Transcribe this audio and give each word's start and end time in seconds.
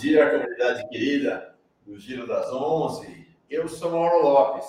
Dia, 0.00 0.30
comunidade 0.30 0.88
querida 0.88 1.54
do 1.84 1.98
Giro 1.98 2.26
das 2.26 2.50
Onze. 2.50 3.28
Eu 3.50 3.68
sou 3.68 3.90
Mauro 3.90 4.22
Lopes. 4.22 4.66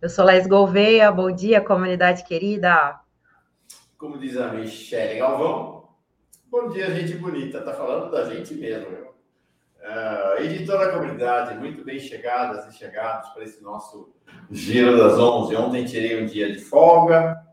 Eu 0.00 0.08
sou 0.08 0.24
Laís 0.24 0.46
Gouveia, 0.46 1.12
bom 1.12 1.30
dia, 1.30 1.60
comunidade 1.60 2.24
querida. 2.24 3.00
Como 3.98 4.16
diz 4.16 4.38
a 4.38 4.48
Michelle 4.48 5.18
Galvão, 5.18 5.90
bom 6.50 6.70
dia, 6.70 6.90
gente 6.90 7.18
bonita. 7.18 7.60
Tá 7.60 7.74
falando 7.74 8.10
da 8.10 8.34
gente 8.34 8.54
mesmo? 8.54 8.96
Uh, 8.96 10.42
e 10.42 10.48
de 10.56 10.64
toda 10.64 10.86
a 10.86 10.92
comunidade, 10.92 11.58
muito 11.58 11.84
bem 11.84 11.98
chegadas 12.00 12.66
e 12.74 12.78
chegados 12.78 13.28
para 13.34 13.44
esse 13.44 13.62
nosso 13.62 14.10
Giro 14.50 14.96
das 14.96 15.18
Onze. 15.18 15.54
Ontem 15.54 15.84
tirei 15.84 16.22
um 16.22 16.24
dia 16.24 16.50
de 16.50 16.60
folga 16.60 17.46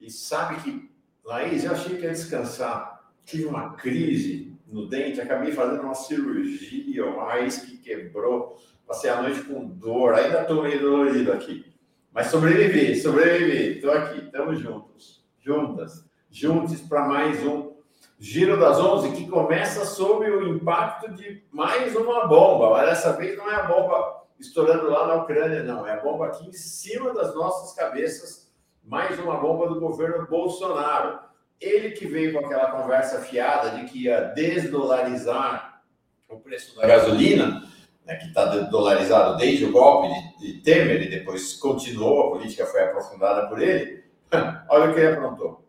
e 0.00 0.10
sabe 0.10 0.58
que, 0.62 0.90
Laís, 1.22 1.64
eu 1.64 1.72
achei 1.72 1.98
que 1.98 2.04
ia 2.04 2.12
descansar. 2.12 3.12
Tive 3.26 3.44
uma 3.44 3.74
crise 3.74 4.51
no 4.72 4.86
dente, 4.86 5.20
acabei 5.20 5.52
fazendo 5.52 5.82
uma 5.82 5.94
cirurgia, 5.94 7.04
uma 7.04 7.26
raiz 7.26 7.58
que 7.58 7.76
quebrou, 7.76 8.56
passei 8.86 9.10
a 9.10 9.20
noite 9.20 9.42
com 9.42 9.64
dor, 9.66 10.14
ainda 10.14 10.40
estou 10.40 10.62
meio 10.62 10.80
dolorido 10.80 11.32
aqui. 11.32 11.70
Mas 12.10 12.28
sobrevivi, 12.28 12.96
sobrevivi, 12.96 13.76
estou 13.76 13.92
aqui, 13.92 14.24
estamos 14.24 14.58
juntos, 14.58 15.24
juntas, 15.38 16.08
juntos 16.30 16.80
para 16.80 17.06
mais 17.06 17.44
um 17.46 17.72
Giro 18.18 18.58
das 18.58 18.78
Onze, 18.78 19.12
que 19.12 19.28
começa 19.28 19.84
sob 19.84 20.30
o 20.30 20.56
impacto 20.56 21.12
de 21.12 21.42
mais 21.50 21.94
uma 21.96 22.26
bomba, 22.26 22.70
mas 22.70 22.88
dessa 22.88 23.12
vez 23.14 23.36
não 23.36 23.50
é 23.50 23.56
a 23.56 23.64
bomba 23.64 24.22
estourando 24.38 24.88
lá 24.88 25.08
na 25.08 25.14
Ucrânia, 25.16 25.62
não, 25.62 25.86
é 25.86 25.92
a 25.92 26.00
bomba 26.00 26.26
aqui 26.26 26.48
em 26.48 26.52
cima 26.52 27.12
das 27.12 27.34
nossas 27.34 27.74
cabeças, 27.74 28.50
mais 28.82 29.18
uma 29.18 29.36
bomba 29.36 29.68
do 29.68 29.80
governo 29.80 30.26
Bolsonaro 30.26 31.31
ele 31.62 31.92
que 31.92 32.06
veio 32.06 32.32
com 32.32 32.40
aquela 32.44 32.72
conversa 32.72 33.20
fiada 33.20 33.70
de 33.70 33.84
que 33.84 34.02
ia 34.04 34.32
desdolarizar 34.34 35.80
o 36.28 36.40
preço 36.40 36.76
da 36.76 36.86
gasolina, 36.86 37.62
né, 38.04 38.16
que 38.16 38.26
está 38.26 38.44
dolarizado 38.44 39.36
desde 39.36 39.64
o 39.66 39.72
golpe 39.72 40.08
de, 40.08 40.54
de, 40.54 40.62
Temer 40.62 41.02
e 41.02 41.10
depois 41.10 41.54
continuou, 41.54 42.26
a 42.26 42.30
política 42.32 42.66
foi 42.66 42.82
aprofundada 42.82 43.46
por 43.48 43.62
ele. 43.62 44.02
Olha 44.68 44.90
o 44.90 44.94
que 44.94 45.00
ele 45.00 45.14
aprontou. 45.14 45.64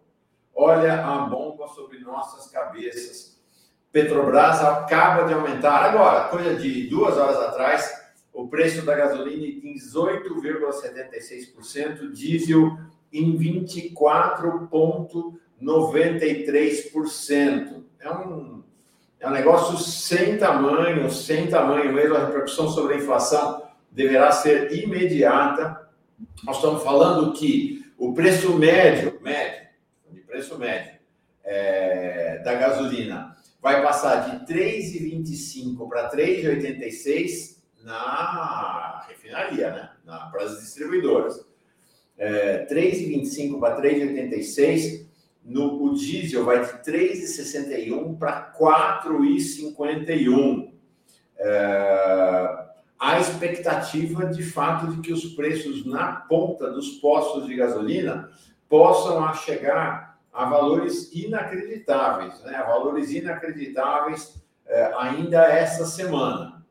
Olha 0.56 1.06
a 1.06 1.20
bomba 1.20 1.68
sobre 1.68 2.00
nossas 2.00 2.50
cabeças. 2.50 3.40
Petrobras 3.92 4.64
acaba 4.64 5.28
de 5.28 5.34
aumentar 5.34 5.84
agora, 5.84 6.30
coisa 6.30 6.56
de 6.56 6.88
duas 6.88 7.18
horas 7.18 7.38
atrás, 7.38 8.02
o 8.32 8.48
preço 8.48 8.84
da 8.84 8.96
gasolina 8.96 9.46
em 9.46 9.76
18,76%, 9.76 12.12
diesel 12.12 12.78
em 13.12 13.38
24,5%. 13.38 15.43
93%. 15.64 17.84
É 18.00 18.12
um, 18.12 18.64
é 19.20 19.28
um 19.28 19.32
negócio 19.32 19.78
sem 19.78 20.38
tamanho, 20.38 21.10
sem 21.10 21.48
tamanho 21.48 21.92
mesmo. 21.94 22.16
A 22.16 22.26
repercussão 22.26 22.70
sobre 22.70 22.96
a 22.96 22.98
inflação 22.98 23.64
deverá 23.90 24.32
ser 24.32 24.74
imediata. 24.74 25.90
Nós 26.44 26.58
estamos 26.58 26.84
falando 26.84 27.34
que 27.34 27.86
o 27.98 28.14
preço 28.14 28.58
médio, 28.58 29.20
médio, 29.22 29.64
de 30.12 30.20
preço 30.22 30.58
médio 30.58 30.94
é, 31.44 32.40
da 32.40 32.56
gasolina 32.56 33.36
vai 33.62 33.82
passar 33.82 34.30
de 34.30 34.54
3,25 34.54 35.88
para 35.88 36.12
3,86 36.12 37.58
na 37.82 39.06
refinaria, 39.08 39.72
né? 39.72 39.92
Na, 40.04 40.28
para 40.28 40.44
as 40.44 40.60
distribuidoras. 40.60 41.46
É, 42.18 42.66
3,25 42.66 43.60
para 43.60 43.82
3,86 43.82 45.06
no, 45.44 45.84
o 45.84 45.94
diesel 45.94 46.46
vai 46.46 46.64
de 46.64 46.72
3,61 46.90 48.18
para 48.18 48.54
4,51. 48.58 50.72
É, 51.38 52.64
a 52.98 53.20
expectativa, 53.20 54.28
de 54.28 54.44
fato, 54.44 54.88
de 54.88 55.02
que 55.02 55.12
os 55.12 55.26
preços 55.36 55.86
na 55.86 56.14
ponta 56.14 56.72
dos 56.72 56.92
postos 56.92 57.46
de 57.46 57.54
gasolina 57.56 58.32
possam 58.70 59.34
chegar 59.34 60.18
a 60.32 60.46
valores 60.46 61.14
inacreditáveis, 61.14 62.42
né? 62.44 62.56
a 62.56 62.64
valores 62.64 63.12
inacreditáveis 63.12 64.42
é, 64.66 64.94
ainda 64.98 65.44
essa 65.44 65.86
semana. 65.86 66.64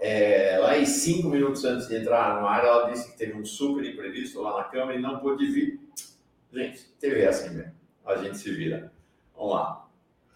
É, 0.00 0.56
lá 0.58 0.78
em 0.78 0.86
cinco 0.86 1.28
minutos 1.28 1.64
antes 1.64 1.86
de 1.86 1.96
entrar 1.96 2.40
no 2.40 2.46
ar, 2.46 2.64
ela 2.64 2.90
disse 2.90 3.10
que 3.10 3.18
teve 3.18 3.34
um 3.34 3.44
super 3.44 3.84
imprevisto 3.84 4.40
lá 4.40 4.56
na 4.56 4.64
Câmara 4.64 4.96
e 4.96 5.00
não 5.00 5.18
pôde 5.18 5.46
vir. 5.46 5.78
Gente, 6.52 6.84
TV 6.98 7.22
é 7.22 7.28
assim 7.28 7.50
mesmo. 7.50 7.72
A 8.06 8.16
gente 8.16 8.38
se 8.38 8.50
vira. 8.50 8.90
Vamos 9.36 9.54
lá. 9.54 9.86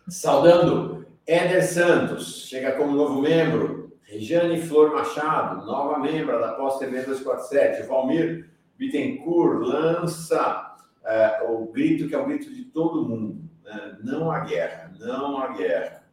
Saudando 0.06 1.06
Éder 1.26 1.66
Santos, 1.66 2.46
chega 2.46 2.72
como 2.72 2.94
novo 2.94 3.22
membro. 3.22 3.84
Regiane 4.02 4.61
Flor 4.61 4.93
Machado, 4.93 5.64
nova 5.64 5.99
membro 5.99 6.38
da 6.38 6.52
Pós 6.52 6.78
TV 6.78 7.02
247. 7.02 7.88
Valmir 7.88 8.50
Bittencourt 8.76 9.67
lança 9.67 10.76
é, 11.05 11.43
o 11.49 11.67
grito 11.67 12.06
que 12.06 12.14
é 12.14 12.19
o 12.19 12.26
grito 12.26 12.52
de 12.52 12.64
todo 12.64 13.08
mundo. 13.08 13.43
Né? 13.64 13.96
Não 14.05 14.31
há 14.31 14.40
guerra, 14.40 14.93
não 15.00 15.38
há 15.38 15.49
guerra. 15.49 16.05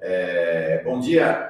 É, 0.00 0.82
bom 0.84 0.98
dia, 0.98 1.45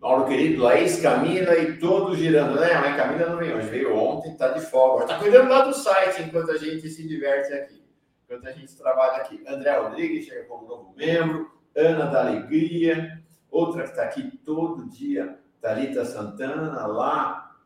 Mauro 0.00 0.26
querido, 0.26 0.62
Laís, 0.62 1.00
Camila 1.00 1.56
e 1.56 1.76
todos 1.76 2.18
girando. 2.18 2.60
Né? 2.60 2.72
Mas 2.74 2.96
Camila 2.96 3.30
não 3.30 3.38
veio 3.38 3.56
hoje, 3.56 3.68
veio 3.68 3.96
ontem, 3.96 4.30
está 4.30 4.48
de 4.48 4.60
folga. 4.60 5.04
Está 5.04 5.18
cuidando 5.18 5.48
lá 5.48 5.62
do 5.62 5.74
site 5.74 6.22
enquanto 6.22 6.52
a 6.52 6.56
gente 6.56 6.88
se 6.88 7.06
diverte 7.06 7.52
aqui, 7.52 7.82
enquanto 8.24 8.46
a 8.46 8.52
gente 8.52 8.76
trabalha 8.76 9.16
aqui. 9.16 9.42
André 9.46 9.76
Rodrigues 9.76 10.26
chega 10.26 10.44
como 10.44 10.68
novo 10.68 10.94
membro, 10.96 11.50
Ana 11.74 12.06
da 12.06 12.28
Alegria, 12.28 13.20
outra 13.50 13.82
que 13.82 13.90
está 13.90 14.04
aqui 14.04 14.38
todo 14.44 14.88
dia, 14.88 15.36
Thalita 15.60 16.04
Santana, 16.04 16.86
lá 16.86 17.56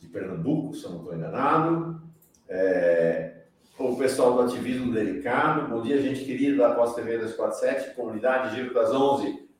de 0.00 0.08
Pernambuco, 0.08 0.74
se 0.74 0.84
eu 0.84 0.90
não 0.90 0.98
estou 0.98 1.14
enganado. 1.14 2.02
É, 2.48 3.42
o 3.78 3.96
pessoal 3.96 4.34
do 4.34 4.42
Ativismo 4.42 4.92
Delicado, 4.92 5.68
bom 5.68 5.80
dia, 5.80 6.02
gente 6.02 6.24
querida 6.24 6.68
da 6.68 6.74
Pós 6.74 6.94
TV 6.94 7.18
247, 7.18 7.94
comunidade 7.94 8.54
Giro 8.56 8.74
das 8.74 8.92
11 8.92 9.51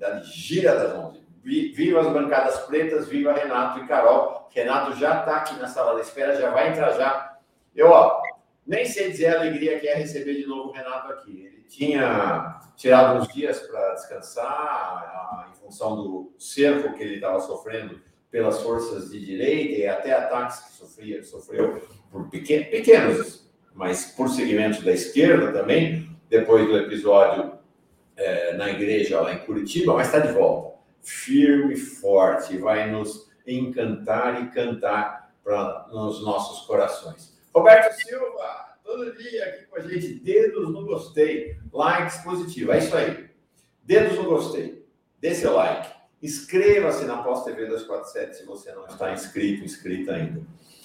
comunidade 0.00 0.32
Gira 0.32 0.74
das 0.74 0.94
11. 0.94 1.20
Viva 1.42 2.00
as 2.00 2.12
bancadas 2.12 2.58
pretas, 2.60 3.08
viva 3.08 3.32
Renato 3.32 3.80
e 3.80 3.86
Carol. 3.86 4.48
Renato 4.50 4.96
já 4.96 5.20
está 5.20 5.36
aqui 5.36 5.58
na 5.58 5.68
sala 5.68 5.94
de 5.94 6.06
espera, 6.06 6.40
já 6.40 6.50
vai 6.50 6.70
entrar 6.70 6.92
já. 6.92 7.38
Eu, 7.74 7.88
ó, 7.88 8.20
nem 8.66 8.84
sei 8.84 9.10
dizer 9.10 9.28
a 9.28 9.40
alegria 9.40 9.78
que 9.78 9.88
é 9.88 9.94
receber 9.94 10.34
de 10.34 10.46
novo 10.46 10.70
o 10.70 10.72
Renato 10.72 11.12
aqui. 11.12 11.46
Ele 11.46 11.64
tinha 11.68 12.60
tirado 12.76 13.20
uns 13.20 13.28
dias 13.28 13.60
para 13.60 13.94
descansar, 13.94 15.50
em 15.50 15.54
função 15.56 15.96
do 15.96 16.32
cerco 16.38 16.94
que 16.94 17.02
ele 17.02 17.14
estava 17.14 17.40
sofrendo 17.40 18.00
pelas 18.30 18.60
forças 18.62 19.10
de 19.10 19.24
direita 19.24 19.80
e 19.80 19.86
até 19.86 20.12
ataques 20.12 20.60
que 20.60 20.72
sofria, 20.72 21.22
sofreu 21.22 21.82
por 22.10 22.28
pequenos, 22.28 23.50
mas 23.74 24.06
por 24.12 24.28
segmentos 24.28 24.82
da 24.82 24.92
esquerda 24.92 25.52
também, 25.52 26.08
depois 26.28 26.66
do 26.66 26.76
episódio 26.76 27.49
é, 28.20 28.52
na 28.54 28.70
igreja 28.70 29.20
lá 29.20 29.32
em 29.32 29.38
Curitiba, 29.38 29.94
mas 29.94 30.06
está 30.06 30.18
de 30.18 30.32
volta, 30.32 30.78
firme 31.00 31.74
e 31.74 31.76
forte, 31.76 32.58
vai 32.58 32.90
nos 32.90 33.30
encantar 33.46 34.42
e 34.44 34.50
cantar 34.50 35.32
para 35.42 35.86
nos 35.90 36.22
nossos 36.22 36.66
corações. 36.66 37.34
Roberto 37.52 37.94
Silva, 37.94 38.76
todo 38.84 39.16
dia 39.16 39.44
aqui 39.46 39.64
com 39.64 39.76
a 39.76 39.80
gente, 39.80 40.14
dedos 40.14 40.70
no 40.70 40.84
gostei, 40.84 41.56
likes 41.72 42.18
positivo, 42.18 42.72
é 42.72 42.78
isso 42.78 42.94
aí. 42.94 43.30
Dedos 43.82 44.16
no 44.18 44.24
gostei, 44.24 44.86
dê 45.18 45.34
seu 45.34 45.54
like. 45.54 45.88
Inscreva-se 46.22 47.06
na 47.06 47.22
Pós 47.22 47.42
TV 47.44 47.64
247 47.64 48.36
se 48.36 48.44
você 48.44 48.70
não 48.72 48.86
está 48.86 49.12
inscrito, 49.12 49.64
inscrita 49.64 50.12
ainda. 50.12 50.42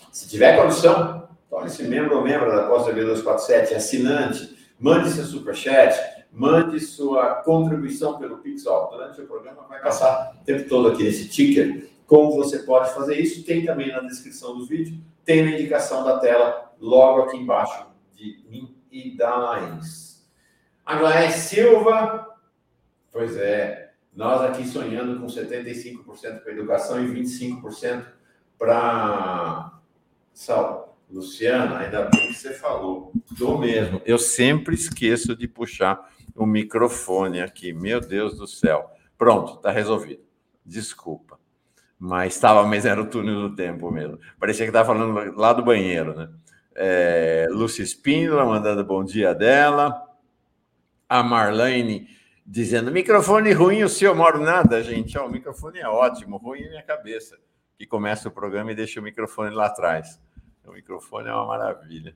Se 0.10 0.30
tiver 0.30 0.56
condição, 0.56 1.28
torne-se 1.50 1.84
membro 1.84 2.16
ou 2.16 2.24
membro 2.24 2.56
da 2.56 2.68
Pós 2.68 2.86
TV 2.86 3.02
247, 3.02 3.76
assinante, 3.76 4.58
mande 4.80 5.10
seu 5.10 5.26
superchat, 5.26 6.15
mande 6.36 6.82
sua 6.82 7.36
contribuição 7.36 8.20
pelo 8.20 8.40
Pixel. 8.40 8.90
Durante 8.92 9.22
o 9.22 9.26
programa 9.26 9.66
vai 9.70 9.82
passar 9.82 10.36
o 10.40 10.44
tempo 10.44 10.68
todo 10.68 10.90
aqui 10.90 11.04
nesse 11.04 11.30
ticker. 11.30 11.90
Como 12.06 12.36
você 12.36 12.60
pode 12.60 12.94
fazer 12.94 13.18
isso? 13.20 13.44
Tem 13.44 13.66
também 13.66 13.92
na 13.92 14.02
descrição 14.02 14.58
do 14.58 14.66
vídeo, 14.66 15.00
tem 15.24 15.44
na 15.44 15.52
indicação 15.52 16.04
da 16.04 16.20
tela, 16.20 16.74
logo 16.80 17.22
aqui 17.22 17.38
embaixo 17.38 17.88
de 18.14 18.44
mim 18.50 18.76
e 18.92 19.16
da 19.16 19.36
Laís. 19.36 20.28
Aglaé 20.86 21.32
Silva, 21.32 22.28
pois 23.12 23.38
é, 23.38 23.94
nós 24.14 24.42
aqui 24.42 24.68
sonhando 24.68 25.20
com 25.20 25.28
75% 25.28 26.42
para 26.42 26.52
educação 26.52 27.04
e 27.04 27.08
25% 27.08 28.06
para 28.58 29.72
saúde. 30.34 30.86
Luciana, 31.10 31.80
ainda 31.80 32.10
bem 32.10 32.28
que 32.28 32.34
você 32.34 32.54
falou. 32.54 33.12
Do 33.32 33.58
mesmo. 33.58 34.02
Eu 34.06 34.18
sempre 34.18 34.74
esqueço 34.74 35.36
de 35.36 35.48
puxar 35.48 36.12
o 36.34 36.46
microfone 36.46 37.42
aqui. 37.42 37.74
Meu 37.74 38.00
Deus 38.00 38.38
do 38.38 38.48
céu. 38.48 38.90
Pronto, 39.18 39.56
está 39.56 39.72
resolvido. 39.72 40.24
Desculpa. 40.66 41.40
Mas 42.00 42.36
estava, 42.36 42.64
mas 42.64 42.86
era 42.86 43.02
o 43.02 43.08
túnel 43.08 43.50
do 43.50 43.56
tempo 43.56 43.90
mesmo. 43.92 44.20
Parecia 44.40 44.66
que 44.66 44.70
estava 44.70 44.88
falando 44.88 45.36
lá 45.38 45.54
do 45.54 45.64
banheiro, 45.64 46.14
né? 46.14 46.30
É, 46.76 47.48
Lúcia 47.50 47.84
Espíndola 47.84 48.46
mandando 48.46 48.84
bom 48.84 49.04
dia 49.04 49.34
dela. 49.34 50.02
A 51.08 51.24
Marlene 51.24 52.10
dizendo: 52.46 52.92
microfone 52.92 53.54
ruim, 53.54 53.84
o 53.84 53.90
seu 53.90 54.14
moro 54.14 54.42
nada, 54.42 54.84
gente. 54.84 55.18
Ó, 55.18 55.26
o 55.26 55.32
microfone 55.32 55.80
é 55.80 55.88
ótimo, 55.88 56.38
ruim 56.38 56.64
é 56.64 56.70
minha 56.70 56.84
cabeça. 56.84 57.38
Que 57.78 57.86
começa 57.86 58.28
o 58.28 58.32
programa 58.32 58.72
e 58.72 58.76
deixa 58.76 59.00
o 59.00 59.04
microfone 59.04 59.54
lá 59.54 59.68
atrás. 59.68 60.20
O 60.66 60.72
microfone 60.72 61.30
é 61.30 61.34
uma 61.34 61.46
maravilha. 61.46 62.16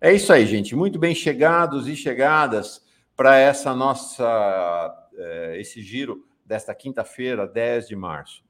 É 0.00 0.12
isso 0.12 0.32
aí, 0.32 0.46
gente. 0.46 0.74
Muito 0.74 0.98
bem 0.98 1.14
chegados 1.14 1.86
e 1.86 1.94
chegadas 1.94 2.82
para 3.20 3.36
essa 3.36 3.74
nossa 3.74 5.10
é, 5.12 5.60
esse 5.60 5.82
giro 5.82 6.26
desta 6.42 6.74
quinta-feira, 6.74 7.46
10 7.46 7.88
de 7.88 7.94
março. 7.94 8.42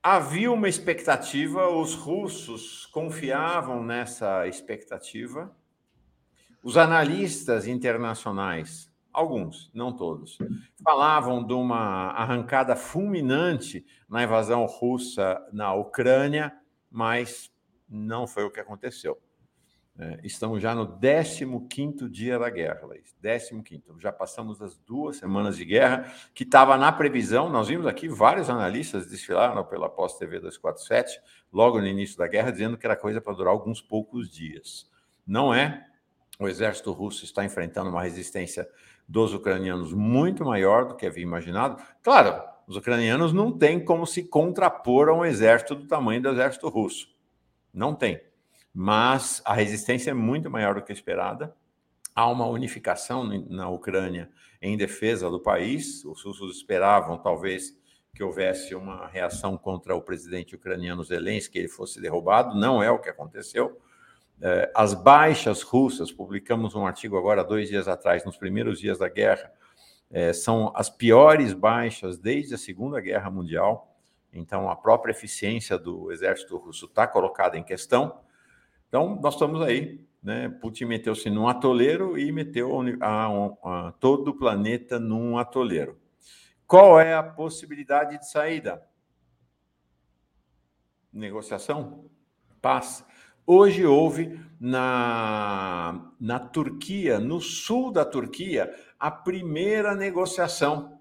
Havia 0.00 0.52
uma 0.52 0.68
expectativa, 0.68 1.68
os 1.68 1.96
russos 1.96 2.86
confiavam 2.86 3.82
nessa 3.82 4.46
expectativa. 4.46 5.52
Os 6.62 6.76
analistas 6.76 7.66
internacionais, 7.66 8.88
alguns, 9.12 9.68
não 9.74 9.92
todos, 9.92 10.38
falavam 10.84 11.44
de 11.44 11.54
uma 11.54 12.12
arrancada 12.12 12.76
fulminante 12.76 13.84
na 14.08 14.22
invasão 14.22 14.64
russa 14.64 15.44
na 15.52 15.74
Ucrânia, 15.74 16.56
mas 16.88 17.50
não 17.88 18.28
foi 18.28 18.44
o 18.44 18.50
que 18.52 18.60
aconteceu. 18.60 19.20
É, 19.98 20.20
estamos 20.22 20.60
já 20.60 20.74
no 20.74 20.86
15 20.98 22.08
dia 22.10 22.38
da 22.38 22.50
guerra, 22.50 22.86
Laís. 22.86 23.16
15. 23.64 23.82
Já 23.98 24.12
passamos 24.12 24.58
das 24.58 24.76
duas 24.76 25.16
semanas 25.16 25.56
de 25.56 25.64
guerra, 25.64 26.12
que 26.34 26.44
estava 26.44 26.76
na 26.76 26.92
previsão. 26.92 27.48
Nós 27.48 27.68
vimos 27.68 27.86
aqui 27.86 28.06
vários 28.06 28.50
analistas 28.50 29.06
desfilaram 29.06 29.64
pela 29.64 29.88
Pós-TV 29.88 30.40
247, 30.40 31.18
logo 31.50 31.80
no 31.80 31.86
início 31.86 32.18
da 32.18 32.26
guerra, 32.26 32.50
dizendo 32.50 32.76
que 32.76 32.84
era 32.84 32.94
coisa 32.94 33.22
para 33.22 33.32
durar 33.32 33.52
alguns 33.52 33.80
poucos 33.80 34.28
dias. 34.30 34.90
Não 35.26 35.54
é. 35.54 35.86
O 36.38 36.46
exército 36.46 36.92
russo 36.92 37.24
está 37.24 37.42
enfrentando 37.42 37.88
uma 37.88 38.02
resistência 38.02 38.68
dos 39.08 39.32
ucranianos 39.32 39.94
muito 39.94 40.44
maior 40.44 40.84
do 40.84 40.94
que 40.94 41.06
havia 41.06 41.22
imaginado. 41.22 41.82
Claro, 42.02 42.42
os 42.66 42.76
ucranianos 42.76 43.32
não 43.32 43.50
têm 43.50 43.82
como 43.82 44.06
se 44.06 44.24
contrapor 44.24 45.08
a 45.08 45.14
um 45.14 45.24
exército 45.24 45.74
do 45.74 45.86
tamanho 45.86 46.20
do 46.20 46.28
exército 46.28 46.68
russo. 46.68 47.08
Não 47.72 47.94
tem 47.94 48.20
mas 48.78 49.40
a 49.46 49.54
resistência 49.54 50.10
é 50.10 50.14
muito 50.14 50.50
maior 50.50 50.74
do 50.74 50.82
que 50.82 50.92
esperada. 50.92 51.56
Há 52.14 52.28
uma 52.28 52.44
unificação 52.46 53.24
na 53.48 53.70
Ucrânia 53.70 54.28
em 54.60 54.76
defesa 54.76 55.30
do 55.30 55.40
país. 55.40 56.04
Os 56.04 56.22
russos 56.22 56.58
esperavam, 56.58 57.16
talvez, 57.16 57.74
que 58.14 58.22
houvesse 58.22 58.74
uma 58.74 59.06
reação 59.06 59.56
contra 59.56 59.96
o 59.96 60.02
presidente 60.02 60.54
ucraniano 60.54 61.02
Zelensky, 61.02 61.54
que 61.54 61.58
ele 61.58 61.68
fosse 61.68 62.02
derrubado. 62.02 62.54
Não 62.54 62.82
é 62.82 62.90
o 62.90 62.98
que 62.98 63.08
aconteceu. 63.08 63.80
É, 64.42 64.70
as 64.74 64.92
baixas 64.92 65.62
russas, 65.62 66.12
publicamos 66.12 66.74
um 66.74 66.86
artigo 66.86 67.16
agora, 67.16 67.42
dois 67.42 67.70
dias 67.70 67.88
atrás, 67.88 68.26
nos 68.26 68.36
primeiros 68.36 68.78
dias 68.78 68.98
da 68.98 69.08
guerra, 69.08 69.50
é, 70.10 70.34
são 70.34 70.70
as 70.76 70.90
piores 70.90 71.54
baixas 71.54 72.18
desde 72.18 72.54
a 72.54 72.58
Segunda 72.58 73.00
Guerra 73.00 73.30
Mundial. 73.30 73.96
Então, 74.30 74.68
a 74.68 74.76
própria 74.76 75.12
eficiência 75.12 75.78
do 75.78 76.12
exército 76.12 76.58
russo 76.58 76.84
está 76.84 77.06
colocada 77.06 77.56
em 77.56 77.64
questão. 77.64 78.25
Então, 78.88 79.18
nós 79.20 79.34
estamos 79.34 79.60
aí. 79.62 80.06
Né? 80.22 80.48
Putin 80.48 80.86
meteu-se 80.86 81.30
num 81.30 81.46
atoleiro 81.46 82.18
e 82.18 82.32
meteu 82.32 82.72
a, 83.00 83.06
a, 83.06 83.88
a, 83.88 83.92
todo 83.92 84.28
o 84.28 84.36
planeta 84.36 84.98
num 84.98 85.38
atoleiro. 85.38 86.00
Qual 86.66 86.98
é 86.98 87.14
a 87.14 87.22
possibilidade 87.22 88.18
de 88.18 88.28
saída? 88.28 88.82
Negociação? 91.12 92.10
Paz. 92.60 93.04
Hoje 93.46 93.86
houve 93.86 94.40
na, 94.58 96.12
na 96.18 96.40
Turquia, 96.40 97.20
no 97.20 97.40
sul 97.40 97.92
da 97.92 98.04
Turquia, 98.04 98.74
a 98.98 99.10
primeira 99.12 99.94
negociação 99.94 101.00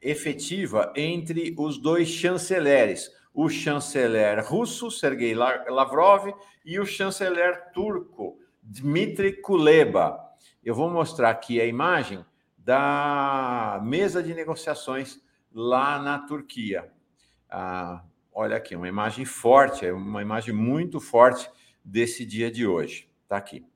efetiva 0.00 0.92
entre 0.94 1.54
os 1.58 1.76
dois 1.78 2.08
chanceleres, 2.08 3.10
o 3.32 3.48
chanceler 3.48 4.44
russo, 4.44 4.90
Sergei 4.90 5.34
Lavrov, 5.34 6.32
e 6.64 6.78
o 6.78 6.86
chanceler 6.86 7.70
turco, 7.72 8.38
Dmitry 8.62 9.40
Kuleba. 9.40 10.18
Eu 10.62 10.74
vou 10.74 10.90
mostrar 10.90 11.30
aqui 11.30 11.60
a 11.60 11.66
imagem 11.66 12.24
da 12.56 13.80
mesa 13.82 14.22
de 14.22 14.34
negociações 14.34 15.20
lá 15.52 16.00
na 16.00 16.18
Turquia. 16.18 16.92
Ah, 17.48 18.04
olha 18.32 18.56
aqui, 18.56 18.76
uma 18.76 18.88
imagem 18.88 19.24
forte, 19.24 19.86
é 19.86 19.92
uma 19.92 20.20
imagem 20.20 20.52
muito 20.52 21.00
forte 21.00 21.50
desse 21.84 22.26
dia 22.26 22.50
de 22.50 22.66
hoje. 22.66 23.08
Está 23.22 23.36
aqui. 23.36 23.66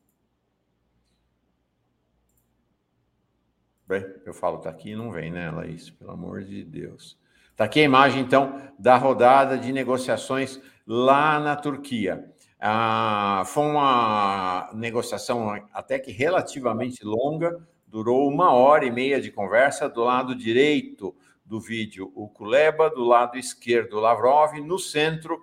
Bem, 3.87 4.05
eu 4.25 4.33
falo, 4.33 4.59
está 4.59 4.71
aqui 4.71 4.91
e 4.91 4.97
não 4.97 5.11
vem, 5.11 5.31
né, 5.31 5.51
Laís? 5.51 5.91
Pelo 5.91 6.13
amor 6.13 6.43
de 6.45 6.65
Deus. 6.65 7.19
Está 7.53 7.65
aqui 7.65 7.81
a 7.81 7.85
imagem, 7.85 8.23
então, 8.23 8.59
da 8.79 8.97
rodada 8.97 9.59
de 9.59 9.73
negociações 9.73 10.59
lá 10.87 11.39
na 11.39 11.55
Turquia. 11.55 12.33
Ah, 12.59 13.43
foi 13.45 13.65
uma 13.65 14.71
negociação 14.73 15.63
até 15.71 15.99
que 15.99 16.11
relativamente 16.11 17.05
longa, 17.05 17.63
durou 17.87 18.27
uma 18.27 18.53
hora 18.53 18.87
e 18.87 18.91
meia 18.91 19.21
de 19.21 19.31
conversa. 19.31 19.87
Do 19.87 20.03
lado 20.03 20.35
direito 20.35 21.15
do 21.45 21.61
vídeo, 21.61 22.11
o 22.15 22.27
Kuleba, 22.27 22.89
do 22.89 23.05
lado 23.05 23.37
esquerdo, 23.37 23.99
o 23.99 24.01
Lavrov, 24.01 24.55
no 24.59 24.79
centro, 24.79 25.39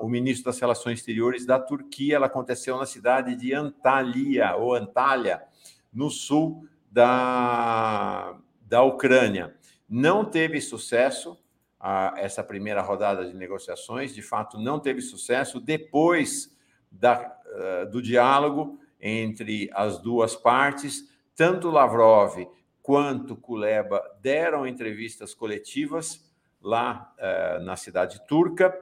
o 0.00 0.08
ministro 0.08 0.52
das 0.52 0.60
Relações 0.60 0.98
Exteriores 0.98 1.46
da 1.46 1.58
Turquia. 1.58 2.16
Ela 2.16 2.26
aconteceu 2.26 2.76
na 2.76 2.84
cidade 2.84 3.34
de 3.34 3.54
Antalya, 3.54 4.54
ou 4.54 4.74
Antalya, 4.74 5.42
no 5.90 6.10
sul 6.10 6.68
da, 6.92 8.36
da 8.60 8.82
Ucrânia. 8.82 9.56
Não 9.88 10.24
teve 10.24 10.60
sucesso 10.60 11.38
a, 11.78 12.14
essa 12.16 12.42
primeira 12.42 12.82
rodada 12.82 13.24
de 13.24 13.34
negociações, 13.34 14.14
de 14.14 14.22
fato, 14.22 14.58
não 14.58 14.80
teve 14.80 15.00
sucesso. 15.00 15.60
Depois 15.60 16.56
da, 16.90 17.38
uh, 17.46 17.90
do 17.90 18.02
diálogo 18.02 18.78
entre 19.00 19.70
as 19.72 19.98
duas 19.98 20.34
partes, 20.34 21.04
tanto 21.34 21.70
Lavrov 21.70 22.46
quanto 22.82 23.36
Kuleba 23.36 24.02
deram 24.20 24.66
entrevistas 24.66 25.34
coletivas 25.34 26.24
lá 26.62 27.12
uh, 27.18 27.62
na 27.62 27.76
cidade 27.76 28.26
turca, 28.26 28.76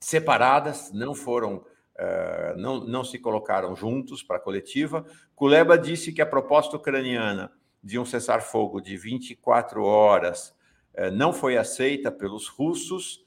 separadas, 0.00 0.90
não 0.92 1.14
foram, 1.14 1.56
uh, 1.56 2.56
não, 2.56 2.80
não 2.80 3.04
se 3.04 3.18
colocaram 3.18 3.76
juntos 3.76 4.22
para 4.22 4.38
a 4.38 4.40
coletiva. 4.40 5.04
Kuleba 5.36 5.76
disse 5.76 6.12
que 6.12 6.22
a 6.22 6.26
proposta 6.26 6.76
ucraniana 6.76 7.52
de 7.82 7.98
um 7.98 8.04
cessar-fogo 8.04 8.80
de 8.80 8.96
24 8.96 9.82
horas 9.82 10.54
uh, 10.96 11.10
não 11.12 11.32
foi 11.32 11.56
aceita 11.56 12.10
pelos 12.10 12.48
russos, 12.48 13.24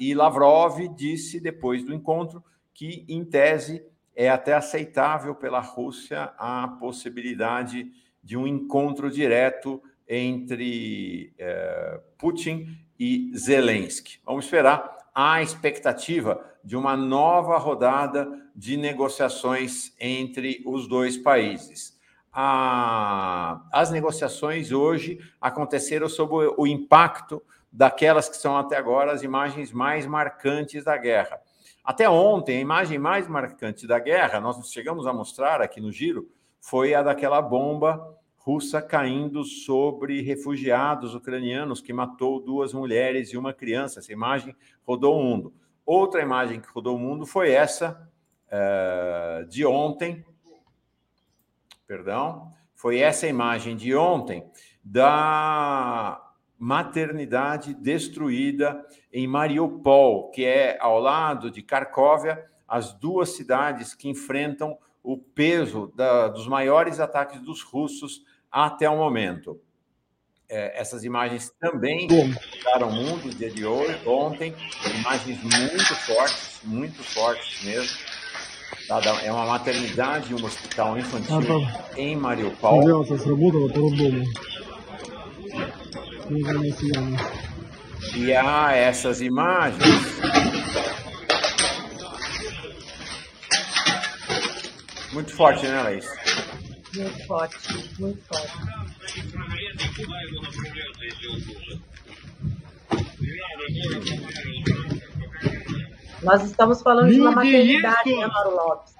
e 0.00 0.14
Lavrov 0.14 0.80
disse, 0.96 1.38
depois 1.38 1.84
do 1.84 1.92
encontro, 1.92 2.42
que, 2.72 3.04
em 3.06 3.22
tese, 3.22 3.84
é 4.14 4.28
até 4.28 4.54
aceitável 4.54 5.34
pela 5.34 5.60
Rússia 5.60 6.32
a 6.38 6.68
possibilidade 6.80 7.90
de 8.22 8.36
um 8.36 8.46
encontro 8.46 9.10
direto 9.10 9.82
entre 10.08 11.32
eh, 11.38 12.00
Putin 12.18 12.78
e 12.98 13.32
Zelensky. 13.34 14.20
Vamos 14.24 14.44
esperar. 14.44 14.98
Há 15.14 15.42
expectativa 15.42 16.44
de 16.62 16.76
uma 16.76 16.96
nova 16.96 17.56
rodada 17.58 18.28
de 18.54 18.76
negociações 18.76 19.94
entre 19.98 20.62
os 20.66 20.86
dois 20.86 21.16
países. 21.16 21.98
A, 22.32 23.62
as 23.70 23.90
negociações 23.90 24.72
hoje 24.72 25.18
aconteceram 25.40 26.08
sob 26.08 26.34
o, 26.34 26.54
o 26.62 26.66
impacto 26.66 27.42
daquelas 27.70 28.28
que 28.28 28.36
são 28.36 28.56
até 28.56 28.76
agora 28.76 29.12
as 29.12 29.22
imagens 29.22 29.72
mais 29.72 30.06
marcantes 30.06 30.84
da 30.84 30.96
guerra. 30.96 31.40
Até 31.84 32.08
ontem, 32.08 32.58
a 32.58 32.60
imagem 32.60 32.98
mais 32.98 33.26
marcante 33.26 33.86
da 33.86 33.98
guerra, 33.98 34.40
nós 34.40 34.70
chegamos 34.70 35.06
a 35.06 35.12
mostrar 35.12 35.60
aqui 35.60 35.80
no 35.80 35.90
giro, 35.90 36.28
foi 36.60 36.94
a 36.94 37.02
daquela 37.02 37.42
bomba 37.42 38.16
russa 38.36 38.82
caindo 38.82 39.44
sobre 39.44 40.20
refugiados 40.20 41.14
ucranianos 41.14 41.80
que 41.80 41.92
matou 41.92 42.40
duas 42.40 42.72
mulheres 42.72 43.30
e 43.30 43.36
uma 43.36 43.52
criança. 43.52 44.00
Essa 44.00 44.12
imagem 44.12 44.54
rodou 44.84 45.18
o 45.18 45.22
mundo. 45.22 45.52
Outra 45.84 46.22
imagem 46.22 46.60
que 46.60 46.68
rodou 46.68 46.96
o 46.96 46.98
mundo 46.98 47.24
foi 47.26 47.50
essa 47.50 48.08
uh, 48.48 49.46
de 49.46 49.64
ontem. 49.64 50.24
Perdão, 51.92 52.50
foi 52.74 53.00
essa 53.00 53.26
imagem 53.26 53.76
de 53.76 53.94
ontem 53.94 54.50
da 54.82 56.18
maternidade 56.58 57.74
destruída 57.74 58.82
em 59.12 59.26
Mariupol, 59.26 60.30
que 60.30 60.42
é 60.42 60.78
ao 60.80 60.98
lado 60.98 61.50
de 61.50 61.60
Kharkovia, 61.60 62.46
as 62.66 62.94
duas 62.94 63.36
cidades 63.36 63.92
que 63.92 64.08
enfrentam 64.08 64.78
o 65.02 65.18
peso 65.18 65.92
da, 65.94 66.28
dos 66.28 66.48
maiores 66.48 66.98
ataques 66.98 67.42
dos 67.42 67.60
russos 67.60 68.22
até 68.50 68.88
o 68.88 68.96
momento. 68.96 69.60
É, 70.48 70.80
essas 70.80 71.04
imagens 71.04 71.50
também 71.60 72.08
chegaram 72.08 72.86
ao 72.86 72.92
mundo 72.94 73.28
dia 73.28 73.50
de 73.50 73.66
hoje, 73.66 74.00
ontem, 74.08 74.54
imagens 74.98 75.42
muito 75.42 75.94
fortes, 76.06 76.60
muito 76.64 77.04
fortes 77.04 77.62
mesmo. 77.62 78.11
É 79.24 79.32
uma 79.32 79.46
maternidade 79.46 80.32
e 80.32 80.34
um 80.34 80.44
hospital 80.44 80.98
infantil 80.98 81.38
ah, 81.38 81.72
tá. 81.72 81.90
em 81.96 82.16
Mariupol. 82.16 82.80
E 88.14 88.34
há 88.34 88.72
essas 88.72 89.20
imagens. 89.20 89.82
Muito 95.12 95.32
forte, 95.34 95.66
né, 95.66 95.82
Laís? 95.82 96.06
Muito 96.94 97.26
forte, 97.26 97.56
muito 97.98 98.22
forte. 98.24 98.52
Nós 106.22 106.44
estamos 106.44 106.80
falando 106.80 107.12
de 107.12 107.20
uma 107.20 107.32
maternidade, 107.32 108.14
né, 108.14 108.26
Mauro 108.26 108.54
Lopes? 108.54 108.94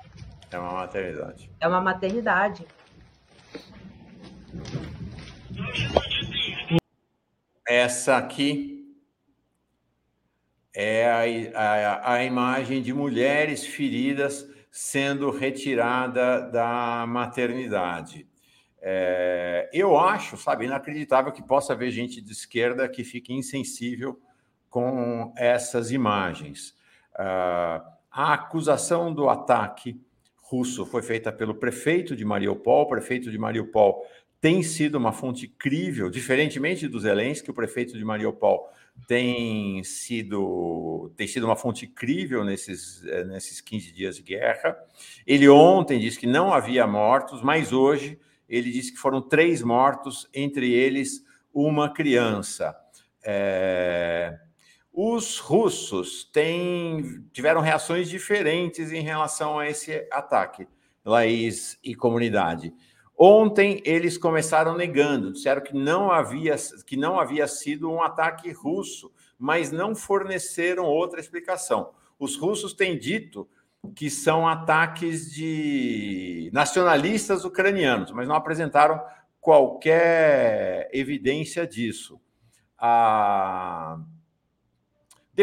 É 0.51 0.59
uma 0.59 0.73
maternidade. 0.73 1.51
É 1.61 1.69
uma 1.69 1.81
maternidade. 1.81 2.67
Essa 7.67 8.17
aqui 8.17 8.97
é 10.75 11.51
a, 11.55 11.61
a, 11.61 12.15
a 12.15 12.25
imagem 12.25 12.83
de 12.83 12.93
mulheres 12.93 13.65
feridas 13.65 14.47
sendo 14.71 15.31
retirada 15.31 16.41
da 16.51 17.05
maternidade. 17.07 18.27
É, 18.81 19.71
eu 19.73 19.97
acho, 19.97 20.37
sabe, 20.37 20.65
inacreditável 20.65 21.31
que 21.31 21.43
possa 21.43 21.73
haver 21.73 21.93
gente 21.93 22.21
de 22.21 22.33
esquerda 22.33 22.89
que 22.89 23.05
fique 23.05 23.33
insensível 23.33 24.21
com 24.69 25.33
essas 25.37 25.93
imagens. 25.93 26.75
Uh, 27.15 27.83
a 28.11 28.35
acusação 28.35 29.13
do 29.13 29.29
ataque 29.29 30.01
russo 30.37 30.85
foi 30.85 31.03
feita 31.03 31.33
pelo 31.33 31.55
prefeito 31.55 32.15
de 32.15 32.25
Mariupol. 32.25 32.83
O 32.83 32.89
prefeito 32.89 33.31
de 33.31 33.39
Mariupol 33.39 34.07
tem 34.41 34.63
sido 34.63 34.97
uma 34.97 35.13
fonte 35.13 35.47
crível, 35.47 36.11
diferentemente 36.11 36.89
do 36.89 36.99
Zelensky, 36.99 37.51
o 37.51 37.55
prefeito 37.55 37.97
de 37.97 38.05
Mariupol 38.05 38.69
tem 39.07 39.83
sido, 39.85 41.13
tem 41.17 41.27
sido 41.27 41.45
uma 41.45 41.57
fonte 41.57 41.87
crível 41.87 42.45
nesses, 42.45 43.05
eh, 43.05 43.25
nesses 43.25 43.61
15 43.61 43.93
dias 43.93 44.17
de 44.17 44.23
guerra. 44.23 44.77
Ele 45.27 45.49
ontem 45.49 45.99
disse 45.99 46.19
que 46.19 46.27
não 46.27 46.53
havia 46.53 46.87
mortos, 46.87 47.43
mas 47.43 47.73
hoje 47.73 48.19
ele 48.49 48.71
disse 48.71 48.93
que 48.93 48.99
foram 48.99 49.21
três 49.21 49.63
mortos, 49.63 50.29
entre 50.35 50.73
eles 50.73 51.25
uma 51.55 51.93
criança. 51.93 52.77
É... 53.25 54.39
Os 54.93 55.39
russos 55.39 56.23
têm, 56.25 57.25
tiveram 57.33 57.63
reações 57.63 58.11
diferentes 58.11 58.93
em 58.93 59.01
relação 59.01 59.59
a 59.59 59.67
esse 59.67 60.07
ataque, 60.13 60.69
Laís 61.03 61.79
e 61.83 61.95
comunidade. 61.95 62.75
Ontem 63.17 63.83
eles 63.87 64.19
começaram 64.19 64.77
negando, 64.77 65.33
disseram 65.33 65.63
que 65.63 65.75
não 65.75 66.11
havia 66.11 66.57
que 66.87 66.97
não 66.97 67.19
havia 67.19 67.49
sido 67.49 67.91
um 67.91 68.03
ataque 68.03 68.53
russo, 68.53 69.11
mas 69.39 69.73
não 69.73 69.95
forneceram 69.95 70.85
outra 70.85 71.21
explicação. 71.21 71.93
Os 72.19 72.37
russos 72.37 72.75
têm 72.75 72.99
dito 72.99 73.49
que 73.97 74.11
são 74.11 74.47
ataques 74.47 75.33
de 75.33 76.51
nacionalistas 76.53 77.45
ucranianos, 77.45 78.13
mas 78.13 78.29
não 78.29 78.35
apresentaram 78.35 79.01
qualquer 79.41 80.91
evidência 80.93 81.67
disso. 81.67 82.21
Ah... 82.79 83.99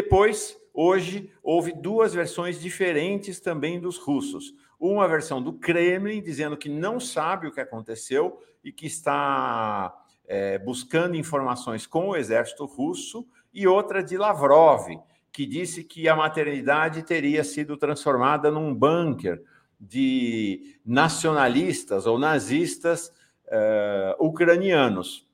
Depois, 0.02 0.56
hoje, 0.72 1.32
houve 1.42 1.72
duas 1.72 2.14
versões 2.14 2.60
diferentes 2.60 3.40
também 3.40 3.80
dos 3.80 3.96
russos 3.98 4.54
uma 4.80 5.06
versão 5.06 5.42
do 5.42 5.52
Kremlin 5.52 6.22
dizendo 6.22 6.56
que 6.56 6.70
não 6.70 6.98
sabe 6.98 7.46
o 7.46 7.52
que 7.52 7.60
aconteceu 7.60 8.40
e 8.64 8.72
que 8.72 8.86
está 8.86 9.94
é, 10.26 10.58
buscando 10.58 11.16
informações 11.16 11.86
com 11.86 12.08
o 12.08 12.16
exército 12.16 12.64
russo, 12.64 13.26
e 13.52 13.66
outra 13.66 14.02
de 14.02 14.16
Lavrov, 14.16 14.86
que 15.30 15.44
disse 15.44 15.84
que 15.84 16.08
a 16.08 16.16
maternidade 16.16 17.02
teria 17.02 17.44
sido 17.44 17.76
transformada 17.76 18.50
num 18.50 18.74
bunker 18.74 19.42
de 19.78 20.78
nacionalistas 20.84 22.06
ou 22.06 22.18
nazistas 22.18 23.12
uh, 23.46 24.24
ucranianos. 24.24 25.28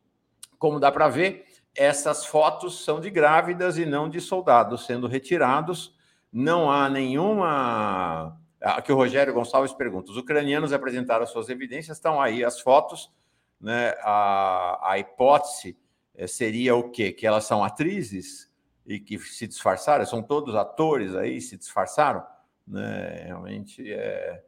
Como 0.59 0.81
dá 0.81 0.91
para 0.91 1.09
ver, 1.09 1.46
essas 1.77 2.27
fotos 2.27 2.85
são 2.85 3.01
de 3.01 3.11
grávidas 3.11 3.79
e 3.79 3.87
não 3.87 4.09
de 4.09 4.21
soldados 4.21 4.87
sendo 4.87 5.07
retirados. 5.07 5.95
Não 6.33 6.71
há 6.71 6.89
nenhuma 6.89 8.39
Aqui 8.61 8.91
o 8.91 8.97
Rogério 8.97 9.35
Gonçalves 9.35 9.73
pergunta: 9.73 10.11
os 10.11 10.17
ucranianos 10.17 10.73
apresentaram 10.73 11.27
suas 11.27 11.49
evidências, 11.49 11.97
estão 11.97 12.21
aí 12.21 12.45
as 12.45 12.61
fotos, 12.61 13.13
né? 13.61 13.95
A, 14.01 14.93
a 14.93 14.99
hipótese 14.99 15.79
eh, 16.15 16.27
seria 16.27 16.75
o 16.75 16.91
quê? 16.91 17.13
Que 17.13 17.27
elas 17.27 17.45
são 17.45 17.63
atrizes 17.63 18.51
e 18.87 18.99
que 18.99 19.19
se 19.19 19.47
disfarçaram, 19.47 20.07
são 20.07 20.23
todos 20.23 20.55
atores 20.55 21.15
aí, 21.15 21.41
se 21.41 21.57
disfarçaram, 21.57 22.25
né? 22.67 23.25
Realmente 23.27 23.93
é, 23.93 24.43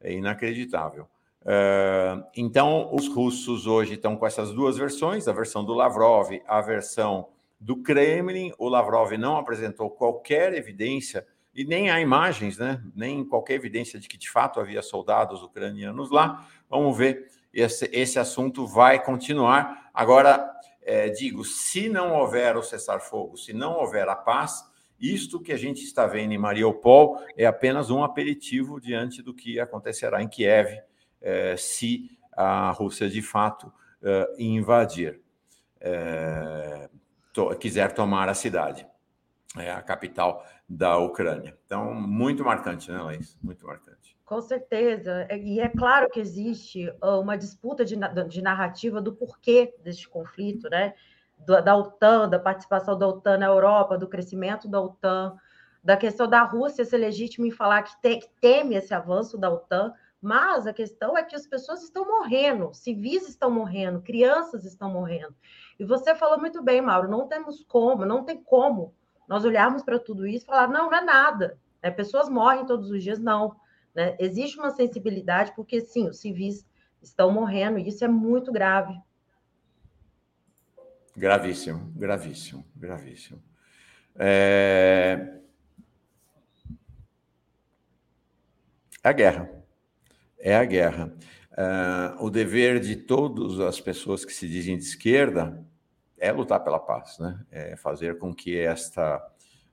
é 0.00 0.12
inacreditável. 0.12 1.08
Uh, 1.42 2.24
então, 2.36 2.94
os 2.94 3.08
russos 3.08 3.66
hoje 3.66 3.94
estão 3.94 4.16
com 4.16 4.26
essas 4.26 4.52
duas 4.52 4.76
versões, 4.76 5.26
a 5.26 5.32
versão 5.32 5.64
do 5.64 5.74
Lavrov, 5.74 6.30
a 6.46 6.60
versão 6.60 7.28
do 7.58 7.76
Kremlin. 7.76 8.52
O 8.58 8.68
Lavrov 8.68 9.12
não 9.12 9.36
apresentou 9.36 9.90
qualquer 9.90 10.54
evidência 10.54 11.26
e 11.54 11.64
nem 11.64 11.90
há 11.90 12.00
imagens, 12.00 12.58
né? 12.58 12.82
nem 12.94 13.24
qualquer 13.24 13.54
evidência 13.54 13.98
de 14.00 14.08
que 14.08 14.16
de 14.16 14.30
fato 14.30 14.58
havia 14.58 14.82
soldados 14.82 15.42
ucranianos 15.42 16.10
lá. 16.10 16.46
Vamos 16.68 16.96
ver, 16.96 17.28
esse, 17.52 17.88
esse 17.92 18.18
assunto 18.18 18.66
vai 18.66 19.02
continuar. 19.02 19.90
Agora, 19.92 20.50
é, 20.80 21.08
digo, 21.10 21.44
se 21.44 21.88
não 21.88 22.14
houver 22.14 22.56
o 22.56 22.62
cessar-fogo, 22.62 23.36
se 23.36 23.52
não 23.52 23.78
houver 23.78 24.08
a 24.08 24.16
paz, 24.16 24.64
isto 24.98 25.40
que 25.40 25.52
a 25.52 25.56
gente 25.56 25.82
está 25.82 26.06
vendo 26.06 26.32
em 26.32 26.38
Mariupol 26.38 27.18
é 27.36 27.44
apenas 27.44 27.90
um 27.90 28.02
aperitivo 28.02 28.80
diante 28.80 29.20
do 29.20 29.34
que 29.34 29.60
acontecerá 29.60 30.22
em 30.22 30.28
Kiev, 30.28 30.80
é, 31.22 31.56
se 31.56 32.18
a 32.36 32.70
Rússia 32.70 33.08
de 33.08 33.22
fato 33.22 33.72
uh, 34.02 34.34
invadir, 34.38 35.20
to, 37.32 37.56
quiser 37.56 37.92
tomar 37.92 38.28
a 38.28 38.34
cidade, 38.34 38.86
é 39.56 39.70
a 39.70 39.82
capital 39.82 40.46
da 40.68 40.96
Ucrânia. 40.98 41.58
Então, 41.66 41.92
muito 41.92 42.44
marcante, 42.44 42.90
né, 42.90 43.00
Laís? 43.00 43.38
Muito 43.42 43.66
marcante. 43.66 44.16
Com 44.24 44.40
certeza. 44.40 45.28
E 45.30 45.60
é 45.60 45.68
claro 45.68 46.08
que 46.08 46.20
existe 46.20 46.90
uma 47.02 47.36
disputa 47.36 47.84
de, 47.84 47.96
de 48.28 48.40
narrativa 48.40 49.00
do 49.00 49.12
porquê 49.12 49.74
deste 49.82 50.08
conflito, 50.08 50.70
né? 50.70 50.94
Da 51.64 51.76
OTAN, 51.76 52.28
da 52.28 52.38
participação 52.38 52.96
da 52.96 53.06
OTAN 53.06 53.38
na 53.38 53.46
Europa, 53.46 53.98
do 53.98 54.08
crescimento 54.08 54.68
da 54.68 54.80
OTAN, 54.80 55.36
da 55.82 55.96
questão 55.96 56.28
da 56.28 56.42
Rússia 56.44 56.84
ser 56.84 56.98
legítima 56.98 57.46
em 57.46 57.50
falar 57.50 57.82
que, 57.82 58.00
te, 58.00 58.18
que 58.18 58.30
teme 58.40 58.76
esse 58.76 58.94
avanço 58.94 59.36
da 59.36 59.50
OTAN, 59.50 59.92
mas 60.22 60.68
a 60.68 60.72
questão 60.72 61.18
é 61.18 61.24
que 61.24 61.34
as 61.34 61.48
pessoas 61.48 61.82
estão 61.82 62.06
morrendo, 62.06 62.72
civis 62.72 63.28
estão 63.28 63.50
morrendo, 63.50 64.00
crianças 64.00 64.64
estão 64.64 64.88
morrendo. 64.88 65.34
E 65.80 65.84
você 65.84 66.14
falou 66.14 66.38
muito 66.38 66.62
bem, 66.62 66.80
Mauro, 66.80 67.10
não 67.10 67.26
temos 67.26 67.64
como, 67.64 68.06
não 68.06 68.22
tem 68.22 68.40
como 68.40 68.94
nós 69.26 69.44
olharmos 69.44 69.82
para 69.82 69.98
tudo 69.98 70.24
isso 70.24 70.44
e 70.44 70.46
falar, 70.46 70.68
não, 70.68 70.88
não 70.88 70.96
é 70.96 71.00
nada. 71.00 71.58
Né? 71.82 71.90
Pessoas 71.90 72.28
morrem 72.28 72.64
todos 72.64 72.88
os 72.88 73.02
dias, 73.02 73.18
não. 73.18 73.56
Né? 73.92 74.16
Existe 74.20 74.56
uma 74.58 74.70
sensibilidade, 74.70 75.52
porque 75.56 75.80
sim, 75.80 76.08
os 76.08 76.20
civis 76.20 76.64
estão 77.02 77.32
morrendo, 77.32 77.80
e 77.80 77.88
isso 77.88 78.04
é 78.04 78.08
muito 78.08 78.52
grave. 78.52 78.96
Gravíssimo, 81.16 81.92
gravíssimo, 81.96 82.64
gravíssimo. 82.76 83.42
É... 84.14 85.40
A 89.02 89.12
guerra. 89.12 89.61
É 90.44 90.56
a 90.56 90.64
guerra. 90.64 91.14
Uh, 91.52 92.24
o 92.24 92.28
dever 92.28 92.80
de 92.80 92.96
todas 92.96 93.60
as 93.60 93.80
pessoas 93.80 94.24
que 94.24 94.32
se 94.32 94.48
dizem 94.48 94.76
de 94.76 94.82
esquerda 94.82 95.64
é 96.18 96.32
lutar 96.32 96.64
pela 96.64 96.80
paz, 96.80 97.16
né? 97.20 97.38
É 97.48 97.76
fazer 97.76 98.18
com 98.18 98.34
que 98.34 98.58
esta, 98.58 99.24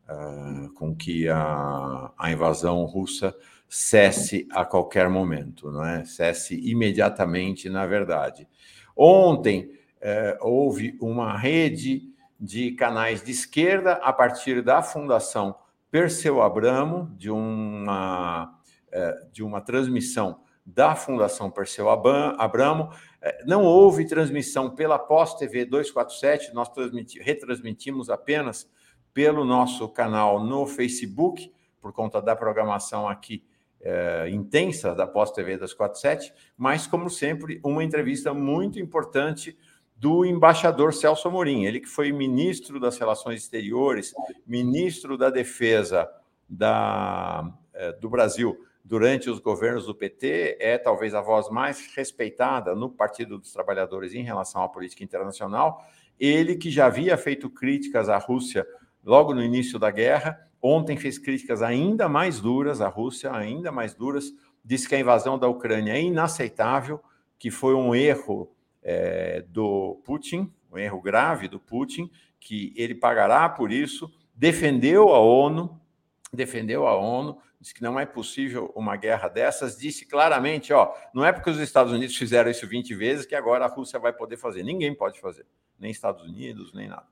uh, 0.08 0.72
com 0.76 0.96
que 0.96 1.28
a, 1.28 2.12
a, 2.16 2.32
invasão 2.32 2.86
russa 2.86 3.36
cesse 3.68 4.48
a 4.52 4.64
qualquer 4.64 5.10
momento, 5.10 5.72
não 5.72 5.84
é? 5.84 6.06
Cesse 6.06 6.54
imediatamente, 6.70 7.68
na 7.68 7.88
verdade. 7.88 8.48
Ontem 8.96 9.72
uh, 9.96 10.38
houve 10.48 10.96
uma 11.02 11.36
rede 11.36 12.14
de 12.40 12.74
canais 12.74 13.24
de 13.24 13.32
esquerda 13.32 13.94
a 13.94 14.14
partir 14.14 14.62
da 14.62 14.84
Fundação 14.84 15.56
Perseu 15.90 16.44
Abramo, 16.44 17.12
de 17.18 17.32
uma 17.32 18.60
é, 18.92 19.28
de 19.32 19.44
uma 19.44 19.62
transmissão 19.62 20.40
da 20.74 20.96
Fundação 20.96 21.50
Perseu 21.50 21.90
Abramo. 21.90 22.90
É, 23.22 23.44
não 23.46 23.64
houve 23.64 24.06
transmissão 24.06 24.70
pela 24.70 25.00
Pós 25.00 25.36
TV 25.36 25.66
247, 25.66 26.54
nós 26.54 26.70
retransmitimos 27.20 28.10
apenas 28.10 28.70
pelo 29.14 29.44
nosso 29.44 29.90
canal 29.90 30.44
no 30.44 30.66
Facebook, 30.66 31.52
por 31.82 31.92
conta 31.92 32.22
da 32.22 32.36
programação 32.36 33.08
aqui 33.08 33.44
é, 33.82 34.30
intensa 34.30 34.94
da 34.94 35.08
Pós 35.08 35.32
TV 35.32 35.54
247, 35.54 36.34
mas, 36.58 36.86
como 36.86 37.10
sempre, 37.10 37.60
uma 37.64 37.84
entrevista 37.84 38.34
muito 38.34 38.80
importante 38.80 39.58
do 39.96 40.24
embaixador 40.24 40.94
Celso 40.94 41.28
Amorim, 41.28 41.66
ele 41.66 41.80
que 41.80 41.88
foi 41.88 42.12
ministro 42.12 42.80
das 42.80 42.98
Relações 42.98 43.42
Exteriores, 43.42 44.14
ministro 44.46 45.18
da 45.18 45.29
Defesa 45.29 46.10
da, 46.48 47.51
é, 47.74 47.92
do 47.94 48.10
Brasil 48.10 48.58
durante 48.90 49.30
os 49.30 49.38
governos 49.38 49.86
do 49.86 49.94
PT, 49.94 50.58
é 50.60 50.75
talvez 50.75 51.14
a 51.14 51.22
voz 51.22 51.48
mais 51.48 51.96
respeitada 51.96 52.74
no 52.74 52.90
Partido 52.90 53.38
dos 53.38 53.54
Trabalhadores 53.54 54.16
em 54.16 54.24
relação 54.24 54.64
à 54.64 54.68
política 54.68 55.04
internacional. 55.04 55.86
Ele 56.20 56.56
que 56.56 56.72
já 56.72 56.88
havia 56.88 57.16
feito 57.16 57.52
críticas 57.52 58.10
à 58.10 58.18
Rússia 58.18 58.66
logo 59.06 59.32
no 59.32 59.44
início 59.44 59.78
da 59.78 59.92
guerra, 59.92 60.40
ontem 60.60 60.98
fez 60.98 61.20
críticas 61.20 61.62
ainda 61.62 62.10
mais 62.10 62.40
duras 62.40 62.82
à 62.82 62.88
Rússia, 62.88 63.32
ainda 63.32 63.72
mais 63.72 63.94
duras, 63.94 64.34
disse 64.66 64.90
que 64.90 64.96
a 64.96 65.00
invasão 65.00 65.38
da 65.38 65.48
Ucrânia 65.48 65.94
é 65.94 66.02
inaceitável, 66.02 67.00
que 67.38 67.52
foi 67.52 67.75
um 67.75 67.94
erro 67.94 68.52
é, 68.82 69.46
do 69.50 70.02
Putin, 70.04 70.52
um 70.72 70.80
erro 70.80 71.00
grave 71.00 71.48
do 71.48 71.60
Putin, 71.60 72.10
que 72.40 72.74
ele 72.75 72.96
pagará 72.96 73.48
por 73.50 73.72
isso, 73.72 74.12
defendeu 74.34 75.10
a 75.10 75.20
ONU, 75.20 75.80
defendeu 76.34 76.88
a 76.88 76.98
ONU, 76.98 77.38
disse 77.59 77.74
que 77.74 77.83
não 77.83 78.00
é 78.00 78.05
possível 78.05 78.72
uma 78.75 78.95
guerra 78.95 79.27
dessas, 79.27 79.77
disse 79.77 80.05
claramente, 80.05 80.72
ó, 80.72 80.93
não 81.13 81.25
é 81.25 81.31
porque 81.33 81.50
os 81.50 81.59
Estados 81.59 81.91
Unidos 81.91 82.15
fizeram 82.15 82.50
isso 82.50 82.65
20 82.65 82.95
vezes 82.95 83.25
que 83.25 83.35
agora 83.35 83.65
a 83.65 83.67
Rússia 83.67 84.00
vai 84.00 84.13
poder 84.13 84.37
fazer. 84.37 84.63
Ninguém 84.63 84.95
pode 84.95 85.19
fazer, 85.19 85.45
nem 85.77 85.91
Estados 85.91 86.24
Unidos, 86.24 86.74
nem 86.74 86.87
nada. 86.87 87.07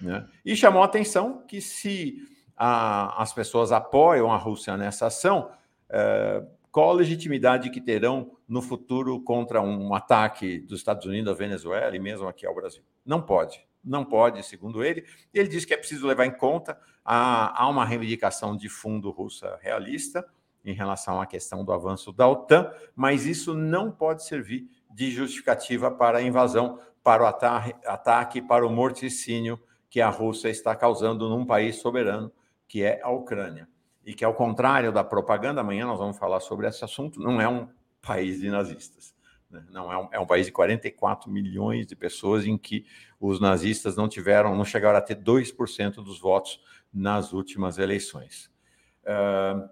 Né? 0.00 0.28
E 0.44 0.56
chamou 0.56 0.82
a 0.82 0.86
atenção 0.86 1.44
que 1.46 1.60
se 1.60 2.18
a, 2.56 3.22
as 3.22 3.32
pessoas 3.32 3.70
apoiam 3.70 4.32
a 4.32 4.36
Rússia 4.36 4.76
nessa 4.76 5.06
ação, 5.06 5.52
é, 5.88 6.44
qual 6.72 6.90
a 6.90 6.94
legitimidade 6.94 7.70
que 7.70 7.80
terão 7.80 8.32
no 8.48 8.60
futuro 8.60 9.20
contra 9.20 9.60
um 9.60 9.94
ataque 9.94 10.58
dos 10.58 10.80
Estados 10.80 11.06
Unidos 11.06 11.32
à 11.32 11.36
Venezuela 11.36 11.94
e 11.94 12.00
mesmo 12.00 12.26
aqui 12.26 12.44
ao 12.44 12.54
Brasil? 12.54 12.82
Não 13.04 13.22
pode, 13.22 13.64
não 13.84 14.04
pode, 14.04 14.42
segundo 14.44 14.84
ele. 14.84 15.04
Ele 15.32 15.48
diz 15.48 15.64
que 15.64 15.74
é 15.74 15.76
preciso 15.76 16.06
levar 16.06 16.26
em 16.26 16.30
conta 16.30 16.78
há, 17.04 17.62
há 17.62 17.68
uma 17.68 17.84
reivindicação 17.84 18.56
de 18.56 18.68
fundo 18.68 19.10
russa 19.10 19.58
realista 19.60 20.26
em 20.64 20.72
relação 20.72 21.20
à 21.20 21.26
questão 21.26 21.64
do 21.64 21.72
avanço 21.72 22.12
da 22.12 22.28
OTAN, 22.28 22.70
mas 22.94 23.26
isso 23.26 23.54
não 23.54 23.90
pode 23.90 24.24
servir 24.24 24.68
de 24.90 25.10
justificativa 25.10 25.90
para 25.90 26.18
a 26.18 26.22
invasão, 26.22 26.78
para 27.02 27.24
o 27.24 27.26
ataque, 27.26 28.40
para 28.40 28.66
o 28.66 28.70
morticínio 28.70 29.60
que 29.90 30.00
a 30.00 30.08
Rússia 30.08 30.48
está 30.48 30.74
causando 30.76 31.28
num 31.28 31.44
país 31.44 31.76
soberano, 31.76 32.32
que 32.68 32.82
é 32.82 33.00
a 33.02 33.10
Ucrânia. 33.10 33.68
E 34.04 34.14
que, 34.14 34.24
ao 34.24 34.34
contrário 34.34 34.92
da 34.92 35.04
propaganda, 35.04 35.60
amanhã 35.60 35.86
nós 35.86 35.98
vamos 35.98 36.16
falar 36.16 36.40
sobre 36.40 36.66
esse 36.66 36.84
assunto, 36.84 37.20
não 37.20 37.40
é 37.40 37.48
um 37.48 37.68
país 38.00 38.40
de 38.40 38.48
nazistas. 38.50 39.14
Né? 39.52 39.62
Não 39.70 39.92
é 39.92 39.98
um, 39.98 40.08
é 40.12 40.18
um 40.18 40.26
país 40.26 40.46
de 40.46 40.52
44 40.52 41.30
milhões 41.30 41.86
de 41.86 41.94
pessoas 41.94 42.46
em 42.46 42.56
que 42.56 42.86
os 43.20 43.38
nazistas 43.38 43.96
não 43.96 44.08
tiveram, 44.08 44.56
não 44.56 44.64
chegaram 44.64 44.98
a 44.98 45.02
ter 45.02 45.16
2% 45.16 45.96
dos 45.96 46.18
votos 46.18 46.60
nas 46.92 47.32
últimas 47.32 47.78
eleições. 47.78 48.50
Uh, 49.04 49.68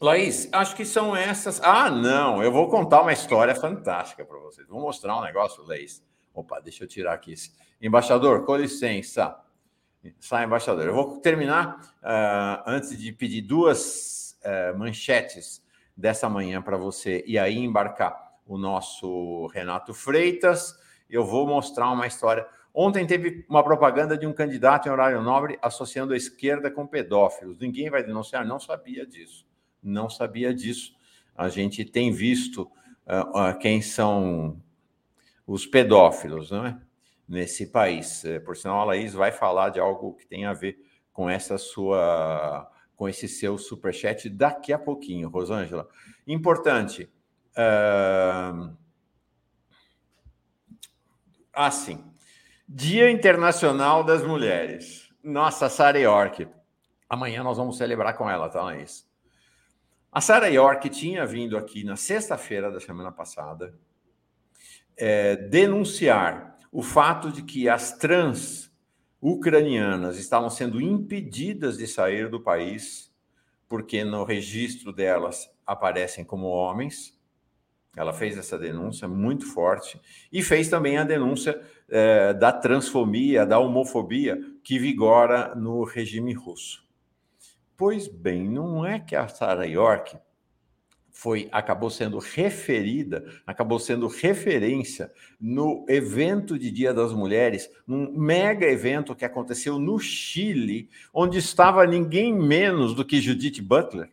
Laís, 0.00 0.48
acho 0.52 0.76
que 0.76 0.84
são 0.84 1.14
essas. 1.16 1.60
Ah, 1.62 1.90
não, 1.90 2.42
eu 2.42 2.52
vou 2.52 2.68
contar 2.68 3.02
uma 3.02 3.12
história 3.12 3.54
fantástica 3.54 4.24
para 4.24 4.38
vocês. 4.38 4.66
Vou 4.68 4.80
mostrar 4.80 5.16
um 5.18 5.22
negócio, 5.22 5.62
Laís. 5.64 6.02
Opa, 6.32 6.60
deixa 6.60 6.84
eu 6.84 6.88
tirar 6.88 7.12
aqui. 7.12 7.32
Esse. 7.32 7.52
Embaixador, 7.80 8.44
com 8.44 8.56
licença. 8.56 9.38
Sai, 10.18 10.44
embaixador. 10.46 10.86
Eu 10.86 10.94
vou 10.94 11.20
terminar 11.20 11.80
uh, 12.02 12.62
antes 12.66 12.96
de 12.96 13.12
pedir 13.12 13.42
duas 13.42 14.38
uh, 14.42 14.78
manchetes 14.78 15.62
dessa 15.94 16.30
manhã 16.30 16.62
para 16.62 16.78
você 16.78 17.22
e 17.26 17.38
aí 17.38 17.58
embarcar 17.58 18.29
o 18.54 18.58
nosso 18.58 19.46
Renato 19.48 19.94
Freitas. 19.94 20.78
Eu 21.08 21.24
vou 21.24 21.46
mostrar 21.46 21.90
uma 21.90 22.06
história 22.06 22.46
Ontem 22.72 23.04
teve 23.04 23.44
uma 23.48 23.64
propaganda 23.64 24.16
de 24.16 24.26
um 24.26 24.32
candidato 24.32 24.86
em 24.86 24.92
horário 24.92 25.20
nobre 25.22 25.58
associando 25.60 26.12
a 26.12 26.16
esquerda 26.16 26.70
com 26.70 26.86
pedófilos. 26.86 27.58
Ninguém 27.58 27.90
vai 27.90 28.02
denunciar? 28.02 28.46
Não 28.46 28.60
sabia 28.60 29.04
disso. 29.04 29.44
Não 29.82 30.08
sabia 30.08 30.54
disso. 30.54 30.94
A 31.36 31.48
gente 31.48 31.84
tem 31.84 32.12
visto 32.12 32.62
uh, 33.06 33.50
uh, 33.50 33.58
quem 33.58 33.82
são 33.82 34.62
os 35.46 35.66
pedófilos 35.66 36.52
não 36.52 36.64
é? 36.64 36.80
nesse 37.28 37.66
país. 37.66 38.24
Eh, 38.24 38.38
por 38.38 38.56
sinal, 38.56 38.80
a 38.80 38.84
Laís 38.84 39.14
vai 39.14 39.32
falar 39.32 39.70
de 39.70 39.80
algo 39.80 40.14
que 40.14 40.26
tem 40.26 40.46
a 40.46 40.52
ver 40.52 40.78
com 41.12 41.28
essa 41.28 41.58
sua 41.58 42.70
com 42.94 43.08
esse 43.08 43.26
seu 43.26 43.56
superchat 43.56 44.28
daqui 44.28 44.74
a 44.74 44.78
pouquinho, 44.78 45.30
Rosângela. 45.30 45.88
Importante. 46.26 47.08
Uh... 47.60 48.76
Ah, 51.52 51.70
sim. 51.70 52.02
Dia 52.66 53.10
Internacional 53.10 54.02
das 54.02 54.24
Mulheres. 54.24 55.10
Nossa, 55.22 55.68
Sara 55.68 55.98
York. 55.98 56.48
Amanhã 57.08 57.42
nós 57.42 57.58
vamos 57.58 57.76
celebrar 57.76 58.16
com 58.16 58.30
ela, 58.30 58.48
tá, 58.48 58.62
Laís? 58.62 59.06
A 60.12 60.20
Sara 60.20 60.48
York 60.48 60.88
tinha 60.88 61.26
vindo 61.26 61.58
aqui 61.58 61.84
na 61.84 61.96
sexta-feira 61.96 62.70
da 62.70 62.80
semana 62.80 63.12
passada 63.12 63.74
é, 64.96 65.36
denunciar 65.36 66.56
o 66.72 66.82
fato 66.82 67.30
de 67.30 67.42
que 67.42 67.68
as 67.68 67.92
trans 67.96 68.72
ucranianas 69.20 70.18
estavam 70.18 70.48
sendo 70.48 70.80
impedidas 70.80 71.76
de 71.76 71.86
sair 71.86 72.28
do 72.28 72.40
país 72.40 73.12
porque 73.68 74.02
no 74.02 74.24
registro 74.24 74.92
delas 74.92 75.50
aparecem 75.66 76.24
como 76.24 76.46
homens 76.46 77.19
ela 77.96 78.12
fez 78.12 78.38
essa 78.38 78.58
denúncia 78.58 79.08
muito 79.08 79.46
forte 79.46 80.00
e 80.32 80.42
fez 80.42 80.68
também 80.68 80.96
a 80.96 81.04
denúncia 81.04 81.60
é, 81.88 82.32
da 82.32 82.52
transfobia, 82.52 83.44
da 83.44 83.58
homofobia 83.58 84.40
que 84.62 84.78
vigora 84.78 85.54
no 85.54 85.82
regime 85.82 86.32
russo. 86.32 86.84
Pois 87.76 88.06
bem, 88.06 88.48
não 88.48 88.84
é 88.84 89.00
que 89.00 89.16
a 89.16 89.26
Sarah 89.26 89.64
York 89.64 90.16
foi 91.10 91.48
acabou 91.52 91.90
sendo 91.90 92.18
referida, 92.18 93.24
acabou 93.46 93.78
sendo 93.78 94.06
referência 94.06 95.12
no 95.40 95.84
evento 95.88 96.58
de 96.58 96.70
Dia 96.70 96.94
das 96.94 97.12
Mulheres, 97.12 97.70
num 97.86 98.10
mega 98.12 98.66
evento 98.66 99.14
que 99.14 99.24
aconteceu 99.24 99.78
no 99.78 99.98
Chile, 99.98 100.88
onde 101.12 101.38
estava 101.38 101.86
ninguém 101.86 102.32
menos 102.32 102.94
do 102.94 103.04
que 103.04 103.20
Judith 103.20 103.60
Butler, 103.60 104.08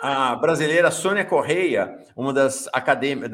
a 0.00 0.34
brasileira 0.36 0.90
Sônia 0.90 1.24
Correia, 1.24 1.98
uma 2.16 2.32
das, 2.32 2.68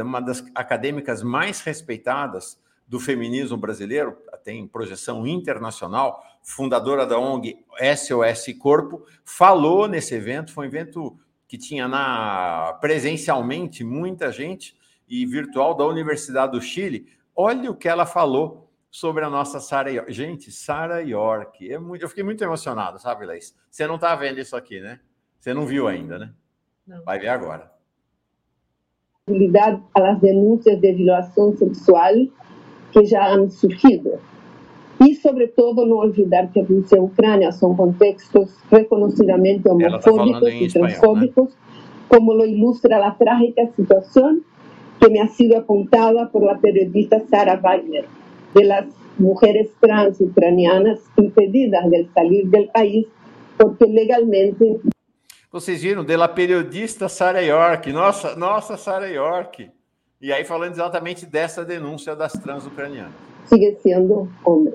uma 0.04 0.20
das 0.20 0.44
acadêmicas 0.54 1.22
mais 1.22 1.60
respeitadas 1.60 2.60
do 2.86 2.98
feminismo 2.98 3.56
brasileiro, 3.56 4.16
tem 4.42 4.66
projeção 4.66 5.26
internacional, 5.26 6.24
fundadora 6.42 7.06
da 7.06 7.18
ONG 7.18 7.58
SOS 7.96 8.54
Corpo, 8.58 9.04
falou 9.24 9.86
nesse 9.86 10.14
evento, 10.14 10.52
foi 10.52 10.66
um 10.66 10.68
evento 10.68 11.18
que 11.46 11.58
tinha 11.58 11.86
na 11.86 12.76
presencialmente 12.80 13.84
muita 13.84 14.32
gente 14.32 14.76
e 15.08 15.24
virtual 15.26 15.74
da 15.74 15.86
Universidade 15.86 16.52
do 16.52 16.60
Chile. 16.60 17.06
Olha 17.34 17.70
o 17.70 17.76
que 17.76 17.88
ela 17.88 18.04
falou 18.04 18.70
sobre 18.90 19.24
a 19.24 19.30
nossa 19.30 19.60
Sara 19.60 19.90
York. 19.90 20.12
Gente, 20.12 20.50
Sara 20.50 21.00
York. 21.00 21.70
É 21.70 21.78
muito, 21.78 22.02
eu 22.02 22.08
fiquei 22.08 22.24
muito 22.24 22.42
emocionado, 22.42 22.98
sabe, 22.98 23.26
Laís? 23.26 23.54
Você 23.70 23.86
não 23.86 23.94
está 23.94 24.14
vendo 24.14 24.38
isso 24.38 24.56
aqui, 24.56 24.80
né? 24.80 25.00
Você 25.48 25.54
não 25.54 25.64
viu 25.64 25.88
ainda, 25.88 26.18
né? 26.18 26.28
Não. 26.86 27.02
Vai 27.04 27.18
ver 27.18 27.28
agora. 27.28 27.72
As 29.94 30.20
denúncias 30.20 30.78
de 30.78 30.92
violação 30.92 31.56
sexual 31.56 32.12
que 32.92 33.06
já 33.06 33.32
han 33.32 33.48
surgido. 33.48 34.18
E, 35.00 35.14
sobretudo, 35.14 35.86
não 35.86 35.96
olvidar 35.96 36.52
que 36.52 36.60
a 36.60 36.64
Rússia 36.64 36.96
e 36.96 36.98
a 36.98 37.02
Ucrânia 37.02 37.50
são 37.50 37.74
contextos 37.74 38.58
reconhecidamente 38.70 39.62
tá 39.62 39.72
homofóbicos 39.72 40.40
tá 40.40 40.50
e 40.50 40.68
transfóbicos, 40.68 41.48
né? 41.48 41.60
como 42.10 42.34
lo 42.34 42.44
ilustra 42.44 43.06
a 43.06 43.10
trágica 43.12 43.70
situação 43.74 44.42
que 45.00 45.08
me 45.08 45.18
ha 45.18 45.28
sido 45.28 45.56
apontada 45.56 46.26
por 46.26 46.46
a 46.46 46.56
periodista 46.56 47.20
Sara 47.20 47.56
Wagner, 47.56 48.04
de 48.54 48.64
las 48.64 48.84
mujeres 49.18 49.70
trans 49.80 50.20
ucranianas 50.20 51.00
impedidas 51.16 51.88
de 51.88 52.06
sair 52.12 52.44
do 52.44 52.68
país 52.70 53.06
porque 53.56 53.86
legalmente. 53.86 54.78
Vocês 55.50 55.80
viram, 55.80 56.04
de 56.04 56.14
la 56.14 56.28
periodista 56.28 57.08
Sara 57.08 57.40
York, 57.40 57.90
nossa, 57.90 58.36
nossa 58.36 58.76
Sara 58.76 59.08
York. 59.08 59.70
E 60.20 60.30
aí 60.30 60.44
falando 60.44 60.72
exatamente 60.72 61.24
dessa 61.24 61.64
denúncia 61.64 62.14
das 62.14 62.34
trans 62.34 62.66
ucranianas. 62.66 63.14
Sigue 63.46 63.74
sendo 63.82 64.28
homem. 64.44 64.74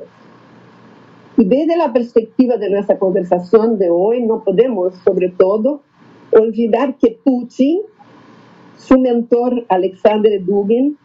E 1.37 1.43
desde 1.43 1.73
a 1.73 1.89
perspectiva 1.89 2.57
de 2.57 2.69
nossa 2.69 2.95
conversação 2.95 3.75
de 3.75 3.87
hoje, 3.87 4.25
não 4.25 4.39
podemos, 4.39 4.95
sobretudo, 5.03 5.79
olvidar 6.31 6.93
que 6.93 7.19
Putin, 7.23 7.83
seu 8.75 8.99
mentor 8.99 9.63
Alexander 9.69 10.43
Dugin, 10.43 10.97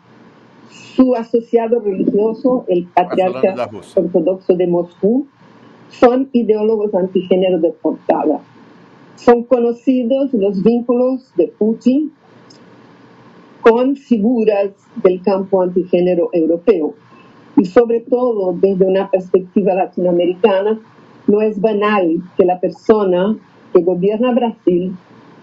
seu 0.70 1.14
associado 1.14 1.78
religioso, 1.80 2.64
o 2.66 2.86
patriarca 2.94 3.68
ortodoxo 3.96 4.56
de 4.56 4.66
Moscou, 4.66 5.26
são 5.90 6.26
ideólogos 6.32 6.94
antigênero 6.94 7.60
de 7.60 7.70
portada. 7.72 8.40
São 9.18 9.42
conhecidos 9.42 10.32
os 10.32 10.62
vínculos 10.62 11.32
de 11.36 11.48
Putin 11.48 12.12
com 13.60 13.96
figuras 13.96 14.70
do 14.96 15.18
campo 15.24 15.60
antigênero 15.60 16.30
europeu. 16.32 16.94
E, 17.60 17.66
sobretudo, 17.66 18.52
desde 18.52 18.84
uma 18.84 19.08
perspectiva 19.08 19.74
latino-americana, 19.74 20.80
não 21.26 21.42
é 21.42 21.52
banal 21.54 22.04
que 22.36 22.48
a 22.48 22.56
pessoa 22.56 23.36
que 23.72 23.82
governa 23.82 24.32
Brasil 24.32 24.94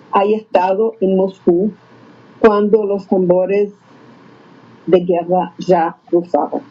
haya 0.10 0.38
estado 0.38 0.96
em 1.02 1.14
Moscou 1.14 1.70
quando 2.40 2.82
os 2.82 3.06
tambores 3.06 3.74
de 4.88 5.00
guerra 5.02 5.54
já 5.60 5.96
cruzavam. 6.08 6.62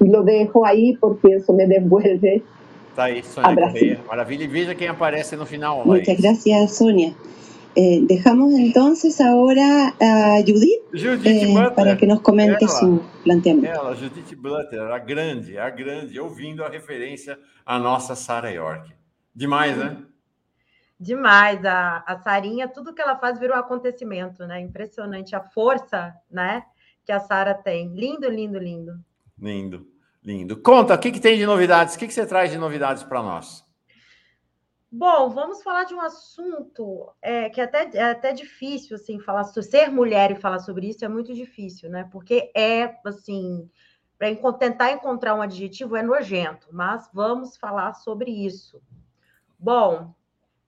E 0.00 0.04
lo 0.04 0.22
dejo 0.22 0.64
aí 0.64 0.96
porque 1.00 1.34
isso 1.34 1.52
me 1.52 1.66
devuelve 1.66 2.44
Tá 2.94 3.04
aí, 3.04 3.22
Sônia 3.22 3.54
Correia. 3.54 4.00
Maravilha. 4.06 4.44
E 4.44 4.46
veja 4.46 4.74
quem 4.74 4.88
aparece 4.88 5.36
no 5.36 5.46
final. 5.46 5.84
Muchas 5.86 6.20
gracias, 6.20 6.76
Sônia. 6.76 7.14
Eh, 7.74 8.00
dejamos 8.06 8.52
entonces 8.52 9.18
ahora 9.18 9.94
a 9.98 10.40
Judith, 10.40 10.82
Judith 10.92 11.26
eh, 11.26 11.70
para 11.70 11.96
que 11.96 12.06
nos 12.06 12.20
comente 12.20 12.64
ela, 12.64 12.68
su 12.68 13.02
planteamiento. 13.24 13.74
Ela, 13.74 13.94
Judith 13.94 14.36
Butler, 14.36 14.92
a 14.92 14.98
grande, 14.98 15.56
a 15.56 15.70
grande, 15.70 16.20
ouvindo 16.20 16.62
a 16.62 16.68
referência 16.68 17.38
à 17.64 17.78
nossa 17.78 18.14
Sarah 18.14 18.50
York. 18.50 18.92
Demais, 19.34 19.74
né? 19.78 19.96
Demais. 21.00 21.64
A, 21.64 22.04
a 22.06 22.18
Sarinha, 22.18 22.68
tudo 22.68 22.92
que 22.92 23.00
ela 23.00 23.16
faz 23.16 23.38
vira 23.40 23.56
um 23.56 23.58
acontecimento, 23.58 24.46
né? 24.46 24.60
Impressionante 24.60 25.34
a 25.34 25.40
força, 25.40 26.14
né? 26.30 26.62
Que 27.06 27.12
a 27.12 27.20
Sara 27.20 27.54
tem. 27.54 27.88
Lindo, 27.94 28.28
lindo, 28.28 28.58
lindo. 28.58 28.92
Lindo, 29.38 29.86
lindo. 30.22 30.56
Conta, 30.56 30.94
o 30.94 30.98
que, 30.98 31.10
que 31.10 31.20
tem 31.20 31.36
de 31.36 31.46
novidades? 31.46 31.94
O 31.94 31.98
que, 31.98 32.06
que 32.06 32.14
você 32.14 32.26
traz 32.26 32.50
de 32.50 32.58
novidades 32.58 33.02
para 33.02 33.22
nós? 33.22 33.64
Bom, 34.94 35.30
vamos 35.30 35.62
falar 35.62 35.84
de 35.84 35.94
um 35.94 36.00
assunto 36.00 37.10
é, 37.22 37.48
que 37.48 37.60
é 37.60 37.64
até, 37.64 37.90
é 37.94 38.10
até 38.10 38.32
difícil, 38.32 38.96
assim, 38.96 39.18
falar 39.18 39.44
ser 39.44 39.90
mulher 39.90 40.30
e 40.30 40.36
falar 40.36 40.58
sobre 40.58 40.86
isso 40.86 41.02
é 41.02 41.08
muito 41.08 41.32
difícil, 41.32 41.88
né? 41.88 42.06
Porque 42.12 42.52
é, 42.54 42.94
assim, 43.06 43.70
para 44.18 44.52
tentar 44.52 44.92
encontrar 44.92 45.34
um 45.34 45.40
adjetivo 45.40 45.96
é 45.96 46.02
nojento, 46.02 46.68
mas 46.70 47.08
vamos 47.12 47.56
falar 47.56 47.94
sobre 47.94 48.30
isso. 48.30 48.82
Bom, 49.58 50.14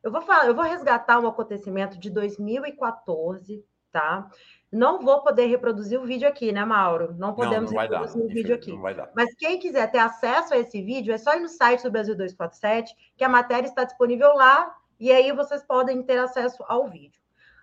eu 0.03 0.11
vou 0.11 0.23
falar, 0.23 0.47
eu 0.47 0.55
vou 0.55 0.65
resgatar 0.65 1.19
um 1.19 1.27
acontecimento 1.27 1.99
de 1.99 2.09
2014, 2.09 3.63
tá? 3.93 4.31
Não 4.75 5.01
vou 5.01 5.23
poder 5.23 5.47
reproduzir 5.47 6.01
o 6.01 6.05
vídeo 6.05 6.29
aqui, 6.29 6.51
né, 6.51 6.65
Mauro? 6.65 7.15
Não 7.17 7.33
podemos 7.33 7.71
não, 7.71 7.77
não 7.77 7.83
reproduzir 7.83 8.21
dar, 8.21 8.27
o 8.27 8.29
vídeo 8.29 8.55
aqui. 8.57 8.73
Mas 9.15 9.33
quem 9.37 9.59
quiser 9.59 9.89
ter 9.91 9.99
acesso 9.99 10.53
a 10.53 10.59
esse 10.59 10.83
vídeo, 10.83 11.15
é 11.15 11.19
só 11.19 11.37
ir 11.37 11.41
no 11.41 11.49
site 11.49 11.85
do 11.85 11.93
Brasil 11.93 12.15
247, 12.15 12.93
que 13.17 13.23
a 13.23 13.29
matéria 13.29 13.69
está 13.69 13.85
disponível 13.85 14.35
lá, 14.35 14.75
e 14.99 15.13
aí 15.13 15.31
vocês 15.33 15.63
podem 15.63 16.03
ter 16.03 16.19
acesso 16.19 16.65
ao 16.67 16.89
vídeo. 16.89 17.21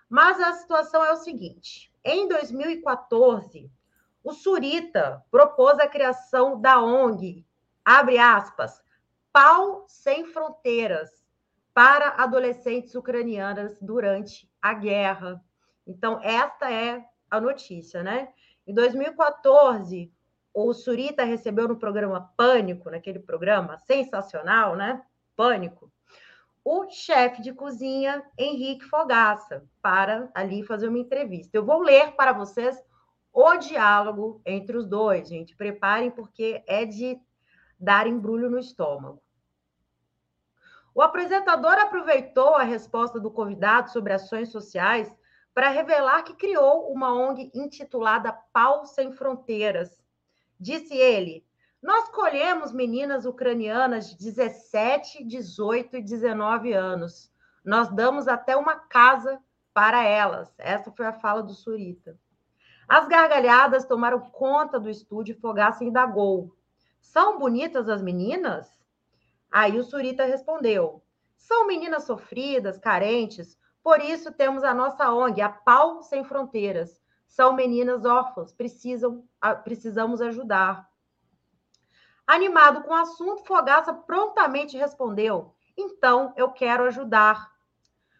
Mas 0.08 0.40
a 0.40 0.52
situação 0.54 1.04
é 1.04 1.12
o 1.12 1.16
seguinte: 1.16 1.92
em 2.02 2.26
2014, 2.28 3.70
o 4.24 4.32
Surita 4.32 5.22
propôs 5.30 5.78
a 5.78 5.88
criação 5.88 6.60
da 6.60 6.82
ONG, 6.82 7.44
abre 7.84 8.18
aspas, 8.18 8.80
Pau 9.32 9.84
Sem 9.86 10.24
Fronteiras, 10.26 11.10
para 11.74 12.22
adolescentes 12.22 12.94
ucranianas 12.94 13.78
durante 13.80 14.50
a 14.60 14.72
guerra. 14.72 15.42
Então, 15.86 16.20
esta 16.22 16.70
é 16.70 17.04
a 17.30 17.40
notícia, 17.40 18.02
né? 18.02 18.28
Em 18.66 18.74
2014, 18.74 20.12
o 20.54 20.72
Surita 20.72 21.24
recebeu 21.24 21.66
no 21.66 21.78
programa 21.78 22.32
Pânico, 22.36 22.90
naquele 22.90 23.18
programa 23.18 23.78
sensacional, 23.78 24.76
né? 24.76 25.02
Pânico, 25.34 25.90
o 26.64 26.88
chefe 26.90 27.42
de 27.42 27.52
cozinha 27.52 28.22
Henrique 28.38 28.84
Fogaça, 28.84 29.64
para 29.80 30.30
ali 30.34 30.62
fazer 30.62 30.88
uma 30.88 30.98
entrevista. 30.98 31.56
Eu 31.56 31.64
vou 31.64 31.80
ler 31.80 32.12
para 32.12 32.32
vocês 32.32 32.80
o 33.32 33.56
diálogo 33.56 34.40
entre 34.44 34.76
os 34.76 34.86
dois, 34.86 35.28
gente. 35.28 35.56
Preparem, 35.56 36.10
porque 36.10 36.62
é 36.66 36.84
de 36.84 37.18
dar 37.80 38.06
embrulho 38.06 38.48
no 38.48 38.58
estômago. 38.58 39.20
O 40.94 41.00
apresentador 41.00 41.72
aproveitou 41.72 42.54
a 42.54 42.62
resposta 42.62 43.18
do 43.18 43.30
convidado 43.30 43.90
sobre 43.90 44.12
ações 44.12 44.50
sociais 44.50 45.12
para 45.54 45.68
revelar 45.68 46.22
que 46.22 46.34
criou 46.34 46.90
uma 46.90 47.12
ONG 47.12 47.50
intitulada 47.54 48.32
Pau 48.52 48.86
Sem 48.86 49.12
Fronteiras. 49.12 49.98
Disse 50.58 50.96
ele: 50.96 51.44
Nós 51.82 52.08
colhemos 52.08 52.72
meninas 52.72 53.26
ucranianas 53.26 54.10
de 54.10 54.16
17, 54.16 55.24
18 55.24 55.96
e 55.96 56.02
19 56.02 56.72
anos. 56.72 57.30
Nós 57.64 57.88
damos 57.88 58.26
até 58.26 58.56
uma 58.56 58.76
casa 58.76 59.40
para 59.74 60.02
elas. 60.02 60.52
Essa 60.58 60.90
foi 60.90 61.06
a 61.06 61.12
fala 61.12 61.42
do 61.42 61.52
Surita. 61.52 62.18
As 62.88 63.06
gargalhadas 63.06 63.84
tomaram 63.84 64.20
conta 64.20 64.78
do 64.78 64.90
estúdio 64.90 65.34
e 65.34 65.40
Fogaça 65.40 65.84
indagou. 65.84 66.56
São 67.00 67.38
bonitas 67.38 67.88
as 67.88 68.02
meninas? 68.02 68.70
Aí 69.50 69.78
o 69.78 69.84
Surita 69.84 70.24
respondeu: 70.24 71.02
São 71.36 71.66
meninas 71.66 72.04
sofridas, 72.04 72.78
carentes, 72.78 73.58
por 73.82 74.00
isso 74.00 74.32
temos 74.32 74.62
a 74.62 74.72
nossa 74.72 75.12
ONG, 75.12 75.40
a 75.40 75.48
Pau 75.48 76.02
Sem 76.02 76.22
Fronteiras. 76.24 77.02
São 77.26 77.52
meninas 77.52 78.04
órfãs, 78.04 78.52
precisam, 78.52 79.26
precisamos 79.64 80.20
ajudar. 80.20 80.88
Animado 82.26 82.82
com 82.82 82.90
o 82.90 82.96
assunto, 82.96 83.44
Fogaça 83.44 83.92
prontamente 83.92 84.76
respondeu: 84.76 85.54
Então, 85.76 86.32
eu 86.36 86.50
quero 86.52 86.84
ajudar. 86.84 87.50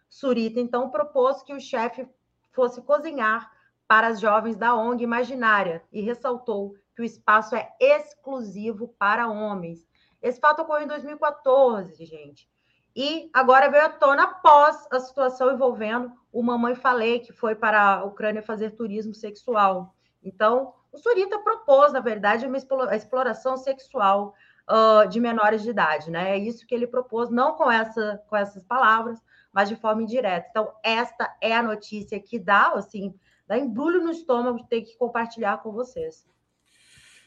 Surita 0.09 0.59
então 0.59 0.89
propôs 0.89 1.41
que 1.41 1.53
o 1.53 1.61
chefe 1.61 2.07
fosse 2.51 2.81
cozinhar 2.81 3.51
para 3.87 4.07
as 4.07 4.19
jovens 4.19 4.55
da 4.55 4.75
ONG 4.75 5.03
Imaginária 5.03 5.83
e 5.91 6.01
ressaltou 6.01 6.75
que 6.95 7.01
o 7.01 7.05
espaço 7.05 7.55
é 7.55 7.71
exclusivo 7.79 8.89
para 8.99 9.27
homens. 9.27 9.87
Esse 10.21 10.39
fato 10.39 10.61
ocorreu 10.61 10.83
em 10.83 10.87
2014, 10.87 12.05
gente. 12.05 12.52
E 12.95 13.29
agora 13.33 13.69
veio 13.69 13.85
à 13.85 13.89
tona 13.89 14.23
após 14.23 14.87
a 14.91 14.99
situação 14.99 15.51
envolvendo 15.51 16.11
o 16.31 16.43
Mamãe 16.43 16.75
Falei, 16.75 17.19
que 17.19 17.33
foi 17.33 17.55
para 17.55 17.81
a 17.81 18.03
Ucrânia 18.03 18.41
fazer 18.41 18.71
turismo 18.71 19.13
sexual. 19.13 19.95
Então, 20.23 20.73
o 20.91 20.97
Surita 20.97 21.39
propôs, 21.39 21.91
na 21.91 21.99
verdade, 21.99 22.45
uma 22.45 22.57
exploração 22.95 23.57
sexual 23.57 24.35
uh, 24.69 25.07
de 25.09 25.19
menores 25.19 25.63
de 25.63 25.71
idade, 25.71 26.11
né? 26.11 26.31
É 26.31 26.37
isso 26.37 26.67
que 26.67 26.75
ele 26.75 26.85
propôs, 26.85 27.29
não 27.29 27.53
com, 27.55 27.71
essa, 27.71 28.21
com 28.29 28.35
essas 28.35 28.63
palavras, 28.63 29.19
mas 29.51 29.69
de 29.69 29.75
forma 29.75 30.03
indireta. 30.03 30.47
Então, 30.49 30.71
esta 30.83 31.35
é 31.41 31.55
a 31.55 31.63
notícia 31.63 32.19
que 32.19 32.39
dá, 32.39 32.73
assim, 32.73 33.13
dá 33.47 33.57
embrulho 33.57 34.03
no 34.03 34.11
estômago 34.11 34.57
de 34.59 34.67
ter 34.67 34.81
que 34.81 34.97
compartilhar 34.97 35.57
com 35.63 35.71
vocês. 35.71 36.27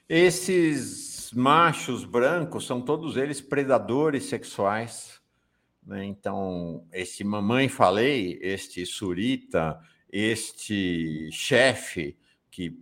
Esses 0.08 1.32
machos 1.32 2.04
brancos 2.04 2.66
são 2.66 2.80
todos 2.80 3.16
eles 3.16 3.40
predadores 3.40 4.28
sexuais. 4.28 5.20
Né? 5.86 6.04
Então, 6.04 6.84
esse 6.92 7.22
mamãe 7.22 7.68
falei, 7.68 8.38
este 8.42 8.84
surita, 8.84 9.80
este 10.10 11.30
chefe, 11.30 12.18
que 12.50 12.78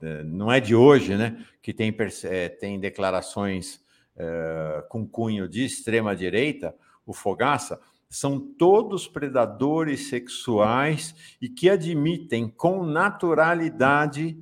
é, 0.00 0.22
não 0.24 0.52
é 0.52 0.60
de 0.60 0.74
hoje, 0.74 1.16
né? 1.16 1.44
que 1.62 1.72
tem, 1.72 1.94
é, 2.24 2.48
tem 2.48 2.78
declarações 2.78 3.82
é, 4.16 4.84
com 4.88 5.06
cunho 5.06 5.48
de 5.48 5.64
extrema 5.64 6.14
direita, 6.14 6.74
o 7.06 7.12
Fogaça, 7.12 7.80
são 8.08 8.38
todos 8.38 9.08
predadores 9.08 10.08
sexuais 10.08 11.14
e 11.40 11.48
que 11.48 11.70
admitem 11.70 12.46
com 12.46 12.84
naturalidade 12.84 14.38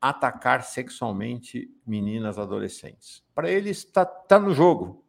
atacar 0.00 0.62
sexualmente 0.62 1.68
meninas 1.84 2.38
adolescentes. 2.38 3.22
Para 3.34 3.50
eles 3.50 3.78
está 3.78 4.04
tá 4.04 4.38
no 4.38 4.54
jogo. 4.54 4.99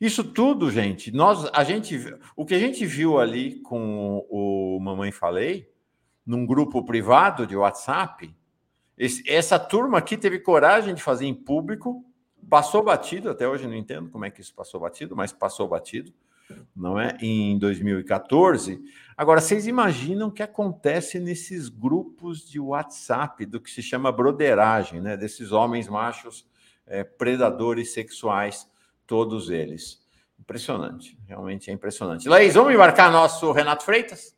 Isso 0.00 0.22
tudo, 0.24 0.70
gente, 0.70 1.10
nós 1.12 1.48
a 1.52 1.64
gente 1.64 1.98
o 2.34 2.44
que 2.44 2.54
a 2.54 2.58
gente 2.58 2.84
viu 2.86 3.18
ali 3.18 3.60
com 3.60 4.26
o 4.28 4.78
Mamãe 4.80 5.12
Falei, 5.12 5.70
num 6.24 6.46
grupo 6.46 6.84
privado 6.84 7.46
de 7.46 7.56
WhatsApp, 7.56 8.34
esse, 8.96 9.28
essa 9.28 9.58
turma 9.58 9.98
aqui 9.98 10.16
teve 10.16 10.38
coragem 10.38 10.94
de 10.94 11.02
fazer 11.02 11.26
em 11.26 11.34
público, 11.34 12.04
passou 12.48 12.82
batido, 12.82 13.30
até 13.30 13.46
hoje 13.46 13.66
não 13.66 13.74
entendo 13.74 14.10
como 14.10 14.24
é 14.24 14.30
que 14.30 14.40
isso 14.40 14.54
passou 14.54 14.80
batido, 14.80 15.14
mas 15.14 15.32
passou 15.32 15.68
batido 15.68 16.12
não 16.74 16.98
é? 16.98 17.16
Em 17.20 17.58
2014. 17.58 18.80
Agora, 19.16 19.40
vocês 19.40 19.66
imaginam 19.66 20.28
o 20.28 20.32
que 20.32 20.42
acontece 20.42 21.18
nesses 21.18 21.68
grupos 21.68 22.48
de 22.48 22.60
WhatsApp 22.60 23.46
do 23.46 23.60
que 23.60 23.70
se 23.70 23.82
chama 23.82 24.12
broderagem, 24.12 25.00
né? 25.00 25.16
Desses 25.16 25.52
homens 25.52 25.88
machos 25.88 26.46
é, 26.86 27.02
predadores 27.02 27.92
sexuais, 27.92 28.68
todos 29.06 29.50
eles. 29.50 30.04
Impressionante, 30.38 31.18
realmente 31.26 31.70
é 31.70 31.72
impressionante. 31.72 32.28
Laís, 32.28 32.54
vamos 32.54 32.72
embarcar 32.72 33.10
nosso 33.10 33.50
Renato 33.52 33.84
Freitas? 33.84 34.36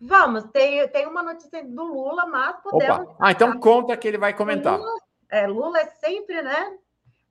Vamos, 0.00 0.44
tem, 0.52 0.86
tem 0.88 1.06
uma 1.06 1.22
notícia 1.22 1.64
do 1.64 1.84
Lula, 1.84 2.26
mas 2.26 2.56
podemos. 2.62 2.98
Opa. 2.98 3.16
Ah, 3.18 3.32
então 3.32 3.58
conta 3.58 3.96
que 3.96 4.06
ele 4.08 4.18
vai 4.18 4.34
comentar. 4.34 4.78
Lula 4.78 5.00
é, 5.28 5.46
Lula 5.46 5.78
é 5.78 5.86
sempre, 5.86 6.42
né? 6.42 6.78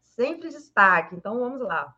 Sempre 0.04 0.50
destaque. 0.50 1.16
Então 1.16 1.40
vamos 1.40 1.62
lá. 1.62 1.94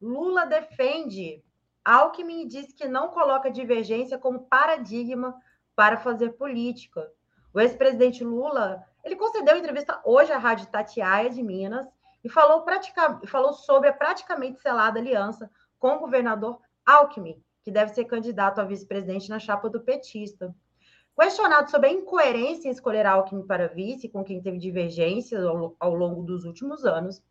Lula 0.00 0.46
defende 0.46 1.42
Alckmin 1.84 2.46
diz 2.46 2.72
que 2.72 2.86
não 2.86 3.08
coloca 3.08 3.50
divergência 3.50 4.18
como 4.18 4.40
paradigma 4.40 5.34
para 5.74 5.96
fazer 5.96 6.32
política. 6.32 7.10
O 7.52 7.58
ex-presidente 7.58 8.22
Lula, 8.22 8.84
ele 9.02 9.16
concedeu 9.16 9.56
entrevista 9.56 9.98
hoje 10.04 10.30
à 10.30 10.36
Rádio 10.36 10.66
Tatiaia 10.66 11.30
de 11.30 11.42
Minas 11.42 11.86
e 12.22 12.28
falou, 12.28 12.62
pratica, 12.62 13.20
falou 13.26 13.52
sobre 13.52 13.88
a 13.88 13.92
praticamente 13.92 14.60
selada 14.60 14.98
aliança 14.98 15.50
com 15.78 15.96
o 15.96 15.98
governador 16.00 16.58
Alckmin, 16.84 17.42
que 17.62 17.70
deve 17.70 17.92
ser 17.92 18.04
candidato 18.04 18.60
a 18.60 18.64
vice-presidente 18.64 19.30
na 19.30 19.38
chapa 19.38 19.68
do 19.68 19.80
petista. 19.80 20.54
Questionado 21.18 21.70
sobre 21.70 21.88
a 21.88 21.92
incoerência 21.92 22.68
em 22.68 22.70
escolher 22.70 23.04
Alckmin 23.04 23.46
para 23.46 23.68
vice, 23.68 24.08
com 24.08 24.24
quem 24.24 24.40
teve 24.40 24.58
divergências 24.58 25.44
ao, 25.44 25.74
ao 25.78 25.94
longo 25.94 26.22
dos 26.22 26.44
últimos 26.44 26.84
anos, 26.84 27.22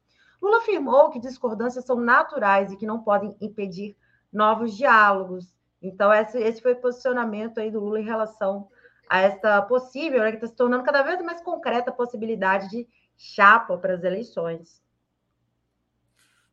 Lula 0.42 0.58
afirmou 0.58 1.10
que 1.10 1.20
discordâncias 1.20 1.86
são 1.86 1.96
naturais 1.96 2.72
e 2.72 2.78
que 2.78 2.86
não 2.86 3.02
podem 3.02 3.36
impedir 3.42 3.96
novos 4.32 4.76
diálogos. 4.76 5.56
Então, 5.82 6.14
esse, 6.14 6.38
esse 6.38 6.62
foi 6.62 6.74
o 6.74 6.82
posicionamento 6.82 7.60
aí 7.60 7.72
do 7.72 7.80
Lula 7.80 8.00
em 8.00 8.06
relação 8.06 8.68
a 9.10 9.22
essa 9.22 9.62
possível, 9.62 10.20
né, 10.20 10.32
que 10.32 10.38
está 10.38 10.48
se 10.48 10.56
tornando 10.56 10.84
cada 10.84 11.02
vez 11.02 11.22
mais 11.22 11.42
concreta 11.42 11.90
a 11.90 11.94
possibilidade 11.94 12.70
de 12.70 12.88
chapa 13.18 13.78
para 13.78 13.96
as 13.96 14.04
eleições. 14.04 14.82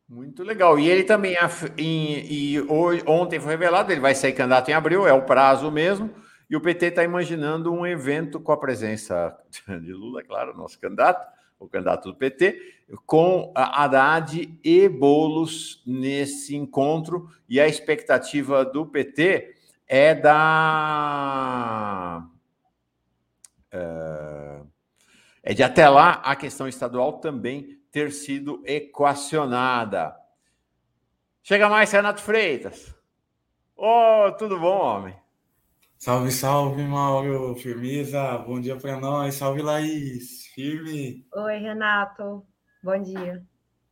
Muito 0.09 0.43
legal. 0.43 0.79
E 0.79 0.89
ele 0.89 1.05
também, 1.05 1.37
e, 1.79 2.61
hoje, 2.69 3.03
ontem 3.07 3.41
foi 3.41 3.53
revelado, 3.53 3.91
ele 3.91 4.01
vai 4.01 4.15
sair 4.15 4.33
candidato 4.33 4.71
em 4.71 4.75
abril, 4.75 5.07
é 5.07 5.13
o 5.13 5.23
prazo 5.23 5.71
mesmo, 5.71 6.11
e 6.49 6.57
o 6.57 6.61
PT 6.61 6.87
está 6.87 7.03
imaginando 7.03 7.73
um 7.73 7.87
evento 7.87 8.39
com 8.39 8.53
a 8.53 8.57
presença 8.57 9.37
de 9.51 9.93
Lula, 9.93 10.23
claro, 10.23 10.57
nosso 10.57 10.79
candidato, 10.79 11.33
o 11.59 11.67
candidato 11.67 12.11
do 12.11 12.17
PT, 12.17 12.85
com 13.07 13.51
Haddad 13.55 14.59
e 14.63 14.89
Bolos 14.89 15.83
nesse 15.87 16.55
encontro, 16.55 17.31
e 17.49 17.59
a 17.59 17.67
expectativa 17.67 18.65
do 18.65 18.87
PT 18.87 19.55
é 19.87 20.15
da. 20.15 21.15
É, 23.73 24.61
é 25.45 25.53
de 25.53 25.63
até 25.63 25.87
lá 25.89 26.23
a 26.25 26.35
questão 26.35 26.67
estadual 26.67 27.21
também 27.21 27.79
ter 27.93 28.11
sido 28.11 28.63
equacionada. 28.65 30.17
Chega 31.43 31.69
mais, 31.69 31.93
Renato 31.93 32.23
Freitas. 32.23 32.95
Ô, 33.77 34.27
oh, 34.27 34.33
tudo 34.33 34.59
bom, 34.59 34.79
homem? 34.79 35.15
Salve, 35.99 36.31
salve, 36.31 36.83
Mauro. 36.83 37.55
Firmeza. 37.57 38.39
Bom 38.39 38.59
dia 38.59 38.77
para 38.77 38.99
nós. 38.99 39.35
Salve, 39.35 39.61
Laís. 39.61 40.47
Firme. 40.55 41.27
Oi, 41.35 41.59
Renato. 41.59 42.47
Bom 42.83 43.01
dia. 43.03 43.45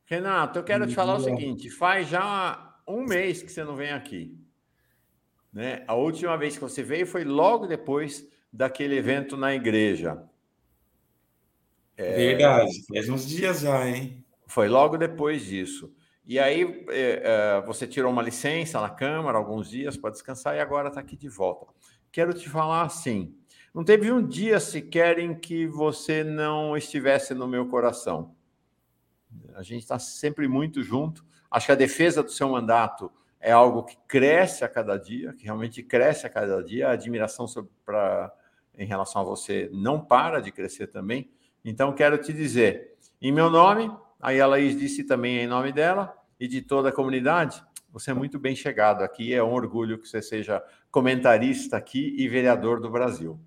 Renato, 0.05 0.59
eu 0.59 0.63
quero 0.63 0.85
Bom 0.85 0.89
te 0.89 0.95
falar 0.95 1.17
dia. 1.17 1.21
o 1.21 1.37
seguinte: 1.37 1.69
faz 1.69 2.07
já 2.07 2.75
um 2.87 3.05
mês 3.05 3.43
que 3.43 3.51
você 3.51 3.63
não 3.63 3.75
vem 3.75 3.91
aqui. 3.91 4.35
Né? 5.51 5.83
A 5.87 5.93
última 5.93 6.35
vez 6.35 6.55
que 6.55 6.61
você 6.61 6.81
veio 6.81 7.05
foi 7.05 7.23
logo 7.23 7.67
depois 7.67 8.27
daquele 8.51 8.97
evento 8.97 9.37
na 9.37 9.53
igreja. 9.53 10.27
É... 11.97 12.15
Verdade, 12.15 12.85
faz 12.87 13.09
uns 13.09 13.27
dias 13.27 13.61
já, 13.61 13.87
hein? 13.87 14.25
Foi 14.47 14.67
logo 14.67 14.97
depois 14.97 15.45
disso. 15.45 15.93
E 16.25 16.39
aí 16.39 16.85
é, 16.89 17.21
é, 17.59 17.65
você 17.65 17.85
tirou 17.85 18.11
uma 18.11 18.21
licença 18.21 18.79
na 18.79 18.89
Câmara 18.89 19.37
alguns 19.37 19.69
dias 19.69 19.97
para 19.97 20.11
descansar 20.11 20.55
e 20.55 20.59
agora 20.59 20.87
está 20.87 21.01
aqui 21.01 21.17
de 21.17 21.27
volta 21.27 21.73
quero 22.13 22.31
te 22.31 22.47
falar 22.47 22.83
assim: 22.83 23.35
não 23.73 23.83
teve 23.83 24.09
um 24.09 24.25
dia 24.25 24.59
sequer 24.61 25.19
em 25.19 25.35
que 25.37 25.67
você 25.67 26.23
não 26.23 26.77
estivesse 26.77 27.33
no 27.33 27.47
meu 27.47 27.67
coração. 27.67 28.33
A 29.55 29.63
gente 29.63 29.81
está 29.81 29.99
sempre 29.99 30.47
muito 30.47 30.81
junto. 30.81 31.25
Acho 31.49 31.65
que 31.65 31.71
a 31.71 31.75
defesa 31.75 32.23
do 32.23 32.31
seu 32.31 32.47
mandato 32.47 33.11
é 33.39 33.51
algo 33.51 33.83
que 33.83 33.97
cresce 34.07 34.63
a 34.63 34.69
cada 34.69 34.95
dia, 34.95 35.33
que 35.33 35.43
realmente 35.43 35.83
cresce 35.83 36.25
a 36.25 36.29
cada 36.29 36.63
dia. 36.63 36.87
A 36.87 36.91
admiração 36.91 37.47
sobre, 37.47 37.71
pra, 37.83 38.31
em 38.77 38.85
relação 38.85 39.21
a 39.21 39.25
você 39.25 39.69
não 39.73 39.99
para 39.99 40.39
de 40.39 40.51
crescer 40.51 40.87
também. 40.87 41.29
Então, 41.63 41.93
quero 41.93 42.17
te 42.17 42.33
dizer, 42.33 42.95
em 43.21 43.31
meu 43.31 43.49
nome, 43.49 43.91
aí 44.21 44.41
a 44.41 44.47
Laís 44.47 44.77
disse 44.77 45.03
também 45.03 45.37
em 45.37 45.47
nome 45.47 45.71
dela 45.71 46.13
e 46.39 46.47
de 46.47 46.61
toda 46.61 46.89
a 46.89 46.91
comunidade, 46.91 47.63
você 47.93 48.09
é 48.09 48.13
muito 48.13 48.39
bem 48.39 48.55
chegado 48.55 49.03
aqui. 49.03 49.33
É 49.33 49.43
um 49.43 49.53
orgulho 49.53 49.99
que 49.99 50.07
você 50.07 50.21
seja 50.21 50.63
comentarista 50.89 51.77
aqui 51.77 52.15
e 52.17 52.27
vereador 52.27 52.81
do 52.81 52.89
Brasil. 52.89 53.39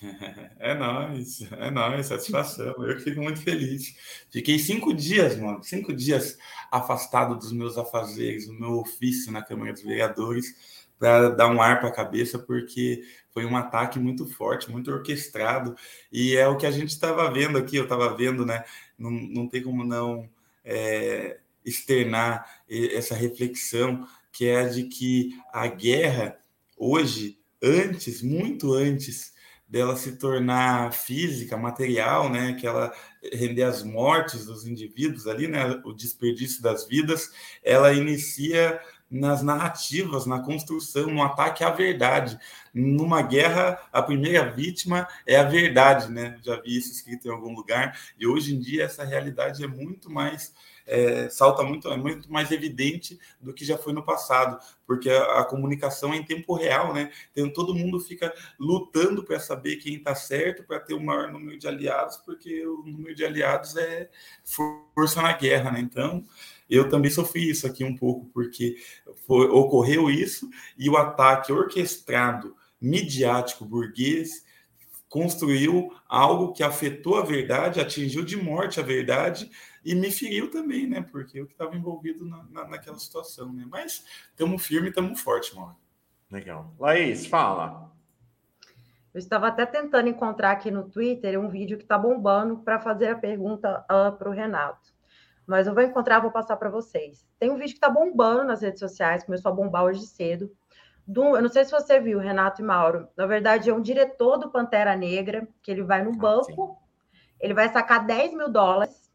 É 0.58 0.74
nóis, 0.74 1.40
é 1.52 1.70
nóis, 1.70 2.06
satisfação. 2.06 2.74
Eu 2.84 2.98
fico 3.00 3.22
muito 3.22 3.40
feliz. 3.40 3.94
Fiquei 4.30 4.58
cinco 4.58 4.92
dias, 4.92 5.38
mano, 5.38 5.62
cinco 5.62 5.94
dias 5.94 6.36
afastado 6.70 7.36
dos 7.36 7.52
meus 7.52 7.78
afazeres, 7.78 8.46
do 8.46 8.54
meu 8.54 8.80
ofício 8.80 9.30
na 9.30 9.42
Câmara 9.42 9.72
dos 9.72 9.82
Vereadores, 9.82 10.83
para 11.04 11.28
dar 11.28 11.48
um 11.48 11.60
ar 11.60 11.80
para 11.80 11.90
a 11.90 11.92
cabeça, 11.92 12.38
porque 12.38 13.04
foi 13.30 13.44
um 13.44 13.56
ataque 13.58 13.98
muito 13.98 14.26
forte, 14.26 14.70
muito 14.70 14.90
orquestrado, 14.90 15.76
e 16.10 16.34
é 16.34 16.48
o 16.48 16.56
que 16.56 16.64
a 16.64 16.70
gente 16.70 16.88
estava 16.88 17.30
vendo 17.30 17.58
aqui, 17.58 17.76
eu 17.76 17.82
estava 17.82 18.16
vendo, 18.16 18.46
né? 18.46 18.64
Não, 18.98 19.10
não 19.10 19.46
tem 19.46 19.62
como 19.62 19.84
não 19.84 20.26
é, 20.64 21.40
externar 21.62 22.48
essa 22.66 23.14
reflexão, 23.14 24.06
que 24.32 24.46
é 24.46 24.60
a 24.60 24.68
de 24.68 24.84
que 24.84 25.38
a 25.52 25.66
guerra, 25.66 26.38
hoje, 26.74 27.38
antes, 27.62 28.22
muito 28.22 28.72
antes 28.72 29.34
dela 29.68 29.96
se 29.96 30.16
tornar 30.16 30.92
física, 30.92 31.56
material, 31.56 32.30
né, 32.30 32.54
que 32.54 32.66
ela 32.66 32.94
render 33.32 33.64
as 33.64 33.82
mortes 33.82 34.46
dos 34.46 34.66
indivíduos 34.66 35.26
ali, 35.26 35.48
né, 35.48 35.80
o 35.84 35.92
desperdício 35.92 36.62
das 36.62 36.86
vidas, 36.86 37.30
ela 37.62 37.92
inicia 37.92 38.80
nas 39.14 39.42
narrativas, 39.42 40.26
na 40.26 40.40
construção, 40.40 41.06
no 41.06 41.22
ataque 41.22 41.62
à 41.62 41.70
verdade. 41.70 42.36
Numa 42.74 43.22
guerra, 43.22 43.78
a 43.92 44.02
primeira 44.02 44.50
vítima 44.50 45.06
é 45.24 45.36
a 45.36 45.44
verdade, 45.44 46.10
né? 46.10 46.36
Já 46.42 46.60
vi 46.60 46.76
isso 46.76 46.90
escrito 46.90 47.28
em 47.28 47.30
algum 47.30 47.54
lugar. 47.54 47.96
E 48.18 48.26
hoje 48.26 48.54
em 48.54 48.58
dia 48.58 48.84
essa 48.84 49.04
realidade 49.04 49.62
é 49.62 49.68
muito 49.68 50.10
mais 50.10 50.52
é, 50.86 51.28
salta 51.30 51.62
muito, 51.62 51.88
é 51.88 51.96
muito 51.96 52.30
mais 52.30 52.50
evidente 52.50 53.18
do 53.40 53.54
que 53.54 53.64
já 53.64 53.78
foi 53.78 53.92
no 53.92 54.04
passado, 54.04 54.58
porque 54.86 55.08
a, 55.08 55.40
a 55.40 55.44
comunicação 55.44 56.12
é 56.12 56.16
em 56.16 56.22
tempo 56.22 56.54
real, 56.54 56.92
né? 56.92 57.10
Então 57.32 57.48
todo 57.50 57.74
mundo 57.74 57.98
fica 58.00 58.34
lutando 58.58 59.24
para 59.24 59.40
saber 59.40 59.76
quem 59.76 59.94
está 59.94 60.14
certo, 60.14 60.62
para 60.62 60.80
ter 60.80 60.94
o 60.94 61.00
maior 61.00 61.32
número 61.32 61.58
de 61.58 61.66
aliados, 61.66 62.18
porque 62.18 62.66
o 62.66 62.82
número 62.84 63.14
de 63.14 63.24
aliados 63.24 63.76
é 63.76 64.10
força 64.44 65.22
na 65.22 65.32
guerra, 65.32 65.70
né? 65.70 65.80
Então 65.80 66.24
eu 66.68 66.88
também 66.88 67.10
sofri 67.10 67.50
isso 67.50 67.66
aqui 67.66 67.84
um 67.84 67.96
pouco, 67.96 68.26
porque 68.32 68.76
foi, 69.26 69.46
ocorreu 69.46 70.10
isso 70.10 70.48
e 70.78 70.88
o 70.88 70.96
ataque 70.96 71.52
orquestrado, 71.52 72.56
midiático, 72.80 73.64
burguês, 73.64 74.44
construiu 75.08 75.94
algo 76.08 76.52
que 76.52 76.62
afetou 76.62 77.16
a 77.16 77.24
verdade, 77.24 77.80
atingiu 77.80 78.24
de 78.24 78.36
morte 78.36 78.80
a 78.80 78.82
verdade 78.82 79.50
e 79.84 79.94
me 79.94 80.10
feriu 80.10 80.50
também, 80.50 80.88
né? 80.88 81.02
Porque 81.02 81.38
eu 81.38 81.46
que 81.46 81.52
estava 81.52 81.76
envolvido 81.76 82.24
na, 82.24 82.42
na, 82.50 82.68
naquela 82.68 82.98
situação, 82.98 83.52
né? 83.52 83.64
Mas 83.68 84.04
estamos 84.30 84.66
firme, 84.66 84.88
estamos 84.88 85.20
forte, 85.20 85.54
mano. 85.54 85.76
Legal. 86.30 86.74
Laís, 86.80 87.26
fala. 87.26 87.92
Eu 89.12 89.18
estava 89.18 89.46
até 89.46 89.64
tentando 89.64 90.08
encontrar 90.08 90.50
aqui 90.50 90.70
no 90.70 90.88
Twitter 90.88 91.38
um 91.38 91.48
vídeo 91.48 91.76
que 91.76 91.84
está 91.84 91.96
bombando 91.96 92.58
para 92.58 92.80
fazer 92.80 93.08
a 93.08 93.16
pergunta 93.16 93.80
uh, 93.82 93.94
ah, 93.94 94.12
para 94.12 94.28
o 94.28 94.32
Renato. 94.32 94.93
Mas 95.46 95.66
eu 95.66 95.74
vou 95.74 95.82
encontrar, 95.82 96.20
vou 96.20 96.30
passar 96.30 96.56
para 96.56 96.70
vocês. 96.70 97.26
Tem 97.38 97.50
um 97.50 97.56
vídeo 97.56 97.72
que 97.72 97.78
está 97.78 97.90
bombando 97.90 98.44
nas 98.44 98.62
redes 98.62 98.80
sociais, 98.80 99.24
começou 99.24 99.52
a 99.52 99.54
bombar 99.54 99.84
hoje 99.84 100.06
cedo, 100.06 100.50
do, 101.06 101.36
eu 101.36 101.42
não 101.42 101.50
sei 101.50 101.64
se 101.64 101.70
você 101.70 102.00
viu, 102.00 102.18
Renato 102.18 102.62
e 102.62 102.64
Mauro. 102.64 103.08
Na 103.16 103.26
verdade, 103.26 103.68
é 103.68 103.74
um 103.74 103.80
diretor 103.80 104.38
do 104.38 104.50
Pantera 104.50 104.96
Negra, 104.96 105.46
que 105.62 105.70
ele 105.70 105.82
vai 105.82 106.02
no 106.02 106.12
ah, 106.12 106.16
banco, 106.16 106.78
ele 107.38 107.52
vai 107.52 107.68
sacar 107.68 108.06
10 108.06 108.34
mil 108.34 108.48
dólares, 108.48 109.12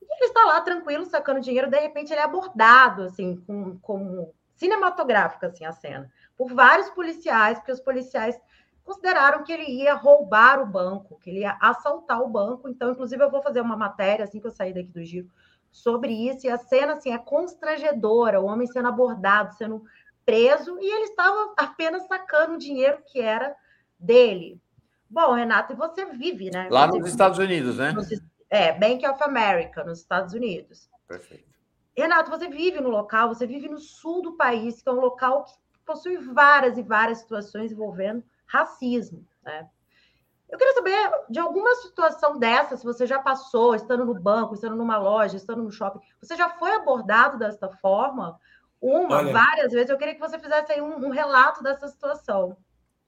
e 0.00 0.04
ele 0.04 0.24
está 0.24 0.44
lá 0.44 0.60
tranquilo, 0.60 1.04
sacando 1.04 1.40
dinheiro, 1.40 1.70
de 1.70 1.78
repente 1.78 2.12
ele 2.12 2.20
é 2.20 2.24
abordado, 2.24 3.02
assim, 3.02 3.36
com, 3.46 3.78
como 3.78 4.34
cinematográfica, 4.56 5.46
assim, 5.46 5.64
a 5.64 5.72
cena, 5.72 6.10
por 6.36 6.52
vários 6.52 6.90
policiais, 6.90 7.58
porque 7.58 7.72
os 7.72 7.80
policiais 7.80 8.38
consideraram 8.84 9.44
que 9.44 9.52
ele 9.52 9.64
ia 9.64 9.94
roubar 9.94 10.60
o 10.60 10.66
banco, 10.66 11.18
que 11.20 11.30
ele 11.30 11.40
ia 11.40 11.56
assaltar 11.60 12.20
o 12.20 12.28
banco. 12.28 12.68
Então, 12.68 12.90
inclusive, 12.90 13.22
eu 13.22 13.30
vou 13.30 13.42
fazer 13.42 13.60
uma 13.60 13.76
matéria, 13.76 14.24
assim 14.24 14.40
que 14.40 14.46
eu 14.46 14.50
sair 14.50 14.74
daqui 14.74 14.88
do 14.88 15.04
giro, 15.04 15.28
sobre 15.72 16.12
isso. 16.12 16.46
E 16.46 16.50
a 16.50 16.58
cena, 16.58 16.92
assim, 16.92 17.12
é 17.12 17.18
constrangedora, 17.18 18.40
o 18.40 18.44
homem 18.44 18.66
sendo 18.66 18.88
abordado, 18.88 19.54
sendo 19.54 19.82
preso 20.24 20.78
e 20.80 20.84
ele 20.84 21.06
estava 21.06 21.52
apenas 21.56 22.06
sacando 22.06 22.54
o 22.54 22.58
dinheiro 22.58 23.02
que 23.06 23.20
era 23.20 23.56
dele. 23.98 24.60
Bom, 25.10 25.32
Renato, 25.32 25.72
e 25.72 25.76
você 25.76 26.06
vive, 26.06 26.50
né? 26.50 26.68
Lá 26.70 26.86
você 26.86 26.98
nos 26.98 27.08
Estados 27.08 27.38
Unidos, 27.38 27.78
né? 27.78 27.92
é, 28.48 28.72
Bank 28.72 29.06
of 29.06 29.22
America, 29.22 29.82
nos 29.82 29.98
Estados 29.98 30.32
Unidos. 30.34 30.88
Perfeito. 31.08 31.50
Renato, 31.96 32.30
você 32.30 32.48
vive 32.48 32.80
no 32.80 32.88
local, 32.88 33.28
você 33.28 33.46
vive 33.46 33.68
no 33.68 33.78
sul 33.78 34.22
do 34.22 34.32
país, 34.32 34.82
que 34.82 34.88
é 34.88 34.92
um 34.92 35.00
local 35.00 35.44
que 35.44 35.52
possui 35.84 36.16
várias 36.16 36.78
e 36.78 36.82
várias 36.82 37.18
situações 37.18 37.72
envolvendo 37.72 38.24
racismo, 38.46 39.26
né? 39.42 39.68
Eu 40.52 40.58
queria 40.58 40.74
saber 40.74 41.10
de 41.30 41.38
alguma 41.38 41.74
situação 41.76 42.38
dessa, 42.38 42.76
se 42.76 42.84
você 42.84 43.06
já 43.06 43.18
passou, 43.18 43.74
estando 43.74 44.04
no 44.04 44.12
banco, 44.12 44.54
estando 44.54 44.76
numa 44.76 44.98
loja, 44.98 45.34
estando 45.34 45.62
no 45.62 45.72
shopping, 45.72 45.98
você 46.20 46.36
já 46.36 46.50
foi 46.50 46.72
abordado 46.72 47.38
desta 47.38 47.70
forma? 47.70 48.38
Uma, 48.78 49.16
Olha, 49.16 49.32
várias 49.32 49.72
vezes. 49.72 49.88
Eu 49.88 49.96
queria 49.96 50.12
que 50.12 50.20
você 50.20 50.38
fizesse 50.38 50.72
aí 50.72 50.82
um, 50.82 51.06
um 51.06 51.10
relato 51.10 51.62
dessa 51.62 51.88
situação. 51.88 52.54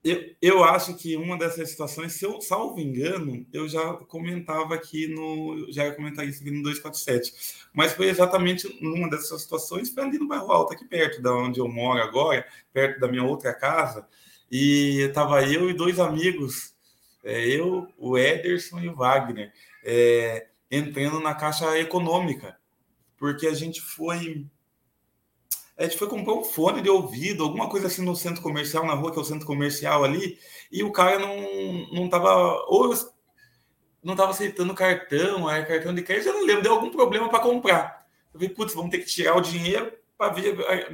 Eu, 0.03 0.35
eu 0.41 0.65
acho 0.65 0.95
que 0.97 1.17
uma 1.17 1.37
dessas 1.37 1.69
situações, 1.69 2.15
se 2.15 2.25
eu 2.25 2.41
salvo 2.41 2.81
engano, 2.81 3.47
eu 3.53 3.69
já 3.69 3.93
comentava 3.93 4.75
aqui 4.75 5.07
no. 5.07 5.71
Já 5.71 5.85
ia 5.85 5.95
comentar 5.95 6.27
isso 6.27 6.41
aqui 6.41 6.51
no 6.51 6.63
247. 6.63 7.69
Mas 7.75 7.93
foi 7.93 8.09
exatamente 8.09 8.79
numa 8.83 9.11
dessas 9.11 9.43
situações, 9.43 9.91
foi 9.91 10.03
ali 10.03 10.19
no 10.19 10.29
bairro 10.29 10.51
Alto, 10.51 10.73
aqui 10.73 10.87
perto 10.87 11.21
da 11.21 11.35
onde 11.35 11.61
eu 11.61 11.69
moro 11.69 12.03
agora, 12.03 12.47
perto 12.73 13.01
da 13.01 13.09
minha 13.09 13.25
outra 13.25 13.53
casa. 13.53 14.09
E 14.51 15.01
estava 15.09 15.43
eu 15.43 15.69
e 15.69 15.75
dois 15.75 15.99
amigos, 15.99 16.74
é, 17.25 17.47
eu, 17.47 17.89
o 17.99 18.17
Ederson 18.19 18.81
e 18.81 18.89
o 18.89 18.95
Wagner, 18.95 19.53
é, 19.83 20.47
entrando 20.71 21.19
na 21.21 21.35
caixa 21.35 21.79
econômica, 21.79 22.57
porque 23.17 23.47
a 23.47 23.55
gente 23.55 23.81
foi 23.81 24.47
a 25.77 25.83
gente 25.83 25.99
foi 25.99 26.09
comprar 26.09 26.35
um 26.35 26.45
fone 26.45 26.81
de 26.81 26.89
ouvido, 26.89 27.43
alguma 27.43 27.69
coisa 27.69 27.89
assim 27.89 28.05
no 28.05 28.15
centro 28.15 28.41
comercial, 28.41 28.87
na 28.87 28.95
rua, 28.95 29.11
que 29.11 29.19
é 29.19 29.23
o 29.23 29.25
centro 29.25 29.45
comercial 29.45 30.05
ali, 30.05 30.39
e 30.71 30.85
o 30.85 30.93
cara 30.93 31.19
não, 31.19 31.93
não 31.93 32.09
tava, 32.09 32.65
ou 32.69 32.95
não 34.03 34.15
tava 34.15 34.31
aceitando 34.31 34.73
cartão, 34.73 35.51
era 35.51 35.65
cartão 35.67 35.93
de 35.93 36.03
crédito, 36.03 36.29
eu 36.29 36.35
não 36.35 36.45
lembro, 36.45 36.63
deu 36.63 36.75
algum 36.75 36.91
problema 36.91 37.29
para 37.29 37.41
comprar. 37.41 38.07
Eu 38.33 38.39
falei, 38.39 38.55
putz, 38.55 38.75
vamos 38.75 38.91
ter 38.91 38.99
que 38.99 39.07
tirar 39.07 39.37
o 39.37 39.41
dinheiro 39.41 39.93
para 40.17 40.35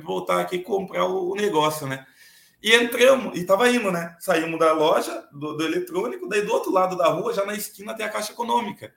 voltar 0.02 0.40
aqui 0.40 0.60
comprar 0.60 1.04
o, 1.04 1.34
negócio, 1.34 1.86
né? 1.86 2.06
E 2.62 2.74
entramos, 2.74 3.38
e 3.38 3.44
tava 3.44 3.70
indo, 3.70 3.90
né? 3.90 4.16
Saímos 4.20 4.58
da 4.58 4.72
loja, 4.72 5.26
do, 5.32 5.56
do 5.56 5.64
eletrônico, 5.64 6.28
daí 6.28 6.42
do 6.42 6.52
outro 6.52 6.70
lado 6.70 6.96
da 6.96 7.08
rua, 7.08 7.32
já 7.32 7.44
na 7.44 7.54
esquina 7.54 7.94
tem 7.94 8.04
a 8.04 8.10
Caixa 8.10 8.32
Econômica. 8.32 8.92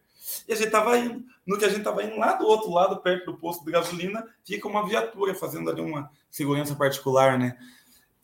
E 0.48 0.54
a 0.54 0.56
gente 0.56 0.68
estava 0.68 0.98
indo. 0.98 1.24
No 1.46 1.58
que 1.58 1.66
a 1.66 1.70
gente 1.70 1.80
estava 1.80 2.04
indo 2.04 2.18
lá 2.18 2.34
do 2.34 2.46
outro 2.46 2.72
lado, 2.72 3.02
perto 3.02 3.32
do 3.32 3.38
posto 3.38 3.66
de 3.66 3.72
gasolina, 3.72 4.26
fica 4.46 4.68
uma 4.68 4.88
viatura 4.88 5.34
fazendo 5.34 5.70
ali 5.70 5.82
uma 5.82 6.10
segurança 6.30 6.76
particular, 6.76 7.38
né? 7.38 7.58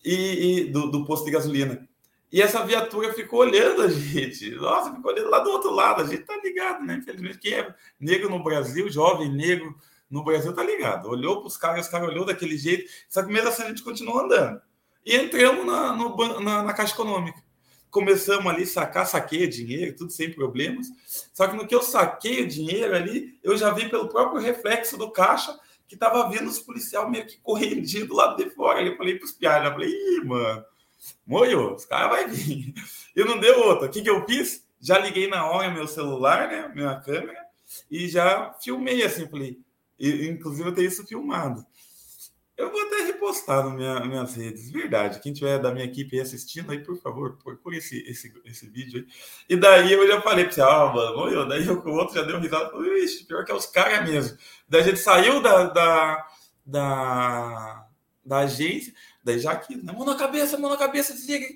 E, 0.04 0.62
e 0.62 0.72
do, 0.72 0.90
do, 0.90 1.06
posto 1.06 1.26
de 1.26 1.32
gasolina. 1.32 1.88
E 2.32 2.42
essa 2.42 2.66
viatura 2.66 3.14
ficou 3.14 3.40
olhando 3.40 3.82
a 3.82 3.88
gente. 3.90 4.52
Nossa, 4.56 4.94
ficou 4.94 5.12
olhando 5.12 5.30
lá 5.30 5.40
do 5.40 5.50
outro 5.50 5.72
lado. 5.72 6.02
A 6.02 6.06
gente 6.06 6.24
tá 6.24 6.38
ligado, 6.42 6.86
né? 6.86 6.96
Infelizmente, 6.96 7.38
quem 7.38 7.54
é 7.54 7.74
negro 8.00 8.30
no 8.30 8.44
Brasil, 8.44 8.90
jovem 8.90 9.30
negro 9.30 9.76
no 10.10 10.24
Brasil, 10.24 10.54
tá 10.54 10.64
ligado. 10.64 11.10
Olhou 11.10 11.40
para 11.40 11.48
os 11.48 11.58
caras, 11.58 11.86
os 11.86 11.92
caras 11.92 12.10
olhou 12.10 12.26
daquele 12.26 12.58
jeito. 12.58 12.90
Só 13.10 13.24
que 13.24 13.32
mesmo 13.32 13.50
assim 13.50 13.64
a 13.64 13.68
gente 13.68 13.84
continuou 13.84 14.20
andando. 14.22 14.62
E 15.06 15.16
entramos 15.16 15.66
na, 15.66 15.96
no, 15.96 16.40
na, 16.42 16.64
na 16.64 16.74
Caixa 16.74 16.94
Econômica 16.94 17.42
começamos 17.90 18.46
ali 18.46 18.66
sacar, 18.66 19.06
saquei 19.06 19.48
dinheiro, 19.48 19.96
tudo 19.96 20.12
sem 20.12 20.32
problemas. 20.32 20.88
Só 21.34 21.48
que 21.48 21.56
no 21.56 21.68
que 21.68 21.74
eu 21.74 21.82
saquei 21.82 22.44
o 22.44 22.48
dinheiro 22.48 22.96
ali, 22.96 23.38
eu 23.44 23.58
já 23.58 23.72
vi 23.72 23.90
pelo 23.90 24.10
próprio 24.10 24.42
reflexo 24.42 24.98
do 24.98 25.12
caixa 25.12 25.58
que 25.88 25.98
tava 25.98 26.30
vendo 26.30 26.48
os 26.48 26.60
policiais 26.60 27.10
meio 27.10 27.26
que 27.26 27.38
correndo 27.38 28.08
do 28.08 28.16
lado 28.16 28.38
de 28.38 28.50
fora. 28.52 28.82
Eu 28.82 28.96
falei 28.96 29.18
pros 29.18 29.32
piados, 29.32 29.68
eu 29.68 29.74
falei, 29.74 29.90
ih, 29.90 30.24
mano, 30.24 30.64
moio, 31.26 31.74
os 31.74 31.86
caras 31.86 32.20
vão 32.20 32.30
vir. 32.30 32.74
E 33.16 33.24
não 33.24 33.40
deu 33.40 33.60
outra. 33.62 33.88
O 33.88 33.90
que, 33.90 34.02
que 34.02 34.10
eu 34.10 34.24
fiz? 34.26 34.64
Já 34.80 35.00
liguei 35.00 35.28
na 35.28 35.50
hora 35.50 35.74
meu 35.74 35.88
celular, 35.88 36.48
né, 36.48 36.72
minha 36.74 36.96
câmera, 37.02 37.44
e 37.92 38.08
já 38.08 38.54
filmei 38.62 39.04
assim, 39.04 39.28
falei, 39.28 39.60
inclusive 40.00 40.70
eu 40.70 40.74
tenho 40.74 40.88
isso 40.88 41.06
filmado. 41.06 41.66
Eu 42.60 42.70
vou 42.70 42.82
até 42.82 43.04
repostar 43.04 43.64
nas 43.64 43.74
minha, 43.74 44.02
minhas 44.02 44.36
redes, 44.36 44.70
verdade. 44.70 45.22
Quem 45.22 45.32
tiver 45.32 45.60
da 45.60 45.72
minha 45.72 45.86
equipe 45.86 46.20
assistindo 46.20 46.70
aí, 46.70 46.84
por 46.84 46.98
favor, 46.98 47.38
procure 47.42 47.78
esse, 47.78 48.02
esse, 48.02 48.34
esse 48.44 48.68
vídeo 48.68 49.00
aí. 49.00 49.08
E 49.48 49.56
daí 49.56 49.94
eu 49.94 50.06
já 50.06 50.22
falei 50.22 50.44
para 50.44 50.54
você, 50.54 50.62
ah, 50.62 50.92
mano, 50.94 51.30
eu, 51.30 51.48
daí 51.48 51.66
o 51.70 51.90
outro 51.94 52.16
já 52.16 52.22
deu 52.24 52.38
risada, 52.38 52.70
falei, 52.70 53.06
ixi, 53.06 53.24
pior 53.24 53.46
que 53.46 53.52
é 53.54 53.56
os 53.56 53.66
caras 53.66 54.04
mesmo. 54.10 54.38
Daí 54.68 54.82
a 54.82 54.84
gente 54.84 55.00
saiu 55.00 55.42
da, 55.42 55.64
da, 55.68 56.28
da, 56.66 57.88
da 58.26 58.38
agência, 58.40 58.94
daí 59.24 59.40
já 59.40 59.54
aqui, 59.54 59.82
mão 59.82 60.04
na 60.04 60.18
cabeça, 60.18 60.58
mão 60.58 60.70
na 60.70 60.78
cabeça, 60.78 61.14
desliga, 61.14 61.48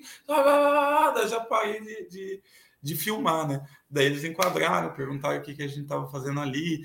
já 1.28 1.40
parei 1.40 1.82
de, 1.82 2.08
de, 2.08 2.42
de 2.80 2.96
filmar, 2.96 3.46
né? 3.46 3.62
Daí 3.90 4.06
eles 4.06 4.24
enquadraram, 4.24 4.94
perguntaram 4.94 5.38
o 5.38 5.42
que, 5.42 5.54
que 5.54 5.64
a 5.64 5.68
gente 5.68 5.82
estava 5.82 6.10
fazendo 6.10 6.40
ali, 6.40 6.82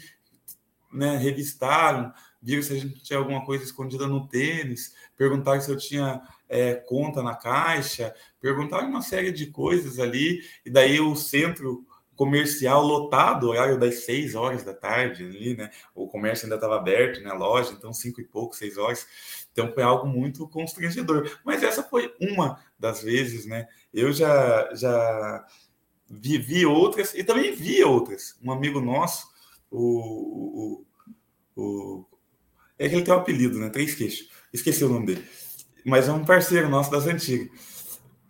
né? 0.91 1.15
Revistaram 1.15 2.13
viram 2.41 2.63
se 2.63 2.73
a 2.73 2.77
gente 2.77 3.01
tinha 3.03 3.19
alguma 3.19 3.45
coisa 3.45 3.63
escondida 3.63 4.07
no 4.07 4.27
tênis, 4.27 4.95
perguntaram 5.17 5.61
se 5.61 5.69
eu 5.69 5.77
tinha 5.77 6.21
é, 6.47 6.73
conta 6.75 7.21
na 7.21 7.35
caixa, 7.35 8.13
perguntaram 8.39 8.87
uma 8.87 9.01
série 9.01 9.31
de 9.31 9.47
coisas 9.47 9.99
ali, 9.99 10.41
e 10.65 10.69
daí 10.69 10.99
o 10.99 11.15
centro 11.15 11.85
comercial 12.19 12.83
lotado, 12.83 13.47
horário 13.47 13.79
das 13.79 14.03
seis 14.03 14.35
horas 14.35 14.61
da 14.61 14.73
tarde 14.73 15.23
ali, 15.23 15.55
né? 15.55 15.71
O 15.95 16.05
comércio 16.05 16.45
ainda 16.45 16.55
estava 16.55 16.75
aberto, 16.75 17.21
né? 17.21 17.31
Loja, 17.31 17.71
então 17.71 17.93
cinco 17.93 18.19
e 18.19 18.25
pouco, 18.25 18.57
seis 18.57 18.77
horas. 18.77 19.07
Então 19.53 19.71
foi 19.71 19.83
algo 19.83 20.05
muito 20.05 20.45
constrangedor. 20.49 21.39
Mas 21.45 21.63
essa 21.63 21.81
foi 21.81 22.13
uma 22.19 22.59
das 22.77 23.01
vezes, 23.01 23.45
né? 23.45 23.69
Eu 23.93 24.11
já 24.11 24.69
já 24.75 25.45
vivi 26.09 26.65
outras 26.65 27.13
e 27.13 27.23
também 27.23 27.55
vi 27.55 27.81
outras. 27.85 28.37
Um 28.43 28.51
amigo 28.51 28.81
nosso, 28.81 29.25
o, 29.71 30.83
o, 31.55 31.61
o 31.61 32.05
é 32.79 32.87
que 32.87 32.95
ele 32.95 33.03
tem 33.03 33.13
um 33.13 33.17
apelido, 33.17 33.59
né? 33.59 33.69
Três 33.69 33.93
queixos. 33.93 34.29
Esqueci 34.53 34.83
o 34.83 34.89
nome 34.89 35.07
dele. 35.07 35.23
Mas 35.85 36.07
é 36.07 36.13
um 36.13 36.23
parceiro 36.23 36.69
nosso 36.69 36.89
das 36.89 37.05
antigas. 37.05 37.49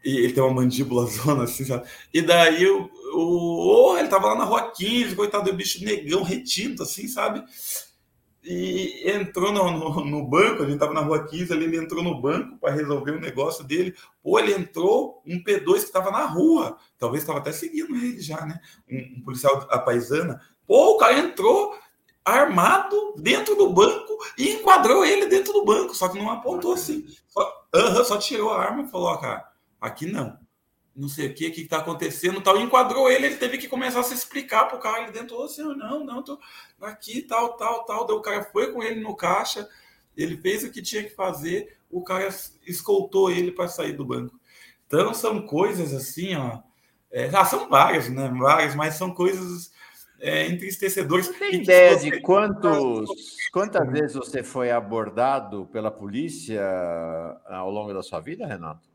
E 0.04 0.18
ele 0.18 0.34
tem 0.34 0.43
uma 0.43 0.54
mandíbula 0.54 1.06
zona, 1.08 1.43
assim, 1.43 1.64
sabe? 1.66 1.88
E 2.14 2.22
daí 2.22 2.68
o, 2.68 2.89
o, 3.14 3.91
oh, 3.91 3.97
ele 3.97 4.08
tava 4.08 4.28
lá 4.30 4.36
na 4.36 4.45
rua 4.45 4.72
15, 4.72 5.16
coitado 5.16 5.52
do 5.52 5.56
bicho 5.56 5.84
negão, 5.84 6.24
retinto, 6.24 6.84
assim, 6.84 7.08
sabe? 7.08 7.43
E 8.43 9.04
entrou 9.12 9.52
no, 9.52 9.70
no, 9.70 10.06
no, 10.06 10.28
banco, 10.28 10.64
a 10.64 10.66
gente 10.66 10.80
tava 10.80 10.93
na 10.93 11.02
rua 11.02 11.28
15 11.28 11.52
ali, 11.52 11.66
ele 11.66 11.78
entrou 11.78 12.02
no 12.02 12.22
banco 12.22 12.58
para 12.58 12.74
resolver 12.74 13.12
o 13.12 13.18
um 13.18 13.20
negócio 13.20 13.64
dele. 13.66 13.93
Pô, 14.24 14.39
ele 14.39 14.54
entrou, 14.54 15.22
um 15.26 15.43
P2 15.43 15.84
que 15.84 15.91
tava 15.91 16.10
na 16.10 16.26
rua, 16.26 16.78
talvez 16.97 17.22
estava 17.22 17.39
até 17.39 17.52
seguindo 17.52 17.95
ele 17.95 18.20
já, 18.22 18.45
né? 18.45 18.60
Um, 18.89 19.18
um 19.18 19.22
policial 19.22 19.68
a 19.70 19.78
paisana. 19.78 20.41
Pô, 20.66 20.95
o 20.95 20.97
cara 20.97 21.20
entrou, 21.20 21.76
armado 22.30 23.16
dentro 23.18 23.56
do 23.56 23.70
banco 23.72 24.18
e 24.38 24.52
enquadrou 24.52 25.06
ele 25.06 25.28
dentro 25.28 25.54
do 25.54 25.66
banco, 25.66 25.96
só 25.96 26.10
que 26.10 26.18
não 26.18 26.30
apontou 26.30 26.74
assim. 26.74 27.06
Só, 27.28 27.42
uh 27.76 27.80
-huh, 27.80 28.04
só 28.04 28.18
tirou 28.18 28.52
a 28.52 28.62
arma 28.62 28.84
e 28.84 28.88
falou: 28.88 29.08
ó, 29.08 29.18
cara, 29.18 29.46
aqui 29.80 30.06
não. 30.06 30.38
Não 30.96 31.08
sei 31.08 31.28
o 31.28 31.34
que, 31.34 31.48
o 31.48 31.52
que 31.54 31.62
está 31.62 31.78
acontecendo, 31.78 32.42
tal. 32.42 32.58
E 32.58 32.62
enquadrou 32.62 33.10
ele, 33.10 33.28
ele 33.28 33.38
teve 33.38 33.58
que 33.58 33.70
começar 33.70 34.02
a 34.02 34.04
se 34.04 34.14
explicar 34.14 34.66
pro 34.66 34.80
cara. 34.80 35.04
Ele 35.04 35.12
dentro, 35.14 35.42
assim, 35.42 35.64
não, 35.64 36.04
não, 36.04 36.22
tô 36.22 36.38
aqui, 36.82 37.22
tal, 37.22 37.54
tal, 37.54 37.86
tal. 37.86 38.06
Daí 38.06 38.16
o 38.18 38.22
cara 38.22 38.44
foi 38.52 38.74
com 38.74 38.84
ele 38.84 39.00
no 39.00 39.16
caixa, 39.16 39.70
ele 40.18 40.36
fez 40.36 40.64
o 40.64 40.72
que 40.72 40.82
tinha 40.82 41.04
que 41.04 41.12
fazer, 41.12 41.78
o 41.90 42.04
cara 42.04 42.28
escoltou 42.68 43.32
ele 43.32 43.52
para 43.52 43.70
sair 43.70 43.94
do 43.94 44.04
banco. 44.04 44.38
Então 44.88 45.14
são 45.14 45.46
coisas 45.46 45.94
assim, 45.94 46.36
ó. 46.36 46.60
É, 47.12 47.30
ah, 47.34 47.46
são 47.46 47.70
várias, 47.70 48.10
né? 48.10 48.30
Várias, 48.38 48.76
mas 48.76 48.96
são 48.96 49.14
coisas 49.14 49.72
é, 50.20 50.47
entristecedoras. 50.47 51.28
Você 51.28 51.34
tem 51.34 51.61
ideia 51.61 51.97
você... 51.97 52.11
de 52.11 52.22
quantos, 52.22 53.09
quantas 53.51 53.89
vezes 53.91 54.15
você 54.15 54.43
foi 54.43 54.72
abordado 54.72 55.67
pela 55.72 55.91
polícia 55.91 56.61
ao 57.47 57.70
longo 57.70 57.93
da 57.93 58.03
sua 58.03 58.20
vida, 58.20 58.45
Renato? 58.45 58.88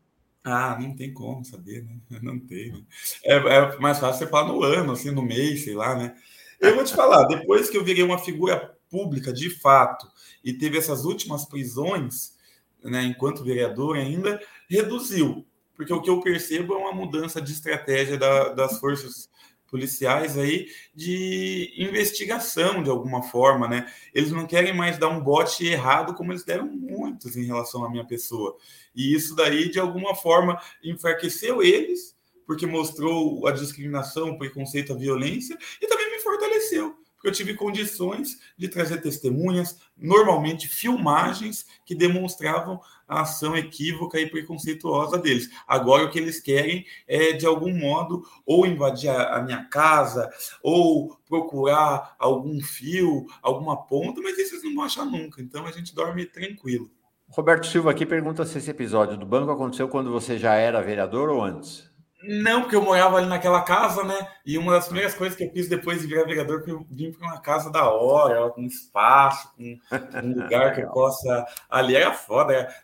Ah, 0.43 0.77
não 0.79 0.95
tem 0.95 1.11
como 1.11 1.43
saber, 1.43 1.83
né? 1.83 1.97
Não 2.21 2.39
tem. 2.39 2.71
Né? 2.71 2.83
É, 3.23 3.35
é, 3.35 3.79
mais 3.79 3.97
fácil 3.97 4.19
você 4.19 4.27
falar 4.27 4.47
no 4.47 4.61
ano, 4.61 4.91
assim, 4.91 5.09
no 5.09 5.23
mês, 5.23 5.63
sei 5.63 5.73
lá, 5.73 5.95
né? 5.95 6.15
Eu 6.61 6.75
vou 6.75 6.83
te 6.83 6.93
falar, 6.95 7.25
depois 7.25 7.67
que 7.67 7.75
eu 7.75 7.83
virei 7.83 8.03
uma 8.03 8.19
figura 8.19 8.77
pública 8.87 9.33
de 9.33 9.49
fato 9.49 10.07
e 10.43 10.53
teve 10.53 10.77
essas 10.77 11.03
últimas 11.03 11.45
prisões, 11.45 12.35
né, 12.83 13.03
enquanto 13.03 13.43
vereador 13.43 13.97
ainda, 13.97 14.39
reduziu. 14.69 15.43
Porque 15.75 15.91
o 15.91 16.01
que 16.01 16.09
eu 16.11 16.21
percebo 16.21 16.75
é 16.75 16.77
uma 16.77 16.93
mudança 16.93 17.41
de 17.41 17.51
estratégia 17.51 18.15
da, 18.15 18.49
das 18.49 18.79
forças 18.79 19.27
policiais 19.75 20.37
aí 20.37 20.67
de 20.95 21.73
investigação 21.77 22.81
de 22.81 22.89
alguma 22.89 23.21
forma, 23.21 23.67
né? 23.67 23.91
Eles 24.13 24.31
não 24.31 24.47
querem 24.47 24.73
mais 24.73 24.97
dar 24.97 25.09
um 25.09 25.19
bote 25.19 25.67
errado 25.67 26.13
como 26.13 26.31
eles 26.31 26.45
deram 26.45 26.65
muitos 26.65 27.35
em 27.35 27.43
relação 27.43 27.83
à 27.83 27.89
minha 27.89 28.05
pessoa. 28.05 28.55
E 28.95 29.13
isso 29.13 29.35
daí 29.35 29.69
de 29.69 29.77
alguma 29.77 30.15
forma 30.15 30.57
enfraqueceu 30.81 31.61
eles, 31.61 32.15
porque 32.47 32.65
mostrou 32.65 33.45
a 33.45 33.51
discriminação, 33.51 34.29
o 34.29 34.37
preconceito, 34.37 34.93
a 34.93 34.95
violência 34.95 35.57
e 35.81 35.87
também 35.87 36.09
me 36.11 36.19
fortaleceu 36.19 36.95
eu 37.27 37.31
tive 37.31 37.53
condições 37.53 38.39
de 38.57 38.67
trazer 38.67 39.01
testemunhas, 39.01 39.79
normalmente 39.97 40.67
filmagens 40.67 41.65
que 41.85 41.95
demonstravam 41.95 42.79
a 43.07 43.21
ação 43.21 43.55
equívoca 43.55 44.19
e 44.19 44.29
preconceituosa 44.29 45.17
deles. 45.17 45.49
Agora 45.67 46.03
o 46.03 46.09
que 46.09 46.19
eles 46.19 46.39
querem 46.39 46.85
é, 47.07 47.33
de 47.33 47.45
algum 47.45 47.73
modo, 47.77 48.23
ou 48.45 48.65
invadir 48.65 49.09
a, 49.09 49.41
minha 49.41 49.65
casa, 49.65 50.29
ou 50.61 51.15
procurar 51.27 52.15
algum 52.19 52.59
fio, 52.61 53.25
alguma 53.41 53.85
ponta, 53.85 54.21
mas 54.21 54.37
isso 54.37 54.55
eles 54.55 54.63
não 54.63 54.75
vão 54.75 54.83
achar 54.85 55.05
nunca. 55.05 55.41
Então 55.41 55.65
a 55.65 55.71
gente 55.71 55.93
dorme 55.93 56.25
tranquilo. 56.25 56.89
Roberto 57.27 57.67
Silva 57.67 57.91
aqui 57.91 58.05
pergunta 58.05 58.45
se 58.45 58.57
esse 58.57 58.69
episódio 58.69 59.17
do 59.17 59.25
banco 59.25 59.51
aconteceu 59.51 59.87
quando 59.87 60.11
você 60.11 60.37
já 60.37 60.53
era 60.53 60.81
vereador 60.81 61.29
ou 61.29 61.43
antes. 61.43 61.89
Não, 62.23 62.61
porque 62.61 62.75
eu 62.75 62.81
morava 62.81 63.17
ali 63.17 63.27
naquela 63.27 63.61
casa, 63.61 64.03
né? 64.03 64.27
E 64.45 64.57
uma 64.57 64.73
das 64.73 64.85
primeiras 64.85 65.13
coisas 65.13 65.37
que 65.37 65.43
eu 65.43 65.51
fiz 65.51 65.67
depois 65.67 66.01
de 66.01 66.07
virar 66.07 66.23
vereador 66.23 66.63
foi 66.63 66.85
vir 66.89 67.15
para 67.15 67.27
uma 67.27 67.39
casa 67.39 67.71
da 67.71 67.89
hora, 67.89 68.49
com 68.51 68.63
espaço, 68.63 69.53
com 69.55 69.77
um 70.23 70.41
lugar 70.41 70.73
que 70.73 70.81
eu 70.81 70.89
possa. 70.89 71.45
Ali 71.69 71.95
era 71.95 72.13
foda, 72.13 72.53
era... 72.53 72.75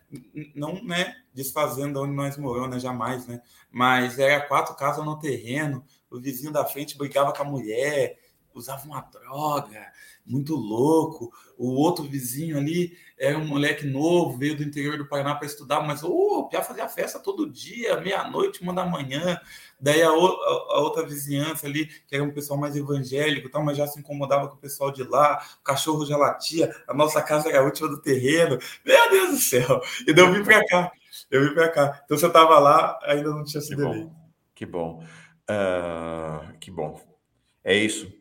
não, 0.54 0.84
né? 0.84 1.16
Desfazendo 1.34 2.02
onde 2.02 2.14
nós 2.14 2.38
moramos, 2.38 2.72
né? 2.72 2.80
Jamais, 2.80 3.26
né? 3.26 3.42
Mas 3.72 4.20
era 4.20 4.46
quatro 4.48 4.76
casas 4.76 5.04
no 5.04 5.18
terreno, 5.18 5.84
o 6.10 6.20
vizinho 6.20 6.52
da 6.52 6.66
frente 6.66 6.98
brigava 6.98 7.34
com 7.34 7.42
a 7.42 7.46
mulher, 7.46 8.18
usava 8.54 8.86
uma 8.86 9.02
droga, 9.02 9.92
muito 10.26 10.56
louco. 10.56 11.32
O 11.58 11.74
outro 11.76 12.04
vizinho 12.04 12.58
ali 12.58 12.98
era 13.18 13.38
um 13.38 13.46
moleque 13.46 13.86
novo, 13.86 14.38
veio 14.38 14.56
do 14.56 14.64
interior 14.64 14.98
do 14.98 15.08
Paraná 15.08 15.36
para 15.36 15.46
estudar, 15.46 15.82
mas 15.82 16.04
oh, 16.04 16.40
o 16.40 16.50
Pia 16.50 16.64
fazia 16.64 16.88
festa 16.90 17.20
todo 17.20 17.50
dia, 17.50 18.00
meia-noite, 18.02 18.62
uma 18.62 18.74
da 18.74 18.86
manhã. 18.86 19.40
Daí 19.80 20.02
a, 20.02 20.12
outra 20.12 21.06
vizinhança 21.06 21.68
ali, 21.68 21.86
que 22.08 22.16
era 22.16 22.24
um 22.24 22.32
pessoal 22.32 22.60
mais 22.60 22.76
evangélico, 22.76 23.50
tal, 23.50 23.64
mas 23.64 23.78
já 23.78 23.86
se 23.86 24.00
incomodava 24.00 24.48
com 24.48 24.56
o 24.56 24.60
pessoal 24.60 24.92
de 24.92 25.04
lá, 25.04 25.44
o 25.60 25.64
cachorro 25.64 26.06
já 26.06 26.18
latia, 26.18 26.74
a 26.88 26.94
nossa 26.94 27.22
casa 27.22 27.50
era 27.50 27.60
a 27.60 27.64
última 27.64 27.90
do 27.90 28.02
terreno. 28.02 28.58
Meu 28.86 29.10
Deus 29.10 29.30
do 29.32 29.38
céu! 29.38 29.82
E 30.08 30.14
daí 30.14 30.26
eu 30.26 30.34
vim 30.34 30.44
para 30.44 30.66
cá. 30.66 30.92
Eu 31.30 31.48
vim 31.48 31.54
para 31.54 31.70
cá. 31.70 32.02
Então, 32.06 32.18
se 32.18 32.26
eu 32.26 32.30
estava 32.30 32.58
lá, 32.58 32.98
ainda 33.04 33.30
não 33.30 33.44
tinha 33.44 33.62
sido 33.62 33.88
ali. 33.88 34.10
Que 34.56 34.66
bom. 34.66 35.04
Uh, 35.50 36.58
que 36.60 36.72
bom. 36.72 37.00
É 37.64 37.76
isso 37.76 38.21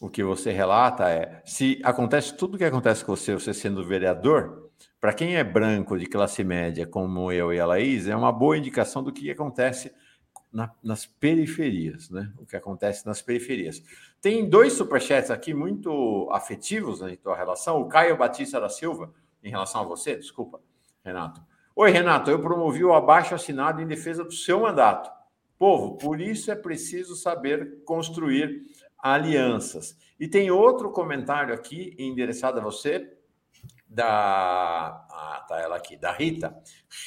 o 0.00 0.08
que 0.08 0.22
você 0.22 0.50
relata 0.50 1.08
é: 1.08 1.42
se 1.44 1.80
acontece 1.84 2.36
tudo 2.36 2.54
o 2.54 2.58
que 2.58 2.64
acontece 2.64 3.04
com 3.04 3.14
você, 3.14 3.34
você 3.34 3.52
sendo 3.52 3.84
vereador, 3.84 4.70
para 5.00 5.12
quem 5.12 5.36
é 5.36 5.44
branco 5.44 5.98
de 5.98 6.06
classe 6.06 6.42
média, 6.42 6.86
como 6.86 7.30
eu 7.32 7.52
e 7.52 7.60
a 7.60 7.66
Laís, 7.66 8.06
é 8.06 8.16
uma 8.16 8.32
boa 8.32 8.56
indicação 8.56 9.02
do 9.02 9.12
que 9.12 9.30
acontece 9.30 9.92
na, 10.52 10.72
nas 10.82 11.06
periferias, 11.06 12.10
né? 12.10 12.32
O 12.38 12.46
que 12.46 12.56
acontece 12.56 13.06
nas 13.06 13.22
periferias. 13.22 13.82
Tem 14.20 14.48
dois 14.48 14.72
superchats 14.72 15.30
aqui 15.30 15.54
muito 15.54 16.28
afetivos 16.32 17.00
na 17.00 17.14
tua 17.16 17.36
relação. 17.36 17.80
O 17.80 17.88
Caio 17.88 18.16
Batista 18.16 18.60
da 18.60 18.68
Silva, 18.68 19.12
em 19.42 19.50
relação 19.50 19.82
a 19.82 19.84
você, 19.84 20.16
desculpa, 20.16 20.60
Renato. 21.04 21.40
Oi, 21.76 21.90
Renato, 21.90 22.30
eu 22.30 22.40
promovi 22.40 22.84
o 22.84 22.92
abaixo 22.92 23.34
assinado 23.34 23.80
em 23.80 23.86
defesa 23.86 24.24
do 24.24 24.32
seu 24.32 24.60
mandato. 24.60 25.10
Povo, 25.56 25.96
por 25.96 26.20
isso 26.20 26.50
é 26.50 26.56
preciso 26.56 27.14
saber 27.14 27.82
construir 27.84 28.62
alianças. 28.98 29.96
E 30.18 30.26
tem 30.26 30.50
outro 30.50 30.90
comentário 30.90 31.54
aqui 31.54 31.94
endereçado 31.98 32.58
a 32.58 32.62
você 32.62 33.14
da 33.88 35.06
ah, 35.10 35.46
tá 35.48 35.58
ela 35.58 35.76
aqui, 35.76 35.96
da 35.96 36.12
Rita. 36.12 36.54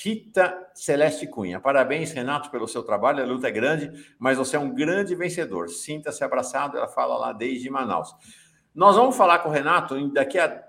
Rita 0.03 0.69
Celeste 0.73 1.27
Cunha. 1.27 1.59
Parabéns, 1.59 2.11
Renato, 2.11 2.49
pelo 2.49 2.67
seu 2.67 2.81
trabalho. 2.81 3.23
A 3.23 3.27
luta 3.27 3.47
é 3.47 3.51
grande, 3.51 3.91
mas 4.17 4.37
você 4.37 4.55
é 4.55 4.59
um 4.59 4.73
grande 4.73 5.13
vencedor. 5.13 5.69
Sinta-se 5.69 6.23
abraçado. 6.23 6.77
Ela 6.77 6.87
fala 6.87 7.17
lá 7.17 7.33
desde 7.33 7.69
Manaus. 7.69 8.15
Nós 8.73 8.95
vamos 8.95 9.15
falar 9.15 9.39
com 9.39 9.49
o 9.49 9.51
Renato 9.51 10.09
daqui 10.11 10.39
a 10.39 10.63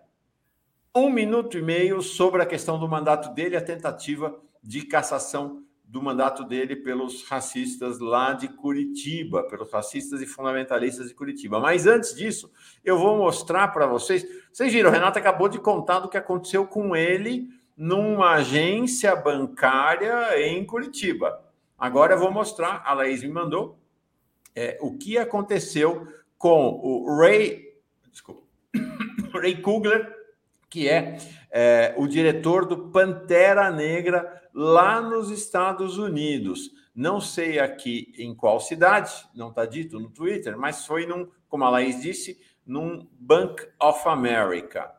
um 0.94 1.08
minuto 1.08 1.56
e 1.56 1.62
meio 1.62 2.02
sobre 2.02 2.42
a 2.42 2.46
questão 2.46 2.78
do 2.78 2.86
mandato 2.86 3.32
dele, 3.32 3.56
a 3.56 3.64
tentativa 3.64 4.38
de 4.62 4.82
cassação 4.82 5.64
do 5.92 6.00
mandato 6.00 6.42
dele 6.42 6.74
pelos 6.74 7.22
racistas 7.24 7.98
lá 7.98 8.32
de 8.32 8.48
Curitiba, 8.48 9.42
pelos 9.42 9.70
racistas 9.70 10.22
e 10.22 10.26
fundamentalistas 10.26 11.08
de 11.08 11.14
Curitiba. 11.14 11.60
Mas 11.60 11.86
antes 11.86 12.14
disso, 12.14 12.50
eu 12.82 12.98
vou 12.98 13.18
mostrar 13.18 13.68
para 13.68 13.86
vocês. 13.86 14.26
Vocês 14.50 14.72
viram, 14.72 14.88
o 14.88 14.92
Renato 14.92 15.18
acabou 15.18 15.50
de 15.50 15.58
contar 15.58 16.00
do 16.00 16.08
que 16.08 16.16
aconteceu 16.16 16.66
com 16.66 16.96
ele 16.96 17.46
numa 17.76 18.36
agência 18.36 19.14
bancária 19.14 20.40
em 20.40 20.64
Curitiba. 20.64 21.44
Agora 21.78 22.14
eu 22.14 22.18
vou 22.18 22.32
mostrar, 22.32 22.82
a 22.86 22.94
Laís 22.94 23.22
me 23.22 23.28
mandou, 23.28 23.78
é, 24.56 24.78
o 24.80 24.96
que 24.96 25.18
aconteceu 25.18 26.08
com 26.38 26.80
o 26.82 27.18
Ray, 27.18 27.68
desculpa, 28.10 28.40
Ray 29.38 29.60
Kugler, 29.60 30.21
que 30.72 30.88
é, 30.88 31.18
é 31.50 31.94
o 31.98 32.06
diretor 32.06 32.64
do 32.64 32.88
Pantera 32.88 33.70
Negra 33.70 34.42
lá 34.54 35.02
nos 35.02 35.28
Estados 35.30 35.98
Unidos. 35.98 36.70
Não 36.94 37.20
sei 37.20 37.58
aqui 37.58 38.10
em 38.16 38.34
qual 38.34 38.58
cidade, 38.58 39.12
não 39.34 39.50
está 39.50 39.66
dito 39.66 40.00
no 40.00 40.08
Twitter, 40.08 40.56
mas 40.56 40.86
foi 40.86 41.04
num, 41.04 41.30
como 41.46 41.64
a 41.64 41.68
Laís 41.68 42.00
disse, 42.00 42.40
num 42.64 43.06
Bank 43.12 43.68
of 43.78 44.08
America. 44.08 44.90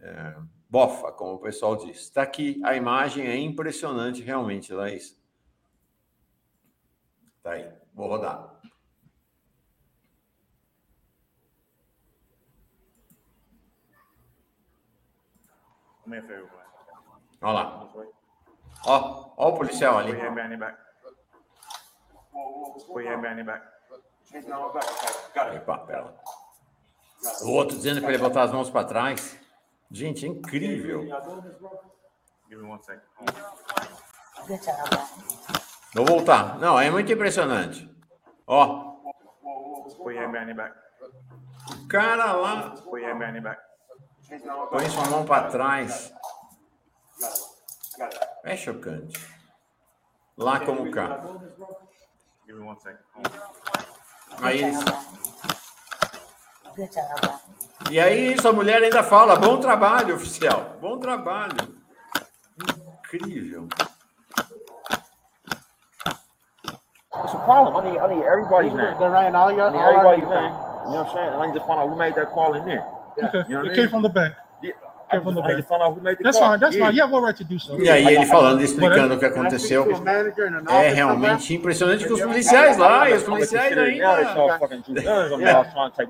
É, 0.00 0.36
bofa, 0.70 1.12
como 1.12 1.34
o 1.34 1.38
pessoal 1.38 1.76
diz. 1.76 2.00
Está 2.00 2.22
aqui, 2.22 2.58
a 2.64 2.74
imagem 2.74 3.26
é 3.26 3.36
impressionante 3.36 4.22
realmente, 4.22 4.72
Laís. 4.72 5.20
Está 7.36 7.52
aí, 7.52 7.70
vou 7.92 8.08
rodar. 8.08 8.49
Olha 17.42 17.52
lá. 17.52 17.88
Ó, 18.86 19.32
ó 19.36 19.48
o 19.48 19.56
policial 19.56 19.98
ali. 19.98 20.12
Epa, 25.54 25.78
pera. 25.78 26.14
O 27.42 27.50
outro 27.52 27.76
dizendo 27.76 28.00
para 28.00 28.10
ele 28.10 28.22
botar 28.22 28.42
as 28.44 28.52
mãos 28.52 28.70
para 28.70 28.86
trás. 28.86 29.38
Gente, 29.90 30.24
é 30.24 30.28
incrível. 30.28 31.02
Vou 35.94 36.06
voltar. 36.06 36.58
Não, 36.58 36.80
é 36.80 36.90
muito 36.90 37.12
impressionante. 37.12 37.88
Ó. 38.46 38.90
O 41.74 41.88
cara 41.88 42.32
lá. 42.32 42.74
Põe 44.70 44.88
sua 44.88 45.08
mão 45.08 45.24
para 45.24 45.48
trás. 45.48 46.12
É 48.44 48.56
chocante. 48.56 49.18
Lá 50.38 50.60
como 50.60 50.88
cá. 50.90 51.20
Aí 54.40 54.62
eles... 54.62 54.78
E 57.90 57.98
aí 57.98 58.40
sua 58.40 58.52
mulher 58.52 58.80
ainda 58.82 59.02
fala: 59.02 59.36
bom 59.36 59.58
trabalho, 59.58 60.14
oficial. 60.14 60.76
Bom 60.80 60.98
trabalho. 60.98 61.76
Incrível. 63.00 63.68
It's 67.12 67.34
a 67.34 67.38
problem. 67.38 67.76
I 67.76 67.90
need, 67.90 67.98
I 67.98 68.14
need 68.14 68.24
everybody's 68.24 68.72
name. 68.72 68.96
Right 68.96 69.32
now, 69.32 69.48
you 69.50 69.60
I 69.60 69.72
need 69.72 69.80
everybody's 69.80 70.28
name. 70.28 70.52
You 70.52 70.92
know 70.94 71.02
what 71.02 71.08
I'm 71.08 71.12
saying? 71.12 71.32
I 71.34 71.46
need 71.46 71.54
to 71.54 71.66
find 71.66 71.80
out 71.80 71.88
who 71.90 71.96
made 71.96 72.14
that 72.14 72.30
call 72.30 72.54
in 72.54 72.64
there. 72.64 72.86
Okay. 73.24 73.44
You 73.48 73.58
know 73.58 73.64
it 73.64 73.72
I 73.72 73.74
came 73.74 73.84
mean? 73.84 73.88
from 73.90 74.02
the 74.02 74.08
back. 74.08 74.36
Yeah. 74.62 74.72
Came 75.10 75.22
from 75.22 75.34
the 75.34 75.42
back. 75.42 75.56
That's 76.22 76.38
fine. 76.38 76.60
That's 76.60 76.76
yeah. 76.76 76.86
fine. 76.86 76.94
You 76.94 77.02
have 77.02 77.12
all 77.12 77.22
right 77.22 77.36
to 77.36 77.44
do 77.44 77.58
so. 77.58 77.80
E 77.80 77.88
aí 77.90 78.06
ele 78.06 78.26
falando, 78.26 78.62
explicando 78.62 79.14
o 79.14 79.18
que 79.18 79.26
aconteceu. 79.26 79.86
É 80.68 80.88
realmente 80.90 81.54
impressionante 81.54 82.06
que 82.06 82.12
os 82.12 82.20
policiais 82.20 82.76
lá, 82.76 83.10
e 83.10 83.14
os 83.14 83.22
policiais 83.24 83.76
ainda. 83.76 84.34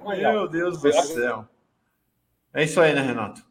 Meu. 0.06 0.48
Deus 0.48 0.80
do 0.80 0.92
céu. 0.92 1.46
É 2.52 2.64
isso 2.64 2.80
aí, 2.80 2.92
né, 2.92 3.00
Renato? 3.00 3.42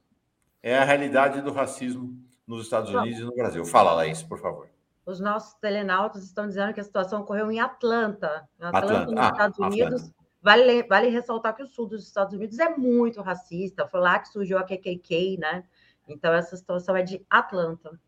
É 0.62 0.78
a 0.78 0.84
realidade 0.84 1.42
do 1.42 1.54
racismo 1.54 2.14
nos 2.46 2.64
Estados 2.64 2.94
Unidos 2.94 3.20
e 3.20 3.24
no 3.24 3.34
Brasil. 3.34 3.64
Fala, 3.64 3.94
Laís, 3.94 4.22
por 4.22 4.40
favor. 4.40 4.68
Os 5.06 5.20
nossos 5.20 5.54
telenautas 5.56 6.24
estão 6.24 6.48
dizendo 6.48 6.74
que 6.74 6.80
a 6.80 6.84
situação 6.84 7.22
ocorreu 7.22 7.52
em 7.52 7.60
Atlanta. 7.60 8.48
Em 8.60 8.66
Atlanta, 8.66 8.86
Atlanta. 8.86 9.12
nos 9.12 9.20
Ah, 9.20 9.30
Estados 9.32 9.60
Atlanta. 9.60 10.14
Vale, 10.42 10.84
vale 10.84 11.10
ressaltar 11.10 11.56
que 11.56 11.64
o 11.64 11.68
sul 11.68 11.88
dos 11.88 12.06
Estados 12.06 12.34
Unidos 12.34 12.60
é 12.60 12.70
muito 12.70 13.22
racista. 13.22 13.88
Foi 13.88 14.00
lá 14.00 14.20
que 14.20 14.30
surgiu 14.30 14.58
a 14.58 14.64
KKK, 14.64 15.38
né? 15.38 15.64
Então, 16.08 16.34
essa 16.34 16.56
situação 16.56 16.96
é 16.96 17.04
de 17.04 17.26
Atlanta. 17.30 18.00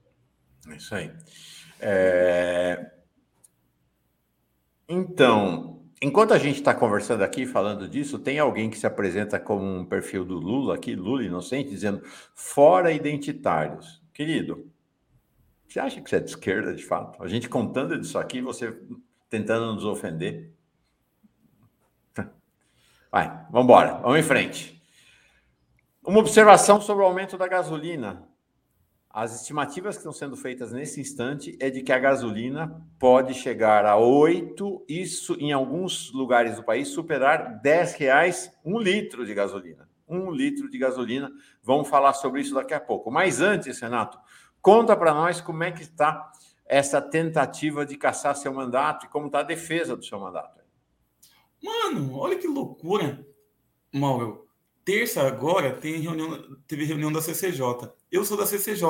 Isso 0.76 0.96
aí. 0.96 1.12
É, 1.80 2.92
Então, 4.94 5.86
enquanto 6.02 6.34
a 6.34 6.38
gente 6.38 6.58
está 6.58 6.74
conversando 6.74 7.24
aqui, 7.24 7.46
falando 7.46 7.88
disso, 7.88 8.20
tem 8.20 8.40
alguém 8.40 8.70
que 8.70 8.78
se 8.78 8.86
apresenta 8.86 9.40
como 9.40 9.64
um 9.64 9.86
perfil 9.86 10.26
do 10.26 10.38
Lula 10.38 10.76
aqui, 10.76 10.96
Lula 10.96 11.24
inocente, 11.24 11.70
dizendo 11.70 12.02
fora 12.36 12.92
identitários. 12.92 14.02
Querido, 14.14 14.70
você 15.66 15.80
acha 15.80 16.02
que 16.02 16.10
você 16.10 16.18
é 16.18 16.20
de 16.20 16.30
esquerda, 16.30 16.76
de 16.76 16.84
fato? 16.84 17.24
A 17.24 17.28
gente 17.30 17.48
contando 17.48 17.98
disso 17.98 18.18
aqui, 18.20 18.42
você 18.42 18.78
tentando 19.30 19.74
nos 19.74 19.86
ofender. 19.86 20.54
Vai, 23.12 23.28
vamos 23.52 23.66
embora, 23.66 23.96
vamos 23.96 24.20
em 24.20 24.24
frente. 24.24 24.82
Uma 26.02 26.20
observação 26.20 26.80
sobre 26.80 27.04
o 27.04 27.06
aumento 27.06 27.38
da 27.38 27.46
gasolina. 27.46 28.26
As 29.10 29.36
estimativas 29.36 29.96
que 29.96 30.00
estão 30.00 30.14
sendo 30.14 30.38
feitas 30.38 30.72
nesse 30.72 31.02
instante 31.02 31.58
é 31.60 31.70
de 31.70 31.82
que 31.82 31.92
a 31.92 32.00
gasolina 32.00 32.82
pode 32.98 33.34
chegar 33.34 33.86
a 33.86 33.98
8, 33.98 34.86
isso 34.88 35.36
em 35.42 35.52
alguns 35.52 36.14
lugares 36.14 36.56
do 36.56 36.64
país, 36.64 36.88
superar 36.88 37.60
10 37.62 37.96
reais 37.96 38.50
um 38.64 38.80
litro 38.80 39.26
de 39.26 39.34
gasolina. 39.34 39.90
Um 40.08 40.32
litro 40.32 40.70
de 40.70 40.78
gasolina. 40.78 41.30
Vamos 41.62 41.90
falar 41.90 42.14
sobre 42.14 42.40
isso 42.40 42.56
daqui 42.56 42.74
a 42.74 42.80
pouco. 42.80 43.12
Mas 43.12 43.42
antes, 43.42 43.82
Renato, 43.82 44.18
conta 44.62 44.96
para 44.96 45.14
nós 45.14 45.42
como 45.42 45.64
é 45.64 45.72
que 45.72 45.82
está 45.82 46.32
essa 46.66 47.02
tentativa 47.02 47.86
de 47.86 47.98
caçar 47.98 48.38
seu 48.38 48.54
mandato 48.54 49.06
e 49.06 49.10
como 49.10 49.26
está 49.26 49.40
a 49.40 49.44
defesa 49.44 49.98
do 49.98 50.06
seu 50.06 50.18
mandato. 50.18 50.61
Mano, 51.62 52.18
olha 52.18 52.38
que 52.38 52.48
loucura, 52.48 53.26
Mauro. 53.94 54.48
Terça 54.84 55.22
agora 55.28 55.74
tem 55.74 56.00
reunião, 56.00 56.58
teve 56.68 56.84
reunião 56.86 57.12
da 57.12 57.22
CCJ. 57.22 57.92
Eu 58.12 58.26
sou 58.26 58.36
da 58.36 58.46
CCJ. 58.46 58.88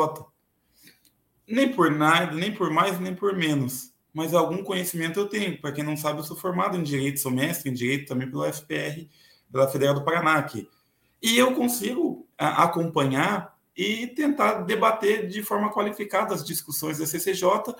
Nem 1.45 1.73
por 1.73 1.91
nada, 1.91 2.33
nem 2.33 2.53
por 2.53 2.71
mais, 2.71 2.99
nem 2.99 3.13
por 3.13 3.35
menos. 3.35 3.93
Mas 4.13 4.33
algum 4.33 4.63
conhecimento 4.63 5.19
eu 5.19 5.27
tenho. 5.27 5.59
Para 5.59 5.71
quem 5.71 5.83
não 5.83 5.97
sabe, 5.97 6.19
eu 6.19 6.23
sou 6.23 6.37
formado 6.37 6.77
em 6.77 6.83
Direito, 6.83 7.19
sou 7.19 7.31
mestre 7.31 7.69
em 7.69 7.73
Direito 7.73 8.07
também 8.07 8.29
pela 8.29 8.51
FPR, 8.51 9.09
pela 9.51 9.67
Federal 9.67 9.95
do 9.95 10.05
Paraná 10.05 10.35
aqui. 10.35 10.69
E 11.21 11.37
eu 11.37 11.53
consigo 11.53 12.27
acompanhar 12.37 13.57
e 13.75 14.07
tentar 14.07 14.61
debater 14.61 15.27
de 15.27 15.43
forma 15.43 15.71
qualificada 15.71 16.33
as 16.33 16.43
discussões 16.43 16.97
da 16.97 17.05
CCJ 17.05 17.75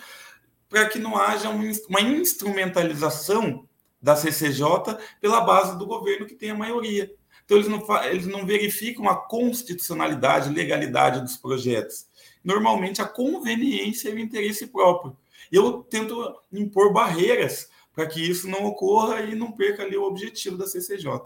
para 0.69 0.87
que 0.87 0.99
não 0.99 1.17
haja 1.17 1.49
um, 1.49 1.71
uma 1.89 2.01
instrumentalização 2.01 3.67
da 4.01 4.15
CCJ 4.15 4.97
pela 5.19 5.41
base 5.41 5.77
do 5.77 5.85
governo 5.85 6.25
que 6.25 6.35
tem 6.35 6.49
a 6.49 6.55
maioria. 6.55 7.13
Então, 7.45 7.57
eles 7.57 7.69
não, 7.69 8.03
eles 8.05 8.27
não 8.27 8.45
verificam 8.45 9.09
a 9.09 9.15
constitucionalidade, 9.15 10.49
legalidade 10.49 11.21
dos 11.21 11.37
projetos. 11.37 12.07
Normalmente, 12.43 13.01
a 13.01 13.07
conveniência 13.07 14.09
e 14.09 14.13
o 14.13 14.19
interesse 14.19 14.67
próprio. 14.67 15.15
Eu 15.51 15.83
tento 15.83 16.39
impor 16.51 16.93
barreiras 16.93 17.69
para 17.93 18.07
que 18.07 18.21
isso 18.21 18.47
não 18.47 18.65
ocorra 18.65 19.21
e 19.21 19.35
não 19.35 19.51
perca 19.51 19.83
ali 19.83 19.97
o 19.97 20.03
objetivo 20.03 20.57
da 20.57 20.65
CCJ. 20.65 21.21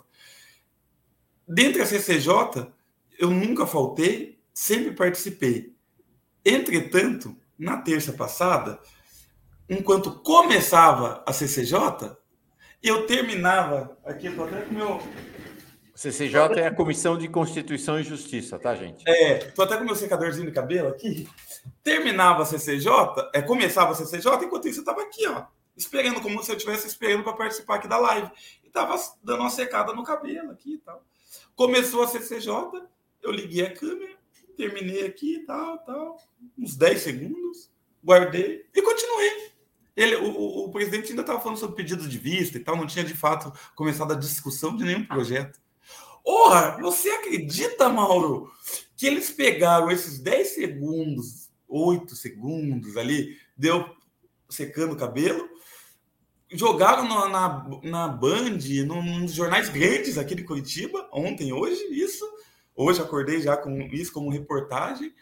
Dentre 1.47 1.81
a 1.81 1.85
CCJ, 1.85 2.67
eu 3.19 3.29
nunca 3.29 3.67
faltei, 3.67 4.39
sempre 4.51 4.91
participei. 4.91 5.73
Entretanto, 6.43 7.37
na 7.57 7.77
terça 7.77 8.13
passada, 8.13 8.79
enquanto 9.69 10.19
começava 10.19 11.23
a 11.25 11.31
CCJ, 11.31 12.17
eu 12.87 13.05
terminava. 13.05 13.97
Aqui, 14.05 14.27
estou 14.27 14.45
até 14.45 14.61
com 14.61 14.73
meu. 14.73 15.01
CCJ 15.95 16.59
é 16.59 16.67
a 16.67 16.75
Comissão 16.75 17.17
de 17.17 17.27
Constituição 17.29 17.97
e 17.97 18.03
Justiça, 18.03 18.59
tá, 18.59 18.75
gente? 18.75 19.07
É, 19.07 19.37
tô 19.51 19.61
até 19.61 19.77
com 19.77 19.85
meu 19.85 19.95
secadorzinho 19.95 20.45
de 20.45 20.51
cabelo 20.51 20.89
aqui. 20.89 21.27
Terminava 21.81 22.43
a 22.43 22.45
CCJ, 22.45 22.91
é, 23.33 23.41
começava 23.41 23.93
a 23.93 23.95
CCJ, 23.95 24.45
enquanto 24.45 24.67
isso 24.67 24.81
eu 24.81 24.83
tava 24.83 25.01
aqui, 25.01 25.25
ó, 25.25 25.45
esperando, 25.75 26.21
como 26.21 26.43
se 26.43 26.51
eu 26.51 26.57
estivesse 26.57 26.85
esperando 26.85 27.23
para 27.23 27.33
participar 27.33 27.75
aqui 27.75 27.87
da 27.87 27.97
live. 27.97 28.29
E 28.63 28.69
tava 28.69 28.95
dando 29.23 29.39
uma 29.39 29.49
secada 29.49 29.93
no 29.93 30.03
cabelo 30.03 30.51
aqui 30.51 30.73
e 30.73 30.77
tal. 30.79 31.01
Começou 31.55 32.03
a 32.03 32.07
CCJ, 32.07 32.51
eu 33.23 33.31
liguei 33.31 33.65
a 33.65 33.73
câmera, 33.73 34.15
terminei 34.57 35.05
aqui 35.05 35.35
e 35.35 35.45
tal, 35.45 35.77
tal, 35.79 36.17
uns 36.57 36.75
10 36.75 37.01
segundos, 37.01 37.69
guardei 38.03 38.65
e 38.75 38.81
continuei. 38.81 39.54
Ele, 39.95 40.15
o, 40.17 40.29
o, 40.29 40.65
o 40.65 40.71
presidente 40.71 41.09
ainda 41.09 41.21
estava 41.21 41.39
falando 41.39 41.57
sobre 41.57 41.75
pedido 41.75 42.07
de 42.07 42.17
vista 42.17 42.57
e 42.57 42.59
tal, 42.59 42.75
não 42.75 42.87
tinha 42.87 43.05
de 43.05 43.13
fato 43.13 43.51
começado 43.75 44.11
a 44.11 44.17
discussão 44.17 44.75
de 44.75 44.83
nenhum 44.83 45.05
projeto. 45.05 45.59
Ora, 46.23 46.77
você 46.81 47.09
acredita, 47.09 47.87
Mauro, 47.87 48.51
que 48.97 49.05
eles 49.05 49.29
pegaram 49.29 49.91
esses 49.91 50.19
10 50.19 50.47
segundos, 50.55 51.49
8 51.67 52.15
segundos 52.15 52.97
ali, 52.97 53.37
deu 53.55 53.95
secando 54.49 54.93
o 54.93 54.97
cabelo, 54.97 55.47
jogaram 56.51 57.07
na, 57.07 57.29
na, 57.29 57.69
na 57.83 58.07
Band, 58.07 58.57
nos 58.85 59.33
jornais 59.33 59.69
grandes 59.69 60.17
aqui 60.17 60.35
de 60.35 60.43
Curitiba, 60.43 61.07
ontem, 61.11 61.53
hoje, 61.53 61.81
isso. 61.91 62.25
Hoje 62.75 63.01
acordei 63.01 63.41
já 63.41 63.55
com 63.55 63.79
isso 63.83 64.11
como 64.11 64.29
reportagem. 64.29 65.13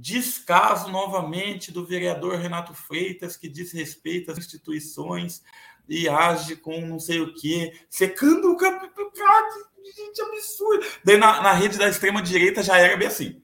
Descaso 0.00 0.90
novamente 0.90 1.70
do 1.70 1.84
vereador 1.84 2.36
Renato 2.36 2.72
Freitas, 2.72 3.36
que 3.36 3.50
diz 3.50 3.70
respeito 3.70 4.32
às 4.32 4.38
instituições 4.38 5.42
e 5.86 6.08
age 6.08 6.56
com 6.56 6.80
não 6.80 6.98
sei 6.98 7.20
o 7.20 7.34
quê, 7.34 7.78
secando 7.90 8.50
o 8.50 8.56
cabelo. 8.56 8.90
Gente, 9.94 10.22
absurdo. 10.22 10.86
Daí 11.04 11.18
na, 11.18 11.42
na 11.42 11.52
rede 11.52 11.76
da 11.76 11.86
extrema-direita 11.86 12.62
já 12.62 12.78
era 12.78 12.96
bem 12.96 13.08
assim, 13.08 13.42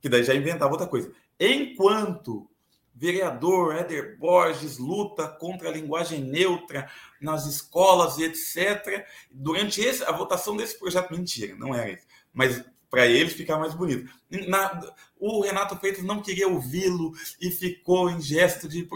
que 0.00 0.08
daí 0.08 0.24
já 0.24 0.34
inventava 0.34 0.72
outra 0.72 0.86
coisa. 0.86 1.12
Enquanto 1.38 2.48
vereador 2.94 3.76
Éder 3.76 4.18
Borges 4.18 4.78
luta 4.78 5.28
contra 5.28 5.68
a 5.68 5.72
linguagem 5.72 6.24
neutra 6.24 6.90
nas 7.20 7.44
escolas 7.44 8.16
e 8.16 8.24
etc. 8.24 9.06
Durante 9.30 9.82
esse, 9.82 10.02
a 10.04 10.12
votação 10.12 10.56
desse 10.56 10.78
projeto, 10.78 11.12
mentira, 11.12 11.54
não 11.54 11.74
era 11.74 11.90
isso, 11.90 12.06
mas 12.32 12.64
para 12.90 13.06
eles 13.06 13.32
ficar 13.32 13.58
mais 13.58 13.74
bonito. 13.74 14.10
Na, 14.48 14.80
o 15.18 15.42
Renato 15.42 15.76
Freitas 15.76 16.04
não 16.04 16.22
queria 16.22 16.48
ouvi-lo 16.48 17.12
e 17.40 17.50
ficou 17.50 18.10
em 18.10 18.20
gesto 18.20 18.68
de. 18.68 18.86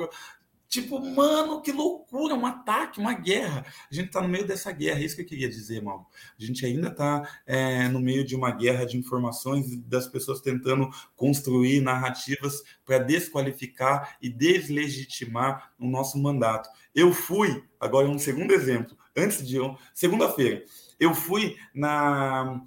Tipo, 0.69 1.05
mano, 1.05 1.61
que 1.61 1.71
loucura, 1.71 2.35
um 2.35 2.47
ataque, 2.47 2.99
uma 2.99 3.13
guerra. 3.13 3.67
A 3.91 3.95
gente 3.95 4.07
está 4.07 4.23
no 4.23 4.29
meio 4.29 4.47
dessa 4.47 4.73
guerra, 4.73 5.01
é 5.01 5.05
isso 5.05 5.15
que 5.15 5.21
eu 5.21 5.27
queria 5.27 5.49
dizer, 5.49 5.83
Mauro. 5.83 6.07
A 6.41 6.43
gente 6.43 6.65
ainda 6.65 6.89
está 6.89 7.29
é, 7.47 7.89
no 7.89 8.01
meio 8.01 8.25
de 8.25 8.35
uma 8.35 8.51
guerra 8.51 8.87
de 8.87 8.97
informações 8.97 9.77
das 9.83 10.07
pessoas 10.07 10.41
tentando 10.41 10.89
construir 11.15 11.83
narrativas 11.83 12.63
para 12.87 12.97
desqualificar 12.97 14.17
e 14.23 14.31
deslegitimar 14.31 15.73
o 15.79 15.87
nosso 15.87 16.17
mandato. 16.17 16.71
Eu 16.95 17.13
fui, 17.13 17.63
agora 17.79 18.09
um 18.09 18.19
segundo 18.19 18.55
exemplo, 18.55 18.97
antes 19.15 19.47
de 19.47 19.59
segunda-feira, 19.93 20.65
eu 20.99 21.15
fui 21.15 21.55
na 21.75 22.63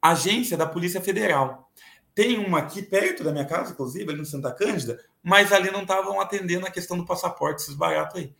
agência 0.00 0.56
da 0.56 0.66
Polícia 0.66 1.00
Federal. 1.00 1.70
Tem 2.14 2.38
uma 2.38 2.58
aqui 2.58 2.82
perto 2.82 3.22
da 3.22 3.30
minha 3.30 3.44
casa, 3.44 3.72
inclusive, 3.72 4.10
ali 4.10 4.18
no 4.18 4.26
Santa 4.26 4.52
Cândida, 4.52 4.98
mas 5.22 5.52
ali 5.52 5.70
não 5.70 5.82
estavam 5.82 6.20
atendendo 6.20 6.66
a 6.66 6.70
questão 6.70 6.96
do 6.98 7.06
passaporte, 7.06 7.62
esses 7.62 7.74
baratos 7.74 8.16
aí. 8.16 8.34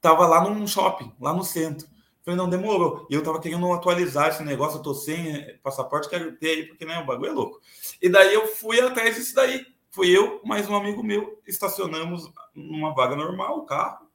Tava 0.00 0.26
lá 0.26 0.42
num 0.44 0.66
shopping, 0.66 1.12
lá 1.18 1.32
no 1.32 1.42
centro. 1.42 1.88
Falei, 2.22 2.38
não, 2.38 2.48
demorou. 2.48 3.06
Eu 3.10 3.22
tava 3.22 3.40
querendo 3.40 3.70
atualizar 3.72 4.28
esse 4.28 4.42
negócio, 4.42 4.78
eu 4.78 4.82
tô 4.82 4.94
sem 4.94 5.58
passaporte, 5.62 6.08
quero 6.08 6.36
ter 6.36 6.50
aí, 6.50 6.66
porque 6.66 6.84
né, 6.84 6.98
o 6.98 7.06
bagulho 7.06 7.30
é 7.30 7.34
louco. 7.34 7.60
E 8.00 8.08
daí 8.08 8.32
eu 8.32 8.46
fui 8.46 8.80
atrás 8.80 9.14
disso 9.14 9.34
daí. 9.34 9.66
Fui 9.90 10.10
eu, 10.10 10.40
mais 10.44 10.68
um 10.68 10.74
amigo 10.74 11.02
meu, 11.04 11.40
estacionamos 11.46 12.28
numa 12.54 12.92
vaga 12.92 13.14
normal, 13.14 13.58
o 13.58 13.64
carro, 13.64 14.08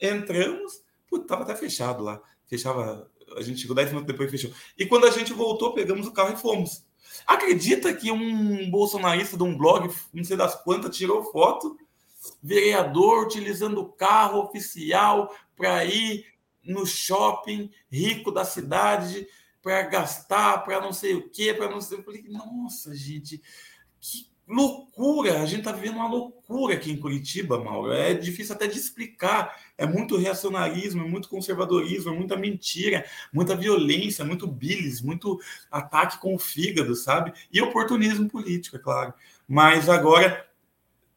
entramos, 0.00 0.80
putz, 1.08 1.26
tava 1.26 1.42
até 1.42 1.54
fechado 1.54 2.02
lá. 2.02 2.20
Fechava 2.46 3.10
A 3.36 3.42
gente 3.42 3.60
chegou 3.60 3.74
10 3.74 3.88
minutos 3.88 4.06
depois 4.06 4.28
e 4.28 4.30
fechou. 4.30 4.52
E 4.78 4.86
quando 4.86 5.06
a 5.06 5.10
gente 5.10 5.32
voltou, 5.32 5.72
pegamos 5.72 6.06
o 6.06 6.12
carro 6.12 6.34
e 6.34 6.36
fomos. 6.36 6.84
Acredita 7.26 7.92
que 7.94 8.10
um 8.10 8.70
bolsonarista 8.70 9.36
de 9.36 9.42
um 9.42 9.56
blog, 9.56 9.92
não 10.12 10.24
sei 10.24 10.36
das 10.36 10.54
quantas, 10.62 10.96
tirou 10.96 11.24
foto, 11.32 11.76
vereador 12.42 13.24
utilizando 13.24 13.80
o 13.80 13.88
carro 13.92 14.40
oficial 14.40 15.34
para 15.56 15.84
ir 15.84 16.26
no 16.62 16.84
shopping 16.84 17.70
rico 17.90 18.30
da 18.30 18.44
cidade 18.44 19.26
para 19.62 19.82
gastar, 19.82 20.64
para 20.64 20.80
não 20.80 20.92
sei 20.92 21.14
o 21.14 21.28
quê, 21.28 21.52
para 21.52 21.68
não 21.68 21.80
sei. 21.80 21.98
Eu 21.98 22.04
falei, 22.04 22.24
nossa, 22.28 22.94
gente, 22.94 23.42
que 24.00 24.28
loucura! 24.46 25.40
A 25.42 25.46
gente 25.46 25.60
está 25.60 25.72
vivendo 25.72 25.96
uma 25.96 26.08
loucura 26.08 26.74
aqui 26.74 26.90
em 26.90 26.96
Curitiba, 26.96 27.62
Mauro. 27.62 27.92
É 27.92 28.14
difícil 28.14 28.54
até 28.54 28.66
de 28.66 28.78
explicar. 28.78 29.54
É 29.76 29.86
muito 29.86 30.16
reacionarismo, 30.16 31.02
é 31.02 31.08
muito 31.08 31.28
conservadorismo, 31.28 32.12
é 32.12 32.16
muita 32.16 32.36
mentira, 32.36 33.04
muita 33.32 33.56
violência, 33.56 34.24
muito 34.24 34.46
bilis, 34.46 35.00
muito 35.00 35.40
ataque 35.70 36.18
com 36.18 36.34
o 36.34 36.38
fígado, 36.38 36.94
sabe? 36.94 37.32
E 37.52 37.60
oportunismo 37.60 38.28
político, 38.28 38.76
é 38.76 38.78
claro. 38.78 39.12
Mas 39.48 39.88
agora, 39.88 40.46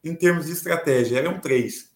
em 0.03 0.15
termos 0.15 0.47
de 0.47 0.53
estratégia, 0.53 1.19
eram 1.19 1.39
três. 1.39 1.89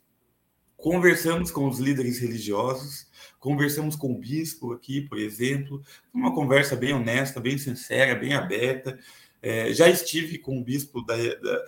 Conversamos 0.84 1.50
com 1.50 1.68
os 1.68 1.80
líderes 1.80 2.20
religiosos, 2.20 3.08
conversamos 3.40 3.96
com 3.96 4.12
o 4.12 4.18
bispo 4.18 4.74
aqui, 4.74 5.02
por 5.02 5.18
exemplo, 5.18 5.82
uma 6.14 6.34
conversa 6.36 6.76
bem 6.76 6.94
honesta, 6.94 7.40
bem 7.40 7.58
sincera, 7.58 8.16
bem 8.16 8.34
aberta. 8.34 9.00
É, 9.44 9.74
já 9.74 9.90
estive 9.90 10.38
com 10.38 10.58
o 10.58 10.64
bispo 10.64 11.06
da, 11.06 11.18
da, 11.18 11.66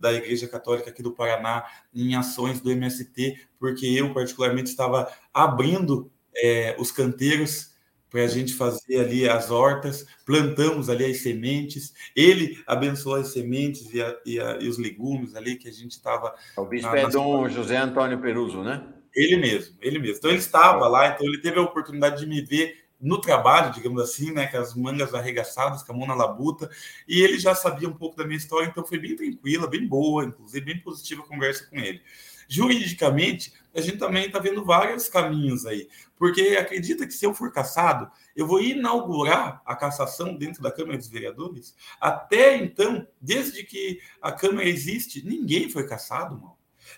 da, 0.00 0.12
Igreja 0.14 0.48
Católica 0.48 0.88
aqui 0.88 1.02
do 1.02 1.12
Paraná 1.12 1.66
em 1.94 2.14
ações 2.14 2.62
do 2.62 2.70
MST, 2.70 3.38
porque 3.58 3.84
eu, 3.84 4.14
particularmente, 4.14 4.70
estava 4.70 5.12
abrindo 5.32 6.10
é, 6.34 6.74
os 6.78 6.90
canteiros 6.90 7.74
para 8.08 8.22
a 8.22 8.26
gente 8.26 8.54
fazer 8.54 8.98
ali 8.98 9.28
as 9.28 9.50
hortas, 9.50 10.06
plantamos 10.24 10.88
ali 10.88 11.04
as 11.04 11.18
sementes, 11.18 11.92
ele 12.16 12.58
abençoou 12.66 13.16
as 13.16 13.28
sementes 13.28 13.92
e, 13.92 14.02
a, 14.02 14.16
e, 14.24 14.40
a, 14.40 14.58
e 14.58 14.66
os 14.66 14.78
legumes 14.78 15.36
ali 15.36 15.56
que 15.56 15.68
a 15.68 15.72
gente 15.72 15.92
estava. 15.92 16.34
O 16.56 16.64
bispo 16.64 16.90
na, 16.90 16.98
é 16.98 17.08
Dom 17.08 17.48
José 17.50 17.76
Antônio 17.76 18.18
Peruso, 18.18 18.62
né? 18.62 18.82
Ele 19.14 19.36
mesmo, 19.36 19.76
ele 19.80 19.98
mesmo. 19.98 20.16
Então 20.16 20.30
ele 20.30 20.38
estava 20.38 20.88
lá, 20.88 21.08
então 21.08 21.26
ele 21.26 21.40
teve 21.40 21.58
a 21.58 21.62
oportunidade 21.62 22.20
de 22.20 22.26
me 22.26 22.40
ver 22.40 22.79
no 23.00 23.20
trabalho, 23.20 23.72
digamos 23.72 24.02
assim, 24.02 24.32
né, 24.32 24.46
com 24.46 24.58
as 24.58 24.74
mangas 24.74 25.14
arregaçadas, 25.14 25.82
com 25.82 25.92
a 25.92 25.96
mão 25.96 26.06
na 26.06 26.14
labuta, 26.14 26.70
e 27.08 27.20
ele 27.22 27.38
já 27.38 27.54
sabia 27.54 27.88
um 27.88 27.96
pouco 27.96 28.16
da 28.16 28.24
minha 28.24 28.36
história, 28.36 28.66
então 28.66 28.84
foi 28.84 28.98
bem 28.98 29.16
tranquila, 29.16 29.66
bem 29.66 29.86
boa, 29.86 30.24
inclusive 30.24 30.64
bem 30.64 30.80
positiva 30.80 31.22
a 31.22 31.26
conversa 31.26 31.66
com 31.66 31.76
ele. 31.76 32.02
Juridicamente, 32.46 33.52
a 33.72 33.80
gente 33.80 33.98
também 33.98 34.26
está 34.26 34.38
vendo 34.38 34.64
vários 34.64 35.08
caminhos 35.08 35.64
aí, 35.64 35.88
porque 36.18 36.58
acredita 36.60 37.06
que 37.06 37.14
se 37.14 37.24
eu 37.24 37.32
for 37.32 37.52
caçado, 37.52 38.10
eu 38.36 38.46
vou 38.46 38.60
inaugurar 38.60 39.62
a 39.64 39.76
cassação 39.76 40.36
dentro 40.36 40.60
da 40.60 40.72
Câmara 40.72 40.98
dos 40.98 41.08
Vereadores? 41.08 41.74
Até 42.00 42.56
então, 42.56 43.06
desde 43.20 43.62
que 43.62 44.00
a 44.20 44.32
Câmara 44.32 44.68
existe, 44.68 45.24
ninguém 45.24 45.70
foi 45.70 45.86
caçado, 45.86 46.34
mano. 46.34 46.56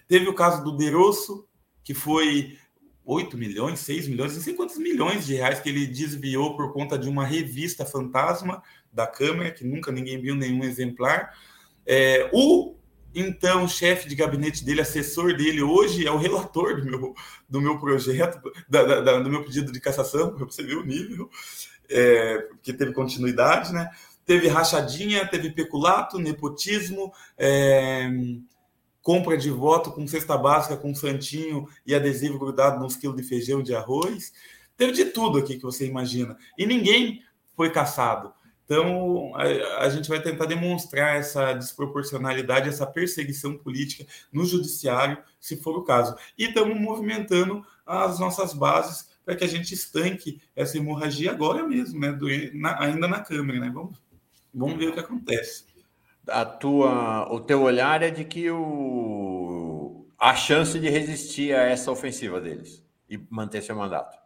Teve 0.08 0.28
o 0.28 0.34
caso 0.34 0.64
do 0.64 0.76
Derosso, 0.76 1.46
que 1.84 1.92
foi 1.92 2.56
8 3.04 3.36
milhões, 3.36 3.80
6 3.80 4.08
milhões, 4.08 4.34
não 4.34 4.42
sei 4.42 4.54
quantos 4.54 4.78
milhões 4.78 5.26
de 5.26 5.34
reais 5.34 5.60
que 5.60 5.68
ele 5.68 5.86
desviou 5.86 6.56
por 6.56 6.72
conta 6.72 6.98
de 6.98 7.08
uma 7.08 7.24
revista 7.24 7.84
fantasma 7.84 8.62
da 8.92 9.06
Câmara, 9.06 9.50
que 9.50 9.64
nunca 9.64 9.90
ninguém 9.90 10.20
viu 10.20 10.34
nenhum 10.34 10.62
exemplar. 10.62 11.36
É, 11.84 12.30
o 12.32 12.74
então 13.14 13.68
chefe 13.68 14.08
de 14.08 14.14
gabinete 14.14 14.64
dele, 14.64 14.80
assessor 14.80 15.36
dele, 15.36 15.62
hoje 15.62 16.06
é 16.06 16.10
o 16.10 16.16
relator 16.16 16.80
do 16.80 16.86
meu, 16.86 17.14
do 17.48 17.60
meu 17.60 17.78
projeto, 17.78 18.40
da, 18.68 19.00
da, 19.00 19.20
do 19.20 19.30
meu 19.30 19.44
pedido 19.44 19.70
de 19.72 19.80
cassação, 19.80 20.34
para 20.34 20.44
você 20.44 20.62
ver 20.62 20.76
o 20.76 20.84
nível, 20.84 21.28
é, 21.90 22.48
que 22.62 22.72
teve 22.72 22.92
continuidade, 22.92 23.72
né? 23.72 23.90
Teve 24.24 24.48
rachadinha, 24.48 25.26
teve 25.26 25.50
peculato, 25.50 26.18
nepotismo, 26.18 27.12
é, 27.36 28.08
compra 29.02 29.36
de 29.36 29.50
voto 29.50 29.90
com 29.90 30.06
cesta 30.06 30.38
básica, 30.38 30.76
com 30.76 30.94
santinho 30.94 31.68
e 31.84 31.94
adesivo 31.94 32.38
grudado 32.38 32.80
nos 32.80 32.96
quilos 32.96 33.16
de 33.16 33.22
feijão 33.22 33.62
de 33.62 33.74
arroz. 33.74 34.32
Teve 34.76 34.92
de 34.92 35.06
tudo 35.06 35.38
aqui 35.38 35.56
que 35.56 35.62
você 35.62 35.86
imagina. 35.86 36.36
E 36.56 36.64
ninguém 36.64 37.22
foi 37.54 37.70
caçado. 37.70 38.32
Então, 38.64 39.34
a, 39.34 39.84
a, 39.84 39.90
gente 39.90 40.08
vai 40.08 40.22
tentar 40.22 40.46
demonstrar 40.46 41.16
essa 41.16 41.52
desproporcionalidade, 41.52 42.68
essa 42.68 42.86
perseguição 42.86 43.58
política 43.58 44.06
no 44.32 44.46
judiciário, 44.46 45.18
se 45.38 45.56
for 45.56 45.76
o 45.76 45.82
caso. 45.82 46.16
E 46.38 46.44
estamos 46.44 46.80
movimentando 46.80 47.66
as 47.84 48.18
nossas 48.18 48.54
bases 48.54 49.10
para 49.24 49.36
que 49.36 49.44
a 49.44 49.48
gente 49.48 49.74
estanque 49.74 50.40
essa 50.56 50.78
hemorragia 50.78 51.32
agora 51.32 51.66
mesmo, 51.66 52.00
né? 52.00 52.12
Do, 52.12 52.26
na, 52.54 52.80
ainda 52.80 53.06
na 53.06 53.20
Câmara, 53.20 53.60
né? 53.60 53.70
Vamos, 53.72 54.00
vamos 54.54 54.78
ver 54.78 54.88
o 54.88 54.92
que 54.94 55.00
acontece 55.00 55.71
a 56.28 56.44
tua, 56.44 57.32
o 57.32 57.40
teu 57.40 57.62
olhar 57.62 58.02
é 58.02 58.10
de 58.10 58.24
que 58.24 58.50
o, 58.50 60.06
a 60.18 60.34
chance 60.34 60.78
de 60.78 60.88
resistir 60.88 61.54
a 61.54 61.62
essa 61.62 61.90
ofensiva 61.90 62.40
deles 62.40 62.84
e 63.08 63.20
manter 63.30 63.62
seu 63.62 63.76
mandato. 63.76 64.22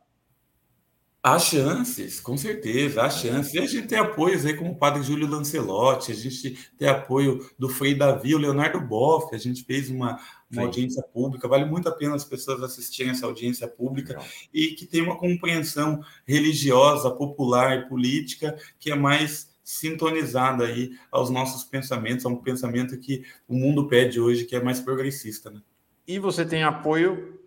Há 1.23 1.41
chances, 1.41 2.21
com 2.21 2.37
certeza, 2.37 3.03
há 3.03 3.11
chances. 3.11 3.53
E 3.53 3.59
a 3.59 3.67
gente 3.67 3.89
tem 3.89 3.99
apoios 3.99 4.47
aí 4.47 4.55
como 4.55 4.71
o 4.71 4.77
padre 4.77 5.03
Júlio 5.03 5.27
Lancelotti, 5.27 6.13
a 6.13 6.15
gente 6.15 6.71
tem 6.79 6.87
apoio 6.87 7.45
do 7.59 7.69
Frei 7.69 7.97
Davi, 7.97 8.33
o 8.33 8.39
Leonardo 8.39 8.81
Boff, 8.81 9.35
a 9.35 9.39
gente 9.39 9.65
fez 9.65 9.91
uma, 9.91 10.21
uma 10.49 10.63
audiência 10.63 11.03
pública, 11.03 11.49
vale 11.49 11.65
muito 11.65 11.89
a 11.89 11.93
pena 11.93 12.15
as 12.15 12.25
pessoas 12.25 12.63
assistirem 12.63 13.11
essa 13.11 13.27
audiência 13.27 13.67
pública 13.67 14.13
Legal. 14.13 14.27
e 14.55 14.69
que 14.69 14.87
tem 14.87 15.03
uma 15.03 15.19
compreensão 15.19 16.01
religiosa, 16.25 17.11
popular 17.11 17.77
e 17.77 17.89
política 17.89 18.57
que 18.79 18.93
é 18.93 18.95
mais 18.95 19.56
sintonizada 19.67 20.65
aí 20.65 20.97
aos 21.11 21.29
nossos 21.29 21.65
pensamentos, 21.65 22.25
a 22.25 22.29
um 22.29 22.37
pensamento 22.37 22.97
que 23.01 23.25
o 23.49 23.55
mundo 23.55 23.89
pede 23.89 24.21
hoje, 24.21 24.45
que 24.45 24.55
é 24.55 24.63
mais 24.63 24.79
progressista. 24.79 25.51
Né? 25.51 25.61
E 26.07 26.21
você 26.21 26.47
tem 26.47 26.63
apoio 26.63 27.41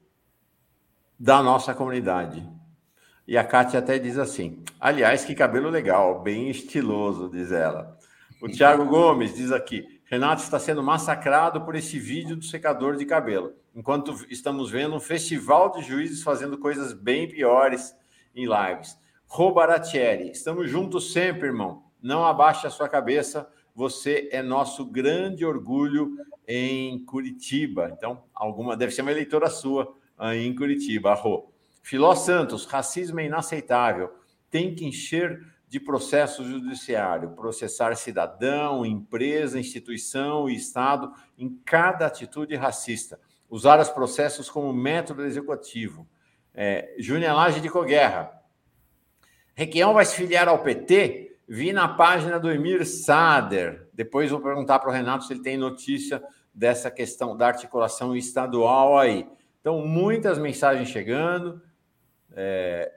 da 1.18 1.42
nossa 1.42 1.74
comunidade. 1.74 2.46
E 3.26 3.38
a 3.38 3.44
Kátia 3.46 3.80
até 3.80 3.98
diz 3.98 4.18
assim: 4.18 4.62
aliás, 4.78 5.24
que 5.24 5.34
cabelo 5.34 5.70
legal, 5.70 6.22
bem 6.22 6.50
estiloso, 6.50 7.30
diz 7.30 7.54
ela. 7.54 7.98
O 8.42 8.50
Tiago 8.50 8.84
Gomes 8.84 9.34
diz 9.34 9.54
aqui: 9.54 10.02
Renato 10.04 10.44
está 10.44 10.60
sendo 10.60 10.84
massacrado 10.84 11.62
por 11.62 11.74
esse 11.74 11.98
vídeo 11.98 12.36
do 12.36 12.44
secador 12.44 12.98
de 12.98 13.06
cabelo, 13.06 13.54
enquanto 13.74 14.14
estamos 14.30 14.70
vendo 14.70 14.94
um 14.94 15.00
festival 15.00 15.72
de 15.72 15.84
juízes 15.84 16.22
fazendo 16.22 16.58
coisas 16.58 16.92
bem 16.92 17.30
piores 17.30 17.96
em 18.36 18.46
lives. 18.46 18.98
Robaratieri, 19.26 20.32
estamos 20.32 20.70
juntos 20.70 21.14
sempre, 21.14 21.48
irmão 21.48 21.88
não 22.02 22.26
abaixe 22.26 22.66
a 22.66 22.70
sua 22.70 22.88
cabeça, 22.88 23.50
você 23.76 24.30
é 24.32 24.42
nosso 24.42 24.86
grande 24.86 25.46
orgulho 25.46 26.18
em 26.48 27.04
Curitiba. 27.06 27.94
Então, 27.96 28.24
alguma 28.34 28.76
deve 28.76 28.92
ser 28.92 29.02
uma 29.02 29.12
eleitora 29.12 29.50
sua 29.50 29.96
aí 30.18 30.46
em 30.46 30.56
Curitiba, 30.56 31.12
Arro. 31.12 31.54
Filó 31.82 32.14
Santos, 32.16 32.66
racismo 32.66 33.20
é 33.20 33.26
inaceitável. 33.26 34.12
Tem 34.50 34.76
que 34.76 34.86
encher 34.86 35.40
de 35.68 35.80
processo 35.80 36.44
judiciário, 36.44 37.30
processar 37.30 37.96
cidadão, 37.96 38.86
empresa, 38.86 39.60
instituição 39.60 40.50
e 40.50 40.56
Estado 40.56 41.14
em 41.38 41.50
cada 41.64 42.08
atitude 42.08 42.56
racista. 42.56 43.20
Usar 43.48 43.80
os 43.80 43.90
processos 43.90 44.50
como 44.50 44.74
método 44.74 45.24
executivo. 45.24 46.08
É, 46.54 46.96
Júnior 46.98 47.36
Lage 47.36 47.62
de 47.62 47.70
Coguerra. 47.70 48.32
Requião 49.54 49.94
vai 49.94 50.06
se 50.06 50.16
filiar 50.16 50.48
ao 50.48 50.64
PT? 50.64 51.29
Vi 51.50 51.74
na 51.74 51.88
página 51.88 52.40
do 52.40 52.52
Emir 52.52 52.86
Sader. 52.86 53.88
Depois 53.92 54.30
vou 54.30 54.40
perguntar 54.40 54.78
para 54.78 54.90
o 54.90 54.94
Renato 54.94 55.24
se 55.24 55.34
ele 55.34 55.42
tem 55.42 55.58
notícia 55.58 56.22
dessa 56.54 56.92
questão 56.92 57.36
da 57.36 57.48
articulação 57.48 58.16
estadual 58.16 59.00
aí. 59.00 59.28
Então, 59.60 59.84
muitas 59.86 60.38
mensagens 60.38 60.90
chegando. 60.90 61.60
É, 62.34 62.92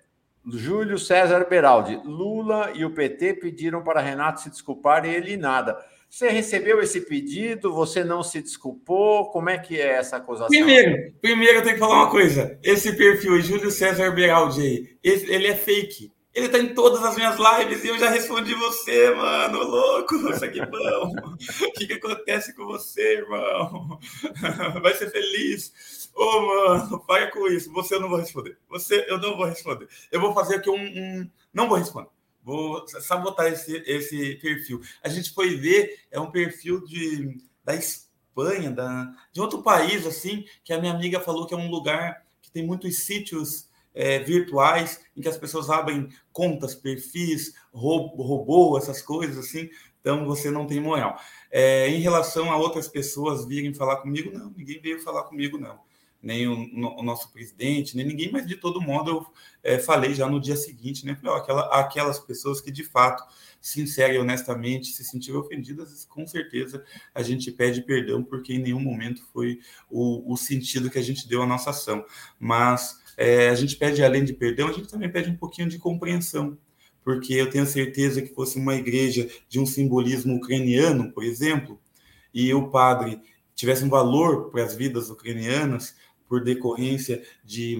Júlio 0.46 0.98
César 0.98 1.46
Beraldi. 1.48 1.98
Lula 2.04 2.72
e 2.74 2.84
o 2.84 2.90
PT 2.90 3.34
pediram 3.34 3.82
para 3.82 4.02
Renato 4.02 4.42
se 4.42 4.50
desculpar 4.50 5.06
e 5.06 5.14
ele 5.14 5.38
nada. 5.38 5.78
Você 6.10 6.28
recebeu 6.28 6.82
esse 6.82 7.00
pedido? 7.00 7.72
Você 7.72 8.04
não 8.04 8.22
se 8.22 8.42
desculpou? 8.42 9.30
Como 9.30 9.48
é 9.48 9.56
que 9.56 9.80
é 9.80 9.94
essa 9.94 10.18
acusação? 10.18 10.48
Primeiro, 10.48 11.14
primeiro 11.22 11.58
eu 11.58 11.62
tenho 11.62 11.74
que 11.76 11.80
falar 11.80 12.02
uma 12.02 12.10
coisa. 12.10 12.58
Esse 12.62 12.94
perfil, 12.94 13.40
Júlio 13.40 13.70
César 13.70 14.10
Beraldi, 14.10 14.98
ele 15.02 15.46
é 15.46 15.54
fake. 15.54 16.12
Ele 16.34 16.48
tá 16.48 16.58
em 16.58 16.74
todas 16.74 17.04
as 17.04 17.14
minhas 17.14 17.36
lives 17.38 17.84
e 17.84 17.88
eu 17.88 17.98
já 17.98 18.08
respondi 18.08 18.54
você, 18.54 19.10
mano. 19.14 19.64
Louco, 19.64 20.14
isso 20.30 20.44
aqui 20.44 20.64
bom. 20.64 21.12
O 21.12 21.72
que, 21.72 21.86
que 21.86 21.92
acontece 21.92 22.54
com 22.54 22.64
você, 22.64 23.18
irmão? 23.18 23.98
Vai 24.80 24.94
ser 24.94 25.10
feliz. 25.10 26.10
Ô, 26.14 26.22
oh, 26.24 26.40
mano, 26.46 27.00
para 27.00 27.30
com 27.30 27.46
isso. 27.48 27.70
Você 27.72 27.96
eu 27.96 28.00
não 28.00 28.08
vou 28.08 28.18
responder. 28.18 28.56
Você 28.70 29.04
eu 29.08 29.18
não 29.18 29.36
vou 29.36 29.44
responder. 29.44 29.88
Eu 30.10 30.20
vou 30.20 30.32
fazer 30.32 30.56
aqui 30.56 30.70
um. 30.70 30.74
um... 30.74 31.30
Não 31.52 31.68
vou 31.68 31.76
responder. 31.76 32.08
Vou 32.42 32.86
sabotar 32.88 33.52
esse, 33.52 33.82
esse 33.86 34.36
perfil. 34.36 34.80
A 35.02 35.08
gente 35.08 35.32
foi 35.32 35.54
ver, 35.56 36.00
é 36.10 36.18
um 36.18 36.30
perfil 36.30 36.82
de, 36.84 37.38
da 37.62 37.74
Espanha, 37.74 38.70
da, 38.70 39.14
de 39.32 39.40
outro 39.40 39.62
país, 39.62 40.06
assim, 40.06 40.44
que 40.64 40.72
a 40.72 40.80
minha 40.80 40.92
amiga 40.92 41.20
falou 41.20 41.46
que 41.46 41.54
é 41.54 41.56
um 41.56 41.70
lugar 41.70 42.24
que 42.40 42.50
tem 42.50 42.66
muitos 42.66 43.04
sítios 43.04 43.68
é, 43.94 44.18
virtuais 44.20 45.00
em 45.16 45.20
que 45.20 45.28
as 45.28 45.36
pessoas 45.36 45.70
abrem 45.70 46.08
contas, 46.32 46.74
perfis, 46.74 47.54
robô, 47.72 48.78
essas 48.78 49.02
coisas 49.02 49.38
assim. 49.38 49.68
Então 50.00 50.26
você 50.26 50.50
não 50.50 50.66
tem 50.66 50.80
moral. 50.80 51.18
É, 51.50 51.88
em 51.88 52.00
relação 52.00 52.50
a 52.50 52.56
outras 52.56 52.88
pessoas 52.88 53.46
virem 53.46 53.72
falar 53.72 53.96
comigo, 53.98 54.36
não, 54.36 54.50
ninguém 54.50 54.80
veio 54.80 55.00
falar 55.00 55.22
comigo, 55.24 55.58
não. 55.58 55.80
Nem 56.20 56.46
o, 56.46 56.56
no, 56.72 57.00
o 57.00 57.02
nosso 57.02 57.32
presidente, 57.32 57.96
nem 57.96 58.06
ninguém, 58.06 58.30
mas 58.30 58.46
de 58.46 58.56
todo 58.56 58.80
modo 58.80 59.10
eu 59.10 59.26
é, 59.62 59.78
falei 59.78 60.14
já 60.14 60.28
no 60.28 60.40
dia 60.40 60.56
seguinte, 60.56 61.04
né? 61.04 61.18
Aquela, 61.24 61.80
aquelas 61.80 62.18
pessoas 62.18 62.60
que 62.60 62.70
de 62.70 62.84
fato, 62.84 63.24
sincera 63.60 64.12
e 64.12 64.18
honestamente, 64.18 64.88
se 64.92 65.04
sentiram 65.04 65.40
ofendidas, 65.40 66.04
com 66.04 66.26
certeza 66.26 66.84
a 67.12 67.22
gente 67.22 67.50
pede 67.50 67.82
perdão, 67.82 68.22
porque 68.22 68.54
em 68.54 68.60
nenhum 68.60 68.80
momento 68.80 69.24
foi 69.32 69.60
o, 69.90 70.32
o 70.32 70.36
sentido 70.36 70.90
que 70.90 70.98
a 70.98 71.02
gente 71.02 71.28
deu 71.28 71.42
à 71.42 71.46
nossa 71.46 71.70
ação. 71.70 72.04
Mas 72.38 73.01
é, 73.16 73.48
a 73.48 73.54
gente 73.54 73.76
pede, 73.76 74.02
além 74.02 74.24
de 74.24 74.32
perdão, 74.32 74.68
a 74.68 74.72
gente 74.72 74.88
também 74.88 75.10
pede 75.10 75.30
um 75.30 75.36
pouquinho 75.36 75.68
de 75.68 75.78
compreensão, 75.78 76.56
porque 77.04 77.34
eu 77.34 77.50
tenho 77.50 77.66
certeza 77.66 78.22
que 78.22 78.34
fosse 78.34 78.58
uma 78.58 78.74
igreja 78.74 79.28
de 79.48 79.58
um 79.58 79.66
simbolismo 79.66 80.36
ucraniano, 80.36 81.12
por 81.12 81.24
exemplo, 81.24 81.80
e 82.32 82.52
o 82.54 82.68
padre 82.68 83.20
tivesse 83.54 83.84
um 83.84 83.88
valor 83.88 84.50
para 84.50 84.64
as 84.64 84.74
vidas 84.74 85.10
ucranianas 85.10 85.94
por 86.28 86.42
decorrência 86.42 87.22
de 87.44 87.78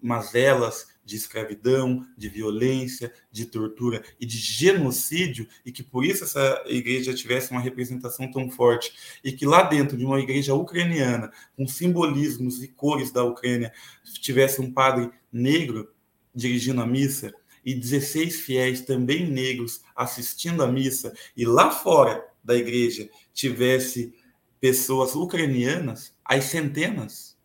mazelas 0.00 0.88
de 1.10 1.16
escravidão, 1.16 2.06
de 2.16 2.28
violência, 2.28 3.12
de 3.32 3.44
tortura 3.44 4.00
e 4.20 4.24
de 4.24 4.38
genocídio, 4.38 5.48
e 5.66 5.72
que 5.72 5.82
por 5.82 6.04
isso 6.04 6.22
essa 6.22 6.62
igreja 6.66 7.12
tivesse 7.12 7.50
uma 7.50 7.60
representação 7.60 8.30
tão 8.30 8.48
forte, 8.48 8.92
e 9.24 9.32
que 9.32 9.44
lá 9.44 9.64
dentro 9.64 9.96
de 9.96 10.04
uma 10.04 10.20
igreja 10.20 10.54
ucraniana, 10.54 11.32
com 11.56 11.66
simbolismos 11.66 12.62
e 12.62 12.68
cores 12.68 13.10
da 13.10 13.24
Ucrânia, 13.24 13.72
tivesse 14.20 14.60
um 14.60 14.72
padre 14.72 15.10
negro 15.32 15.92
dirigindo 16.32 16.80
a 16.80 16.86
missa, 16.86 17.34
e 17.66 17.74
16 17.74 18.42
fiéis 18.42 18.80
também 18.82 19.28
negros 19.28 19.82
assistindo 19.96 20.62
a 20.62 20.70
missa, 20.70 21.12
e 21.36 21.44
lá 21.44 21.72
fora 21.72 22.24
da 22.42 22.54
igreja 22.54 23.10
tivesse 23.34 24.14
pessoas 24.60 25.16
ucranianas, 25.16 26.14
as 26.24 26.44
centenas, 26.44 27.36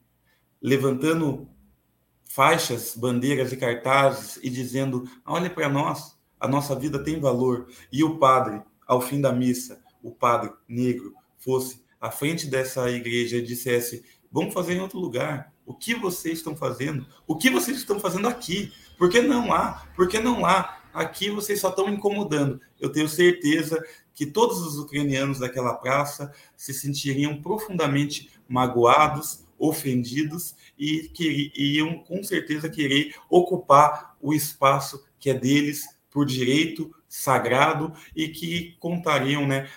levantando 0.61 1.49
faixas, 2.35 2.93
bandeiras 2.97 3.53
e 3.53 3.57
cartazes 3.57 4.37
e 4.43 4.49
dizendo: 4.49 5.09
olha 5.25 5.49
para 5.49 5.69
nós, 5.69 6.17
a 6.37 6.49
nossa 6.49 6.75
vida 6.75 7.01
tem 7.01 7.17
valor. 7.17 7.69
E 7.89 8.03
o 8.03 8.17
padre, 8.17 8.61
ao 8.85 8.99
fim 8.99 9.21
da 9.21 9.31
missa, 9.31 9.79
o 10.03 10.11
padre 10.11 10.51
negro, 10.67 11.13
fosse 11.37 11.81
à 11.99 12.11
frente 12.11 12.45
dessa 12.45 12.91
igreja 12.91 13.37
e 13.37 13.41
dissesse: 13.41 14.03
vamos 14.29 14.53
fazer 14.53 14.73
em 14.73 14.81
outro 14.81 14.99
lugar. 14.99 15.53
O 15.65 15.73
que 15.73 15.95
vocês 15.95 16.39
estão 16.39 16.57
fazendo? 16.57 17.07
O 17.25 17.37
que 17.37 17.49
vocês 17.49 17.77
estão 17.77 18.01
fazendo 18.01 18.27
aqui? 18.27 18.71
Por 18.97 19.09
que 19.09 19.21
não 19.21 19.53
há? 19.53 19.87
Por 19.95 20.09
que 20.09 20.19
não 20.19 20.45
há? 20.45 20.77
Aqui 20.93 21.29
vocês 21.29 21.61
só 21.61 21.69
estão 21.69 21.89
incomodando. 21.89 22.59
Eu 22.79 22.91
tenho 22.91 23.07
certeza 23.07 23.81
que 24.13 24.25
todos 24.25 24.61
os 24.61 24.77
ucranianos 24.77 25.39
daquela 25.39 25.73
praça 25.73 26.33
se 26.55 26.73
sentiriam 26.73 27.41
profundamente 27.41 28.29
magoados, 28.47 29.44
ofendidos 29.57 30.55
e 30.77 31.09
que 31.13 31.51
iam 31.55 31.99
com 31.99 32.23
certeza 32.23 32.69
querer 32.69 33.15
ocupar 33.29 34.15
o 34.21 34.33
espaço 34.33 35.05
que 35.19 35.29
é 35.29 35.33
deles 35.33 35.87
por 36.11 36.25
direito 36.25 36.93
sagrado 37.07 37.93
e 38.15 38.27
que 38.27 38.75
contariam, 38.79 39.47
né, 39.47 39.69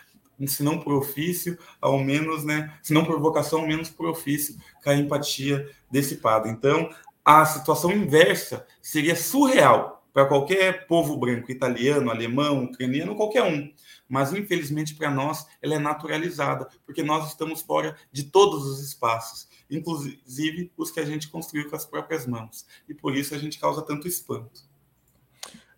se 0.46 0.62
não 0.62 0.78
por 0.78 0.92
ofício, 0.92 1.58
ao 1.80 1.98
menos, 1.98 2.44
né, 2.44 2.78
se 2.82 2.92
não 2.92 3.04
por 3.04 3.18
vocação, 3.20 3.60
ao 3.60 3.66
menos 3.66 3.90
por 3.90 4.06
ofício, 4.06 4.56
com 4.82 4.90
a 4.90 4.94
empatia 4.94 5.68
desse 5.90 6.16
padre. 6.16 6.50
Então, 6.50 6.90
a 7.24 7.44
situação 7.44 7.92
inversa 7.92 8.66
seria 8.80 9.16
surreal 9.16 10.04
para 10.12 10.26
qualquer 10.26 10.86
povo 10.86 11.16
branco, 11.16 11.50
italiano, 11.50 12.10
alemão, 12.10 12.64
ucraniano, 12.64 13.14
qualquer 13.14 13.42
um 13.42 13.72
mas 14.08 14.32
infelizmente 14.32 14.94
para 14.94 15.10
nós 15.10 15.46
ela 15.60 15.74
é 15.74 15.78
naturalizada, 15.78 16.68
porque 16.86 17.02
nós 17.02 17.28
estamos 17.28 17.60
fora 17.60 17.96
de 18.10 18.24
todos 18.24 18.64
os 18.66 18.80
espaços, 18.80 19.48
inclusive 19.70 20.72
os 20.76 20.90
que 20.90 21.00
a 21.00 21.04
gente 21.04 21.28
construiu 21.28 21.68
com 21.68 21.76
as 21.76 21.84
próprias 21.84 22.26
mãos, 22.26 22.66
e 22.88 22.94
por 22.94 23.14
isso 23.14 23.34
a 23.34 23.38
gente 23.38 23.58
causa 23.58 23.82
tanto 23.82 24.08
espanto. 24.08 24.68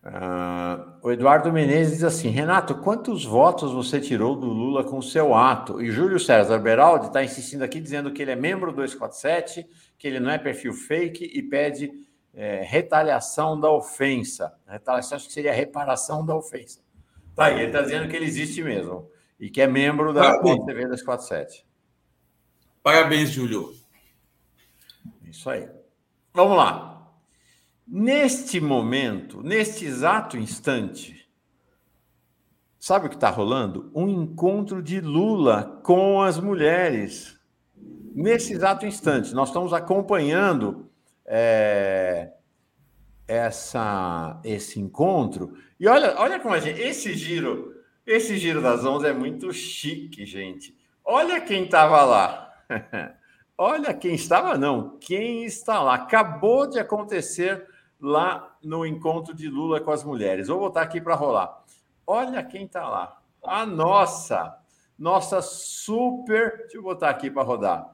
Uh, 0.02 0.96
o 1.02 1.12
Eduardo 1.12 1.52
Menezes 1.52 1.96
diz 1.96 2.04
assim: 2.04 2.30
Renato, 2.30 2.74
quantos 2.76 3.22
votos 3.22 3.70
você 3.70 4.00
tirou 4.00 4.34
do 4.34 4.46
Lula 4.46 4.82
com 4.82 4.96
o 4.96 5.02
seu 5.02 5.34
ato? 5.34 5.82
E 5.82 5.90
Júlio 5.90 6.18
César 6.18 6.58
Beraldi 6.58 7.08
está 7.08 7.22
insistindo 7.22 7.62
aqui, 7.62 7.78
dizendo 7.78 8.10
que 8.10 8.22
ele 8.22 8.30
é 8.30 8.36
membro 8.36 8.70
do 8.70 8.76
247, 8.76 9.68
que 9.98 10.08
ele 10.08 10.18
não 10.18 10.30
é 10.30 10.38
perfil 10.38 10.72
fake 10.72 11.30
e 11.34 11.42
pede 11.42 11.92
é, 12.32 12.62
retaliação 12.62 13.60
da 13.60 13.70
ofensa. 13.70 14.54
Retaliação 14.66 15.16
acho 15.16 15.26
que 15.26 15.34
seria 15.34 15.52
reparação 15.52 16.24
da 16.24 16.34
ofensa. 16.34 16.80
Tá 17.40 17.46
aí, 17.46 17.54
ele 17.54 17.66
está 17.68 17.80
dizendo 17.80 18.06
que 18.06 18.14
ele 18.14 18.26
existe 18.26 18.62
mesmo 18.62 19.10
e 19.40 19.48
que 19.48 19.62
é 19.62 19.66
membro 19.66 20.12
da 20.12 20.20
Parabéns. 20.20 20.62
TV 20.66 20.82
247. 20.82 21.66
Parabéns, 22.82 23.30
Júlio. 23.30 23.72
Isso 25.24 25.48
aí. 25.48 25.66
Vamos 26.34 26.58
lá. 26.58 27.10
Neste 27.88 28.60
momento, 28.60 29.42
neste 29.42 29.86
exato 29.86 30.36
instante, 30.36 31.26
sabe 32.78 33.06
o 33.06 33.08
que 33.08 33.14
está 33.14 33.30
rolando? 33.30 33.90
Um 33.94 34.06
encontro 34.06 34.82
de 34.82 35.00
Lula 35.00 35.80
com 35.82 36.20
as 36.20 36.38
mulheres. 36.38 37.40
Nesse 38.14 38.52
exato 38.52 38.84
instante, 38.84 39.32
nós 39.32 39.48
estamos 39.48 39.72
acompanhando 39.72 40.90
é, 41.24 42.34
essa, 43.26 44.38
esse 44.44 44.78
encontro 44.78 45.54
e 45.80 45.88
olha, 45.88 46.14
olha 46.18 46.38
como 46.38 46.54
a 46.54 46.60
gente. 46.60 46.78
Esse 46.78 47.14
giro, 47.14 47.74
esse 48.06 48.36
giro 48.36 48.60
das 48.60 48.84
11 48.84 49.06
é 49.06 49.12
muito 49.14 49.50
chique, 49.50 50.26
gente. 50.26 50.76
Olha 51.02 51.40
quem 51.40 51.64
estava 51.64 52.04
lá. 52.04 52.52
olha 53.56 53.94
quem 53.94 54.14
estava, 54.14 54.58
não. 54.58 54.98
Quem 54.98 55.46
está 55.46 55.82
lá. 55.82 55.94
Acabou 55.94 56.68
de 56.68 56.78
acontecer 56.78 57.66
lá 57.98 58.58
no 58.62 58.84
encontro 58.84 59.34
de 59.34 59.48
Lula 59.48 59.80
com 59.80 59.90
as 59.90 60.04
mulheres. 60.04 60.48
Vou 60.48 60.58
botar 60.58 60.82
aqui 60.82 61.00
para 61.00 61.14
rolar. 61.14 61.64
Olha 62.06 62.44
quem 62.44 62.66
está 62.66 62.86
lá. 62.86 63.18
A 63.42 63.64
nossa, 63.64 64.58
nossa 64.98 65.40
super. 65.40 66.58
Deixa 66.58 66.76
eu 66.76 66.82
botar 66.82 67.08
aqui 67.08 67.30
para 67.30 67.42
rodar. 67.42 67.90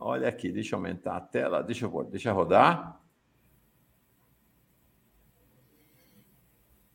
olha 0.00 0.26
aqui, 0.26 0.50
deixa 0.50 0.74
eu 0.74 0.78
aumentar 0.78 1.18
a 1.18 1.20
tela. 1.20 1.62
Deixa 1.62 1.84
eu, 1.84 2.04
deixa 2.04 2.30
eu 2.30 2.34
rodar. 2.34 3.01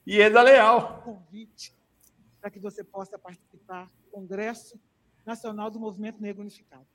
Ieda 0.08 0.42
Leal. 0.42 1.02
Convite 1.02 1.76
para 2.40 2.50
que 2.50 2.60
você 2.60 2.82
possa 2.82 3.20
participar 3.20 3.92
do 4.06 4.10
Congresso 4.10 4.80
Nacional 5.26 5.70
do 5.70 5.82
Movimento 5.82 6.22
Negro 6.22 6.42
Unificado. 6.42 6.88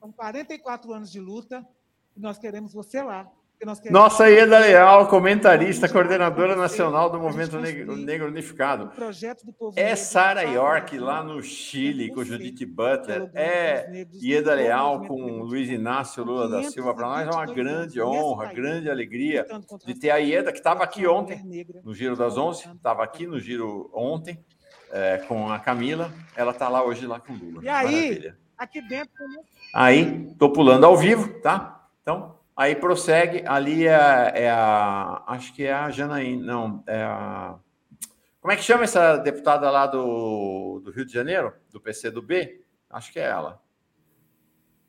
Com 0.00 0.10
44 0.10 0.94
anos 0.94 1.12
de 1.12 1.20
luta 1.20 1.68
e 2.16 2.20
nós 2.20 2.38
queremos 2.38 2.72
você 2.72 3.02
lá 3.02 3.30
nossa 3.90 4.28
Ieda 4.28 4.58
Leal, 4.58 5.08
comentarista, 5.08 5.88
coordenadora 5.88 6.54
nacional 6.54 7.08
do 7.08 7.18
Movimento 7.18 7.58
Negro, 7.58 7.96
Negro 7.96 8.28
Unificado. 8.28 8.90
É 9.76 9.96
Sara 9.96 10.42
York, 10.42 10.98
lá 10.98 11.22
no 11.22 11.42
Chile, 11.42 12.10
com 12.10 12.24
Judith 12.24 12.66
Butler. 12.66 13.30
É 13.34 14.06
Ieda 14.12 14.54
Leal 14.54 15.06
com 15.06 15.42
Luiz 15.42 15.70
Inácio 15.70 16.24
Lula 16.24 16.48
da 16.48 16.62
Silva. 16.64 16.94
Para 16.94 17.06
nós 17.08 17.28
é 17.28 17.30
uma 17.30 17.46
grande 17.46 18.02
honra, 18.02 18.52
grande 18.52 18.90
alegria 18.90 19.46
de 19.84 19.94
ter 19.94 20.10
a 20.10 20.16
Ieda, 20.16 20.52
que 20.52 20.58
estava 20.58 20.84
aqui 20.84 21.06
ontem, 21.06 21.42
no 21.82 21.94
Giro 21.94 22.16
das 22.16 22.36
Onze. 22.36 22.68
Estava 22.68 23.02
aqui 23.02 23.26
no 23.26 23.40
Giro 23.40 23.90
ontem, 23.94 24.38
é, 24.92 25.18
com 25.26 25.50
a 25.50 25.58
Camila. 25.58 26.12
Ela 26.36 26.52
está 26.52 26.68
lá 26.68 26.84
hoje 26.84 27.06
lá 27.06 27.18
com 27.18 27.32
o 27.32 27.36
Lula. 27.36 27.64
E 27.64 27.68
aí, 27.68 27.84
Maravilha. 27.84 28.38
aqui 28.58 28.82
dentro... 28.82 29.12
Aí, 29.72 30.28
estou 30.30 30.52
pulando 30.52 30.84
ao 30.84 30.96
vivo, 30.96 31.40
tá? 31.40 31.88
Então, 32.02 32.33
Aí 32.56 32.76
prossegue, 32.76 33.42
ali 33.46 33.86
é, 33.86 34.32
é, 34.34 34.50
a. 34.50 35.24
Acho 35.26 35.52
que 35.52 35.64
é 35.64 35.72
a 35.72 35.90
Janaína, 35.90 36.46
não, 36.46 36.84
é 36.86 37.02
a. 37.02 37.58
Como 38.40 38.52
é 38.52 38.56
que 38.56 38.62
chama 38.62 38.84
essa 38.84 39.16
deputada 39.16 39.70
lá 39.70 39.86
do, 39.86 40.80
do 40.84 40.90
Rio 40.90 41.04
de 41.04 41.12
Janeiro, 41.12 41.52
do 41.70 41.80
PCdoB? 41.80 42.62
Acho 42.90 43.12
que 43.12 43.18
é 43.18 43.24
ela. 43.24 43.60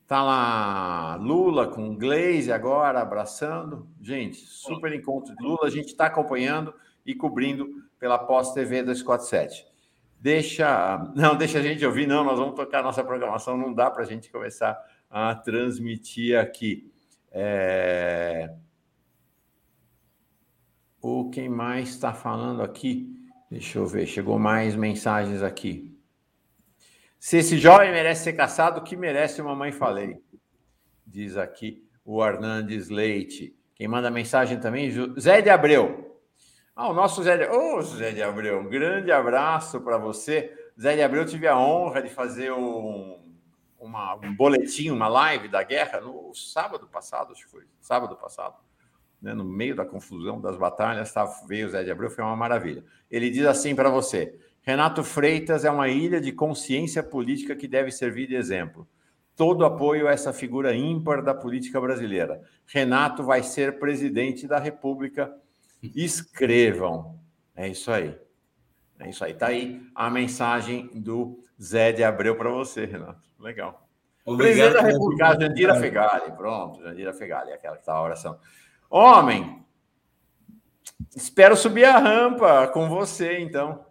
Tá 0.06 0.22
lá 0.22 1.16
Lula 1.16 1.68
com 1.68 1.96
Glaze 1.96 2.52
agora 2.52 3.02
abraçando. 3.02 3.90
Gente, 4.00 4.38
super 4.38 4.94
encontro 4.94 5.36
de 5.36 5.44
Lula. 5.44 5.66
A 5.66 5.70
gente 5.70 5.88
está 5.88 6.06
acompanhando 6.06 6.74
e 7.04 7.16
cobrindo 7.16 7.68
pela 7.98 8.20
Pós 8.20 8.54
TV 8.54 8.84
247. 8.84 9.66
Deixa. 10.20 11.12
Não, 11.16 11.36
deixa 11.36 11.58
a 11.58 11.62
gente 11.64 11.84
ouvir, 11.84 12.06
não. 12.06 12.24
Nós 12.24 12.38
vamos 12.38 12.56
tocar 12.56 12.84
nossa 12.84 13.04
programação. 13.04 13.58
Não 13.58 13.74
dá 13.74 13.90
para 13.90 14.04
a 14.04 14.06
gente 14.06 14.32
começar 14.32 14.78
a 15.10 15.34
transmitir 15.34 16.38
aqui. 16.38 16.92
É... 17.38 18.50
O 21.02 21.30
quem 21.30 21.50
mais 21.50 21.90
está 21.90 22.14
falando 22.14 22.64
aqui? 22.64 23.14
Deixa 23.52 23.78
eu 23.78 23.86
ver, 23.86 24.08
chegou 24.08 24.40
mais 24.40 24.74
mensagens 24.74 25.44
aqui. 25.44 25.94
Se 27.20 27.38
esse 27.38 27.58
jovem 27.58 27.92
merece 27.92 28.24
ser 28.24 28.34
caçado, 28.34 28.82
que 28.84 28.96
merece 28.96 29.42
uma 29.42 29.54
mãe 29.54 29.72
falei? 29.72 30.18
Diz 31.06 31.36
aqui 31.36 31.86
o 32.06 32.24
Hernandes 32.24 32.90
Leite. 32.90 33.54
Quem 33.76 33.88
manda 33.88 34.10
mensagem 34.10 34.58
também, 34.58 34.90
Zé 35.20 35.42
de 35.42 35.50
Abreu. 35.50 36.22
Ah, 36.74 36.90
o 36.90 36.94
nosso 36.94 37.22
Zé 37.22 37.38
de, 37.38 37.50
oh, 37.50 37.82
Zé 37.82 38.12
de 38.12 38.24
Abreu, 38.24 38.60
um 38.60 38.70
grande 38.70 39.12
abraço 39.12 39.82
para 39.82 39.98
você. 39.98 40.54
Zé 40.80 40.96
de 40.96 41.02
Abreu, 41.02 41.26
tive 41.26 41.48
a 41.48 41.58
honra 41.58 42.02
de 42.02 42.10
fazer 42.10 42.52
um, 42.54 43.25
uma, 43.86 44.16
um 44.16 44.36
boletim, 44.36 44.90
uma 44.90 45.08
live 45.08 45.48
da 45.48 45.64
guerra 45.64 46.02
no 46.02 46.34
sábado 46.34 46.88
passado, 46.88 47.32
acho 47.32 47.46
que 47.46 47.52
foi, 47.52 47.64
sábado 47.80 48.16
passado. 48.16 48.56
Né, 49.22 49.34
no 49.34 49.46
meio 49.46 49.76
da 49.76 49.86
confusão 49.86 50.42
das 50.42 50.58
batalhas, 50.58 51.12
tá, 51.14 51.26
veio 51.48 51.68
o 51.68 51.70
Zé 51.70 51.84
de 51.84 51.92
Abreu, 51.92 52.10
foi 52.10 52.24
uma 52.24 52.36
maravilha. 52.36 52.84
Ele 53.10 53.30
diz 53.30 53.46
assim 53.46 53.76
para 53.76 53.90
você: 53.90 54.38
Renato 54.62 55.04
Freitas 55.04 55.64
é 55.64 55.72
uma 55.72 55.88
ilha 55.88 56.20
de 56.20 56.32
consciência 56.32 57.02
política 57.02 57.56
que 57.56 57.68
deve 57.68 57.92
servir 57.92 58.28
de 58.28 58.36
exemplo. 58.36 58.88
Todo 59.36 59.66
apoio 59.66 60.08
a 60.08 60.12
essa 60.12 60.32
figura 60.32 60.76
ímpar 60.76 61.22
da 61.22 61.34
política 61.34 61.80
brasileira. 61.80 62.42
Renato 62.66 63.24
vai 63.24 63.44
ser 63.44 63.80
presidente 63.80 64.48
da 64.48 64.58
República. 64.58 65.32
Escrevam. 65.84 67.20
É 67.56 67.68
isso 67.68 67.92
aí. 67.92 68.18
É 69.00 69.10
isso 69.10 69.24
aí. 69.24 69.34
Tá 69.34 69.48
aí 69.48 69.82
a 69.94 70.10
mensagem 70.10 70.90
do 70.94 71.45
Zé 71.62 71.92
de 71.92 72.04
Abreu 72.04 72.36
para 72.36 72.50
você, 72.50 72.86
Renato. 72.86 73.22
Legal. 73.40 73.88
Obrigado, 74.26 74.56
Presidente 74.56 74.74
da 74.74 74.82
República, 74.82 75.40
Jandira 75.40 75.76
Fegali. 75.80 76.32
Pronto, 76.32 76.82
Jandira 76.82 77.14
Fegali, 77.14 77.54
aquela 77.54 77.76
que 77.76 77.82
está 77.82 77.94
a 77.94 78.02
oração. 78.02 78.40
Homem, 78.90 79.64
espero 81.16 81.56
subir 81.56 81.86
a 81.86 81.98
rampa 82.00 82.68
com 82.68 82.90
você, 82.90 83.40
então. 83.40 83.86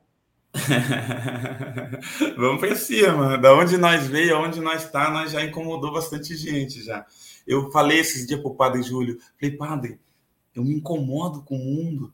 Vamos 2.36 2.60
para 2.60 2.74
cima. 2.74 3.38
Da 3.38 3.54
onde 3.54 3.76
nós 3.76 4.06
veio, 4.06 4.36
aonde 4.36 4.60
nós 4.60 4.84
está, 4.84 5.10
nós 5.10 5.32
já 5.32 5.44
incomodou 5.44 5.92
bastante 5.92 6.36
gente 6.36 6.82
já. 6.82 7.06
Eu 7.46 7.70
falei 7.70 7.98
esses 7.98 8.26
dias 8.26 8.40
para 8.40 8.50
o 8.50 8.54
padre 8.54 8.82
Júlio, 8.82 9.18
falei, 9.38 9.56
padre, 9.56 10.00
eu 10.54 10.64
me 10.64 10.74
incomodo 10.74 11.42
com 11.42 11.56
o 11.56 11.58
mundo. 11.58 12.12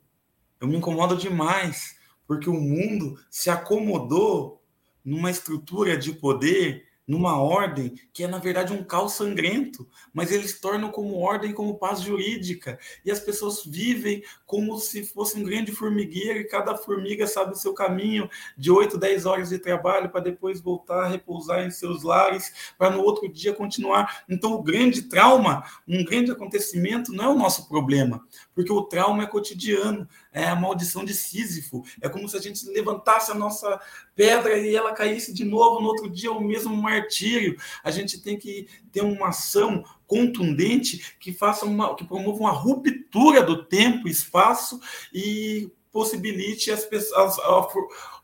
Eu 0.60 0.68
me 0.68 0.76
incomodo 0.76 1.16
demais, 1.16 1.96
porque 2.26 2.50
o 2.50 2.54
mundo 2.54 3.18
se 3.30 3.48
acomodou 3.48 4.59
numa 5.04 5.30
estrutura 5.30 5.96
de 5.96 6.12
poder 6.12 6.90
numa 7.10 7.36
ordem 7.42 7.92
que 8.12 8.22
é, 8.22 8.28
na 8.28 8.38
verdade, 8.38 8.72
um 8.72 8.84
caos 8.84 9.14
sangrento, 9.14 9.88
mas 10.14 10.30
eles 10.30 10.60
tornam 10.60 10.92
como 10.92 11.18
ordem, 11.18 11.52
como 11.52 11.76
paz 11.76 12.00
jurídica. 12.02 12.78
E 13.04 13.10
as 13.10 13.18
pessoas 13.18 13.64
vivem 13.64 14.22
como 14.46 14.78
se 14.78 15.04
fosse 15.04 15.36
um 15.36 15.42
grande 15.42 15.72
formigueiro 15.72 16.38
e 16.38 16.44
cada 16.44 16.76
formiga 16.76 17.26
sabe 17.26 17.52
o 17.52 17.56
seu 17.56 17.74
caminho 17.74 18.30
de 18.56 18.70
8, 18.70 18.96
10 18.96 19.26
horas 19.26 19.48
de 19.48 19.58
trabalho 19.58 20.08
para 20.08 20.20
depois 20.20 20.60
voltar 20.60 21.04
a 21.04 21.08
repousar 21.08 21.64
em 21.64 21.70
seus 21.72 22.04
lares, 22.04 22.72
para 22.78 22.90
no 22.90 23.02
outro 23.02 23.28
dia 23.28 23.52
continuar. 23.52 24.22
Então, 24.28 24.52
o 24.52 24.62
grande 24.62 25.02
trauma, 25.02 25.64
um 25.88 26.04
grande 26.04 26.30
acontecimento, 26.30 27.12
não 27.12 27.24
é 27.24 27.28
o 27.28 27.38
nosso 27.38 27.68
problema, 27.68 28.24
porque 28.54 28.72
o 28.72 28.82
trauma 28.82 29.24
é 29.24 29.26
cotidiano, 29.26 30.08
é 30.32 30.44
a 30.44 30.54
maldição 30.54 31.04
de 31.04 31.12
Sísifo. 31.12 31.82
É 32.00 32.08
como 32.08 32.28
se 32.28 32.36
a 32.36 32.40
gente 32.40 32.64
levantasse 32.68 33.32
a 33.32 33.34
nossa 33.34 33.80
pedra 34.20 34.58
e 34.58 34.76
ela 34.76 34.92
caísse 34.92 35.32
de 35.32 35.46
novo 35.46 35.80
no 35.80 35.88
outro 35.88 36.10
dia, 36.10 36.30
o 36.30 36.42
mesmo 36.42 36.76
martírio. 36.76 37.56
A 37.82 37.90
gente 37.90 38.20
tem 38.20 38.36
que 38.36 38.68
ter 38.92 39.00
uma 39.00 39.28
ação 39.28 39.82
contundente 40.06 41.16
que 41.18 41.32
faça 41.32 41.64
uma, 41.64 41.96
que 41.96 42.04
promova 42.04 42.38
uma 42.38 42.52
ruptura 42.52 43.42
do 43.42 43.64
tempo, 43.64 44.06
espaço 44.06 44.78
e 45.10 45.72
possibilite 45.90 46.70
as 46.70 46.84
pessoas, 46.84 47.36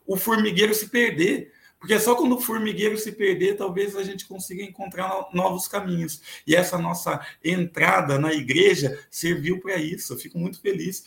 o 0.07 0.19
formigueiro 0.19 0.75
se 0.75 0.91
perder. 0.91 1.51
Porque 1.79 1.95
é 1.95 1.99
só 1.99 2.15
quando 2.15 2.37
o 2.37 2.41
formigueiro 2.41 2.99
se 2.99 3.13
perder, 3.13 3.57
talvez 3.57 3.97
a 3.97 4.03
gente 4.03 4.27
consiga 4.27 4.63
encontrar 4.63 5.29
novos 5.33 5.67
caminhos. 5.67 6.21
E 6.47 6.55
essa 6.55 6.77
nossa 6.77 7.25
entrada 7.43 8.19
na 8.19 8.35
igreja 8.35 8.99
serviu 9.11 9.61
para 9.61 9.77
isso. 9.77 10.13
Eu 10.13 10.19
fico 10.19 10.39
muito 10.39 10.61
feliz 10.61 11.05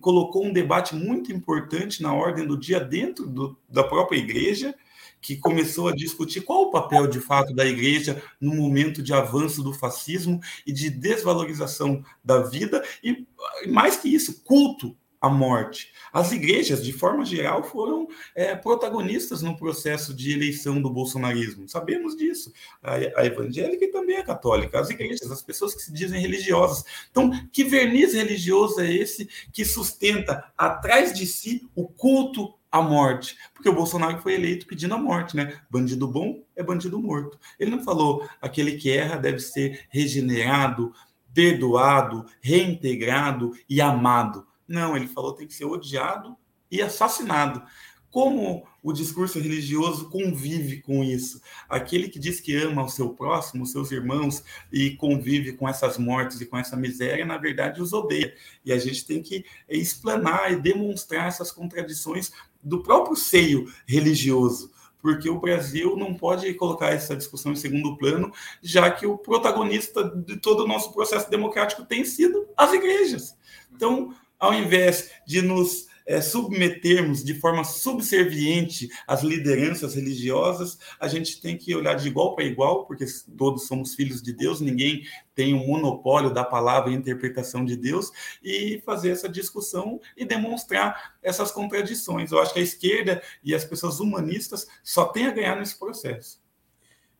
colocou 0.00 0.44
um 0.44 0.52
debate 0.52 0.94
muito 0.94 1.32
importante 1.32 2.02
na 2.02 2.14
ordem 2.14 2.46
do 2.46 2.58
dia 2.58 2.80
dentro 2.80 3.26
do, 3.26 3.56
da 3.68 3.84
própria 3.84 4.18
igreja, 4.18 4.74
que 5.20 5.36
começou 5.36 5.88
a 5.88 5.94
discutir 5.94 6.42
qual 6.42 6.64
o 6.64 6.70
papel 6.70 7.06
de 7.06 7.20
fato 7.20 7.54
da 7.54 7.66
igreja 7.66 8.22
no 8.40 8.54
momento 8.54 9.02
de 9.02 9.12
avanço 9.12 9.62
do 9.62 9.72
fascismo 9.72 10.40
e 10.66 10.72
de 10.72 10.90
desvalorização 10.90 12.04
da 12.24 12.40
vida, 12.40 12.84
e 13.02 13.26
mais 13.66 13.96
que 13.96 14.08
isso, 14.08 14.42
culto 14.44 14.96
a 15.20 15.28
morte. 15.28 15.92
As 16.12 16.32
igrejas, 16.32 16.84
de 16.84 16.92
forma 16.92 17.24
geral, 17.24 17.62
foram 17.62 18.08
é, 18.34 18.54
protagonistas 18.54 19.42
no 19.42 19.56
processo 19.56 20.14
de 20.14 20.32
eleição 20.32 20.80
do 20.80 20.90
bolsonarismo. 20.90 21.68
Sabemos 21.68 22.16
disso. 22.16 22.52
A, 22.82 22.94
a, 22.94 23.26
evangélica 23.26 23.84
e 23.84 23.90
também 23.90 24.16
a 24.16 24.24
católica. 24.24 24.78
As 24.78 24.90
igrejas, 24.90 25.30
as 25.30 25.42
pessoas 25.42 25.74
que 25.74 25.82
se 25.82 25.92
dizem 25.92 26.20
religiosas. 26.20 26.84
Então, 27.10 27.30
que 27.52 27.64
verniz 27.64 28.14
religioso 28.14 28.80
é 28.80 28.92
esse 28.92 29.28
que 29.52 29.64
sustenta 29.64 30.52
atrás 30.56 31.12
de 31.12 31.26
si 31.26 31.68
o 31.74 31.88
culto 31.88 32.54
à 32.70 32.80
morte? 32.80 33.36
Porque 33.52 33.68
o 33.68 33.74
Bolsonaro 33.74 34.20
foi 34.22 34.34
eleito 34.34 34.66
pedindo 34.66 34.94
a 34.94 34.98
morte, 34.98 35.36
né? 35.36 35.60
Bandido 35.70 36.06
bom 36.06 36.42
é 36.54 36.62
bandido 36.62 36.98
morto. 36.98 37.38
Ele 37.58 37.70
não 37.70 37.82
falou 37.82 38.28
aquele 38.40 38.76
que 38.76 38.90
erra 38.90 39.16
deve 39.16 39.40
ser 39.40 39.86
regenerado, 39.90 40.92
perdoado, 41.32 42.26
reintegrado 42.40 43.52
e 43.68 43.80
amado. 43.80 44.47
Não, 44.68 44.96
ele 44.96 45.08
falou 45.08 45.32
tem 45.32 45.46
que 45.46 45.54
ser 45.54 45.64
odiado 45.64 46.36
e 46.70 46.82
assassinado. 46.82 47.62
Como 48.10 48.66
o 48.82 48.92
discurso 48.92 49.38
religioso 49.38 50.08
convive 50.08 50.80
com 50.80 51.04
isso? 51.04 51.42
Aquele 51.68 52.08
que 52.08 52.18
diz 52.18 52.40
que 52.40 52.56
ama 52.56 52.84
o 52.84 52.88
seu 52.88 53.10
próximo, 53.10 53.64
os 53.64 53.72
seus 53.72 53.90
irmãos, 53.90 54.42
e 54.72 54.96
convive 54.96 55.52
com 55.52 55.68
essas 55.68 55.98
mortes 55.98 56.40
e 56.40 56.46
com 56.46 56.56
essa 56.56 56.74
miséria, 56.74 57.26
na 57.26 57.36
verdade 57.36 57.82
os 57.82 57.92
odeia. 57.92 58.34
E 58.64 58.72
a 58.72 58.78
gente 58.78 59.06
tem 59.06 59.22
que 59.22 59.44
explanar 59.68 60.52
e 60.52 60.56
demonstrar 60.56 61.28
essas 61.28 61.52
contradições 61.52 62.32
do 62.62 62.82
próprio 62.82 63.14
seio 63.14 63.70
religioso 63.86 64.70
porque 65.00 65.30
o 65.30 65.38
Brasil 65.38 65.96
não 65.96 66.12
pode 66.14 66.52
colocar 66.54 66.88
essa 66.88 67.16
discussão 67.16 67.52
em 67.52 67.56
segundo 67.56 67.96
plano, 67.96 68.32
já 68.60 68.90
que 68.90 69.06
o 69.06 69.16
protagonista 69.16 70.04
de 70.04 70.36
todo 70.36 70.64
o 70.64 70.68
nosso 70.68 70.92
processo 70.92 71.30
democrático 71.30 71.84
tem 71.84 72.04
sido 72.04 72.48
as 72.56 72.72
igrejas. 72.72 73.36
Então, 73.72 74.12
ao 74.38 74.54
invés 74.54 75.10
de 75.26 75.42
nos 75.42 75.88
é, 76.08 76.22
submetermos 76.22 77.22
de 77.22 77.34
forma 77.34 77.62
subserviente 77.62 78.88
às 79.06 79.22
lideranças 79.22 79.94
religiosas, 79.94 80.78
a 80.98 81.06
gente 81.06 81.38
tem 81.38 81.54
que 81.54 81.76
olhar 81.76 81.94
de 81.94 82.08
igual 82.08 82.34
para 82.34 82.44
igual, 82.44 82.86
porque 82.86 83.04
todos 83.36 83.66
somos 83.66 83.94
filhos 83.94 84.22
de 84.22 84.32
Deus, 84.32 84.58
ninguém 84.58 85.02
tem 85.34 85.52
o 85.52 85.58
um 85.58 85.66
monopólio 85.66 86.30
da 86.30 86.42
palavra 86.42 86.90
e 86.90 86.94
interpretação 86.94 87.62
de 87.62 87.76
Deus, 87.76 88.10
e 88.42 88.82
fazer 88.86 89.10
essa 89.10 89.28
discussão 89.28 90.00
e 90.16 90.24
demonstrar 90.24 91.16
essas 91.22 91.52
contradições. 91.52 92.32
Eu 92.32 92.40
acho 92.40 92.54
que 92.54 92.60
a 92.60 92.62
esquerda 92.62 93.22
e 93.44 93.54
as 93.54 93.66
pessoas 93.66 94.00
humanistas 94.00 94.66
só 94.82 95.04
têm 95.04 95.26
a 95.26 95.30
ganhar 95.32 95.56
nesse 95.56 95.78
processo. 95.78 96.42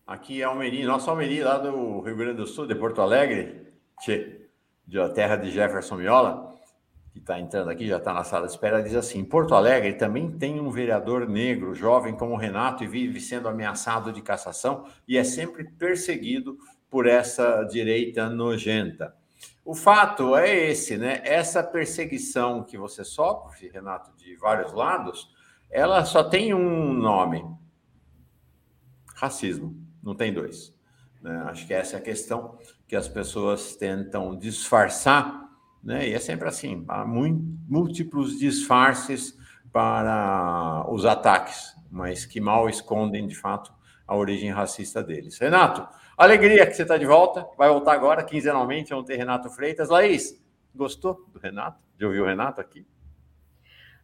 Aqui 0.06 0.40
é 0.40 0.44
Almeri, 0.44 0.84
nosso 0.84 1.10
Almeri, 1.10 1.42
lá 1.42 1.58
do 1.58 2.00
Rio 2.00 2.16
Grande 2.16 2.38
do 2.38 2.46
Sul, 2.46 2.66
de 2.66 2.74
Porto 2.74 3.02
Alegre, 3.02 3.66
de 4.06 5.08
terra 5.14 5.36
de 5.36 5.50
Jefferson 5.50 5.96
Miola 5.96 6.57
que 7.12 7.18
está 7.18 7.38
entrando 7.38 7.70
aqui, 7.70 7.86
já 7.86 7.98
está 7.98 8.12
na 8.12 8.24
sala 8.24 8.46
de 8.46 8.52
espera, 8.52 8.82
diz 8.82 8.94
assim: 8.94 9.24
Porto 9.24 9.54
Alegre 9.54 9.94
também 9.94 10.30
tem 10.30 10.60
um 10.60 10.70
vereador 10.70 11.28
negro, 11.28 11.74
jovem 11.74 12.14
como 12.14 12.36
Renato, 12.36 12.84
e 12.84 12.86
vive 12.86 13.20
sendo 13.20 13.48
ameaçado 13.48 14.12
de 14.12 14.22
cassação 14.22 14.86
e 15.06 15.16
é 15.16 15.24
sempre 15.24 15.64
perseguido 15.64 16.58
por 16.90 17.06
essa 17.06 17.64
direita 17.64 18.28
nojenta. 18.28 19.14
O 19.64 19.74
fato 19.74 20.34
é 20.34 20.70
esse, 20.70 20.96
né? 20.96 21.20
Essa 21.24 21.62
perseguição 21.62 22.64
que 22.64 22.78
você 22.78 23.04
sofre, 23.04 23.68
Renato, 23.68 24.10
de 24.16 24.34
vários 24.36 24.72
lados, 24.72 25.30
ela 25.70 26.04
só 26.04 26.24
tem 26.24 26.54
um 26.54 26.92
nome: 26.92 27.44
racismo. 29.14 29.76
Não 30.02 30.14
tem 30.14 30.32
dois. 30.32 30.74
Né? 31.20 31.36
Acho 31.46 31.66
que 31.66 31.74
essa 31.74 31.96
é 31.96 31.98
a 31.98 32.02
questão 32.02 32.58
que 32.86 32.96
as 32.96 33.08
pessoas 33.08 33.76
tentam 33.76 34.36
disfarçar 34.36 35.47
né? 35.82 36.08
E 36.08 36.14
é 36.14 36.18
sempre 36.18 36.48
assim, 36.48 36.84
há 36.88 37.04
múltiplos 37.04 38.38
disfarces 38.38 39.36
para 39.72 40.84
os 40.90 41.04
ataques, 41.04 41.76
mas 41.90 42.24
que 42.24 42.40
mal 42.40 42.68
escondem, 42.68 43.26
de 43.26 43.34
fato, 43.34 43.72
a 44.06 44.16
origem 44.16 44.50
racista 44.50 45.02
deles. 45.02 45.38
Renato, 45.38 45.86
alegria 46.16 46.66
que 46.66 46.74
você 46.74 46.82
está 46.82 46.96
de 46.96 47.06
volta, 47.06 47.46
vai 47.56 47.68
voltar 47.68 47.92
agora, 47.92 48.24
quinzenalmente, 48.24 48.90
vamos 48.90 49.04
ter 49.04 49.16
Renato 49.16 49.50
Freitas. 49.50 49.88
Laís, 49.88 50.42
gostou 50.74 51.26
do 51.32 51.38
Renato? 51.38 51.82
De 51.96 52.04
ouvir 52.06 52.20
o 52.20 52.26
Renato 52.26 52.60
aqui? 52.60 52.86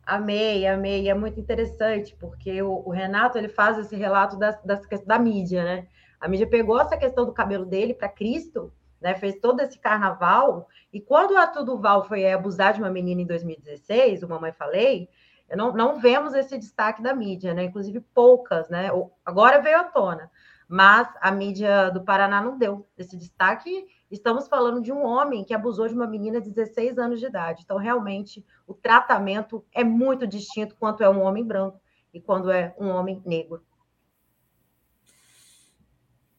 Amei, 0.04 0.66
amei. 0.66 1.08
É 1.08 1.14
muito 1.14 1.40
interessante, 1.40 2.14
porque 2.20 2.60
o, 2.60 2.82
o 2.86 2.90
Renato 2.90 3.38
ele 3.38 3.48
faz 3.48 3.78
esse 3.78 3.96
relato 3.96 4.38
das, 4.38 4.62
das, 4.62 4.86
da 5.06 5.18
mídia, 5.18 5.64
né? 5.64 5.86
A 6.20 6.28
mídia 6.28 6.46
pegou 6.46 6.80
essa 6.80 6.96
questão 6.96 7.24
do 7.24 7.32
cabelo 7.32 7.64
dele 7.64 7.94
para 7.94 8.08
Cristo 8.08 8.72
né, 9.04 9.14
fez 9.14 9.36
todo 9.36 9.60
esse 9.60 9.78
carnaval, 9.78 10.66
e 10.92 11.00
quando 11.00 11.32
o 11.32 11.36
Arthur 11.36 11.62
Duval 11.62 12.04
foi 12.04 12.32
abusar 12.32 12.72
de 12.72 12.80
uma 12.80 12.90
menina 12.90 13.20
em 13.20 13.26
2016, 13.26 14.22
o 14.22 14.28
Mamãe 14.28 14.52
Falei, 14.52 15.08
não, 15.54 15.72
não 15.72 16.00
vemos 16.00 16.34
esse 16.34 16.58
destaque 16.58 17.02
da 17.02 17.14
mídia, 17.14 17.52
né? 17.52 17.64
Inclusive 17.64 18.00
poucas, 18.14 18.68
né? 18.68 18.90
Agora 19.24 19.60
veio 19.60 19.78
à 19.78 19.84
tona, 19.84 20.30
mas 20.66 21.06
a 21.20 21.30
mídia 21.30 21.90
do 21.90 22.02
Paraná 22.02 22.40
não 22.40 22.56
deu 22.56 22.86
esse 22.96 23.16
destaque, 23.16 23.86
Estamos 24.14 24.46
falando 24.46 24.80
de 24.80 24.92
um 24.92 25.04
homem 25.04 25.42
que 25.42 25.52
abusou 25.52 25.88
de 25.88 25.94
uma 25.94 26.06
menina 26.06 26.40
de 26.40 26.48
16 26.48 26.98
anos 26.98 27.18
de 27.18 27.26
idade. 27.26 27.62
Então, 27.64 27.76
realmente, 27.76 28.46
o 28.64 28.72
tratamento 28.72 29.64
é 29.72 29.82
muito 29.82 30.24
distinto 30.24 30.76
quanto 30.76 31.02
é 31.02 31.10
um 31.10 31.20
homem 31.20 31.44
branco 31.44 31.80
e 32.12 32.20
quando 32.20 32.48
é 32.48 32.72
um 32.78 32.90
homem 32.90 33.20
negro. 33.26 33.60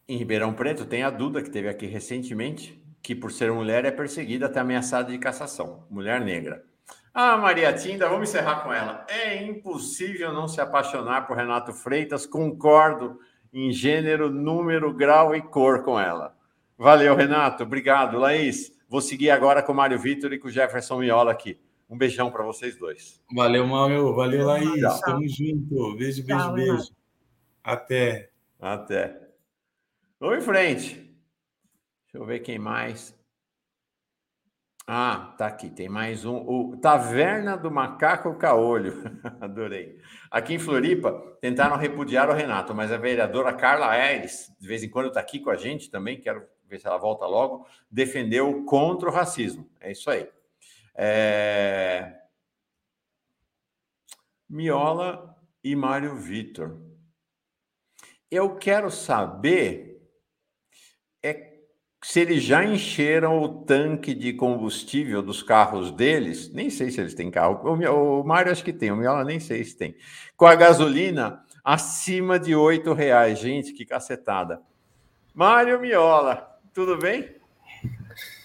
Em 0.08 0.18
Ribeirão 0.18 0.54
Preto 0.54 0.86
tem 0.86 1.04
a 1.04 1.10
Duda, 1.10 1.42
que 1.42 1.50
teve 1.50 1.68
aqui 1.68 1.88
recentemente, 1.88 2.80
que 3.02 3.16
por 3.16 3.32
ser 3.32 3.52
mulher 3.52 3.86
é 3.86 3.92
perseguida 3.92 4.46
até 4.46 4.60
ameaçada 4.60 5.12
de 5.12 5.18
cassação. 5.18 5.86
Mulher 5.90 6.22
negra. 6.22 6.64
Ah, 7.14 7.38
Maria 7.38 7.74
Tinda, 7.74 8.10
vamos 8.10 8.30
encerrar 8.30 8.62
com 8.62 8.74
ela. 8.74 9.06
É 9.10 9.42
impossível 9.44 10.34
não 10.34 10.48
se 10.48 10.60
apaixonar 10.62 11.26
por 11.26 11.38
Renato 11.38 11.74
Freitas, 11.74 12.26
concordo 12.26 13.18
em 13.54 13.72
gênero, 13.72 14.30
número, 14.30 14.94
grau 14.94 15.34
e 15.34 15.42
cor 15.42 15.82
com 15.82 16.00
ela. 16.00 16.36
Valeu, 16.78 17.16
Renato. 17.16 17.64
Obrigado. 17.64 18.20
Laís, 18.20 18.72
vou 18.90 19.00
seguir 19.02 19.30
agora 19.30 19.64
com 19.64 19.72
o 19.72 19.76
Mário 19.76 19.98
Vitor 19.98 20.34
e 20.34 20.38
com 20.38 20.50
o 20.50 20.52
Jefferson 20.52 21.00
Miola 21.00 21.32
aqui. 21.32 21.58
Um 21.90 21.98
beijão 21.98 22.30
para 22.30 22.44
vocês 22.44 22.78
dois. 22.78 23.22
Valeu, 23.34 23.66
Mário. 23.66 24.14
Valeu, 24.14 24.46
Laís. 24.46 24.82
Tchau. 24.82 25.02
Tamo 25.02 25.28
junto. 25.28 25.96
Beijo, 25.96 26.26
beijo, 26.26 26.26
Tchau, 26.26 26.54
beijo. 26.54 26.72
Renato. 26.72 26.96
Até. 27.64 28.30
Até. 28.60 29.25
Vamos 30.26 30.40
em 30.40 30.42
frente. 30.42 30.96
Deixa 30.96 32.16
eu 32.16 32.26
ver 32.26 32.40
quem 32.40 32.58
mais. 32.58 33.16
Ah, 34.88 35.36
tá 35.38 35.46
aqui, 35.46 35.70
tem 35.70 35.88
mais 35.88 36.26
um. 36.26 36.38
O 36.38 36.78
Taverna 36.78 37.56
do 37.56 37.70
Macaco 37.70 38.36
Caolho. 38.36 39.04
Adorei. 39.40 40.02
Aqui 40.32 40.56
em 40.56 40.58
Floripa, 40.58 41.38
tentaram 41.40 41.78
repudiar 41.78 42.28
o 42.28 42.34
Renato, 42.34 42.74
mas 42.74 42.92
a 42.92 42.98
vereadora 42.98 43.54
Carla 43.54 43.92
Aires, 43.92 44.52
de 44.60 44.68
vez 44.68 44.82
em 44.82 44.90
quando 44.90 45.10
está 45.10 45.20
aqui 45.20 45.40
com 45.40 45.52
a 45.52 45.56
gente 45.56 45.92
também, 45.92 46.20
quero 46.20 46.44
ver 46.68 46.80
se 46.80 46.88
ela 46.88 46.98
volta 46.98 47.28
logo, 47.28 47.68
defendeu 47.92 48.66
contra 48.66 49.08
o 49.08 49.14
racismo. 49.14 49.70
É 49.80 49.92
isso 49.92 50.10
aí. 50.10 50.28
É... 50.96 52.20
Miola 54.50 55.38
e 55.64 55.76
Mário 55.76 56.16
Vitor. 56.16 56.82
Eu 58.32 58.56
quero 58.56 58.90
saber 58.90 59.95
é 61.26 61.56
se 62.04 62.20
eles 62.20 62.44
já 62.44 62.64
encheram 62.64 63.42
o 63.42 63.66
tanque 63.66 64.14
de 64.14 64.32
combustível 64.32 65.24
dos 65.24 65.42
carros 65.42 65.90
deles, 65.90 66.54
nem 66.54 66.70
sei 66.70 66.92
se 66.92 67.02
eles 67.02 67.16
têm 67.16 67.32
carro. 67.32 67.68
O, 67.68 68.22
o 68.22 68.24
Mário 68.24 68.52
acho 68.52 68.64
que 68.64 68.72
tem, 68.72 68.92
o 68.92 68.96
Miola 68.96 69.24
nem 69.24 69.40
sei 69.40 69.64
se 69.64 69.76
tem. 69.76 69.96
Com 70.38 70.46
a 70.46 70.54
gasolina 70.54 71.44
acima 71.64 72.38
de 72.38 72.56
oito 72.56 72.94
reais, 72.94 73.40
gente, 73.40 73.74
que 73.74 73.84
cacetada. 73.84 74.62
Mário 75.34 75.80
Miola, 75.82 76.60
tudo 76.72 76.96
bem? 76.96 77.36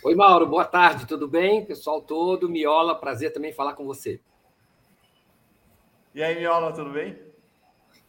Oi, 0.02 0.14
Mauro, 0.14 0.46
boa 0.46 0.64
tarde, 0.64 1.06
tudo 1.06 1.28
bem? 1.28 1.66
Pessoal 1.66 2.00
todo, 2.00 2.48
Miola, 2.48 2.98
prazer 2.98 3.30
também 3.30 3.52
falar 3.52 3.74
com 3.74 3.84
você. 3.84 4.22
E 6.14 6.22
aí, 6.22 6.38
Miola, 6.38 6.72
tudo 6.72 6.90
bem? 6.90 7.29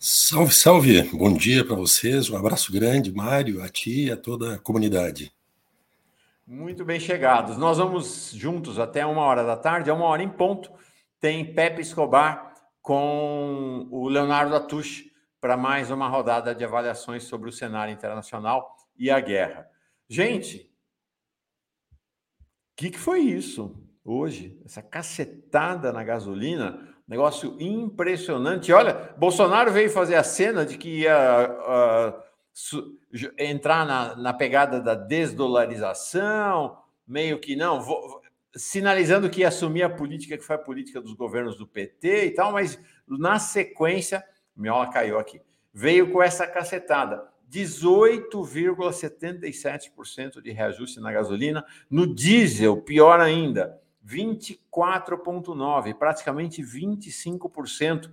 Salve, 0.03 0.51
salve, 0.51 1.03
bom 1.15 1.31
dia 1.31 1.63
para 1.63 1.75
vocês, 1.75 2.27
um 2.27 2.35
abraço 2.35 2.73
grande, 2.73 3.13
Mário, 3.13 3.61
a 3.61 3.69
ti 3.69 4.07
e 4.07 4.11
a 4.11 4.17
toda 4.17 4.55
a 4.55 4.57
comunidade. 4.57 5.31
Muito 6.47 6.83
bem 6.83 6.99
chegados. 6.99 7.55
Nós 7.55 7.77
vamos 7.77 8.31
juntos 8.31 8.79
até 8.79 9.05
uma 9.05 9.21
hora 9.21 9.43
da 9.43 9.55
tarde, 9.55 9.91
a 9.91 9.93
uma 9.93 10.05
hora 10.05 10.23
em 10.23 10.27
ponto. 10.27 10.71
Tem 11.19 11.53
Pepe 11.53 11.81
Escobar 11.83 12.55
com 12.81 13.87
o 13.91 14.09
Leonardo 14.09 14.55
Atush 14.55 15.05
para 15.39 15.55
mais 15.55 15.91
uma 15.91 16.07
rodada 16.07 16.55
de 16.55 16.65
avaliações 16.65 17.25
sobre 17.25 17.47
o 17.47 17.53
cenário 17.53 17.93
internacional 17.93 18.75
e 18.97 19.11
a 19.11 19.19
guerra. 19.19 19.69
Gente, 20.09 20.67
o 21.91 22.75
que, 22.75 22.89
que 22.89 22.97
foi 22.97 23.19
isso 23.19 23.79
hoje? 24.03 24.59
Essa 24.65 24.81
cacetada 24.81 25.93
na 25.93 26.03
gasolina, 26.03 26.90
negócio 27.11 27.57
impressionante. 27.59 28.71
Olha, 28.71 29.13
Bolsonaro 29.17 29.69
veio 29.69 29.89
fazer 29.89 30.15
a 30.15 30.23
cena 30.23 30.65
de 30.65 30.77
que 30.77 31.01
ia. 31.01 32.17
Uh, 32.17 32.31
entrar 33.37 33.85
na, 33.85 34.15
na 34.15 34.33
pegada 34.33 34.81
da 34.81 34.93
desdolarização, 34.93 36.77
meio 37.07 37.39
que 37.39 37.55
não, 37.55 37.81
vou, 37.81 38.21
sinalizando 38.55 39.29
que 39.29 39.39
ia 39.41 39.47
assumir 39.47 39.83
a 39.83 39.89
política 39.89 40.37
que 40.37 40.43
foi 40.43 40.57
a 40.57 40.59
política 40.59 40.99
dos 41.01 41.13
governos 41.13 41.57
do 41.57 41.65
PT 41.65 42.25
e 42.25 42.31
tal, 42.31 42.51
mas 42.51 42.77
na 43.07 43.39
sequência, 43.39 44.21
Miola 44.55 44.91
caiu 44.91 45.17
aqui, 45.17 45.41
veio 45.73 46.11
com 46.11 46.21
essa 46.21 46.45
cacetada. 46.45 47.31
18,77% 47.49 50.41
de 50.41 50.51
reajuste 50.51 50.99
na 50.99 51.11
gasolina, 51.11 51.65
no 51.89 52.13
diesel, 52.13 52.79
pior 52.81 53.19
ainda, 53.19 53.81
24,9%, 54.05 55.93
praticamente 55.95 56.61
25% 56.61 58.11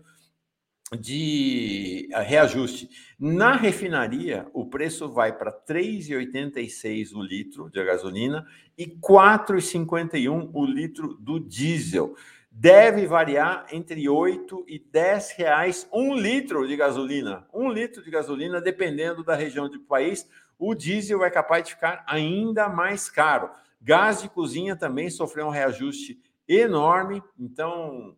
de 0.97 2.09
eh, 2.11 2.23
reajuste. 2.23 2.89
Na 3.19 3.53
refinaria, 3.55 4.47
o 4.53 4.67
preço 4.67 5.09
vai 5.09 5.37
para 5.37 5.53
3,86 5.53 7.13
o 7.15 7.23
litro 7.23 7.69
de 7.71 7.85
gasolina 7.85 8.47
e 8.77 8.87
4,51 8.87 10.51
o 10.53 10.65
litro 10.65 11.15
do 11.15 11.39
diesel. 11.39 12.15
Deve 12.51 13.07
variar 13.07 13.67
entre 13.71 14.09
8 14.09 14.65
e 14.67 14.79
10 14.79 15.33
reais 15.33 15.89
um 15.93 16.15
litro 16.15 16.67
de 16.67 16.77
gasolina. 16.77 17.47
Um 17.53 17.71
litro 17.71 18.03
de 18.03 18.11
gasolina, 18.11 18.61
dependendo 18.61 19.23
da 19.23 19.35
região 19.35 19.69
do 19.69 19.81
país, 19.81 20.27
o 20.59 20.75
diesel 20.75 21.23
é 21.23 21.31
capaz 21.31 21.65
de 21.65 21.75
ficar 21.75 22.05
ainda 22.07 22.69
mais 22.69 23.09
caro. 23.09 23.51
Gás 23.89 24.21
de 24.21 24.29
cozinha 24.29 24.77
também 24.77 25.09
sofreu 25.09 25.47
um 25.47 25.51
reajuste 25.51 26.21
enorme, 26.47 27.23
então 27.39 28.15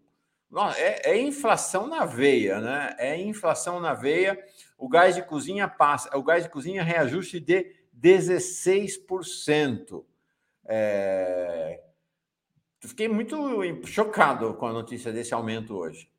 é, 0.77 1.13
é, 1.13 1.21
inflação 1.21 1.87
na 1.87 2.05
veia, 2.05 2.61
né? 2.61 2.97
É 2.99 3.17
inflação 3.17 3.79
na 3.79 3.95
veia. 3.95 4.37
O 4.77 4.89
gás 4.89 5.15
de 5.15 5.23
cozinha 5.23 5.69
passa, 5.69 6.19
o 6.19 6.25
gás 6.25 6.43
de 6.43 6.51
cozinha 6.51 6.83
reajuste 6.83 7.39
de 7.39 7.73
16%. 7.97 10.05
É... 10.65 11.81
Fiquei 12.81 13.07
muito 13.07 13.87
chocado 13.87 14.55
com 14.55 14.67
a 14.67 14.73
notícia 14.73 15.13
desse 15.13 15.33
aumento 15.33 15.77
hoje. 15.77 16.11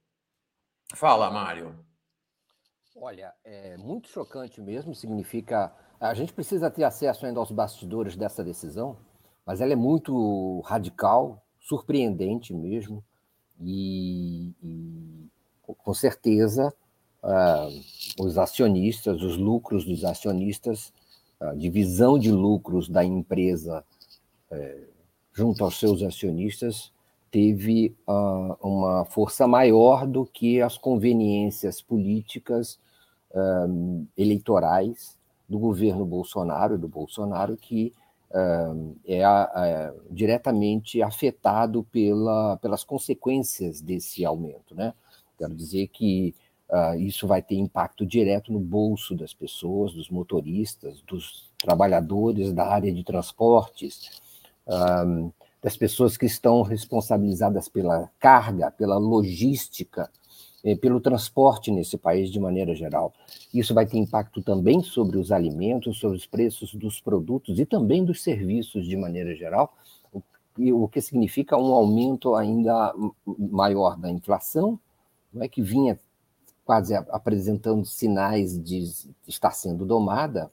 Fala, 0.96 1.30
Mário. 1.30 1.78
Olha, 2.96 3.34
é 3.44 3.76
muito 3.76 4.08
chocante 4.08 4.62
mesmo. 4.62 4.96
Significa. 4.96 5.76
A 6.00 6.14
gente 6.14 6.32
precisa 6.32 6.72
ter 6.72 6.86
acesso 6.86 7.26
ainda 7.26 7.42
aos 7.42 7.52
bastidores 7.52 8.16
dessa 8.16 8.46
decisão, 8.46 8.98
mas 9.46 9.62
ela 9.62 9.74
é 9.74 9.76
muito 9.76 10.62
radical, 10.62 11.44
surpreendente 11.60 12.54
mesmo. 12.54 13.04
E, 13.60 14.52
e 14.64 15.28
com 15.66 15.94
certeza 15.94 16.74
uh, 17.24 18.24
os 18.24 18.38
acionistas, 18.38 19.22
os 19.22 19.38
lucros 19.38 19.86
dos 19.86 20.04
acionistas, 20.04 20.94
a 21.40 21.54
divisão 21.54 22.20
de 22.20 22.32
lucros 22.32 22.90
da 22.90 23.04
empresa 23.04 23.84
uh, 24.52 24.92
junto 25.34 25.64
aos 25.64 25.80
seus 25.80 26.02
acionistas 26.04 26.92
teve 27.30 27.96
uh, 28.08 28.58
uma 28.62 29.06
força 29.06 29.48
maior 29.48 30.06
do 30.06 30.26
que 30.26 30.62
as 30.62 30.78
conveniências 30.78 31.82
políticas 31.82 32.80
eleitorais 34.18 35.18
do 35.48 35.58
governo 35.58 36.06
Bolsonaro, 36.06 36.78
do 36.78 36.90
Bolsonaro, 36.90 37.56
que 37.56 37.94
é, 38.34 39.22
é, 39.22 39.94
diretamente 40.10 41.02
afetado 41.02 41.84
pela, 41.92 42.58
pelas 42.58 42.84
consequências 42.84 43.82
desse 43.82 44.24
aumento. 44.26 44.74
Né? 44.74 44.94
Quero 45.38 45.54
dizer 45.54 45.88
que 45.88 46.34
uh, 46.70 46.96
isso 46.96 47.28
vai 47.28 47.42
ter 47.42 47.56
impacto 47.56 48.06
direto 48.06 48.52
no 48.52 48.60
bolso 48.60 49.16
das 49.16 49.34
pessoas, 49.34 49.94
dos 49.94 50.10
motoristas, 50.10 51.02
dos 51.02 51.52
trabalhadores 51.58 52.54
da 52.54 52.68
área 52.68 52.92
de 52.92 53.04
transportes, 53.04 54.22
um, 54.68 55.32
das 55.62 55.78
pessoas 55.78 56.18
que 56.18 56.26
estão 56.26 56.62
responsabilizadas 56.62 57.68
pela 57.68 58.10
carga, 58.20 58.72
pela 58.72 58.98
logística 58.98 60.10
pelo 60.80 61.00
transporte 61.00 61.72
nesse 61.72 61.98
país 61.98 62.30
de 62.30 62.40
maneira 62.40 62.76
geral. 62.76 63.14
Isso 63.54 63.74
vai 63.74 63.86
ter 63.86 63.98
impacto 63.98 64.42
também 64.42 64.84
sobre 64.84 65.18
os 65.18 65.32
alimentos, 65.32 66.00
sobre 66.00 66.18
os 66.18 66.26
preços 66.26 66.74
dos 66.76 67.02
produtos 67.02 67.60
e 67.60 67.66
também 67.66 68.06
dos 68.06 68.22
serviços 68.22 68.86
de 68.86 68.96
maneira 68.96 69.36
geral, 69.36 69.74
o 70.58 70.88
que 70.88 71.02
significa 71.02 71.58
um 71.58 71.74
aumento 71.74 72.36
ainda 72.36 72.94
maior 73.38 73.98
da 73.98 74.12
inflação, 74.12 74.80
não 75.34 75.44
é 75.44 75.48
que 75.48 75.62
vinha 75.62 76.00
quase 76.66 76.94
apresentando 76.96 77.86
sinais 77.86 78.62
de 78.62 78.84
estar 79.28 79.52
sendo 79.52 79.86
domada, 79.86 80.52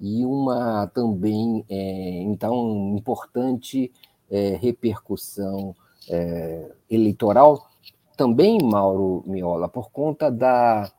e 0.00 0.24
uma 0.24 0.88
também, 0.88 1.64
é, 1.68 2.22
então, 2.22 2.96
importante 2.96 3.92
é, 4.30 4.56
repercussão 4.56 5.74
é, 6.08 6.72
eleitoral 6.90 7.70
também, 8.16 8.58
Mauro 8.62 9.22
Miola, 9.26 9.68
por 9.68 9.90
conta 9.90 10.30
da, 10.30 10.90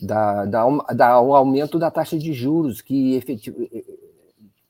da, 0.00 0.44
da, 0.44 0.68
da, 0.94 1.20
o 1.20 1.34
aumento 1.34 1.78
da 1.78 1.90
taxa 1.90 2.18
de 2.18 2.32
juros, 2.32 2.80
que 2.80 3.14
efetiv... 3.14 3.54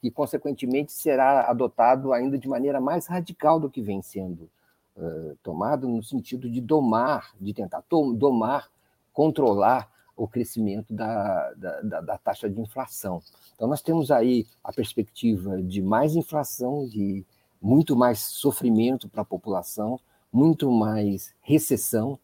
que, 0.01 0.11
consequentemente, 0.11 0.93
será 0.93 1.51
adotado 1.51 2.12
ainda 2.12 2.39
de 2.39 2.49
maneira 2.49 2.80
mais 2.80 3.07
radical 3.07 3.59
do 3.59 3.70
que 3.70 3.80
vem 3.80 4.03
sendo 4.03 4.49
uh, 4.97 5.37
tomado, 5.43 5.89
no 5.89 6.03
sentido 6.03 6.49
de 6.51 6.61
domar, 6.61 7.32
de 7.41 7.53
tentar 7.53 7.82
domar, 8.16 8.68
controlar 9.12 9.89
o 10.16 10.26
crescimento 10.26 10.95
da, 10.95 11.53
da, 11.55 11.80
da, 11.80 12.01
da 12.01 12.18
taxa 12.18 12.49
de 12.49 12.61
inflação. 12.61 13.20
Então, 13.55 13.68
nós 13.68 13.82
temos 13.82 14.11
aí 14.11 14.47
a 14.62 14.72
perspectiva 14.72 15.62
de 15.62 15.82
mais 15.82 16.14
inflação, 16.14 16.87
de 16.87 17.24
muito 17.61 17.97
mais 17.97 18.20
sofrimento 18.20 19.09
para 19.09 19.22
a 19.22 19.24
população, 19.24 19.99
muito 20.37 20.70
mais 20.70 21.34
recessão, 21.41 22.18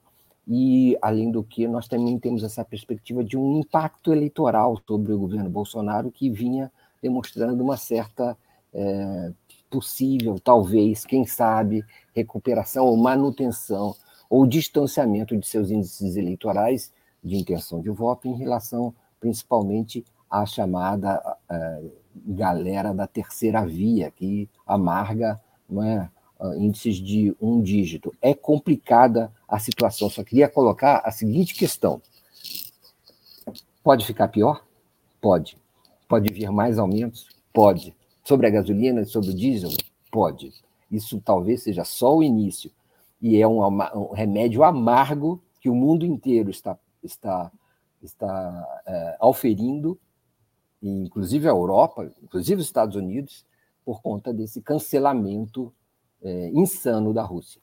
e, 0.47 0.99
além 1.01 1.31
do 1.31 1.43
que, 1.43 1.67
nós 1.67 1.89
também 1.89 2.19
temos 2.19 2.45
essa 2.45 2.63
perspectiva 2.63 3.25
de 3.25 3.39
um 3.39 3.61
impacto 3.61 4.13
eleitoral 4.13 4.79
sobre 4.87 5.15
o 5.15 5.19
governo 5.19 5.49
Bolsonaro, 5.49 6.11
que 6.11 6.29
vinha 6.29 6.71
demonstrando 7.01 7.65
uma 7.65 7.79
certa 7.79 8.37
é, 8.75 9.33
possível, 9.71 10.39
talvez, 10.39 11.07
quem 11.07 11.25
sabe, 11.25 11.83
recuperação 12.15 12.85
ou 12.85 12.99
manutenção 12.99 13.95
ou 14.29 14.47
distanciamento 14.47 15.35
de 15.35 15.47
seus 15.47 15.71
índices 15.71 16.15
eleitorais 16.15 16.93
de 17.25 17.37
intenção 17.37 17.81
de 17.81 17.89
voto 17.89 18.29
em 18.29 18.35
relação, 18.35 18.95
principalmente, 19.19 20.05
à 20.31 20.45
chamada 20.45 21.39
é, 21.49 21.83
galera 22.27 22.93
da 22.93 23.07
terceira 23.07 23.65
via, 23.65 24.11
que 24.11 24.51
amarga 24.67 25.41
não 25.67 25.83
é, 25.83 26.11
índices 26.57 26.97
de 26.97 27.35
um 27.41 27.63
dígito. 27.63 28.15
É 28.21 28.35
complicada 28.35 29.33
a 29.47 29.59
situação. 29.59 30.11
Só 30.11 30.25
queria 30.25 30.49
colocar 30.49 31.03
a 31.05 31.11
seguinte 31.11 31.55
questão: 31.55 32.01
pode 33.83 34.05
ficar 34.05 34.29
pior? 34.29 34.65
Pode. 35.21 35.57
Pode 36.09 36.33
vir 36.33 36.51
mais 36.51 36.79
aumentos? 36.79 37.29
Pode. 37.53 37.95
Sobre 38.25 38.47
a 38.47 38.51
gasolina 38.51 39.01
e 39.03 39.07
sobre 39.07 39.31
o 39.31 39.35
diesel? 39.35 39.71
Pode. 40.11 40.53
Isso 40.91 41.21
talvez 41.21 41.63
seja 41.63 41.85
só 41.85 42.17
o 42.17 42.23
início. 42.23 42.71
E 43.21 43.41
é 43.41 43.47
um, 43.47 43.65
um 43.65 44.13
remédio 44.13 44.65
amargo 44.65 45.41
que 45.61 45.71
o 45.71 45.75
mundo 45.75 46.05
inteiro 46.05 46.51
está, 46.51 46.77
está, 47.03 47.53
está 48.03 48.83
é, 48.85 49.17
auferindo, 49.21 49.99
inclusive 50.83 51.47
a 51.47 51.53
Europa, 51.53 52.13
inclusive 52.21 52.61
os 52.61 52.67
Estados 52.67 52.97
Unidos, 52.97 53.47
por 53.85 54.03
conta 54.03 54.33
desse 54.33 54.61
cancelamento 54.61 55.73
é, 56.23 56.51
insano 56.55 57.13
da 57.13 57.23
Rússia. 57.23 57.61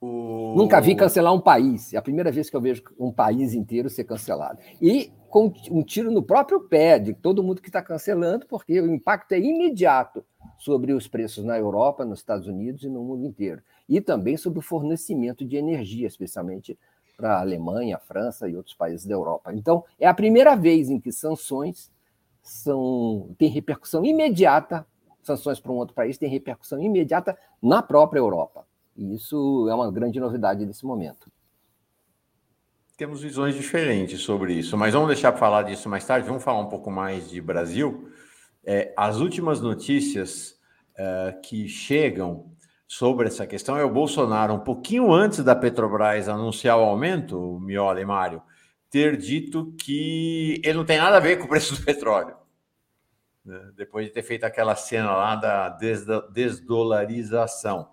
O... 0.00 0.54
Nunca 0.56 0.80
vi 0.80 0.94
cancelar 0.94 1.34
um 1.34 1.40
país. 1.40 1.92
É 1.92 1.96
a 1.96 2.02
primeira 2.02 2.30
vez 2.30 2.48
que 2.48 2.56
eu 2.56 2.60
vejo 2.60 2.82
um 2.98 3.12
país 3.12 3.52
inteiro 3.52 3.90
ser 3.90 4.04
cancelado. 4.04 4.60
E 4.80 5.12
com 5.28 5.52
um 5.70 5.82
tiro 5.82 6.10
no 6.10 6.22
próprio 6.22 6.60
pé 6.60 6.98
de 6.98 7.12
todo 7.12 7.42
mundo 7.42 7.60
que 7.60 7.68
está 7.68 7.82
cancelando, 7.82 8.46
porque 8.46 8.80
o 8.80 8.86
impacto 8.86 9.32
é 9.32 9.38
imediato 9.38 10.24
sobre 10.56 10.92
os 10.92 11.06
preços 11.08 11.44
na 11.44 11.58
Europa, 11.58 12.04
nos 12.04 12.20
Estados 12.20 12.46
Unidos 12.46 12.84
e 12.84 12.88
no 12.88 13.02
mundo 13.02 13.26
inteiro. 13.26 13.60
E 13.88 14.00
também 14.00 14.36
sobre 14.36 14.60
o 14.60 14.62
fornecimento 14.62 15.44
de 15.44 15.56
energia, 15.56 16.06
especialmente 16.06 16.78
para 17.16 17.36
a 17.36 17.40
Alemanha, 17.40 17.96
a 17.96 18.00
França 18.00 18.48
e 18.48 18.56
outros 18.56 18.76
países 18.76 19.04
da 19.04 19.14
Europa. 19.14 19.52
Então, 19.52 19.84
é 19.98 20.06
a 20.06 20.14
primeira 20.14 20.54
vez 20.54 20.88
em 20.88 21.00
que 21.00 21.10
sanções 21.10 21.90
são, 22.40 23.34
têm 23.36 23.50
repercussão 23.50 24.04
imediata 24.04 24.86
sanções 25.28 25.60
para 25.60 25.70
um 25.70 25.76
outro 25.76 25.94
país 25.94 26.18
têm 26.18 26.28
repercussão 26.28 26.80
imediata 26.82 27.38
na 27.62 27.82
própria 27.82 28.18
Europa. 28.18 28.66
E 28.96 29.14
isso 29.14 29.68
é 29.70 29.74
uma 29.74 29.92
grande 29.92 30.18
novidade 30.18 30.66
nesse 30.66 30.84
momento. 30.84 31.30
Temos 32.96 33.22
visões 33.22 33.54
diferentes 33.54 34.22
sobre 34.22 34.54
isso, 34.54 34.76
mas 34.76 34.92
vamos 34.92 35.08
deixar 35.08 35.30
para 35.30 35.38
falar 35.38 35.62
disso 35.62 35.88
mais 35.88 36.04
tarde. 36.04 36.26
Vamos 36.26 36.42
falar 36.42 36.60
um 36.60 36.68
pouco 36.68 36.90
mais 36.90 37.30
de 37.30 37.40
Brasil. 37.40 38.10
É, 38.64 38.92
as 38.96 39.18
últimas 39.18 39.60
notícias 39.60 40.58
é, 40.96 41.38
que 41.44 41.68
chegam 41.68 42.50
sobre 42.88 43.28
essa 43.28 43.46
questão 43.46 43.76
é 43.76 43.84
o 43.84 43.92
Bolsonaro, 43.92 44.54
um 44.54 44.58
pouquinho 44.58 45.12
antes 45.12 45.44
da 45.44 45.54
Petrobras 45.54 46.28
anunciar 46.28 46.78
o 46.78 46.82
aumento, 46.82 47.60
Miola 47.60 48.00
e 48.00 48.04
Mário, 48.04 48.42
ter 48.90 49.16
dito 49.16 49.74
que 49.78 50.60
ele 50.64 50.78
não 50.78 50.84
tem 50.84 50.98
nada 50.98 51.18
a 51.18 51.20
ver 51.20 51.36
com 51.36 51.44
o 51.44 51.48
preço 51.48 51.76
do 51.76 51.84
petróleo 51.84 52.37
né? 53.48 53.72
depois 53.74 54.06
de 54.06 54.12
ter 54.12 54.22
feito 54.22 54.44
aquela 54.44 54.76
cena 54.76 55.10
lá 55.12 55.34
da 55.34 55.70
desdolarização. 56.30 57.90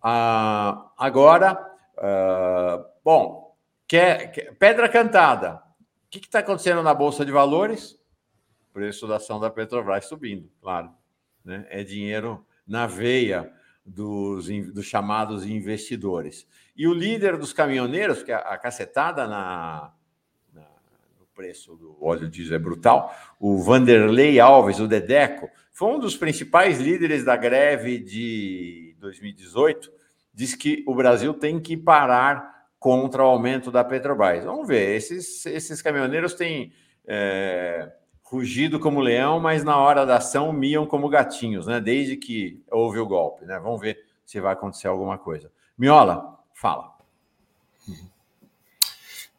Ah, 0.00 0.92
agora, 0.96 1.58
ah, 1.98 2.84
bom, 3.04 3.56
quer, 3.88 4.30
quer, 4.30 4.54
pedra 4.54 4.88
cantada. 4.88 5.62
O 6.06 6.10
que 6.10 6.18
está 6.18 6.38
acontecendo 6.38 6.82
na 6.82 6.94
Bolsa 6.94 7.24
de 7.24 7.32
Valores? 7.32 7.98
Preço 8.72 9.06
da 9.08 9.16
ação 9.16 9.40
da 9.40 9.50
Petrobras 9.50 10.04
subindo, 10.04 10.48
claro. 10.60 10.92
Né? 11.44 11.66
É 11.68 11.82
dinheiro 11.82 12.46
na 12.66 12.86
veia 12.86 13.52
dos, 13.84 14.46
dos 14.72 14.86
chamados 14.86 15.44
investidores. 15.44 16.46
E 16.76 16.86
o 16.86 16.94
líder 16.94 17.36
dos 17.36 17.52
caminhoneiros, 17.52 18.22
que 18.22 18.30
é 18.30 18.36
a 18.36 18.56
cacetada 18.56 19.26
na, 19.26 19.92
preço 21.34 21.74
do 21.76 21.96
óleo 22.00 22.28
diesel 22.28 22.56
é 22.56 22.58
brutal. 22.58 23.14
O 23.38 23.58
Vanderlei 23.62 24.38
Alves, 24.38 24.78
o 24.80 24.86
Dedeco, 24.86 25.48
foi 25.72 25.88
um 25.88 25.98
dos 25.98 26.16
principais 26.16 26.80
líderes 26.80 27.24
da 27.24 27.36
greve 27.36 27.98
de 27.98 28.96
2018. 29.00 29.92
Diz 30.32 30.54
que 30.54 30.84
o 30.86 30.94
Brasil 30.94 31.34
tem 31.34 31.60
que 31.60 31.76
parar 31.76 32.68
contra 32.78 33.22
o 33.22 33.26
aumento 33.26 33.70
da 33.70 33.82
Petrobras. 33.82 34.44
Vamos 34.44 34.68
ver, 34.68 34.96
esses, 34.96 35.44
esses 35.46 35.80
caminhoneiros 35.80 36.34
têm 36.34 36.72
é, 37.06 37.90
rugido 38.22 38.78
como 38.78 39.00
leão, 39.00 39.40
mas 39.40 39.64
na 39.64 39.78
hora 39.78 40.04
da 40.04 40.16
ação 40.16 40.52
miam 40.52 40.86
como 40.86 41.08
gatinhos, 41.08 41.66
né? 41.66 41.80
Desde 41.80 42.16
que 42.16 42.62
houve 42.70 42.98
o 42.98 43.06
golpe, 43.06 43.44
né? 43.44 43.58
Vamos 43.58 43.80
ver 43.80 43.98
se 44.24 44.40
vai 44.40 44.52
acontecer 44.52 44.88
alguma 44.88 45.18
coisa. 45.18 45.50
Miola, 45.76 46.38
fala. 46.52 46.94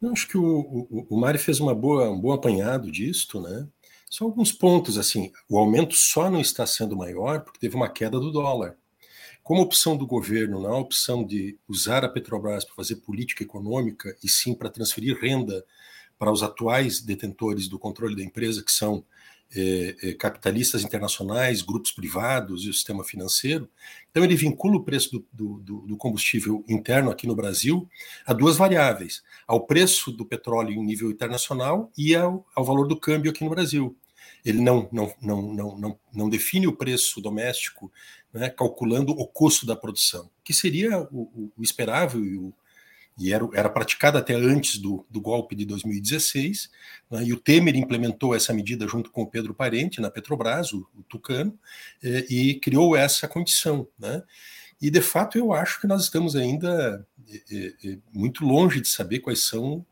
Eu 0.00 0.10
acho 0.10 0.28
que 0.28 0.36
o, 0.36 0.44
o, 0.44 1.06
o 1.10 1.16
Mário 1.18 1.40
fez 1.40 1.58
uma 1.58 1.74
boa, 1.74 2.10
um 2.10 2.20
bom 2.20 2.32
apanhado 2.32 2.90
disto, 2.90 3.40
né? 3.40 3.66
Só 4.08 4.24
alguns 4.24 4.52
pontos, 4.52 4.98
assim, 4.98 5.32
o 5.48 5.58
aumento 5.58 5.94
só 5.94 6.30
não 6.30 6.40
está 6.40 6.66
sendo 6.66 6.96
maior 6.96 7.40
porque 7.40 7.58
teve 7.58 7.74
uma 7.74 7.88
queda 7.88 8.20
do 8.20 8.30
dólar. 8.30 8.76
Como 9.42 9.62
opção 9.62 9.96
do 9.96 10.06
governo, 10.06 10.60
não 10.60 10.72
a 10.72 10.78
opção 10.78 11.24
de 11.24 11.58
usar 11.68 12.04
a 12.04 12.08
Petrobras 12.08 12.64
para 12.64 12.74
fazer 12.74 12.96
política 12.96 13.42
econômica 13.42 14.16
e 14.22 14.28
sim 14.28 14.54
para 14.54 14.70
transferir 14.70 15.18
renda 15.20 15.64
para 16.18 16.32
os 16.32 16.42
atuais 16.42 17.00
detentores 17.00 17.68
do 17.68 17.78
controle 17.78 18.16
da 18.16 18.22
empresa, 18.22 18.62
que 18.62 18.72
são 18.72 19.04
capitalistas 20.18 20.82
internacionais, 20.82 21.62
grupos 21.62 21.90
privados 21.90 22.64
e 22.64 22.68
o 22.68 22.74
sistema 22.74 23.04
financeiro. 23.04 23.68
Então, 24.10 24.24
ele 24.24 24.34
vincula 24.34 24.76
o 24.76 24.82
preço 24.82 25.24
do, 25.32 25.60
do, 25.62 25.80
do, 25.86 25.96
combustível 25.96 26.64
interno 26.68 27.10
aqui 27.10 27.26
no 27.26 27.34
Brasil 27.34 27.88
a 28.26 28.32
duas 28.32 28.56
variáveis: 28.56 29.22
ao 29.46 29.66
preço 29.66 30.10
do 30.10 30.24
petróleo 30.24 30.72
em 30.72 30.84
nível 30.84 31.10
internacional 31.10 31.90
e 31.96 32.14
ao, 32.14 32.46
ao 32.54 32.64
valor 32.64 32.86
do 32.86 32.98
câmbio 32.98 33.30
aqui 33.30 33.44
no 33.44 33.50
Brasil. 33.50 33.96
Ele 34.44 34.60
não, 34.60 34.88
não, 34.92 35.12
não, 35.20 35.42
não, 35.54 35.78
não, 35.78 35.98
não 36.12 36.28
define 36.28 36.66
o 36.66 36.76
preço 36.76 37.20
doméstico 37.20 37.90
né, 38.32 38.48
calculando 38.50 39.12
o 39.12 39.26
custo 39.26 39.66
da 39.66 39.74
produção, 39.74 40.30
que 40.44 40.52
seria 40.52 41.00
o, 41.10 41.50
o 41.56 41.62
esperável 41.62 42.24
e 42.24 42.36
o, 42.36 42.54
e 43.18 43.32
era, 43.32 43.48
era 43.54 43.68
praticada 43.70 44.18
até 44.18 44.34
antes 44.34 44.78
do, 44.78 45.06
do 45.08 45.20
golpe 45.20 45.54
de 45.54 45.64
2016, 45.64 46.70
né, 47.10 47.24
e 47.24 47.32
o 47.32 47.40
Temer 47.40 47.74
implementou 47.74 48.34
essa 48.34 48.52
medida 48.52 48.86
junto 48.86 49.10
com 49.10 49.22
o 49.22 49.26
Pedro 49.26 49.54
Parente 49.54 50.00
na 50.00 50.10
Petrobras, 50.10 50.72
o, 50.72 50.86
o 50.94 51.02
Tucano, 51.02 51.58
eh, 52.02 52.26
e 52.28 52.54
criou 52.56 52.94
essa 52.94 53.26
condição. 53.26 53.88
Né? 53.98 54.22
E, 54.80 54.90
de 54.90 55.00
fato, 55.00 55.38
eu 55.38 55.52
acho 55.52 55.80
que 55.80 55.86
nós 55.86 56.02
estamos 56.02 56.36
ainda 56.36 57.06
eh, 57.50 57.74
eh, 57.84 57.98
muito 58.12 58.44
longe 58.44 58.80
de 58.80 58.88
saber 58.88 59.20
quais 59.20 59.46
são, 59.46 59.84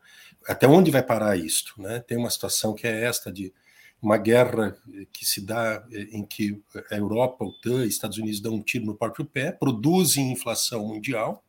até 0.47 0.67
onde 0.67 0.91
vai 0.91 1.01
parar 1.01 1.35
isto. 1.35 1.73
Né? 1.81 1.99
Tem 2.01 2.17
uma 2.17 2.29
situação 2.29 2.75
que 2.75 2.85
é 2.85 3.05
esta 3.05 3.31
de 3.31 3.51
uma 3.99 4.17
guerra 4.17 4.77
que 5.11 5.25
se 5.25 5.41
dá 5.41 5.83
em 6.11 6.23
que 6.23 6.61
a 6.91 6.95
Europa, 6.95 7.43
a 7.43 7.47
OTAN, 7.47 7.85
Estados 7.87 8.19
Unidos 8.19 8.39
dão 8.39 8.53
um 8.53 8.61
tiro 8.61 8.85
no 8.85 8.93
próprio 8.93 9.25
pé, 9.25 9.51
produzem 9.51 10.31
inflação 10.31 10.85
mundial, 10.85 11.43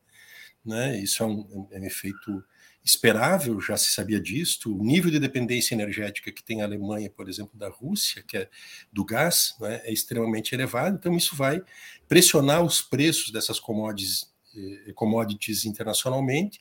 né? 0.66 0.98
Isso 0.98 1.22
é 1.22 1.26
um, 1.26 1.68
é 1.70 1.78
um 1.78 1.84
efeito 1.84 2.44
esperável, 2.86 3.60
já 3.60 3.76
se 3.76 3.90
sabia 3.90 4.20
disso. 4.20 4.72
O 4.72 4.84
nível 4.84 5.10
de 5.10 5.18
dependência 5.18 5.74
energética 5.74 6.30
que 6.30 6.42
tem 6.42 6.62
a 6.62 6.64
Alemanha, 6.64 7.10
por 7.10 7.28
exemplo, 7.28 7.58
da 7.58 7.68
Rússia, 7.68 8.22
que 8.22 8.36
é 8.36 8.48
do 8.92 9.04
gás, 9.04 9.56
né, 9.60 9.80
é 9.82 9.92
extremamente 9.92 10.54
elevado. 10.54 10.96
Então, 10.96 11.16
isso 11.16 11.34
vai 11.34 11.60
pressionar 12.06 12.62
os 12.62 12.80
preços 12.80 13.32
dessas 13.32 13.58
commodities, 13.58 14.32
eh, 14.56 14.92
commodities 14.94 15.64
internacionalmente. 15.64 16.60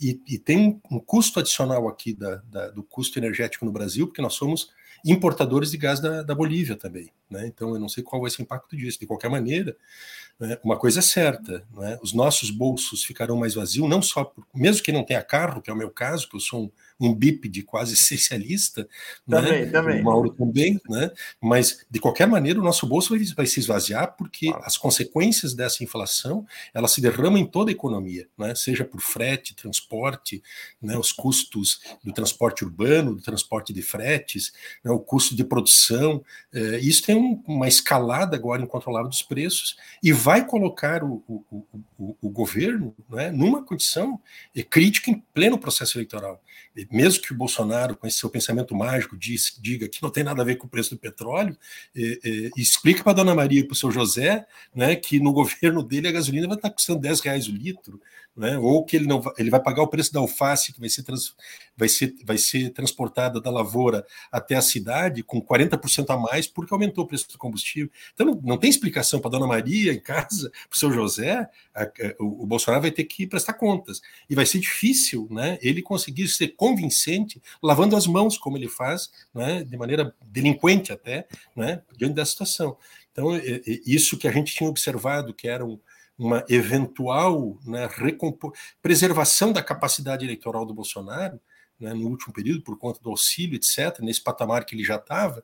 E, 0.00 0.20
e, 0.28 0.38
tem 0.38 0.80
um 0.90 1.00
custo 1.00 1.40
adicional 1.40 1.88
aqui 1.88 2.12
da, 2.12 2.36
da, 2.36 2.70
do 2.70 2.82
custo 2.82 3.18
energético 3.18 3.64
no 3.64 3.72
Brasil, 3.72 4.06
porque 4.06 4.22
nós 4.22 4.34
somos 4.34 4.70
importadores 5.04 5.70
de 5.70 5.76
gás 5.76 6.00
da, 6.00 6.22
da 6.22 6.34
Bolívia 6.34 6.76
também. 6.76 7.10
Né? 7.30 7.46
Então, 7.46 7.74
eu 7.74 7.78
não 7.78 7.88
sei 7.88 8.02
qual 8.02 8.22
vai 8.22 8.30
ser 8.30 8.42
o 8.42 8.44
impacto 8.44 8.76
disso. 8.76 8.98
De 8.98 9.06
qualquer 9.06 9.28
maneira, 9.28 9.76
né, 10.38 10.58
uma 10.64 10.78
coisa 10.78 11.00
é 11.00 11.02
certa: 11.02 11.64
né? 11.76 11.98
os 12.02 12.12
nossos 12.12 12.50
bolsos 12.50 13.04
ficarão 13.04 13.36
mais 13.36 13.54
vazios, 13.54 13.88
não 13.88 14.00
só, 14.00 14.24
por, 14.24 14.46
mesmo 14.54 14.82
que 14.82 14.92
não 14.92 15.04
tenha 15.04 15.22
carro, 15.22 15.60
que 15.60 15.70
é 15.70 15.72
o 15.72 15.76
meu 15.76 15.90
caso, 15.90 16.28
que 16.28 16.36
eu 16.36 16.40
sou 16.40 16.64
um 16.64 16.70
um 17.00 17.14
BIP 17.14 17.48
de 17.48 17.62
quase 17.62 17.94
essencialista, 17.94 18.88
também, 19.28 19.66
né? 19.66 19.70
também. 19.70 20.00
o 20.00 20.04
Mauro 20.04 20.30
também, 20.30 20.80
né? 20.88 21.10
mas 21.40 21.84
de 21.90 22.00
qualquer 22.00 22.26
maneira 22.26 22.60
o 22.60 22.62
nosso 22.62 22.86
bolso 22.86 23.10
vai, 23.16 23.24
vai 23.36 23.46
se 23.46 23.60
esvaziar 23.60 24.14
porque 24.16 24.46
claro. 24.46 24.64
as 24.64 24.76
consequências 24.76 25.54
dessa 25.54 25.82
inflação 25.82 26.46
ela 26.72 26.88
se 26.88 27.00
derramam 27.00 27.38
em 27.38 27.46
toda 27.46 27.70
a 27.70 27.72
economia, 27.72 28.28
né? 28.38 28.54
seja 28.54 28.84
por 28.84 29.00
frete, 29.00 29.54
transporte, 29.54 30.42
né? 30.80 30.96
os 30.96 31.12
custos 31.12 31.80
do 32.02 32.12
transporte 32.12 32.64
urbano, 32.64 33.14
do 33.14 33.22
transporte 33.22 33.72
de 33.72 33.82
fretes, 33.82 34.52
né? 34.84 34.90
o 34.90 35.00
custo 35.00 35.34
de 35.34 35.44
produção, 35.44 36.24
eh, 36.52 36.78
isso 36.78 37.04
tem 37.04 37.16
um, 37.16 37.42
uma 37.46 37.68
escalada 37.68 38.36
agora 38.36 38.62
incontrolável 38.62 39.08
dos 39.08 39.22
preços 39.22 39.76
e 40.02 40.12
vai 40.12 40.46
colocar 40.46 41.02
o, 41.02 41.22
o, 41.28 41.66
o, 41.98 42.16
o 42.20 42.30
governo 42.30 42.94
né? 43.08 43.30
numa 43.30 43.64
condição 43.64 44.20
eh, 44.54 44.62
crítica 44.62 45.10
em 45.10 45.22
pleno 45.32 45.58
processo 45.58 45.98
eleitoral 45.98 46.40
mesmo 46.90 47.22
que 47.22 47.32
o 47.32 47.36
Bolsonaro, 47.36 47.96
com 47.96 48.06
esse 48.06 48.18
seu 48.18 48.30
pensamento 48.30 48.74
mágico, 48.74 49.16
diz, 49.16 49.56
diga 49.60 49.88
que 49.88 50.02
não 50.02 50.10
tem 50.10 50.24
nada 50.24 50.42
a 50.42 50.44
ver 50.44 50.56
com 50.56 50.66
o 50.66 50.70
preço 50.70 50.90
do 50.90 50.98
petróleo, 50.98 51.56
é, 51.96 52.02
é, 52.02 52.50
explica 52.56 53.02
para 53.02 53.12
a 53.12 53.16
dona 53.16 53.34
Maria 53.34 53.60
e 53.60 53.64
para 53.64 53.72
o 53.72 53.76
seu 53.76 53.90
José 53.90 54.46
né, 54.74 54.96
que 54.96 55.20
no 55.20 55.32
governo 55.34 55.82
dele 55.82 56.08
a 56.08 56.12
gasolina 56.12 56.48
vai 56.48 56.56
estar 56.56 56.70
custando 56.70 57.00
10 57.00 57.20
reais 57.20 57.48
o 57.48 57.52
litro, 57.52 58.00
né, 58.36 58.58
ou 58.58 58.84
que 58.84 58.96
ele, 58.96 59.06
não, 59.06 59.22
ele 59.38 59.48
vai 59.48 59.62
pagar 59.62 59.82
o 59.82 59.88
preço 59.88 60.12
da 60.12 60.18
alface 60.18 60.72
que 60.72 60.80
vai 60.80 60.88
ser, 60.88 61.04
trans, 61.04 61.34
vai, 61.76 61.88
ser, 61.88 62.14
vai 62.24 62.36
ser 62.36 62.70
transportada 62.70 63.40
da 63.40 63.50
lavoura 63.50 64.04
até 64.30 64.56
a 64.56 64.62
cidade 64.62 65.22
com 65.22 65.40
40% 65.40 66.10
a 66.10 66.16
mais 66.16 66.46
porque 66.46 66.74
aumentou 66.74 67.04
o 67.04 67.06
preço 67.06 67.28
do 67.30 67.38
combustível. 67.38 67.90
Então 68.12 68.26
não, 68.26 68.40
não 68.42 68.58
tem 68.58 68.68
explicação 68.68 69.20
para 69.20 69.30
dona 69.30 69.46
Maria 69.46 69.92
em 69.92 70.00
casa, 70.00 70.50
para 70.68 70.76
o 70.76 70.78
seu 70.78 70.92
José, 70.92 71.48
a, 71.74 71.82
a, 71.82 71.88
o, 72.18 72.42
o 72.42 72.46
Bolsonaro 72.46 72.82
vai 72.82 72.90
ter 72.90 73.04
que 73.04 73.26
prestar 73.26 73.54
contas. 73.54 74.00
E 74.28 74.34
vai 74.34 74.46
ser 74.46 74.58
difícil 74.58 75.28
né, 75.30 75.58
ele 75.62 75.80
conseguir 75.80 76.26
ser 76.28 76.48
convincente, 76.48 77.40
lavando 77.62 77.96
as 77.96 78.06
mãos, 78.06 78.36
como 78.36 78.56
ele 78.56 78.68
faz, 78.68 79.10
né, 79.32 79.62
de 79.62 79.76
maneira 79.76 80.14
delinquente 80.24 80.92
até, 80.92 81.26
né, 81.54 81.82
diante 81.96 82.14
da 82.14 82.24
situação. 82.24 82.76
Então, 83.12 83.28
isso 83.86 84.18
que 84.18 84.26
a 84.26 84.32
gente 84.32 84.52
tinha 84.52 84.68
observado, 84.68 85.32
que 85.32 85.46
era 85.46 85.64
um, 85.64 85.78
uma 86.18 86.44
eventual 86.48 87.58
né, 87.64 87.88
preservação 88.80 89.52
da 89.52 89.62
capacidade 89.62 90.24
eleitoral 90.24 90.64
do 90.64 90.74
Bolsonaro, 90.74 91.40
né, 91.78 91.92
no 91.92 92.08
último 92.08 92.32
período, 92.32 92.62
por 92.62 92.78
conta 92.78 93.00
do 93.00 93.10
auxílio, 93.10 93.56
etc., 93.56 93.98
nesse 94.00 94.22
patamar 94.22 94.64
que 94.64 94.74
ele 94.74 94.84
já 94.84 94.96
estava, 94.96 95.42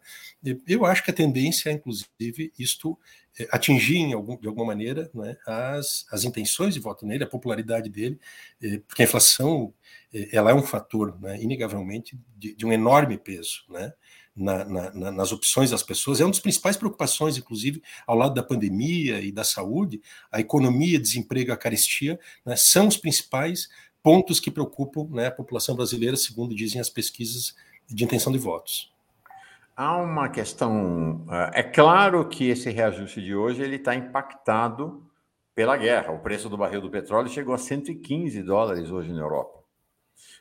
eu 0.66 0.84
acho 0.84 1.05
que 1.05 1.10
a 1.10 1.14
tendência 1.14 1.70
é, 1.70 1.72
inclusive, 1.72 2.52
isto 2.59 2.97
é, 3.38 3.48
atingir 3.51 4.12
algum, 4.12 4.36
de 4.36 4.47
alguma 4.47 4.66
maneira 4.66 5.10
né, 5.14 5.36
as, 5.47 6.06
as 6.10 6.24
intenções 6.24 6.74
de 6.74 6.80
voto 6.80 7.06
nele, 7.06 7.24
a 7.24 7.28
popularidade 7.28 7.88
dele, 7.88 8.18
é, 8.62 8.78
porque 8.78 9.02
a 9.02 9.05
inflação 9.05 9.72
é, 10.12 10.36
ela 10.36 10.51
é 10.51 10.55
um 10.55 10.62
fator, 10.62 11.18
né, 11.20 11.40
inegavelmente, 11.40 12.18
de, 12.36 12.55
de, 12.55 12.66
um 12.66 12.72
enorme 12.72 13.18
peso, 13.18 13.64
né? 13.68 13.92
Na, 14.36 14.65
na, 14.65 15.11
nas 15.11 15.32
opções 15.32 15.70
das 15.70 15.82
pessoas, 15.82 16.20
é 16.20 16.24
uma 16.24 16.31
das 16.31 16.40
principais 16.40 16.77
preocupações, 16.77 17.36
inclusive, 17.36 17.82
ao 18.07 18.16
lado 18.16 18.32
da 18.32 18.43
pandemia 18.43 19.20
e 19.20 19.32
da 19.32 19.43
saúde, 19.43 20.01
a 20.31 20.40
economia, 20.40 21.01
desemprego, 21.01 21.52
a 21.52 21.57
carestia, 21.57 22.19
né, 22.47 22.55
são 22.57 22.86
os 22.86 22.97
principais 22.97 23.69
pontos 24.02 24.40
que 24.40 24.51
preocupam 24.51 25.09
né, 25.11 25.27
a 25.27 25.32
população 25.32 25.74
brasileira, 25.74 26.16
segundo 26.16 26.55
dizem 26.55 26.81
as 26.81 26.89
pesquisas 26.89 27.55
de 27.89 28.05
intenção 28.05 28.32
de 28.32 28.39
votos. 28.39 28.93
Há 29.77 29.97
uma 29.97 30.28
questão. 30.28 31.24
É, 31.31 31.61
é 31.61 31.62
claro 31.62 32.28
que 32.28 32.48
esse 32.48 32.70
reajuste 32.70 33.20
de 33.20 33.35
hoje 33.35 33.62
ele 33.62 33.77
está 33.77 33.94
impactado 33.94 35.02
pela 35.55 35.77
guerra. 35.77 36.12
O 36.12 36.19
preço 36.19 36.48
do 36.48 36.57
barril 36.57 36.81
do 36.81 36.90
petróleo 36.90 37.28
chegou 37.28 37.55
a 37.55 37.59
115 37.59 38.43
dólares 38.43 38.90
hoje 38.90 39.12
na 39.12 39.20
Europa. 39.20 39.59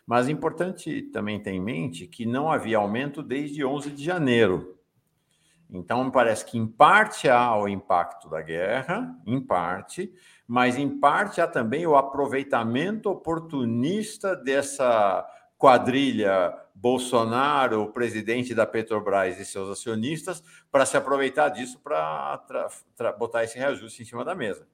Mas 0.06 0.27
é 0.27 0.31
importante 0.31 1.01
também 1.03 1.39
ter 1.39 1.51
em 1.51 1.61
mente 1.61 2.07
que 2.07 2.26
não 2.26 2.51
havia 2.51 2.77
aumento 2.77 3.22
desde 3.22 3.64
11 3.64 3.91
de 3.91 4.03
janeiro. 4.03 4.77
Então, 5.72 6.03
me 6.03 6.11
parece 6.11 6.43
que 6.45 6.57
em 6.57 6.65
parte 6.65 7.30
há 7.30 7.56
o 7.56 7.68
impacto 7.68 8.27
da 8.27 8.41
guerra, 8.41 9.15
em 9.26 9.39
parte, 9.39 10.11
mas 10.47 10.76
em 10.77 10.99
parte 10.99 11.39
há 11.39 11.47
também 11.47 11.85
o 11.85 11.95
aproveitamento 11.95 13.07
oportunista 13.10 14.35
dessa 14.35 15.27
quadrilha 15.60 16.57
Bolsonaro, 16.73 17.91
presidente 17.91 18.56
da 18.56 18.65
Petrobras 18.65 19.39
e 19.39 19.45
seus 19.45 19.69
acionistas, 19.69 20.41
para 20.72 20.85
se 20.85 20.97
aproveitar 20.97 21.49
disso 21.49 21.80
para 21.84 22.41
botar 23.19 23.43
esse 23.43 23.60
reajuste 23.60 24.01
em 24.01 24.06
cima 24.06 24.26
da 24.26 24.34
mesa. 24.34 24.65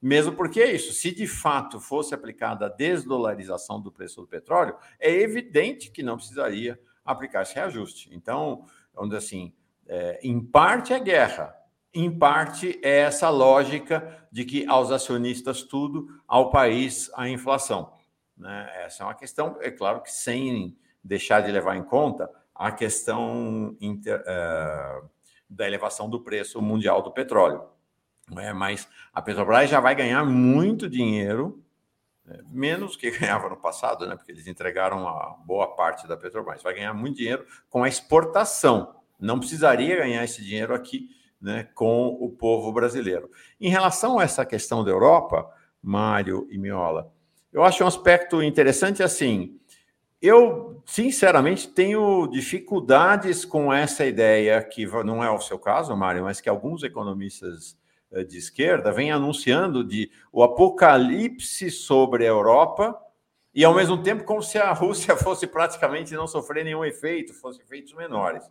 Mesmo 0.00 0.32
porque 0.32 0.60
é 0.60 0.72
isso, 0.72 0.92
se 0.92 1.14
de 1.14 1.26
fato 1.26 1.78
fosse 1.78 2.14
aplicada 2.14 2.66
a 2.66 2.68
desdolarização 2.70 3.80
do 3.80 3.92
preço 3.92 4.20
do 4.22 4.26
petróleo, 4.26 4.74
é 4.98 5.10
evidente 5.10 5.90
que 5.90 6.02
não 6.02 6.16
precisaria 6.16 6.80
aplicar 7.04 7.42
esse 7.42 7.54
reajuste. 7.54 8.08
Então, 8.12 8.64
dizer 9.02 9.16
assim, 9.16 9.52
é, 9.86 10.18
em 10.22 10.40
parte 10.40 10.92
é 10.92 11.00
guerra, 11.00 11.54
em 11.92 12.10
parte 12.16 12.78
é 12.82 13.00
essa 13.00 13.28
lógica 13.28 14.26
de 14.30 14.44
que 14.44 14.66
aos 14.66 14.90
acionistas 14.90 15.62
tudo, 15.62 16.08
ao 16.26 16.50
país 16.50 17.10
a 17.14 17.28
inflação. 17.28 17.92
Né? 18.36 18.70
Essa 18.84 19.02
é 19.02 19.06
uma 19.06 19.14
questão, 19.14 19.58
é 19.60 19.70
claro 19.70 20.02
que 20.02 20.10
sem 20.10 20.78
deixar 21.02 21.40
de 21.40 21.50
levar 21.50 21.76
em 21.76 21.82
conta 21.82 22.30
a 22.54 22.70
questão 22.70 23.76
inter, 23.80 24.22
é, 24.26 25.02
da 25.48 25.66
elevação 25.66 26.08
do 26.08 26.20
preço 26.20 26.62
mundial 26.62 27.02
do 27.02 27.10
petróleo. 27.10 27.64
É, 28.38 28.52
mas 28.52 28.88
a 29.12 29.20
Petrobras 29.20 29.68
já 29.68 29.80
vai 29.80 29.94
ganhar 29.94 30.24
muito 30.24 30.88
dinheiro, 30.88 31.62
é, 32.28 32.40
menos 32.50 32.96
que 32.96 33.10
ganhava 33.18 33.48
no 33.48 33.56
passado, 33.56 34.06
né? 34.06 34.16
porque 34.16 34.32
eles 34.32 34.46
entregaram 34.46 35.08
a 35.08 35.36
boa 35.44 35.74
parte 35.74 36.06
da 36.06 36.16
Petrobras. 36.16 36.62
Vai 36.62 36.74
ganhar 36.74 36.94
muito 36.94 37.16
dinheiro 37.16 37.46
com 37.68 37.82
a 37.82 37.88
exportação. 37.88 38.94
Não 39.18 39.38
precisaria 39.38 39.96
ganhar 39.96 40.24
esse 40.24 40.42
dinheiro 40.42 40.74
aqui 40.74 41.08
né, 41.40 41.68
com 41.74 42.08
o 42.20 42.30
povo 42.30 42.72
brasileiro. 42.72 43.30
Em 43.60 43.68
relação 43.68 44.18
a 44.18 44.24
essa 44.24 44.44
questão 44.44 44.84
da 44.84 44.90
Europa, 44.90 45.50
Mário 45.82 46.46
e 46.50 46.58
Miola, 46.58 47.12
eu 47.52 47.64
acho 47.64 47.82
um 47.82 47.86
aspecto 47.86 48.42
interessante 48.42 49.02
assim. 49.02 49.58
Eu, 50.20 50.82
sinceramente, 50.84 51.68
tenho 51.68 52.26
dificuldades 52.26 53.44
com 53.44 53.72
essa 53.72 54.04
ideia, 54.04 54.62
que 54.62 54.86
não 54.86 55.24
é 55.24 55.30
o 55.30 55.40
seu 55.40 55.58
caso, 55.58 55.96
Mário, 55.96 56.24
mas 56.24 56.40
que 56.40 56.48
alguns 56.48 56.82
economistas 56.82 57.79
de 58.28 58.38
esquerda 58.38 58.92
vêm 58.92 59.10
anunciando 59.10 59.84
de 59.84 60.10
o 60.32 60.42
apocalipse 60.42 61.70
sobre 61.70 62.24
a 62.24 62.28
Europa 62.28 62.98
e, 63.54 63.64
ao 63.64 63.74
mesmo 63.74 64.02
tempo, 64.02 64.24
como 64.24 64.42
se 64.42 64.58
a 64.58 64.72
Rússia 64.74 65.16
fosse 65.16 65.46
praticamente 65.46 66.14
não 66.14 66.26
sofrer 66.26 66.64
nenhum 66.64 66.84
efeito, 66.84 67.34
fosse 67.34 67.60
efeitos 67.62 67.92
menores. 67.94 68.50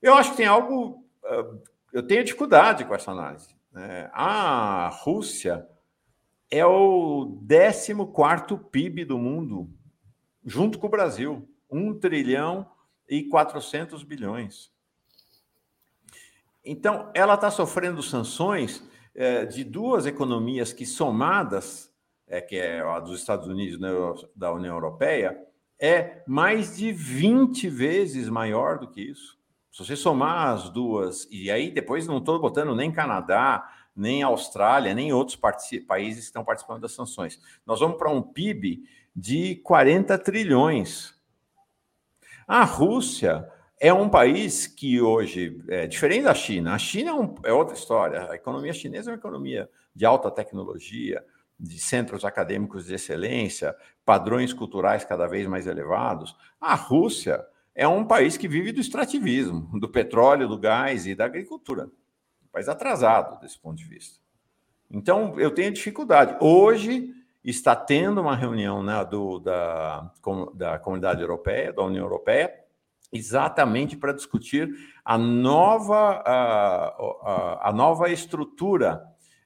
Eu 0.00 0.14
acho 0.14 0.32
que 0.32 0.38
tem 0.38 0.46
algo. 0.46 1.04
Eh, 1.24 1.46
eu 1.92 2.06
tenho 2.06 2.24
dificuldade 2.24 2.84
com 2.84 2.94
essa 2.94 3.10
análise. 3.10 3.54
Né? 3.72 4.10
A 4.12 4.88
Rússia 5.02 5.66
é 6.50 6.64
o 6.64 7.38
14 7.48 8.64
PIB 8.70 9.04
do 9.04 9.18
mundo 9.18 9.70
junto 10.44 10.78
com 10.78 10.86
o 10.86 10.90
Brasil, 10.90 11.48
1 11.68 11.98
trilhão 11.98 12.70
e 13.08 13.24
400 13.24 14.04
bilhões. 14.04 14.70
Então, 16.66 17.10
ela 17.14 17.34
está 17.34 17.48
sofrendo 17.48 18.02
sanções 18.02 18.82
é, 19.14 19.46
de 19.46 19.62
duas 19.62 20.04
economias 20.04 20.72
que, 20.72 20.84
somadas, 20.84 21.94
é, 22.26 22.40
que 22.40 22.56
é 22.56 22.80
a 22.80 22.98
dos 22.98 23.20
Estados 23.20 23.46
Unidos 23.46 23.78
e 23.78 24.38
da 24.38 24.52
União 24.52 24.74
Europeia, 24.74 25.38
é 25.80 26.24
mais 26.26 26.76
de 26.76 26.90
20 26.90 27.68
vezes 27.68 28.28
maior 28.28 28.80
do 28.80 28.90
que 28.90 29.00
isso. 29.00 29.38
Se 29.70 29.84
você 29.84 29.94
somar 29.94 30.48
as 30.48 30.68
duas, 30.68 31.28
e 31.30 31.52
aí 31.52 31.70
depois 31.70 32.06
não 32.06 32.18
estou 32.18 32.40
botando 32.40 32.74
nem 32.74 32.90
Canadá, 32.90 33.70
nem 33.94 34.24
Austrália, 34.24 34.92
nem 34.92 35.12
outros 35.12 35.38
países 35.86 36.20
que 36.20 36.26
estão 36.26 36.44
participando 36.44 36.80
das 36.80 36.92
sanções. 36.92 37.40
Nós 37.64 37.78
vamos 37.78 37.96
para 37.96 38.10
um 38.10 38.20
PIB 38.20 38.82
de 39.14 39.56
40 39.56 40.18
trilhões. 40.18 41.14
A 42.46 42.64
Rússia 42.64 43.48
é 43.78 43.92
um 43.92 44.08
país 44.08 44.66
que 44.66 45.00
hoje 45.00 45.62
é 45.68 45.86
diferente 45.86 46.24
da 46.24 46.34
China. 46.34 46.74
A 46.74 46.78
China 46.78 47.10
é, 47.10 47.14
um, 47.14 47.34
é, 47.44 47.52
outra 47.52 47.74
história. 47.74 48.30
A 48.30 48.34
economia 48.34 48.72
chinesa 48.72 49.10
é 49.10 49.12
uma 49.12 49.18
economia 49.18 49.68
de 49.94 50.06
alta 50.06 50.30
tecnologia, 50.30 51.24
de 51.58 51.78
centros 51.78 52.24
acadêmicos 52.24 52.86
de 52.86 52.94
excelência, 52.94 53.74
padrões 54.04 54.52
culturais 54.52 55.04
cada 55.04 55.26
vez 55.26 55.46
mais 55.46 55.66
elevados. 55.66 56.36
A 56.60 56.74
Rússia 56.74 57.44
é 57.74 57.86
um 57.86 58.04
país 58.04 58.36
que 58.36 58.48
vive 58.48 58.72
do 58.72 58.80
extrativismo, 58.80 59.78
do 59.78 59.88
petróleo, 59.88 60.48
do 60.48 60.58
gás 60.58 61.06
e 61.06 61.14
da 61.14 61.26
agricultura. 61.26 61.84
Um 61.84 62.48
país 62.50 62.68
atrasado 62.68 63.38
desse 63.40 63.58
ponto 63.58 63.76
de 63.76 63.84
vista. 63.84 64.18
Então, 64.90 65.38
eu 65.38 65.50
tenho 65.50 65.72
dificuldade. 65.72 66.36
Hoje, 66.40 67.12
está 67.44 67.76
tendo 67.76 68.20
uma 68.20 68.34
reunião 68.34 68.82
né, 68.82 69.04
do, 69.04 69.38
da, 69.38 70.10
da 70.54 70.78
Comunidade 70.78 71.20
Europeia, 71.20 71.72
da 71.72 71.82
União 71.82 72.04
Europeia, 72.04 72.52
exatamente 73.12 73.96
para 73.96 74.12
discutir 74.12 74.68
a 75.04 75.16
nova, 75.16 76.22
a, 76.24 76.86
a, 76.88 77.68
a 77.68 77.72
nova 77.72 78.10
estrutura 78.10 79.02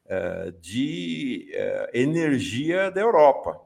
uh, 0.07 0.53
de 0.61 1.53
uh, 1.55 1.97
energia 1.97 2.91
da 2.91 3.01
Europa. 3.01 3.61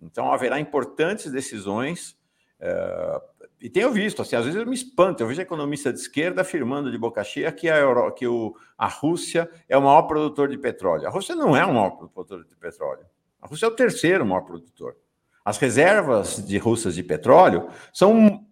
Então, 0.00 0.32
haverá 0.32 0.60
importantes 0.60 1.30
decisões. 1.30 2.16
Uh, 2.60 3.48
e 3.60 3.68
tenho 3.68 3.90
visto, 3.90 4.22
assim, 4.22 4.36
às 4.36 4.44
vezes 4.44 4.60
eu 4.60 4.66
me 4.66 4.74
espanto, 4.74 5.22
eu 5.22 5.26
vejo 5.26 5.40
economista 5.40 5.92
de 5.92 5.98
esquerda 5.98 6.42
afirmando 6.42 6.90
de 6.90 6.98
boca 6.98 7.24
cheia 7.24 7.50
que 7.50 7.68
a, 7.68 7.76
Euro, 7.76 8.12
que 8.12 8.26
o, 8.26 8.54
a 8.76 8.86
Rússia 8.86 9.50
é 9.68 9.76
o 9.76 9.82
maior 9.82 10.02
produtor 10.02 10.48
de 10.48 10.56
petróleo. 10.56 11.06
A 11.06 11.10
Rússia 11.10 11.34
não 11.34 11.56
é 11.56 11.64
o 11.64 11.74
maior 11.74 11.90
produtor 11.90 12.44
de 12.44 12.56
petróleo. 12.56 13.04
A 13.42 13.48
Rússia 13.48 13.66
é 13.66 13.68
o 13.68 13.72
terceiro 13.72 14.24
maior 14.24 14.42
produtor. 14.42 14.96
As 15.44 15.58
reservas 15.58 16.44
de 16.46 16.58
russas 16.58 16.94
de 16.94 17.02
petróleo 17.02 17.68
são, 17.92 18.46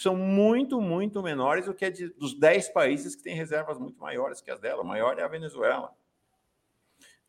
são 0.00 0.16
muito, 0.16 0.80
muito 0.80 1.22
menores 1.22 1.66
do 1.66 1.74
que 1.74 1.84
a 1.84 1.90
de, 1.90 2.08
dos 2.10 2.38
10 2.38 2.68
países 2.70 3.14
que 3.14 3.22
têm 3.22 3.34
reservas 3.34 3.78
muito 3.78 4.00
maiores 4.00 4.40
que 4.40 4.50
as 4.50 4.60
dela. 4.60 4.82
A 4.82 4.84
maior 4.84 5.18
é 5.18 5.22
a 5.22 5.28
Venezuela. 5.28 5.92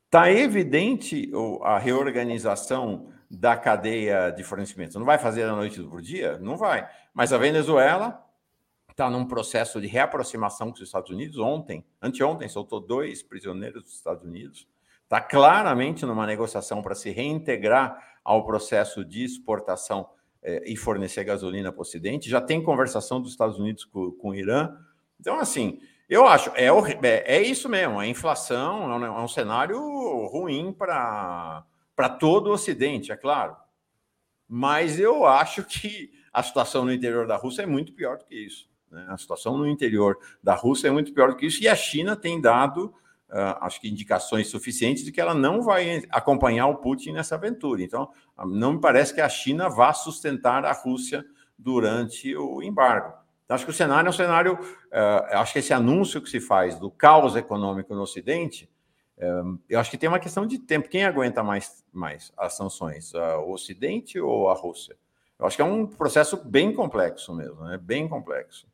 Está 0.05 0.31
evidente 0.31 1.31
a 1.61 1.77
reorganização 1.77 3.13
da 3.29 3.55
cadeia 3.55 4.31
de 4.31 4.43
fornecimento. 4.43 4.97
Não 4.97 5.05
vai 5.05 5.19
fazer 5.19 5.45
da 5.45 5.55
noite 5.55 5.79
o 5.79 6.01
dia? 6.01 6.39
Não 6.39 6.57
vai. 6.57 6.89
Mas 7.13 7.31
a 7.31 7.37
Venezuela 7.37 8.25
está 8.89 9.09
num 9.09 9.25
processo 9.25 9.79
de 9.79 9.87
reaproximação 9.87 10.69
com 10.69 10.73
os 10.73 10.81
Estados 10.81 11.11
Unidos. 11.11 11.37
Ontem, 11.37 11.85
anteontem, 12.01 12.49
soltou 12.49 12.79
dois 12.79 13.21
prisioneiros 13.21 13.83
dos 13.83 13.93
Estados 13.93 14.23
Unidos. 14.25 14.67
Está 15.03 15.21
claramente 15.21 16.05
numa 16.05 16.25
negociação 16.25 16.81
para 16.81 16.95
se 16.95 17.11
reintegrar 17.11 18.19
ao 18.23 18.45
processo 18.45 19.05
de 19.05 19.23
exportação 19.23 20.09
eh, 20.41 20.63
e 20.65 20.75
fornecer 20.75 21.23
gasolina 21.23 21.71
para 21.71 21.79
o 21.79 21.81
Ocidente. 21.81 22.29
Já 22.29 22.41
tem 22.41 22.63
conversação 22.63 23.21
dos 23.21 23.31
Estados 23.31 23.59
Unidos 23.59 23.85
com, 23.85 24.11
com 24.11 24.29
o 24.29 24.35
Irã. 24.35 24.75
Então, 25.19 25.39
assim, 25.39 25.79
eu 26.09 26.25
acho, 26.25 26.49
é, 26.55 26.65
é, 26.67 27.37
é 27.37 27.41
isso 27.41 27.69
mesmo, 27.69 27.99
a 27.99 28.07
inflação 28.07 28.91
é 28.91 28.95
um, 28.95 29.05
é 29.05 29.21
um 29.21 29.27
cenário 29.27 29.77
ruim 30.25 30.73
para 30.73 31.63
todo 32.19 32.47
o 32.47 32.53
Ocidente, 32.53 33.11
é 33.11 33.15
claro. 33.15 33.55
Mas 34.47 34.99
eu 34.99 35.27
acho 35.27 35.63
que 35.63 36.11
a 36.33 36.41
situação 36.41 36.83
no 36.83 36.91
interior 36.91 37.27
da 37.27 37.35
Rússia 37.35 37.61
é 37.61 37.67
muito 37.67 37.93
pior 37.93 38.17
do 38.17 38.25
que 38.25 38.35
isso. 38.35 38.67
Né? 38.89 39.05
A 39.07 39.17
situação 39.19 39.55
no 39.55 39.67
interior 39.67 40.17
da 40.41 40.55
Rússia 40.55 40.87
é 40.87 40.91
muito 40.91 41.13
pior 41.13 41.29
do 41.29 41.35
que 41.35 41.45
isso, 41.45 41.61
e 41.61 41.67
a 41.67 41.75
China 41.75 42.15
tem 42.15 42.41
dado, 42.41 42.91
acho 43.61 43.79
que, 43.79 43.89
indicações 43.89 44.47
suficientes 44.47 45.03
de 45.03 45.11
que 45.11 45.21
ela 45.21 45.33
não 45.33 45.61
vai 45.61 46.03
acompanhar 46.09 46.67
o 46.67 46.77
Putin 46.77 47.11
nessa 47.11 47.35
aventura. 47.35 47.81
Então, 47.81 48.09
não 48.45 48.73
me 48.73 48.81
parece 48.81 49.13
que 49.13 49.21
a 49.21 49.29
China 49.29 49.69
vá 49.69 49.93
sustentar 49.93 50.65
a 50.65 50.71
Rússia 50.71 51.25
durante 51.57 52.35
o 52.35 52.61
embargo. 52.63 53.13
Então, 53.45 53.55
acho 53.55 53.65
que 53.65 53.71
o 53.71 53.73
cenário 53.73 54.07
é 54.07 54.09
um 54.09 54.13
cenário. 54.13 54.53
Uh, 54.53 55.37
acho 55.37 55.53
que 55.53 55.59
esse 55.59 55.73
anúncio 55.73 56.21
que 56.21 56.29
se 56.29 56.39
faz 56.39 56.79
do 56.79 56.89
caos 56.89 57.35
econômico 57.35 57.93
no 57.95 58.01
Ocidente, 58.01 58.69
eu 59.67 59.79
acho 59.79 59.91
que 59.91 59.97
tem 59.97 60.07
uma 60.07 60.19
questão 60.19 60.47
de 60.47 60.57
tempo. 60.57 60.87
Quem 60.87 61.03
aguenta 61.03 61.43
mais, 61.43 61.83
mais 61.91 62.31
as 62.37 62.55
sanções? 62.55 63.13
Uh, 63.13 63.39
o 63.45 63.51
Ocidente 63.51 64.19
ou 64.19 64.49
a 64.49 64.53
Rússia? 64.53 64.95
Eu 65.37 65.45
acho 65.45 65.55
que 65.55 65.61
é 65.61 65.65
um 65.65 65.85
processo 65.85 66.37
bem 66.37 66.73
complexo 66.73 67.33
mesmo, 67.33 67.63
né? 67.63 67.77
bem 67.77 68.07
complexo. 68.07 68.67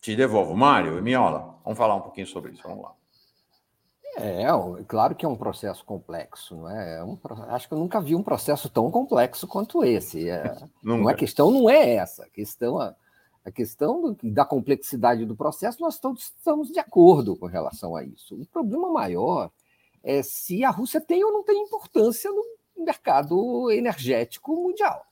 Te 0.00 0.14
devolvo. 0.14 0.56
Mário 0.56 0.98
e 0.98 1.02
Miola, 1.02 1.58
vamos 1.64 1.78
falar 1.78 1.96
um 1.96 2.00
pouquinho 2.00 2.26
sobre 2.26 2.52
isso. 2.52 2.62
Vamos 2.62 2.84
lá. 2.84 2.97
É, 4.20 4.46
claro 4.88 5.14
que 5.14 5.24
é 5.24 5.28
um 5.28 5.36
processo 5.36 5.84
complexo, 5.84 6.56
não 6.56 6.70
é? 6.70 6.98
é 6.98 7.04
um, 7.04 7.16
acho 7.50 7.68
que 7.68 7.74
eu 7.74 7.78
nunca 7.78 8.00
vi 8.00 8.16
um 8.16 8.22
processo 8.22 8.68
tão 8.68 8.90
complexo 8.90 9.46
quanto 9.46 9.84
esse. 9.84 10.28
É, 10.28 10.56
não, 10.82 11.06
a 11.06 11.14
questão 11.14 11.50
não 11.50 11.70
é 11.70 11.94
essa. 11.94 12.24
A 12.24 12.28
questão. 12.28 12.82
É, 12.82 12.94
a 13.44 13.50
questão 13.50 14.02
do, 14.02 14.18
da 14.22 14.44
complexidade 14.44 15.24
do 15.24 15.34
processo, 15.34 15.80
nós 15.80 15.98
todos 15.98 16.24
estamos 16.24 16.68
de 16.68 16.78
acordo 16.78 17.34
com 17.34 17.46
relação 17.46 17.96
a 17.96 18.04
isso. 18.04 18.34
O 18.34 18.44
problema 18.44 18.90
maior 18.90 19.50
é 20.02 20.22
se 20.22 20.64
a 20.64 20.70
Rússia 20.70 21.00
tem 21.00 21.24
ou 21.24 21.32
não 21.32 21.42
tem 21.42 21.62
importância 21.62 22.30
no 22.30 22.44
mercado 22.76 23.70
energético 23.70 24.54
mundial. 24.54 25.02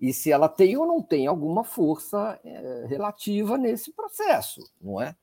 E 0.00 0.12
se 0.12 0.32
ela 0.32 0.48
tem 0.48 0.76
ou 0.76 0.86
não 0.86 1.02
tem 1.02 1.26
alguma 1.26 1.62
força 1.62 2.40
é, 2.42 2.86
relativa 2.88 3.58
nesse 3.58 3.92
processo, 3.92 4.62
não 4.80 5.00
é? 5.00 5.14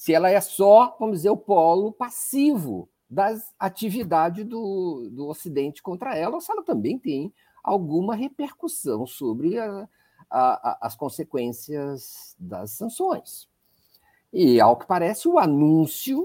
Se 0.00 0.14
ela 0.14 0.30
é 0.30 0.40
só, 0.40 0.96
vamos 0.98 1.18
dizer, 1.18 1.28
o 1.28 1.36
polo 1.36 1.92
passivo 1.92 2.88
das 3.06 3.52
atividades 3.58 4.46
do, 4.46 5.10
do 5.10 5.28
Ocidente 5.28 5.82
contra 5.82 6.16
ela, 6.16 6.36
ou 6.36 6.40
se 6.40 6.50
ela 6.50 6.62
também 6.62 6.98
tem 6.98 7.30
alguma 7.62 8.14
repercussão 8.14 9.06
sobre 9.06 9.58
a, 9.58 9.86
a, 10.30 10.70
a, 10.70 10.78
as 10.80 10.96
consequências 10.96 12.34
das 12.38 12.70
sanções. 12.70 13.46
E, 14.32 14.58
ao 14.58 14.74
que 14.74 14.86
parece, 14.86 15.28
o 15.28 15.38
anúncio, 15.38 16.24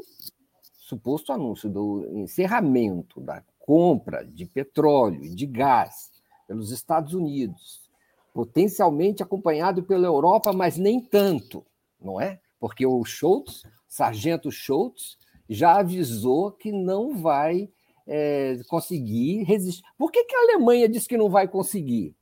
suposto 0.77 1.33
anúncio 1.33 1.69
do 1.69 2.07
encerramento 2.13 3.19
da 3.19 3.43
compra 3.59 4.23
de 4.23 4.45
petróleo 4.45 5.21
e 5.21 5.35
de 5.35 5.45
gás 5.45 6.13
pelos 6.47 6.71
Estados 6.71 7.13
Unidos, 7.13 7.89
potencialmente 8.33 9.21
acompanhado 9.21 9.83
pela 9.83 10.07
Europa, 10.07 10.53
mas 10.53 10.77
nem 10.77 10.97
tanto, 11.01 11.65
não 11.99 12.21
é? 12.21 12.39
Porque 12.59 12.85
o 12.85 13.03
Schultz, 13.03 13.63
Sargento 13.87 14.51
Schultz, 14.51 15.17
já 15.49 15.79
avisou 15.79 16.51
que 16.51 16.71
não 16.71 17.17
vai 17.17 17.69
é, 18.07 18.59
conseguir 18.67 19.43
resistir. 19.43 19.83
Por 19.97 20.11
que, 20.11 20.23
que 20.23 20.35
a 20.35 20.39
Alemanha 20.41 20.87
diz 20.87 21.07
que 21.07 21.17
não 21.17 21.29
vai 21.29 21.47
conseguir? 21.47 22.15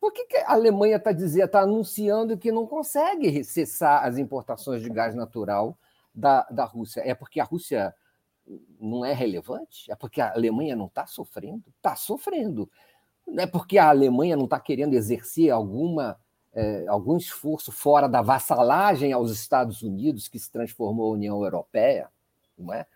Por 0.00 0.12
que, 0.12 0.24
que 0.26 0.36
a 0.36 0.52
Alemanha 0.52 0.96
está 0.96 1.10
está 1.10 1.60
anunciando 1.60 2.38
que 2.38 2.52
não 2.52 2.66
consegue 2.66 3.42
cessar 3.42 4.04
as 4.04 4.18
importações 4.18 4.82
de 4.82 4.90
gás 4.90 5.14
natural 5.14 5.76
da, 6.14 6.42
da 6.50 6.64
Rússia? 6.64 7.02
É 7.04 7.14
porque 7.14 7.40
a 7.40 7.44
Rússia 7.44 7.94
não 8.78 9.04
é 9.04 9.12
relevante? 9.12 9.90
É 9.90 9.96
porque 9.96 10.20
a 10.20 10.32
Alemanha 10.32 10.76
não 10.76 10.86
está 10.86 11.06
sofrendo? 11.06 11.64
Está 11.76 11.96
sofrendo. 11.96 12.70
Não 13.26 13.42
é 13.42 13.46
porque 13.46 13.78
a 13.78 13.88
Alemanha 13.88 14.36
não 14.36 14.44
está 14.44 14.60
querendo 14.60 14.94
exercer 14.94 15.50
alguma, 15.50 16.18
é, 16.56 16.86
algum 16.88 17.18
esforço 17.18 17.70
fora 17.70 18.08
da 18.08 18.22
vassalagem 18.22 19.12
aos 19.12 19.30
Estados 19.30 19.82
Unidos, 19.82 20.26
que 20.26 20.38
se 20.38 20.50
transformou 20.50 21.10
a 21.10 21.14
União 21.14 21.44
Europeia, 21.44 22.08
não 22.58 22.72
é? 22.72 22.86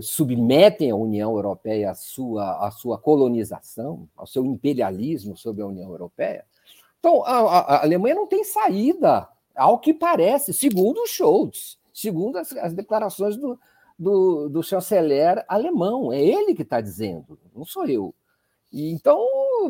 submetem 0.00 0.90
a 0.90 0.96
União 0.96 1.32
Europeia 1.32 1.90
à 1.90 1.94
sua, 1.94 2.66
à 2.66 2.70
sua 2.70 2.96
colonização, 2.96 4.08
ao 4.16 4.26
seu 4.26 4.46
imperialismo 4.46 5.36
sobre 5.36 5.62
a 5.62 5.66
União 5.66 5.90
Europeia. 5.90 6.46
Então, 6.98 7.22
a, 7.24 7.58
a 7.58 7.82
Alemanha 7.82 8.14
não 8.14 8.26
tem 8.26 8.42
saída, 8.44 9.28
ao 9.54 9.78
que 9.78 9.92
parece, 9.92 10.54
segundo 10.54 10.98
o 11.02 11.06
Scholz, 11.06 11.78
segundo 11.92 12.38
as, 12.38 12.52
as 12.52 12.72
declarações 12.72 13.36
do, 13.36 13.58
do, 13.98 14.48
do, 14.48 14.62
chanceler 14.62 15.44
alemão. 15.48 16.12
É 16.12 16.22
ele 16.22 16.54
que 16.54 16.62
está 16.62 16.80
dizendo, 16.80 17.38
não 17.54 17.64
sou 17.64 17.86
eu. 17.86 18.14
Então, 18.72 19.18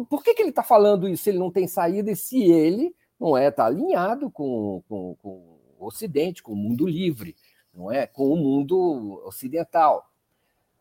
por 0.09 0.23
que, 0.23 0.35
que 0.35 0.43
ele 0.43 0.51
está 0.51 0.63
falando 0.63 1.09
isso 1.09 1.29
ele 1.29 1.39
não 1.39 1.51
tem 1.51 1.67
saída 1.67 2.11
e 2.11 2.17
se 2.17 2.43
ele 2.45 2.95
não 3.19 3.37
é 3.37 3.49
está 3.49 3.67
alinhado 3.67 4.31
com, 4.31 4.83
com, 4.89 5.17
com 5.23 5.59
o 5.79 5.87
Ocidente, 5.87 6.43
com 6.43 6.53
o 6.53 6.57
mundo 6.57 6.87
livre? 6.87 7.35
não 7.77 7.93
é? 7.93 8.07
Com 8.07 8.33
o 8.33 8.37
mundo 8.37 9.23
ocidental. 9.27 10.11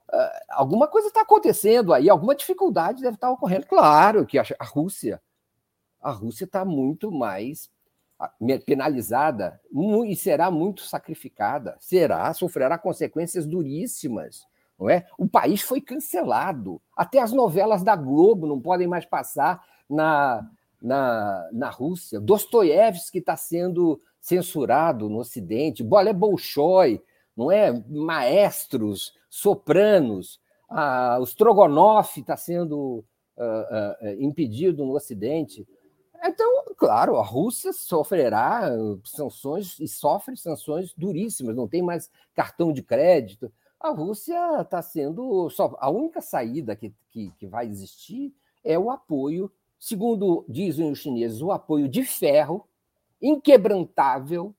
Uh, 0.08 0.40
alguma 0.50 0.88
coisa 0.88 1.10
está 1.10 1.22
acontecendo 1.22 1.94
aí, 1.94 2.10
alguma 2.10 2.36
dificuldade 2.36 3.02
deve 3.02 3.16
estar 3.16 3.28
tá 3.28 3.34
ocorrendo. 3.34 3.68
Claro 3.68 4.26
que 4.26 4.40
a, 4.40 4.44
a 4.58 4.64
Rússia, 4.64 5.22
a 6.02 6.12
Rússia 6.12 6.46
está 6.46 6.64
muito 6.64 7.12
mais 7.12 7.70
ah, 8.18 8.32
penalizada 8.66 9.60
e 10.08 10.16
será 10.16 10.50
muito 10.50 10.84
sacrificada, 10.84 11.76
será, 11.80 12.34
sofrerá 12.34 12.78
consequências 12.78 13.46
duríssimas. 13.46 14.48
Não 14.80 14.90
é? 14.90 15.06
O 15.18 15.28
país 15.28 15.62
foi 15.62 15.82
cancelado. 15.82 16.82
Até 16.96 17.20
as 17.20 17.32
novelas 17.32 17.82
da 17.82 17.96
Globo 17.96 18.46
não 18.46 18.60
podem 18.60 18.88
mais 18.88 19.06
passar 19.06 19.66
na, 19.90 20.46
na, 20.86 21.50
na 21.52 21.70
Rússia. 21.70 22.20
Dostoiévski 22.20 23.18
está 23.18 23.36
sendo 23.36 24.00
censurado 24.22 25.10
no 25.10 25.18
Ocidente, 25.18 25.84
Bolé 25.84 26.14
Bolshoi, 26.14 27.02
não 27.36 27.52
é? 27.52 27.74
Maestros, 27.90 29.14
sopranos, 29.28 30.40
ah, 30.70 31.18
o 31.20 31.24
Strogonoff 31.24 32.20
está 32.20 32.38
sendo 32.38 33.04
ah, 33.36 33.98
ah, 34.00 34.14
impedido 34.20 34.86
no 34.86 34.94
Ocidente. 34.94 35.68
Então, 36.24 36.64
claro, 36.78 37.18
a 37.18 37.24
Rússia 37.24 37.74
sofrerá 37.74 38.70
sanções 39.04 39.80
e 39.80 39.88
sofre 39.88 40.38
sanções 40.38 40.94
duríssimas, 40.96 41.56
não 41.56 41.68
tem 41.68 41.82
mais 41.82 42.12
cartão 42.36 42.72
de 42.72 42.84
crédito. 42.84 43.52
A 43.80 43.90
Rússia 43.90 44.62
está 44.62 44.82
sendo. 44.82 45.50
Só, 45.50 45.76
a 45.80 45.90
única 45.90 46.22
saída 46.22 46.76
que, 46.76 46.94
que, 47.10 47.32
que 47.32 47.48
vai 47.48 47.68
existir 47.68 48.34
é 48.64 48.78
o 48.80 48.90
apoio, 48.90 49.52
segundo 49.86 50.44
dizem 50.50 50.90
os 50.92 50.98
chineses, 50.98 51.42
o 51.42 51.52
apoio 51.52 51.88
de 51.88 52.04
ferro 52.04 52.68
inquebrantável 53.22 54.56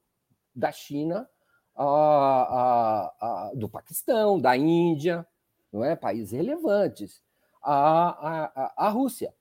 da 0.55 0.71
China, 0.71 1.29
a, 1.75 1.85
a, 1.85 3.15
a, 3.21 3.53
do 3.55 3.69
Paquistão, 3.69 4.39
da 4.39 4.57
Índia, 4.57 5.27
não 5.73 5.85
é? 5.85 5.97
países 5.97 6.31
relevantes, 6.31 7.21
a 7.61 8.89
Rússia. 8.89 9.35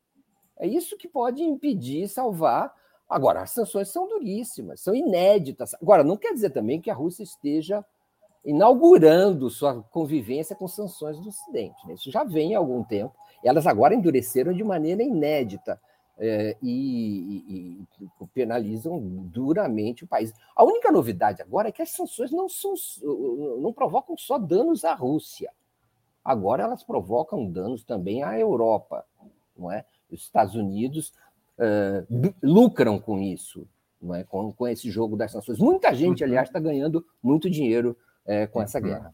É 0.57 0.65
isso 0.65 0.97
que 0.97 1.07
pode 1.07 1.43
impedir, 1.43 2.07
salvar 2.07 2.73
Agora, 3.07 3.43
as 3.43 3.51
sanções 3.51 3.89
são 3.89 4.07
duríssimas, 4.07 4.81
são 4.81 4.95
inéditas. 4.95 5.75
Agora, 5.75 6.03
não 6.03 6.17
quer 6.17 6.33
dizer 6.33 6.49
também 6.49 6.81
que 6.81 6.89
a 6.89 6.95
Rússia 6.95 7.21
esteja 7.21 7.85
inaugurando 8.43 9.47
sua 9.47 9.83
convivência 9.83 10.55
com 10.55 10.67
sanções 10.67 11.19
do 11.19 11.29
Ocidente. 11.29 11.85
Né? 11.85 11.93
Isso 11.93 12.09
já 12.09 12.23
vem 12.23 12.55
há 12.55 12.57
algum 12.57 12.83
tempo. 12.83 13.15
Elas 13.47 13.67
agora 13.67 13.93
endureceram 13.93 14.53
de 14.53 14.63
maneira 14.63 15.03
inédita 15.03 15.79
é, 16.17 16.55
e, 16.61 17.43
e, 17.47 18.05
e, 18.21 18.27
penalizam 18.33 18.97
duramente 18.99 20.03
o 20.03 20.07
país. 20.07 20.33
A 20.55 20.63
única 20.63 20.91
novidade 20.91 21.41
agora 21.41 21.67
é 21.67 21.71
que 21.71 21.81
as 21.81 21.91
sanções 21.91 22.31
não, 22.31 22.47
são, 22.47 22.73
não 23.59 23.73
provocam 23.73 24.17
só 24.17 24.37
danos 24.37 24.85
à 24.85 24.93
Rússia. 24.93 25.51
Agora 26.23 26.63
elas 26.63 26.83
provocam 26.83 27.51
danos 27.51 27.83
também 27.83 28.23
à 28.23 28.39
Europa, 28.39 29.05
não 29.57 29.71
é? 29.71 29.85
Os 30.09 30.21
Estados 30.21 30.55
Unidos 30.55 31.13
uh, 31.59 32.33
lucram 32.41 32.97
com 32.97 33.19
isso, 33.19 33.67
não 34.01 34.15
é? 34.15 34.23
Com, 34.23 34.51
com 34.53 34.67
esse 34.67 34.89
jogo 34.89 35.17
das 35.17 35.31
sanções. 35.33 35.59
Muita 35.59 35.93
gente, 35.93 36.23
uhum. 36.23 36.29
aliás, 36.29 36.47
está 36.47 36.59
ganhando 36.59 37.05
muito 37.21 37.49
dinheiro 37.49 37.95
uh, 38.25 38.49
com 38.51 38.61
essa 38.61 38.79
uhum. 38.79 38.85
guerra. 38.85 39.13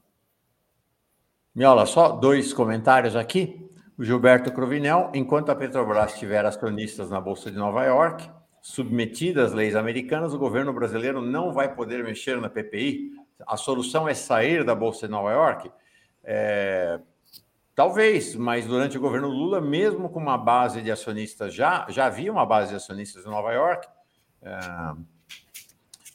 Miola, 1.54 1.86
só 1.86 2.10
dois 2.12 2.54
comentários 2.54 3.16
aqui. 3.16 3.71
Gilberto 4.04 4.52
Crovinel, 4.52 5.12
enquanto 5.14 5.50
a 5.50 5.56
Petrobras 5.56 6.18
tiver 6.18 6.46
acionistas 6.46 7.10
na 7.10 7.22
Bolsa 7.22 7.52
de 7.52 7.58
Nova 7.58 7.84
York, 7.86 8.30
submetidas 8.62 9.50
às 9.50 9.54
leis 9.54 9.76
americanas, 9.76 10.34
o 10.34 10.40
governo 10.40 10.74
brasileiro 10.74 11.22
não 11.22 11.52
vai 11.54 11.74
poder 11.74 12.04
mexer 12.04 12.40
na 12.40 12.50
PPI. 12.50 13.12
A 13.46 13.58
solução 13.58 14.08
é 14.08 14.14
sair 14.14 14.64
da 14.64 14.76
Bolsa 14.76 15.08
de 15.08 15.12
Nova 15.12 15.32
York? 15.32 15.72
É, 16.24 17.00
talvez, 17.76 18.36
mas 18.36 18.66
durante 18.66 18.98
o 18.98 19.02
governo 19.02 19.28
Lula, 19.28 19.60
mesmo 19.60 20.10
com 20.10 20.20
uma 20.20 20.38
base 20.38 20.82
de 20.82 20.92
acionistas, 20.92 21.54
já, 21.54 21.86
já 21.90 22.06
havia 22.06 22.32
uma 22.32 22.46
base 22.46 22.70
de 22.70 22.76
acionistas 22.76 23.26
em 23.26 23.30
Nova 23.30 23.52
York. 23.52 23.88
É, 24.42 24.58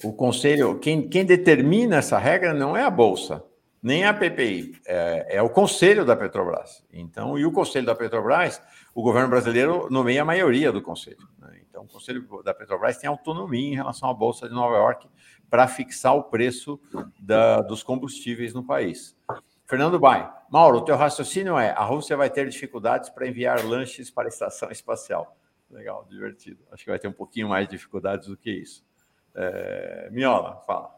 o 0.04 0.12
conselho, 0.12 0.78
quem, 0.78 1.08
quem 1.08 1.24
determina 1.24 1.96
essa 1.96 2.18
regra 2.18 2.52
não 2.52 2.76
é 2.76 2.84
a 2.84 2.90
Bolsa, 2.90 3.42
nem 3.86 4.04
a 4.04 4.12
PPI, 4.12 4.80
é, 4.84 5.36
é, 5.36 5.42
o 5.42 5.48
conselho 5.48 6.04
da 6.04 6.16
Petrobras. 6.16 6.84
Então, 6.92 7.38
e 7.38 7.46
o 7.46 7.52
conselho 7.52 7.86
da 7.86 7.94
Petrobras, 7.94 8.60
o 8.92 9.00
governo 9.00 9.28
brasileiro 9.28 9.86
nomeia 9.88 10.22
a 10.22 10.24
maioria 10.24 10.72
do 10.72 10.82
conselho. 10.82 11.24
Né? 11.38 11.60
Então, 11.70 11.84
o 11.84 11.86
conselho 11.86 12.26
da 12.42 12.52
Petrobras 12.52 12.98
tem 12.98 13.08
autonomia 13.08 13.68
em 13.68 13.76
relação 13.76 14.10
à 14.10 14.12
Bolsa 14.12 14.48
de 14.48 14.54
Nova 14.56 14.74
York 14.74 15.08
para 15.48 15.68
fixar 15.68 16.16
o 16.16 16.24
preço 16.24 16.80
da, 17.20 17.60
dos 17.60 17.84
combustíveis 17.84 18.52
no 18.52 18.64
país. 18.64 19.16
Fernando 19.64 20.00
Bai, 20.00 20.28
Mauro, 20.50 20.78
o 20.78 20.84
teu 20.84 20.96
raciocínio 20.96 21.56
é: 21.56 21.70
a 21.70 21.84
Rússia 21.84 22.16
vai 22.16 22.28
ter 22.28 22.48
dificuldades 22.48 23.08
para 23.08 23.28
enviar 23.28 23.64
lanches 23.64 24.10
para 24.10 24.26
a 24.26 24.28
estação 24.28 24.68
espacial. 24.68 25.36
Legal, 25.70 26.04
divertido. 26.10 26.58
Acho 26.72 26.82
que 26.82 26.90
vai 26.90 26.98
ter 26.98 27.06
um 27.06 27.12
pouquinho 27.12 27.50
mais 27.50 27.68
de 27.68 27.76
dificuldades 27.76 28.26
do 28.26 28.36
que 28.36 28.50
isso. 28.50 28.84
É... 29.32 30.08
Miola, 30.10 30.56
fala. 30.66 30.92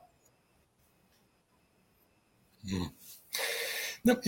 Não, 4.04 4.18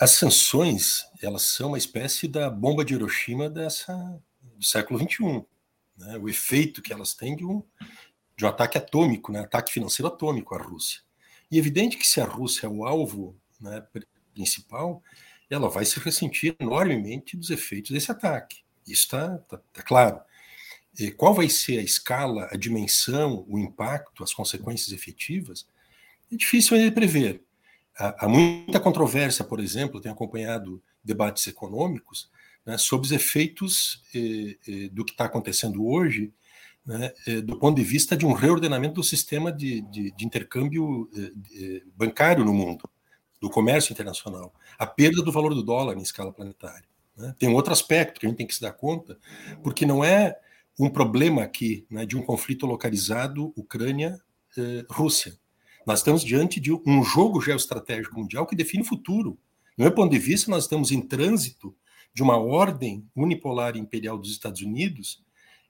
as 0.00 0.12
sanções 0.12 1.04
elas 1.22 1.42
são 1.42 1.68
uma 1.68 1.78
espécie 1.78 2.26
da 2.26 2.50
bomba 2.50 2.84
de 2.84 2.94
Hiroshima 2.94 3.48
dessa 3.48 4.20
do 4.56 4.64
século 4.64 4.98
XXI. 4.98 5.44
Né? 5.96 6.18
O 6.18 6.28
efeito 6.28 6.82
que 6.82 6.92
elas 6.92 7.14
têm 7.14 7.36
de 7.36 7.44
um, 7.44 7.62
de 8.36 8.44
um 8.44 8.48
ataque 8.48 8.78
atômico, 8.78 9.30
né? 9.30 9.40
ataque 9.40 9.72
financeiro 9.72 10.08
atômico 10.08 10.54
à 10.54 10.58
Rússia. 10.58 11.00
E 11.50 11.56
é 11.56 11.58
evidente 11.58 11.96
que 11.96 12.06
se 12.06 12.20
a 12.20 12.24
Rússia 12.24 12.66
é 12.66 12.68
o 12.68 12.84
alvo 12.84 13.36
né, 13.60 13.84
principal, 14.32 15.02
ela 15.50 15.68
vai 15.68 15.84
se 15.84 16.00
ressentir 16.00 16.56
enormemente 16.58 17.36
dos 17.36 17.50
efeitos 17.50 17.90
desse 17.90 18.10
ataque. 18.10 18.62
Isso 18.86 19.02
está 19.02 19.38
tá, 19.38 19.60
tá 19.72 19.82
claro. 19.82 20.20
E 20.98 21.10
qual 21.10 21.34
vai 21.34 21.48
ser 21.48 21.78
a 21.78 21.82
escala, 21.82 22.48
a 22.50 22.56
dimensão, 22.56 23.44
o 23.48 23.58
impacto, 23.58 24.24
as 24.24 24.32
consequências 24.32 24.92
efetivas? 24.92 25.66
É 26.30 26.36
difícil 26.36 26.76
prever. 26.92 27.42
Há, 28.18 28.28
muita 28.28 28.80
controvérsia, 28.80 29.44
por 29.44 29.60
exemplo, 29.60 30.00
tenho 30.00 30.14
acompanhado 30.14 30.82
debates 31.04 31.46
econômicos 31.46 32.30
né, 32.66 32.76
sobre 32.78 33.06
os 33.06 33.12
efeitos 33.12 34.02
eh, 34.14 34.56
eh, 34.66 34.88
do 34.90 35.04
que 35.04 35.12
está 35.12 35.26
acontecendo 35.26 35.86
hoje, 35.86 36.32
né, 36.84 37.12
eh, 37.26 37.40
do 37.40 37.58
ponto 37.58 37.76
de 37.76 37.84
vista 37.84 38.16
de 38.16 38.26
um 38.26 38.32
reordenamento 38.32 38.94
do 38.94 39.04
sistema 39.04 39.52
de, 39.52 39.80
de, 39.82 40.10
de 40.10 40.24
intercâmbio 40.24 41.08
eh, 41.16 41.32
eh, 41.54 41.82
bancário 41.96 42.44
no 42.44 42.52
mundo 42.52 42.88
do 43.40 43.48
comércio 43.48 43.92
internacional, 43.92 44.52
a 44.78 44.86
perda 44.86 45.22
do 45.22 45.32
valor 45.32 45.54
do 45.54 45.62
dólar 45.62 45.96
em 45.96 46.02
escala 46.02 46.32
planetária. 46.32 46.88
Né? 47.16 47.34
Tem 47.38 47.48
um 47.48 47.54
outro 47.54 47.72
aspecto 47.72 48.20
que 48.20 48.26
a 48.26 48.28
gente 48.28 48.38
tem 48.38 48.46
que 48.46 48.54
se 48.54 48.60
dar 48.60 48.72
conta, 48.72 49.18
porque 49.62 49.86
não 49.86 50.04
é 50.04 50.36
um 50.78 50.88
problema 50.88 51.42
aqui 51.42 51.86
né, 51.90 52.06
de 52.06 52.16
um 52.16 52.22
conflito 52.22 52.66
localizado 52.66 53.52
Ucrânia-Rússia. 53.56 55.38
Nós 55.86 56.00
estamos 56.00 56.24
diante 56.24 56.60
de 56.60 56.72
um 56.72 57.02
jogo 57.02 57.40
geoestratégico 57.40 58.18
mundial 58.18 58.46
que 58.46 58.56
define 58.56 58.82
o 58.82 58.86
futuro. 58.86 59.38
Do 59.76 59.84
meu 59.84 59.92
ponto 59.92 60.10
de 60.10 60.18
vista, 60.18 60.50
nós 60.50 60.64
estamos 60.64 60.90
em 60.90 61.00
trânsito 61.00 61.74
de 62.14 62.22
uma 62.22 62.36
ordem 62.36 63.08
unipolar 63.16 63.76
imperial 63.76 64.18
dos 64.18 64.30
Estados 64.30 64.60
Unidos, 64.60 65.22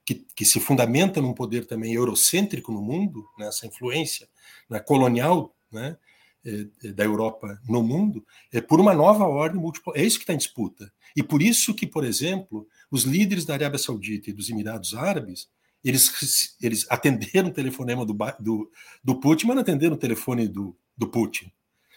que, 0.05 0.15
que 0.35 0.45
se 0.45 0.59
fundamenta 0.59 1.21
num 1.21 1.33
poder 1.33 1.65
também 1.65 1.95
eurocêntrico 1.95 2.73
no 2.73 2.83
mundo, 2.83 3.25
nessa 3.39 3.67
né, 3.67 3.73
influência 3.73 4.29
né, 4.69 4.81
colonial, 4.81 5.55
né, 5.71 5.97
eh, 6.45 6.67
eh, 6.83 6.93
da 6.93 7.05
Europa 7.05 7.57
no 7.69 7.85
mundo 7.85 8.27
é 8.53 8.61
por 8.61 8.81
uma 8.81 8.93
nova 8.93 9.25
ordem 9.25 9.61
múltipla. 9.61 9.93
É 9.97 10.05
isso 10.05 10.19
que 10.19 10.25
está 10.25 10.35
em 10.35 10.39
disputa. 10.39 10.93
E 11.17 11.23
por 11.23 11.41
isso 11.41 11.73
que, 11.73 11.87
por 11.87 12.05
exemplo, 12.05 12.67
os 12.91 13.05
líderes 13.05 13.45
da 13.45 13.55
Arábia 13.55 13.79
Saudita 13.79 14.29
e 14.29 14.33
dos 14.33 14.51
Emirados 14.51 14.93
Árabes 14.95 15.49
eles, 15.85 16.57
eles 16.61 16.87
atenderam 16.89 17.49
o 17.49 17.53
telefonema 17.53 18.05
do, 18.07 18.17
do, 18.39 18.71
do 19.03 19.21
Putin, 19.21 19.47
mas 19.47 19.57
não 19.57 19.63
atenderam 19.63 19.95
o 19.95 19.99
telefone 19.99 20.47
do, 20.47 20.77
do 20.97 21.09
Putin. 21.09 21.51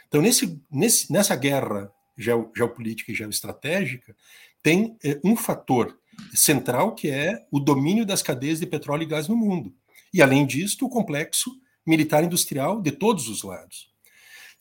Então, 0.08 0.22
nesse, 0.22 0.60
nesse, 0.72 1.12
nessa 1.12 1.36
guerra 1.36 1.92
geopolítica 2.18 3.12
e 3.12 3.16
geoestratégica, 3.16 4.16
tem 4.64 4.98
é, 5.04 5.20
um 5.24 5.36
fator 5.36 6.00
central 6.34 6.96
que 6.96 7.10
é 7.10 7.46
o 7.52 7.60
domínio 7.60 8.06
das 8.06 8.22
cadeias 8.22 8.60
de 8.60 8.66
petróleo 8.66 9.04
e 9.04 9.08
gás 9.08 9.28
no 9.28 9.36
mundo. 9.36 9.74
E, 10.14 10.22
além 10.22 10.46
disso, 10.46 10.86
o 10.86 10.90
complexo 10.90 11.52
militar 11.86 12.24
industrial 12.24 12.82
de 12.82 12.92
todos 12.92 13.28
os 13.28 13.44
lados. 13.44 13.94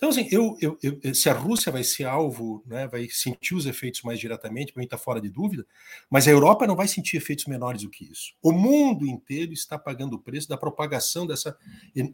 Então, 0.05 0.11
assim, 0.11 0.29
eu, 0.31 0.55
eu, 0.61 0.79
eu, 1.03 1.15
se 1.15 1.31
a 1.31 1.33
Rússia 1.33 1.73
vai 1.73 1.83
ser 1.83 2.05
alvo, 2.05 2.63
né, 2.67 2.87
vai 2.87 3.09
sentir 3.09 3.55
os 3.55 3.65
efeitos 3.65 4.03
mais 4.03 4.21
diretamente, 4.21 4.71
para 4.71 4.81
mim 4.81 4.85
está 4.85 4.99
fora 4.99 5.19
de 5.19 5.31
dúvida, 5.31 5.67
mas 6.11 6.29
a 6.29 6.31
Europa 6.31 6.67
não 6.67 6.77
vai 6.77 6.87
sentir 6.87 7.17
efeitos 7.17 7.47
menores 7.47 7.85
do 7.85 7.89
que 7.89 8.05
isso. 8.05 8.35
O 8.43 8.53
mundo 8.53 9.07
inteiro 9.07 9.55
está 9.55 9.79
pagando 9.79 10.17
o 10.17 10.19
preço 10.19 10.47
da 10.47 10.59
propagação 10.59 11.27
dessa, 11.27 11.57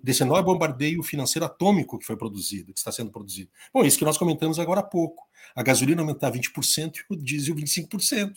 desse 0.05 0.23
enorme 0.23 0.45
bombardeio 0.45 1.03
financeiro 1.03 1.45
atômico 1.45 1.99
que 1.99 2.07
foi 2.07 2.17
produzido, 2.17 2.73
que 2.73 2.79
está 2.79 2.93
sendo 2.93 3.11
produzido. 3.11 3.51
Bom, 3.75 3.85
isso 3.85 3.99
que 3.99 4.05
nós 4.05 4.17
comentamos 4.17 4.61
agora 4.61 4.79
há 4.79 4.85
pouco. 4.85 5.27
A 5.57 5.63
gasolina 5.65 6.01
aumentar 6.01 6.31
20% 6.31 6.95
e 6.95 7.13
o 7.13 7.17
diesel 7.17 7.57
25%. 7.57 8.35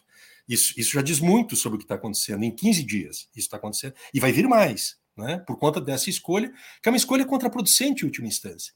Isso, 0.49 0.73
isso 0.79 0.93
já 0.93 1.03
diz 1.03 1.19
muito 1.19 1.55
sobre 1.55 1.75
o 1.75 1.77
que 1.77 1.85
está 1.85 1.93
acontecendo. 1.93 2.43
Em 2.43 2.49
15 2.49 2.83
dias, 2.83 3.17
isso 3.35 3.45
está 3.45 3.57
acontecendo. 3.57 3.93
E 4.11 4.19
vai 4.19 4.31
vir 4.31 4.47
mais, 4.47 4.97
né, 5.15 5.37
por 5.45 5.59
conta 5.59 5.79
dessa 5.79 6.09
escolha, 6.09 6.51
que 6.81 6.89
é 6.89 6.91
uma 6.91 6.97
escolha 6.97 7.23
contraproducente 7.23 8.01
em 8.01 8.07
última 8.07 8.27
instância. 8.27 8.73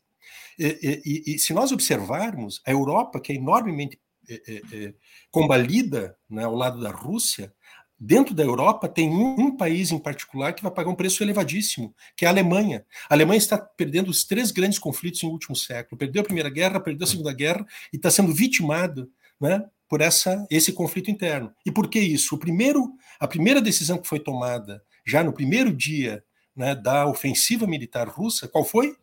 E, 0.57 1.01
e, 1.05 1.35
e, 1.35 1.39
se 1.39 1.53
nós 1.53 1.71
observarmos, 1.71 2.61
a 2.65 2.71
Europa, 2.71 3.19
que 3.19 3.31
é 3.31 3.35
enormemente 3.35 3.99
é, 4.29 4.61
é, 4.73 4.93
combalida 5.31 6.17
né, 6.29 6.43
ao 6.43 6.55
lado 6.55 6.81
da 6.81 6.91
Rússia, 6.91 7.53
dentro 7.99 8.35
da 8.35 8.43
Europa 8.43 8.87
tem 8.87 9.09
um, 9.09 9.55
país 9.55 9.91
em 9.91 9.97
particular 9.97 10.53
que 10.53 10.61
vai 10.61 10.71
pagar 10.71 10.89
um 10.89 10.95
preço 10.95 11.23
elevadíssimo, 11.23 11.95
que 12.15 12.25
é 12.25 12.27
a 12.27 12.31
Alemanha. 12.31 12.85
A 13.09 13.13
Alemanha 13.13 13.37
está 13.37 13.57
perdendo 13.57 14.09
os 14.09 14.23
três 14.23 14.51
grandes 14.51 14.77
conflitos 14.77 15.23
em 15.23 15.27
último 15.27 15.55
século. 15.55 15.97
Perdeu 15.97 16.21
a 16.21 16.25
Primeira 16.25 16.49
Guerra, 16.49 16.79
perdeu 16.79 17.05
a 17.05 17.09
Segunda 17.09 17.33
Guerra 17.33 17.65
e 17.91 17.95
está 17.95 18.11
sendo 18.11 18.33
vitimada 18.33 19.07
né, 19.39 19.63
por 19.89 20.01
essa, 20.01 20.45
esse 20.51 20.73
conflito 20.73 21.09
interno. 21.09 21.51
E 21.65 21.71
por 21.71 21.89
que 21.89 21.99
isso? 21.99 22.35
O 22.35 22.37
primeiro, 22.37 22.93
a 23.19 23.27
primeira 23.27 23.61
decisão 23.61 23.97
que 23.97 24.07
foi 24.07 24.19
tomada 24.19 24.83
já 25.05 25.23
no 25.23 25.33
primeiro 25.33 25.73
dia 25.73 26.23
né, 26.55 26.75
da 26.75 27.07
ofensiva 27.07 27.65
militar 27.65 28.07
russa, 28.07 28.47
qual 28.47 28.65
foi? 28.65 28.95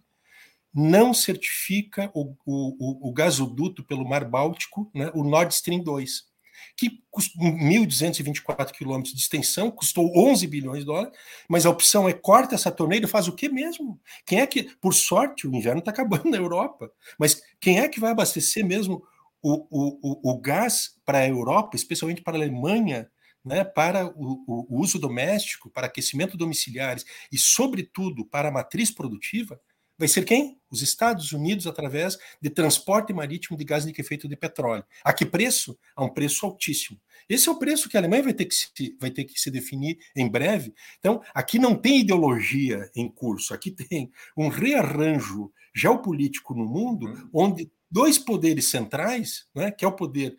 Não 0.75 1.15
certifica 1.15 2.11
o, 2.13 2.35
o, 2.45 3.09
o, 3.09 3.13
gasoduto 3.13 3.85
pelo 3.85 4.09
Mar 4.09 4.25
Báltico, 4.25 4.91
né, 4.93 5.11
o 5.15 5.23
Nord 5.23 5.55
Stream 5.55 5.81
2, 5.81 6.25
que 6.77 7.03
custou 7.11 7.45
1.224 7.45 8.73
quilômetros 8.73 9.15
de 9.15 9.21
extensão, 9.21 9.71
custou 9.71 10.11
11 10.17 10.47
bilhões 10.49 10.81
de 10.81 10.87
dólares, 10.87 11.17
mas 11.49 11.65
a 11.65 11.71
opção 11.71 12.09
é 12.09 12.13
corta 12.13 12.57
essa 12.57 12.73
torneira 12.73 13.07
e 13.07 13.09
faz 13.09 13.29
o 13.29 13.35
quê 13.35 13.49
mesmo? 13.49 14.01
Quem 14.27 14.41
é 14.41 14.47
que, 14.47 14.65
por 14.81 14.93
sorte, 14.93 15.47
o 15.47 15.55
inverno 15.55 15.79
está 15.79 15.93
acabando 15.93 16.29
na 16.29 16.37
Europa, 16.37 16.91
mas 17.19 17.41
quem 17.61 17.79
é 17.79 17.89
que 17.89 18.01
vai 18.01 18.11
abastecer 18.11 18.67
mesmo 18.67 19.03
o, 19.41 19.67
o, 19.71 20.33
o 20.33 20.41
gás 20.41 20.99
para 21.05 21.19
a 21.19 21.29
Europa, 21.29 21.77
especialmente 21.77 22.23
para 22.23 22.37
a 22.37 22.41
Alemanha, 22.41 23.09
né, 23.45 23.63
para 23.63 24.07
o, 24.07 24.67
o 24.69 24.81
uso 24.81 24.99
doméstico, 24.99 25.71
para 25.71 25.87
aquecimento 25.87 26.37
domiciliares 26.37 27.05
e, 27.31 27.39
sobretudo, 27.39 28.25
para 28.25 28.49
a 28.49 28.53
matriz 28.53 28.91
produtiva? 28.91 29.61
Vai 29.99 30.09
ser 30.09 30.25
quem? 30.25 30.59
Os 30.71 30.83
Estados 30.83 31.33
Unidos, 31.33 31.67
através 31.67 32.19
de 32.41 32.51
transporte 32.51 33.13
marítimo 33.13 33.57
de 33.57 33.65
gás 33.65 33.85
liquefeito 33.85 34.29
de 34.29 34.37
petróleo. 34.37 34.85
A 35.05 35.13
que 35.13 35.25
preço? 35.25 35.79
A 35.95 36.05
um 36.05 36.09
preço 36.09 36.45
altíssimo. 36.45 37.01
Esse 37.29 37.49
é 37.49 37.53
o 37.53 37.59
preço 37.59 37.89
que 37.89 37.97
a 37.97 38.01
Alemanha 38.01 38.25
vai 38.25 38.35
ter 38.35 38.45
que, 38.45 38.55
se, 38.55 38.97
vai 39.01 39.11
ter 39.11 39.25
que 39.25 39.41
se 39.41 39.51
definir 39.51 39.99
em 40.15 40.29
breve. 40.29 40.75
Então, 40.99 41.23
aqui 41.33 41.59
não 41.59 41.75
tem 41.75 42.01
ideologia 42.01 42.91
em 42.95 43.09
curso, 43.09 43.55
aqui 43.55 43.71
tem 43.71 44.11
um 44.37 44.49
rearranjo 44.49 45.53
geopolítico 45.75 46.55
no 46.55 46.67
mundo, 46.67 47.07
uhum. 47.07 47.31
onde 47.33 47.71
dois 47.91 48.19
poderes 48.19 48.71
centrais, 48.71 49.47
né, 49.55 49.71
que 49.71 49.85
é 49.85 49.89
o 49.89 49.93
poder 49.93 50.37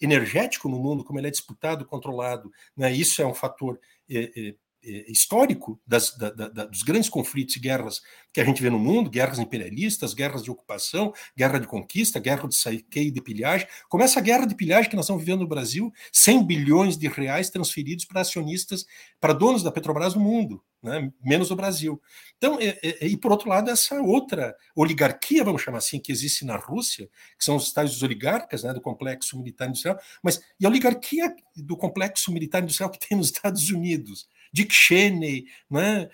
energético 0.00 0.68
no 0.68 0.78
mundo, 0.78 1.02
como 1.02 1.18
ele 1.18 1.28
é 1.28 1.30
disputado, 1.30 1.86
controlado, 1.86 2.52
né, 2.76 2.92
isso 2.92 3.22
é 3.22 3.26
um 3.26 3.34
fator 3.34 3.80
é, 4.10 4.30
é, 4.36 4.54
histórico 4.82 5.80
das, 5.86 6.16
da, 6.16 6.30
da, 6.30 6.64
dos 6.64 6.82
grandes 6.82 7.08
conflitos 7.08 7.56
e 7.56 7.60
guerras 7.60 8.00
que 8.32 8.40
a 8.40 8.44
gente 8.44 8.62
vê 8.62 8.70
no 8.70 8.78
mundo, 8.78 9.10
guerras 9.10 9.38
imperialistas, 9.38 10.14
guerras 10.14 10.42
de 10.42 10.50
ocupação, 10.50 11.12
guerra 11.36 11.58
de 11.58 11.66
conquista, 11.66 12.18
guerra 12.18 12.48
de 12.48 12.56
saqueio 12.56 13.08
e 13.08 13.10
de 13.10 13.20
pilhagem. 13.20 13.66
Começa 13.88 14.18
a 14.18 14.22
guerra 14.22 14.46
de 14.46 14.54
pilhagem 14.54 14.90
que 14.90 14.96
nós 14.96 15.04
estamos 15.04 15.22
vivendo 15.22 15.40
no 15.40 15.48
Brasil, 15.48 15.92
100 16.12 16.46
bilhões 16.46 16.96
de 16.96 17.08
reais 17.08 17.50
transferidos 17.50 18.04
para 18.04 18.22
acionistas, 18.22 18.86
para 19.20 19.32
donos 19.32 19.62
da 19.62 19.70
Petrobras 19.70 20.14
no 20.14 20.20
mundo, 20.20 20.62
né? 20.82 21.12
menos 21.22 21.50
no 21.50 21.56
Brasil. 21.56 22.00
Então, 22.38 22.58
e, 22.60 22.76
e, 22.82 23.06
e, 23.08 23.16
por 23.16 23.30
outro 23.30 23.48
lado, 23.48 23.70
essa 23.70 24.00
outra 24.00 24.56
oligarquia, 24.74 25.44
vamos 25.44 25.62
chamar 25.62 25.78
assim, 25.78 26.00
que 26.00 26.10
existe 26.10 26.44
na 26.44 26.56
Rússia, 26.56 27.08
que 27.38 27.44
são 27.44 27.56
os 27.56 27.72
tais 27.72 28.02
oligarcas 28.02 28.64
né, 28.64 28.72
do 28.72 28.80
complexo 28.80 29.38
militar 29.38 29.68
industrial, 29.68 29.98
mas 30.22 30.42
e 30.58 30.66
a 30.66 30.68
oligarquia 30.68 31.34
do 31.54 31.76
complexo 31.76 32.32
militar 32.32 32.62
industrial 32.62 32.90
que 32.90 32.98
tem 32.98 33.16
nos 33.16 33.26
Estados 33.26 33.70
Unidos? 33.70 34.26
Dick 34.52 34.74
Cheney, 34.74 35.46
né, 35.70 36.08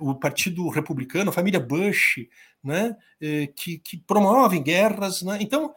o 0.00 0.14
Partido 0.14 0.68
Republicano, 0.68 1.30
a 1.30 1.32
família 1.32 1.60
Bush, 1.60 2.26
né, 2.62 2.96
que, 3.54 3.78
que 3.78 3.96
promovem 3.98 4.62
guerras. 4.62 5.22
Né? 5.22 5.38
Então, 5.40 5.72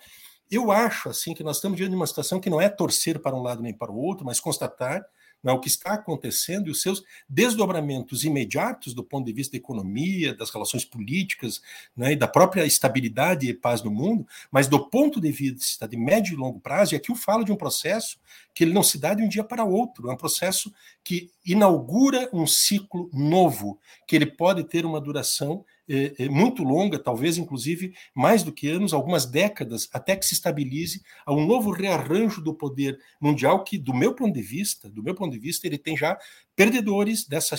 eu 0.49 0.71
acho 0.71 1.09
assim 1.09 1.33
que 1.33 1.43
nós 1.43 1.57
estamos 1.57 1.77
diante 1.77 1.91
de 1.91 1.95
uma 1.95 2.07
situação 2.07 2.39
que 2.39 2.49
não 2.49 2.59
é 2.59 2.69
torcer 2.69 3.19
para 3.19 3.35
um 3.35 3.41
lado 3.41 3.61
nem 3.61 3.73
para 3.73 3.91
o 3.91 3.97
outro, 3.97 4.25
mas 4.25 4.39
constatar 4.39 5.05
o 5.43 5.59
que 5.59 5.67
está 5.67 5.93
acontecendo 5.93 6.67
e 6.67 6.71
os 6.71 6.81
seus 6.81 7.03
desdobramentos 7.27 8.23
imediatos 8.23 8.93
do 8.93 9.03
ponto 9.03 9.25
de 9.25 9.33
vista 9.33 9.53
da 9.53 9.57
economia, 9.57 10.33
das 10.33 10.49
relações 10.49 10.83
políticas 10.83 11.61
né, 11.95 12.13
e 12.13 12.15
da 12.15 12.27
própria 12.27 12.65
estabilidade 12.65 13.47
e 13.47 13.53
paz 13.53 13.81
no 13.81 13.91
mundo, 13.91 14.27
mas 14.51 14.67
do 14.67 14.89
ponto 14.89 15.21
de 15.21 15.31
vista 15.31 15.87
de 15.87 15.95
médio 15.97 16.33
e 16.33 16.37
longo 16.37 16.59
prazo, 16.59 16.93
e 16.93 16.97
aqui 16.97 17.11
eu 17.11 17.15
falo 17.15 17.43
de 17.43 17.51
um 17.51 17.55
processo 17.55 18.19
que 18.53 18.63
ele 18.63 18.73
não 18.73 18.83
se 18.83 18.97
dá 18.97 19.13
de 19.13 19.23
um 19.23 19.29
dia 19.29 19.43
para 19.43 19.63
outro, 19.63 20.09
é 20.09 20.13
um 20.13 20.17
processo 20.17 20.73
que 21.03 21.31
inaugura 21.45 22.29
um 22.33 22.45
ciclo 22.45 23.09
novo, 23.13 23.79
que 24.07 24.15
ele 24.15 24.25
pode 24.25 24.63
ter 24.63 24.85
uma 24.85 24.99
duração 24.99 25.63
é, 25.89 26.25
é 26.25 26.29
muito 26.29 26.63
longa, 26.63 26.99
talvez 26.99 27.37
inclusive 27.37 27.93
mais 28.13 28.43
do 28.43 28.51
que 28.51 28.69
anos, 28.69 28.93
algumas 28.93 29.25
décadas, 29.25 29.87
até 29.93 30.15
que 30.15 30.25
se 30.25 30.33
estabilize 30.33 31.01
a 31.25 31.33
um 31.33 31.45
novo 31.45 31.71
rearranjo 31.71 32.41
do 32.41 32.53
poder 32.53 32.99
mundial 33.19 33.63
que, 33.63 33.77
do 33.77 33.93
meu 33.93 34.13
ponto 34.13 34.33
de 34.33 34.41
vista, 34.41 34.89
do 34.89 35.03
meu 35.03 35.15
ponto 35.15 35.31
de 35.31 35.39
vista, 35.39 35.65
ele 35.67 35.77
tem 35.77 35.95
já 35.95 36.17
perdedores 36.57 37.27
dessa 37.27 37.55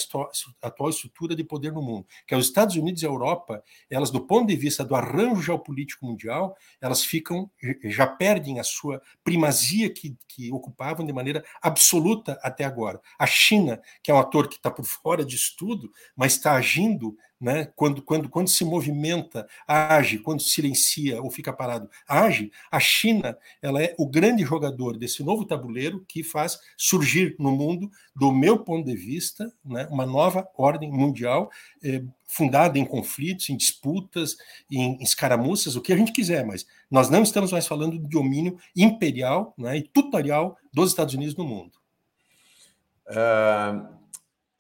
atual 0.61 0.91
estrutura 0.91 1.37
de 1.37 1.45
poder 1.45 1.73
no 1.73 1.81
mundo, 1.81 2.05
que 2.27 2.35
é 2.35 2.37
os 2.37 2.47
Estados 2.47 2.75
Unidos 2.75 3.01
e 3.01 3.07
a 3.07 3.09
Europa, 3.09 3.63
elas 3.89 4.11
do 4.11 4.21
ponto 4.21 4.49
de 4.49 4.57
vista 4.57 4.85
do 4.85 4.97
arranjo 4.97 5.41
geopolítico 5.41 6.05
mundial, 6.05 6.57
elas 6.81 7.05
ficam 7.05 7.49
já 7.85 8.09
perdem 8.09 8.59
a 8.59 8.65
sua 8.65 9.01
primazia 9.23 9.89
que, 9.89 10.17
que 10.27 10.53
ocupavam 10.53 11.07
de 11.07 11.13
maneira 11.13 11.45
absoluta 11.63 12.41
até 12.43 12.65
agora. 12.65 13.01
A 13.17 13.25
China, 13.25 13.81
que 14.03 14.11
é 14.11 14.15
um 14.15 14.19
ator 14.19 14.49
que 14.49 14.57
está 14.57 14.69
por 14.69 14.85
fora 14.85 15.25
disso 15.25 15.55
tudo, 15.57 15.93
mas 16.17 16.33
está 16.33 16.55
agindo 16.55 17.17
né? 17.41 17.67
Quando, 17.77 18.03
quando, 18.03 18.29
quando 18.29 18.49
se 18.49 18.65
movimenta, 18.65 19.47
age, 19.67 20.19
quando 20.19 20.43
silencia 20.43 21.23
ou 21.23 21.31
fica 21.31 21.53
parado, 21.53 21.89
age. 22.07 22.51
A 22.71 22.81
China 22.81 23.39
ela 23.63 23.83
é 23.83 23.95
o 23.99 24.07
grande 24.07 24.45
jogador 24.45 24.97
desse 24.97 25.23
novo 25.23 25.45
tabuleiro 25.45 26.05
que 26.09 26.23
faz 26.23 26.59
surgir 26.77 27.37
no 27.39 27.53
mundo, 27.53 27.91
do 28.15 28.33
meu 28.33 28.59
ponto 28.59 28.87
de 28.87 28.88
vista, 28.95 29.53
né, 29.65 29.87
uma 29.91 30.07
nova 30.07 30.49
ordem 30.57 30.91
mundial 30.91 31.51
eh, 31.83 32.03
fundada 32.27 32.79
em 32.79 32.85
conflitos, 32.85 33.49
em 33.51 33.57
disputas, 33.57 34.37
em 34.71 35.03
escaramuças, 35.03 35.77
o 35.77 35.81
que 35.81 35.93
a 35.93 35.97
gente 35.97 36.13
quiser, 36.13 36.45
mas 36.45 36.67
nós 36.91 37.09
não 37.09 37.23
estamos 37.23 37.53
mais 37.53 37.67
falando 37.67 37.99
de 37.99 38.09
domínio 38.09 38.59
imperial 38.77 39.55
né, 39.57 39.79
e 39.79 39.83
tutorial 39.83 40.57
dos 40.73 40.91
Estados 40.91 41.15
Unidos 41.15 41.37
no 41.37 41.45
mundo. 41.45 41.73
Uh, 43.07 43.99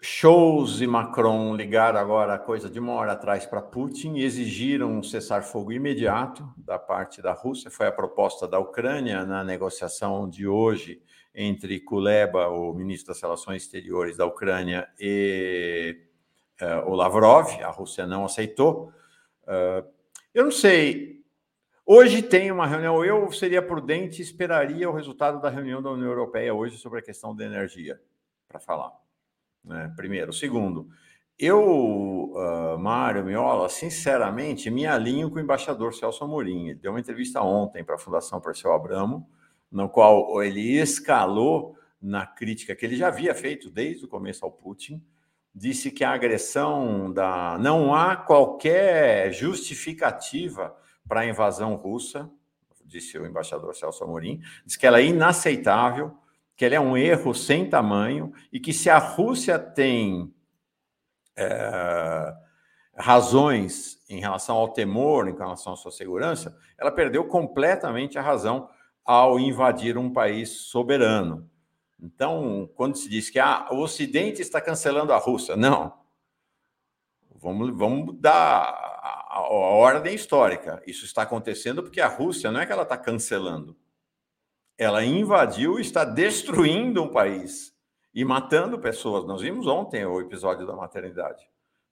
Scholz 0.00 0.80
e 0.80 0.86
Macron 0.86 1.56
ligaram 1.56 1.98
agora, 1.98 2.38
coisa 2.38 2.70
de 2.70 2.78
uma 2.78 2.92
hora 2.92 3.12
atrás, 3.12 3.44
para 3.44 3.60
Putin 3.60 4.14
e 4.14 4.24
exigiram 4.24 4.92
um 4.92 5.02
cessar-fogo 5.02 5.72
imediato 5.72 6.48
da 6.56 6.78
parte 6.78 7.20
da 7.20 7.32
Rússia. 7.32 7.68
Foi 7.68 7.88
a 7.88 7.92
proposta 7.92 8.46
da 8.46 8.60
Ucrânia 8.60 9.26
na 9.26 9.42
negociação 9.42 10.28
de 10.28 10.46
hoje 10.46 11.02
entre 11.34 11.80
Kuleba, 11.80 12.48
o 12.48 12.72
ministro 12.72 13.12
das 13.12 13.22
Relações 13.22 13.62
Exteriores 13.62 14.16
da 14.16 14.26
Ucrânia, 14.26 14.88
e 14.98 15.96
uh, 16.60 16.90
o 16.90 16.94
Lavrov. 16.94 17.48
A 17.62 17.70
Rússia 17.70 18.06
não 18.06 18.24
aceitou. 18.24 18.92
Uh, 19.44 19.86
eu 20.34 20.44
não 20.44 20.52
sei. 20.52 21.24
Hoje 21.86 22.22
tem 22.22 22.50
uma 22.50 22.66
reunião. 22.66 23.04
Eu 23.04 23.30
seria 23.32 23.62
prudente 23.62 24.20
e 24.20 24.24
esperaria 24.24 24.88
o 24.88 24.94
resultado 24.94 25.40
da 25.40 25.48
reunião 25.48 25.82
da 25.82 25.90
União 25.90 26.08
Europeia 26.08 26.54
hoje 26.54 26.76
sobre 26.76 26.98
a 26.98 27.02
questão 27.02 27.34
da 27.34 27.44
energia 27.44 28.00
para 28.48 28.58
falar 28.58 28.92
né? 29.68 29.92
Primeiro. 29.96 30.32
Segundo, 30.32 30.88
eu, 31.38 32.32
uh, 32.32 32.78
Mário 32.78 33.24
Miola, 33.24 33.68
sinceramente, 33.68 34.70
me 34.70 34.86
alinho 34.86 35.30
com 35.30 35.36
o 35.36 35.40
embaixador 35.40 35.94
Celso 35.94 36.24
Amorim. 36.24 36.68
Ele 36.68 36.78
deu 36.78 36.92
uma 36.92 37.00
entrevista 37.00 37.42
ontem 37.42 37.84
para 37.84 37.94
a 37.94 37.98
Fundação 37.98 38.40
Perseu 38.40 38.72
Abramo, 38.72 39.28
no 39.70 39.88
qual 39.88 40.42
ele 40.42 40.78
escalou 40.78 41.76
na 42.00 42.26
crítica 42.26 42.74
que 42.74 42.86
ele 42.86 42.96
já 42.96 43.08
havia 43.08 43.34
feito 43.34 43.70
desde 43.70 44.04
o 44.04 44.08
começo 44.08 44.44
ao 44.44 44.50
Putin, 44.50 45.02
disse 45.54 45.90
que 45.90 46.04
a 46.04 46.12
agressão 46.12 47.12
da 47.12 47.58
não 47.58 47.94
há 47.94 48.16
qualquer 48.16 49.32
justificativa 49.32 50.76
para 51.06 51.20
a 51.20 51.26
invasão 51.26 51.74
russa, 51.74 52.30
disse 52.84 53.18
o 53.18 53.26
embaixador 53.26 53.74
Celso 53.74 54.04
Amorim, 54.04 54.40
disse 54.64 54.78
que 54.78 54.86
ela 54.86 55.00
é 55.00 55.06
inaceitável 55.06 56.16
que 56.56 56.64
ele 56.64 56.74
é 56.74 56.80
um 56.80 56.96
erro 56.96 57.32
sem 57.34 57.68
tamanho 57.70 58.32
e 58.52 58.58
que 58.58 58.72
se 58.72 58.90
a 58.90 58.98
Rússia 58.98 59.58
tem 59.60 60.34
é, 61.36 62.34
razões 62.96 64.02
em 64.08 64.18
relação 64.18 64.56
ao 64.56 64.72
temor, 64.72 65.28
em 65.28 65.36
relação 65.36 65.74
à 65.74 65.76
sua 65.76 65.92
segurança, 65.92 66.58
ela 66.76 66.90
perdeu 66.90 67.24
completamente 67.24 68.18
a 68.18 68.22
razão 68.22 68.68
ao 69.08 69.40
invadir 69.40 69.96
um 69.96 70.12
país 70.12 70.50
soberano. 70.50 71.50
Então, 71.98 72.70
quando 72.74 72.96
se 72.96 73.08
diz 73.08 73.30
que 73.30 73.38
ah, 73.38 73.66
o 73.70 73.78
Ocidente 73.78 74.42
está 74.42 74.60
cancelando 74.60 75.12
a 75.12 75.18
Rússia, 75.18 75.56
não. 75.56 75.94
Vamos, 77.34 77.76
vamos 77.76 78.14
dar 78.20 78.34
a, 78.34 79.24
a, 79.30 79.38
a 79.38 79.50
ordem 79.50 80.14
histórica. 80.14 80.82
Isso 80.86 81.04
está 81.04 81.22
acontecendo 81.22 81.82
porque 81.82 82.00
a 82.00 82.08
Rússia 82.08 82.52
não 82.52 82.60
é 82.60 82.66
que 82.66 82.72
ela 82.72 82.82
está 82.82 82.96
cancelando 82.96 83.76
ela 84.78 85.04
invadiu 85.04 85.76
e 85.78 85.82
está 85.82 86.04
destruindo 86.04 87.02
um 87.02 87.08
país 87.08 87.76
e 88.14 88.24
matando 88.24 88.78
pessoas. 88.78 89.26
Nós 89.26 89.42
vimos 89.42 89.66
ontem 89.66 90.06
o 90.06 90.20
episódio 90.20 90.64
da 90.64 90.76
maternidade. 90.76 91.44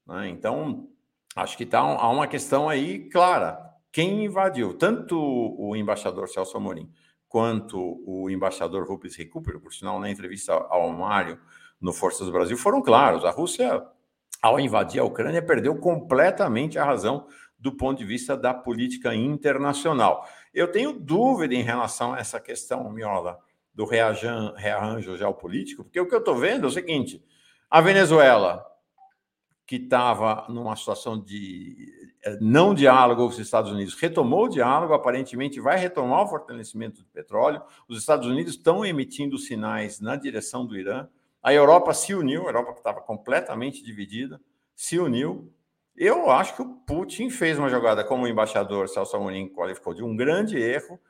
Né? 0.06 0.28
Então, 0.28 0.88
acho 1.34 1.56
que 1.56 1.64
está 1.64 1.80
há 1.80 2.08
uma 2.08 2.28
questão 2.28 2.68
aí 2.68 3.10
clara. 3.10 3.60
Quem 3.90 4.24
invadiu? 4.24 4.72
Tanto 4.72 5.18
o 5.18 5.74
embaixador 5.74 6.28
Celso 6.28 6.56
Amorim 6.56 6.88
quanto 7.28 8.02
o 8.06 8.30
embaixador 8.30 8.86
Rubens 8.86 9.16
Recupero, 9.16 9.60
por 9.60 9.72
sinal, 9.72 9.98
na 9.98 10.10
entrevista 10.10 10.52
ao 10.52 10.90
Mário 10.92 11.38
no 11.80 11.92
Forças 11.92 12.26
do 12.26 12.32
Brasil, 12.32 12.56
foram 12.56 12.80
claros. 12.80 13.24
A 13.24 13.30
Rússia, 13.30 13.84
ao 14.40 14.58
invadir 14.60 15.00
a 15.00 15.04
Ucrânia, 15.04 15.42
perdeu 15.42 15.76
completamente 15.76 16.78
a 16.78 16.84
razão 16.84 17.26
do 17.58 17.72
ponto 17.72 17.98
de 17.98 18.04
vista 18.04 18.36
da 18.36 18.54
política 18.54 19.14
internacional. 19.14 20.26
Eu 20.52 20.70
tenho 20.70 20.92
dúvida 20.92 21.54
em 21.54 21.62
relação 21.62 22.14
a 22.14 22.18
essa 22.18 22.38
questão, 22.38 22.90
Miola, 22.90 23.38
do 23.74 23.84
rearranjo 23.84 25.16
geopolítico, 25.16 25.84
porque 25.84 26.00
o 26.00 26.08
que 26.08 26.14
eu 26.14 26.20
estou 26.20 26.36
vendo 26.36 26.64
é 26.64 26.68
o 26.68 26.72
seguinte: 26.72 27.22
a 27.68 27.80
Venezuela, 27.80 28.64
que 29.66 29.76
estava 29.76 30.46
numa 30.48 30.76
situação 30.76 31.20
de 31.20 31.92
não 32.40 32.74
diálogo 32.74 33.22
com 33.22 33.28
os 33.28 33.38
Estados 33.38 33.70
Unidos, 33.70 33.94
retomou 33.94 34.44
o 34.44 34.48
diálogo, 34.48 34.94
aparentemente 34.94 35.60
vai 35.60 35.78
retomar 35.78 36.22
o 36.22 36.28
fortalecimento 36.28 37.02
do 37.02 37.08
petróleo. 37.08 37.62
Os 37.88 37.98
Estados 37.98 38.26
Unidos 38.26 38.54
estão 38.54 38.84
emitindo 38.84 39.38
sinais 39.38 40.00
na 40.00 40.16
direção 40.16 40.66
do 40.66 40.76
Irã. 40.76 41.08
A 41.42 41.52
Europa 41.52 41.94
se 41.94 42.14
uniu, 42.14 42.42
a 42.42 42.46
Europa 42.46 42.72
que 42.72 42.78
estava 42.78 43.00
completamente 43.00 43.82
dividida, 43.82 44.40
se 44.74 44.98
uniu. 44.98 45.52
Eu 45.96 46.30
acho 46.30 46.54
que 46.54 46.62
o 46.62 46.74
Putin 46.86 47.30
fez 47.30 47.58
uma 47.58 47.70
jogada 47.70 48.04
como 48.04 48.24
o 48.24 48.28
embaixador 48.28 48.88
Celso 48.88 49.16
Amorim 49.16 49.48
qualificou 49.48 49.94
de 49.94 50.02
um 50.02 50.14
grande 50.14 50.58
erro, 50.58 51.00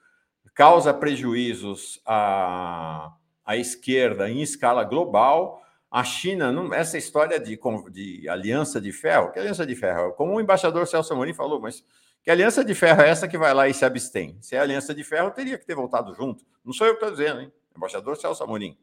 causa 0.57 0.95
prejuízos 0.95 2.01
à, 2.07 3.13
à 3.45 3.57
esquerda 3.57 4.29
em 4.31 4.41
escala 4.41 4.83
global. 4.85 5.63
A 5.91 6.05
China, 6.05 6.53
essa 6.75 6.99
história 6.99 7.39
de, 7.39 7.59
de 7.91 8.29
aliança 8.29 8.81
de 8.81 8.93
ferro, 8.93 9.33
que 9.33 9.39
aliança 9.39 9.65
de 9.65 9.75
ferro? 9.75 10.13
Como 10.13 10.35
o 10.35 10.41
embaixador 10.41 10.87
Celso 10.87 11.13
Amorim 11.13 11.33
falou, 11.33 11.61
mas 11.61 11.85
que 12.23 12.31
aliança 12.31 12.65
de 12.65 12.75
ferro 12.75 13.03
é 13.03 13.09
essa 13.09 13.29
que 13.29 13.39
vai 13.39 13.55
lá 13.55 13.69
e 13.69 13.75
se 13.75 13.85
abstém? 13.85 14.37
Se 14.41 14.57
é 14.57 14.59
aliança 14.59 14.95
de 14.95 15.05
ferro, 15.05 15.31
teria 15.31 15.57
que 15.57 15.65
ter 15.65 15.75
voltado 15.75 16.13
junto. 16.15 16.45
Não 16.65 16.73
sou 16.73 16.87
eu 16.87 16.97
que 16.97 17.05
estou 17.05 17.17
dizendo, 17.17 17.41
hein? 17.41 17.53
Embaixador 17.77 18.17
Celso 18.17 18.43
Amorim. 18.43 18.77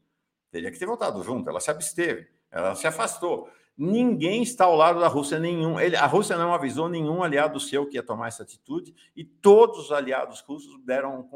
Teria 0.50 0.72
que 0.72 0.80
ter 0.80 0.86
voltado 0.86 1.22
junto. 1.24 1.50
Ela 1.50 1.60
se 1.60 1.70
absteve, 1.70 2.28
ela 2.50 2.74
se 2.76 2.88
afastou. 2.88 3.50
Ninguém 3.76 4.44
está 4.44 4.66
ao 4.66 4.76
lado 4.76 5.00
da 5.00 5.08
Rússia, 5.08 5.40
nenhum. 5.40 5.80
Ele, 5.80 5.96
a 5.96 6.06
Rússia 6.06 6.38
não 6.38 6.54
avisou 6.54 6.88
nenhum 6.88 7.24
aliado 7.24 7.60
seu 7.60 7.88
que 7.88 7.96
ia 7.96 8.04
tomar 8.04 8.28
essa 8.28 8.44
atitude, 8.44 8.94
e 9.16 9.26
todos 9.26 9.80
os 9.80 9.92
aliados 9.92 10.42
russos 10.42 10.80
deram, 10.86 11.28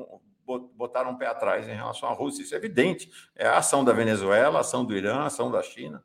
botaram 0.75 1.11
um 1.11 1.17
pé 1.17 1.27
atrás 1.27 1.67
em 1.67 1.75
relação 1.75 2.09
à 2.09 2.13
Rússia. 2.13 2.41
Isso 2.41 2.55
é 2.55 2.57
evidente. 2.57 3.11
É 3.35 3.47
a 3.47 3.57
ação 3.57 3.83
da 3.83 3.93
Venezuela, 3.93 4.59
a 4.59 4.61
ação 4.61 4.85
do 4.85 4.95
Irã, 4.95 5.17
a 5.17 5.25
ação 5.25 5.51
da 5.51 5.61
China. 5.61 6.03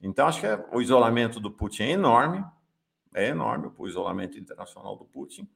Então, 0.00 0.26
acho 0.26 0.40
que 0.40 0.46
é, 0.46 0.64
o 0.72 0.80
isolamento 0.80 1.40
do 1.40 1.50
Putin 1.50 1.82
é 1.84 1.90
enorme 1.90 2.44
é 3.14 3.28
enorme 3.28 3.70
o 3.76 3.88
isolamento 3.88 4.38
internacional 4.38 4.96
do 4.96 5.04
Putin. 5.04 5.48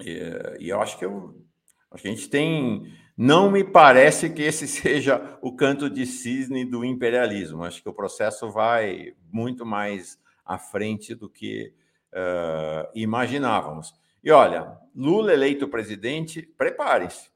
E, 0.00 0.20
e 0.60 0.68
eu 0.68 0.80
acho 0.80 0.98
que 0.98 1.04
eu, 1.04 1.42
acho 1.90 2.02
que 2.02 2.08
a 2.08 2.10
gente 2.10 2.28
tem. 2.28 2.92
Não 3.16 3.50
me 3.50 3.62
parece 3.62 4.30
que 4.30 4.42
esse 4.42 4.66
seja 4.68 5.38
o 5.40 5.54
canto 5.54 5.88
de 5.88 6.06
cisne 6.06 6.64
do 6.64 6.84
imperialismo. 6.84 7.64
Acho 7.64 7.82
que 7.82 7.88
o 7.88 7.94
processo 7.94 8.50
vai 8.50 9.14
muito 9.30 9.64
mais 9.64 10.18
à 10.44 10.58
frente 10.58 11.14
do 11.14 11.28
que 11.28 11.72
uh, 12.12 12.90
imaginávamos. 12.94 13.94
E 14.24 14.30
olha, 14.30 14.80
Lula 14.94 15.34
eleito 15.34 15.68
presidente, 15.68 16.40
prepare-se. 16.40 17.30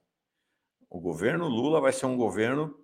O 0.89 0.99
governo 0.99 1.47
Lula 1.47 1.83
vai 1.83 1.93
ser 1.93 2.07
um 2.07 2.17
governo 2.17 2.75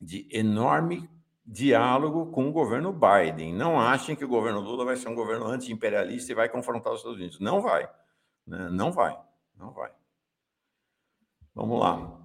de 0.00 0.28
enorme 0.30 1.10
diálogo 1.44 2.30
com 2.30 2.48
o 2.48 2.52
governo 2.52 2.92
Biden. 2.92 3.52
Não 3.52 3.80
achem 3.80 4.14
que 4.14 4.24
o 4.24 4.28
governo 4.28 4.60
Lula 4.60 4.84
vai 4.84 4.94
ser 4.96 5.08
um 5.08 5.16
governo 5.16 5.46
anti-imperialista 5.46 6.30
e 6.30 6.34
vai 6.34 6.48
confrontar 6.48 6.92
os 6.92 7.00
Estados 7.00 7.18
Unidos. 7.18 7.40
Não 7.40 7.60
vai. 7.60 7.90
Né? 8.46 8.68
Não 8.70 8.92
vai. 8.92 9.18
Não 9.56 9.72
vai. 9.72 9.90
Vamos 11.52 11.80
lá. 11.80 12.20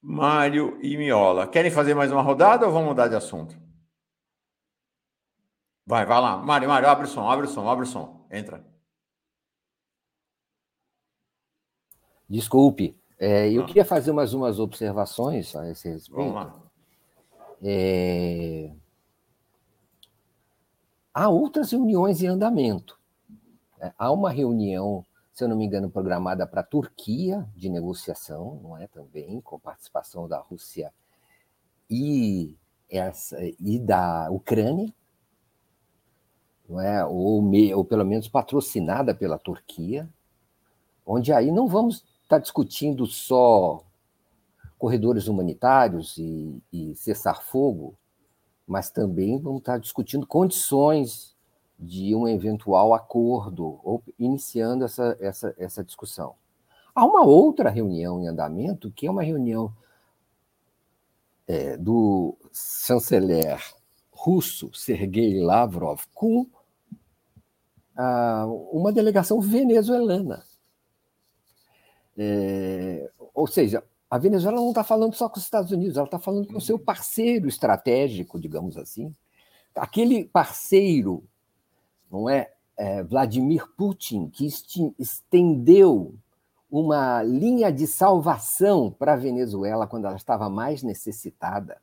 Mário 0.00 0.78
e 0.82 0.96
Miola. 0.96 1.46
Querem 1.46 1.70
fazer 1.70 1.94
mais 1.94 2.10
uma 2.10 2.22
rodada 2.22 2.64
ou 2.64 2.72
vamos 2.72 2.88
mudar 2.88 3.08
de 3.08 3.14
assunto? 3.14 3.54
Vai, 5.84 6.06
vai 6.06 6.18
lá. 6.18 6.38
Mário, 6.38 6.66
Mário, 6.66 6.88
abre 6.88 7.04
o 7.04 7.08
som, 7.08 7.28
abre 7.28 7.44
o 7.46 7.50
som, 7.50 7.68
abre 7.68 7.84
o 7.84 7.86
som. 7.86 8.26
Entra. 8.30 8.64
Desculpe. 12.30 12.96
É, 13.18 13.50
eu 13.50 13.64
ah. 13.64 13.66
queria 13.66 13.84
fazer 13.84 14.12
mais 14.12 14.32
umas 14.32 14.60
observações 14.60 15.54
a 15.56 15.68
esse 15.68 15.90
respeito. 15.90 16.16
Vamos 16.16 16.34
lá. 16.34 16.62
É... 17.60 18.72
Há 21.12 21.28
outras 21.28 21.72
reuniões 21.72 22.22
em 22.22 22.28
andamento. 22.28 22.98
É, 23.80 23.92
há 23.98 24.12
uma 24.12 24.30
reunião, 24.30 25.04
se 25.32 25.42
eu 25.42 25.48
não 25.48 25.56
me 25.56 25.66
engano, 25.66 25.90
programada 25.90 26.46
para 26.46 26.60
a 26.60 26.64
Turquia 26.64 27.46
de 27.56 27.68
negociação, 27.68 28.60
não 28.62 28.78
é 28.78 28.86
também, 28.86 29.40
com 29.40 29.58
participação 29.58 30.28
da 30.28 30.38
Rússia 30.38 30.94
e, 31.90 32.56
essa, 32.88 33.36
e 33.58 33.78
da 33.80 34.30
Ucrânia, 34.30 34.94
não 36.68 36.80
é? 36.80 37.04
ou, 37.04 37.42
me, 37.42 37.74
ou 37.74 37.84
pelo 37.84 38.04
menos 38.04 38.28
patrocinada 38.28 39.14
pela 39.14 39.36
Turquia, 39.36 40.08
onde 41.04 41.32
aí 41.32 41.50
não 41.50 41.66
vamos 41.66 42.04
estar 42.30 42.38
discutindo 42.38 43.06
só 43.06 43.82
corredores 44.78 45.26
humanitários 45.26 46.16
e, 46.16 46.62
e 46.72 46.94
cessar 46.94 47.42
fogo, 47.42 47.96
mas 48.66 48.90
também 48.90 49.38
vamos 49.38 49.58
estar 49.58 49.78
discutindo 49.78 50.26
condições 50.26 51.36
de 51.76 52.14
um 52.14 52.28
eventual 52.28 52.94
acordo, 52.94 53.80
ou 53.82 54.02
iniciando 54.18 54.84
essa, 54.84 55.16
essa, 55.18 55.54
essa 55.58 55.82
discussão. 55.82 56.34
Há 56.94 57.04
uma 57.04 57.24
outra 57.24 57.68
reunião 57.68 58.20
em 58.20 58.28
andamento, 58.28 58.90
que 58.90 59.06
é 59.06 59.10
uma 59.10 59.22
reunião 59.22 59.74
é, 61.48 61.76
do 61.76 62.36
chanceler 62.52 63.60
russo 64.12 64.70
Sergei 64.74 65.40
Lavrov 65.40 66.02
com 66.12 66.46
ah, 67.96 68.46
uma 68.70 68.92
delegação 68.92 69.40
venezuelana. 69.40 70.44
É, 72.22 73.10
ou 73.32 73.46
seja, 73.46 73.82
a 74.10 74.18
Venezuela 74.18 74.58
não 74.58 74.68
está 74.68 74.84
falando 74.84 75.14
só 75.14 75.26
com 75.26 75.38
os 75.38 75.44
Estados 75.44 75.72
Unidos, 75.72 75.96
ela 75.96 76.04
está 76.04 76.18
falando 76.18 76.48
com 76.48 76.58
o 76.58 76.60
seu 76.60 76.78
parceiro 76.78 77.48
estratégico, 77.48 78.38
digamos 78.38 78.76
assim. 78.76 79.14
Aquele 79.74 80.26
parceiro, 80.26 81.24
não 82.12 82.28
é, 82.28 82.52
é 82.76 83.02
Vladimir 83.02 83.66
Putin, 83.74 84.28
que 84.28 84.46
estendeu 84.98 86.14
uma 86.70 87.22
linha 87.22 87.72
de 87.72 87.86
salvação 87.86 88.90
para 88.90 89.14
a 89.14 89.16
Venezuela 89.16 89.86
quando 89.86 90.04
ela 90.04 90.16
estava 90.16 90.50
mais 90.50 90.82
necessitada. 90.82 91.80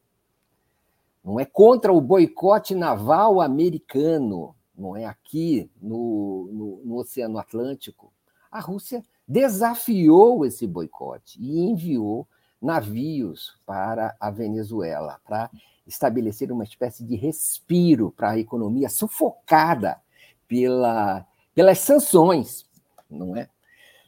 Não 1.26 1.40
é 1.40 1.46
contra 1.46 1.92
o 1.92 2.00
boicote 2.00 2.76
naval 2.76 3.42
americano, 3.42 4.56
não 4.78 4.96
é 4.96 5.06
aqui 5.06 5.72
no, 5.82 6.48
no, 6.54 6.82
no 6.86 6.96
Oceano 6.98 7.40
Atlântico. 7.40 8.14
A 8.52 8.60
Rússia 8.60 9.04
desafiou 9.28 10.46
esse 10.46 10.66
boicote 10.66 11.42
e 11.42 11.60
enviou 11.60 12.28
navios 12.62 13.60
para 13.66 14.16
a 14.20 14.32
Venezuela 14.32 15.20
para 15.26 15.50
estabelecer 15.86 16.52
uma 16.52 16.64
espécie 16.64 17.04
de 17.04 17.16
respiro 17.16 18.12
para 18.16 18.32
a 18.32 18.40
economia 18.40 18.90
sufocada 18.90 20.00
pela, 20.48 21.26
pelas 21.54 21.80
sanções, 21.80 22.66
não 23.10 23.36
é, 23.36 23.50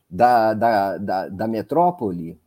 da, 0.09 0.53
da, 0.53 0.97
da, 0.97 1.29
da 1.29 1.47
metrópole 1.47 2.39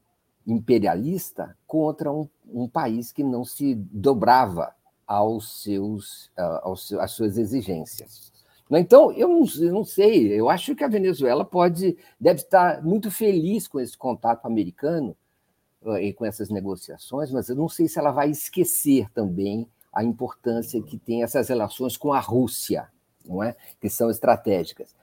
imperialista 0.46 1.56
contra 1.66 2.10
um, 2.10 2.28
um, 2.52 2.68
país 2.68 3.12
que 3.12 3.22
não 3.22 3.44
se 3.44 3.74
dobrava 3.74 4.74
aos 5.06 5.62
seus, 5.62 6.30
aos, 6.62 6.92
às 6.94 7.12
suas 7.12 7.38
exigências. 7.38 8.31
Né? 8.72 8.80
Então, 8.80 9.12
eu 9.12 9.28
não, 9.28 9.44
eu 9.60 9.70
não, 9.70 9.84
sei, 9.84 10.32
eu 10.32 10.48
acho 10.48 10.74
que 10.74 10.82
a 10.82 10.88
Venezuela 10.88 11.44
pode, 11.44 11.94
deve 12.18 12.40
estar 12.40 12.82
muito 12.82 13.10
feliz 13.10 13.68
com 13.68 13.78
esse 13.78 13.98
contato 13.98 14.46
americano 14.46 15.14
eh, 15.84 16.06
e 16.06 16.12
com 16.14 16.24
essas 16.24 16.48
negociações, 16.48 17.30
mas 17.30 17.50
eu 17.50 17.54
não 17.54 17.68
sei 17.68 17.86
se 17.86 17.98
ela 17.98 18.10
vai 18.10 18.30
esquecer 18.30 19.10
também 19.10 19.68
a 19.92 20.02
importância 20.02 20.82
que 20.82 20.96
tem 20.96 21.22
essas 21.22 21.50
relações 21.50 21.98
com 21.98 22.14
a 22.14 22.18
Rússia, 22.18 22.88
não 23.26 23.42
é? 23.42 23.54
que 23.78 23.90
são 23.90 24.10
estratégicas. 24.10 24.94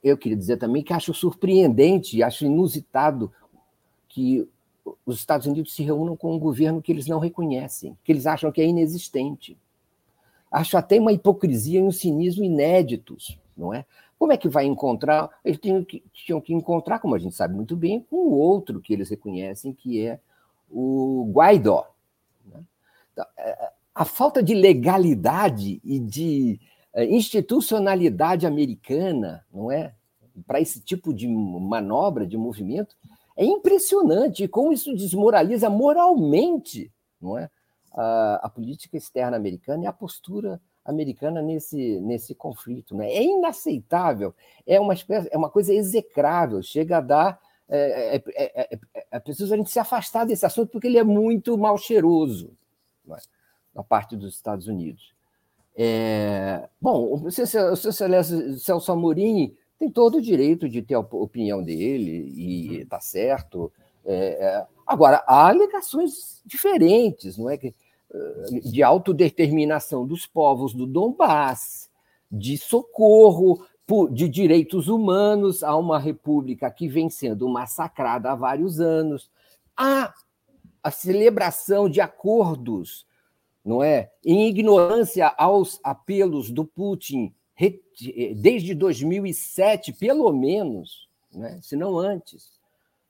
Eu 0.00 0.16
queria 0.16 0.38
dizer 0.38 0.58
também 0.58 0.84
que 0.84 0.92
acho 0.92 1.12
surpreendente, 1.12 2.22
acho 2.22 2.44
inusitado 2.44 3.32
que 4.08 4.48
os 5.04 5.16
Estados 5.16 5.48
Unidos 5.48 5.74
se 5.74 5.82
reúnam 5.82 6.16
com 6.16 6.36
um 6.36 6.38
governo 6.38 6.80
que 6.80 6.92
eles 6.92 7.08
não 7.08 7.18
reconhecem, 7.18 7.98
que 8.04 8.12
eles 8.12 8.26
acham 8.26 8.52
que 8.52 8.60
é 8.60 8.64
inexistente. 8.64 9.58
Acho 10.50 10.76
até 10.76 10.98
uma 10.98 11.12
hipocrisia 11.12 11.80
e 11.80 11.82
um 11.82 11.92
cinismo 11.92 12.44
inéditos, 12.44 13.38
não 13.56 13.72
é? 13.72 13.84
Como 14.18 14.32
é 14.32 14.36
que 14.36 14.48
vai 14.48 14.64
encontrar? 14.64 15.30
Eles 15.44 15.60
tinham 15.60 15.84
que, 15.84 16.02
tinham 16.12 16.40
que 16.40 16.52
encontrar, 16.52 16.98
como 16.98 17.14
a 17.14 17.18
gente 17.18 17.34
sabe 17.34 17.54
muito 17.54 17.76
bem, 17.76 18.00
com 18.00 18.16
o 18.16 18.32
outro 18.32 18.80
que 18.80 18.92
eles 18.92 19.08
reconhecem, 19.08 19.72
que 19.72 20.04
é 20.04 20.18
o 20.70 21.30
Guaidó. 21.32 21.86
Né? 22.44 22.60
Então, 23.12 23.24
é, 23.36 23.70
a 23.94 24.04
falta 24.04 24.42
de 24.42 24.54
legalidade 24.54 25.80
e 25.84 25.98
de 26.00 26.60
é, 26.92 27.04
institucionalidade 27.04 28.46
americana, 28.46 29.44
não 29.52 29.70
é? 29.70 29.94
Para 30.46 30.60
esse 30.60 30.80
tipo 30.80 31.12
de 31.12 31.28
manobra, 31.28 32.26
de 32.26 32.36
movimento, 32.36 32.96
é 33.36 33.44
impressionante. 33.44 34.48
Como 34.48 34.72
isso 34.72 34.94
desmoraliza 34.94 35.70
moralmente, 35.70 36.92
não 37.20 37.38
é? 37.38 37.50
A, 37.98 38.40
a, 38.44 38.48
política 38.48 38.96
externa 38.96 39.36
americana 39.36 39.82
e 39.82 39.86
a 39.88 39.92
postura 39.92 40.60
americana 40.84 41.42
nesse, 41.42 42.00
nesse 42.00 42.32
conflito. 42.32 42.94
Né? 42.94 43.12
É 43.12 43.24
inaceitável, 43.24 44.32
é 44.64 44.78
uma, 44.78 44.94
espécie, 44.94 45.28
é 45.32 45.36
uma 45.36 45.50
coisa 45.50 45.74
execrável, 45.74 46.62
chega 46.62 46.98
a 46.98 47.00
dar. 47.00 47.40
É, 47.68 48.22
é, 48.34 48.72
é, 48.72 48.78
é, 49.10 49.18
preciso 49.18 49.52
a 49.52 49.56
gente 49.56 49.70
se 49.70 49.78
afastar 49.78 50.24
desse 50.24 50.46
assunto 50.46 50.70
porque 50.70 50.86
ele 50.86 50.96
é 50.96 51.04
muito 51.04 51.58
mal 51.58 51.76
cheiroso 51.76 52.56
é? 53.10 53.16
na 53.74 53.82
parte 53.82 54.16
dos 54.16 54.34
Estados 54.34 54.68
Unidos. 54.68 55.12
bom, 56.80 57.24
o 57.26 57.30
seu 57.30 57.46
Celso 57.46 58.90
Amorim 58.90 59.54
tem 59.78 59.90
todo 59.90 60.16
o 60.16 60.22
direito 60.22 60.66
de 60.66 60.80
ter 60.80 60.94
a 60.94 61.00
opinião 61.00 61.62
dele 61.62 62.32
e 62.34 62.76
está 62.78 63.00
certo. 63.00 63.70
agora, 64.86 65.22
há 65.26 65.48
alegações 65.48 66.40
diferentes, 66.46 67.36
não 67.36 67.50
é? 67.50 67.58
que 67.58 67.74
de 68.64 68.82
autodeterminação 68.82 70.06
dos 70.06 70.26
povos 70.26 70.72
do 70.72 70.86
Donbass, 70.86 71.90
de 72.30 72.56
socorro, 72.56 73.64
de 74.10 74.28
direitos 74.28 74.88
humanos 74.88 75.62
a 75.62 75.76
uma 75.76 75.98
república 75.98 76.70
que 76.70 76.88
vem 76.88 77.08
sendo 77.08 77.48
massacrada 77.48 78.30
há 78.30 78.34
vários 78.34 78.80
anos, 78.80 79.30
a, 79.76 80.12
a 80.82 80.90
celebração 80.90 81.88
de 81.88 82.00
acordos 82.00 83.06
não 83.68 83.82
é? 83.82 84.10
Em 84.24 84.48
ignorância 84.48 85.26
aos 85.36 85.78
apelos 85.84 86.50
do 86.50 86.64
Putin 86.64 87.34
desde 88.36 88.74
2007, 88.74 89.92
pelo 89.92 90.32
menos, 90.32 91.08
né? 91.32 91.58
se 91.60 91.76
não 91.76 91.98
antes, 91.98 92.57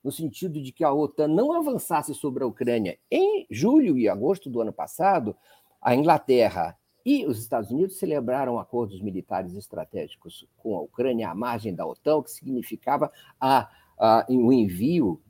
no 0.03 0.11
sentido 0.11 0.61
de 0.61 0.71
que 0.71 0.83
a 0.83 0.93
OTAN 0.93 1.27
não 1.27 1.53
avançasse 1.53 2.13
sobre 2.13 2.43
a 2.43 2.47
Ucrânia. 2.47 2.97
Em 3.11 3.45
julho 3.49 3.97
e 3.97 4.07
agosto 4.07 4.49
do 4.49 4.61
ano 4.61 4.73
passado, 4.73 5.35
a 5.81 5.95
Inglaterra 5.95 6.77
e 7.05 7.25
os 7.25 7.39
Estados 7.39 7.71
Unidos 7.71 7.97
celebraram 7.97 8.59
acordos 8.59 9.01
militares 9.01 9.55
estratégicos 9.55 10.47
com 10.57 10.75
a 10.75 10.81
Ucrânia 10.81 11.29
à 11.29 11.35
margem 11.35 11.73
da 11.73 11.85
OTAN, 11.85 12.17
o 12.17 12.23
que 12.23 12.31
significava 12.31 13.11
a, 13.39 13.69
a, 13.97 14.25
o 14.29 14.51
envio 14.53 15.21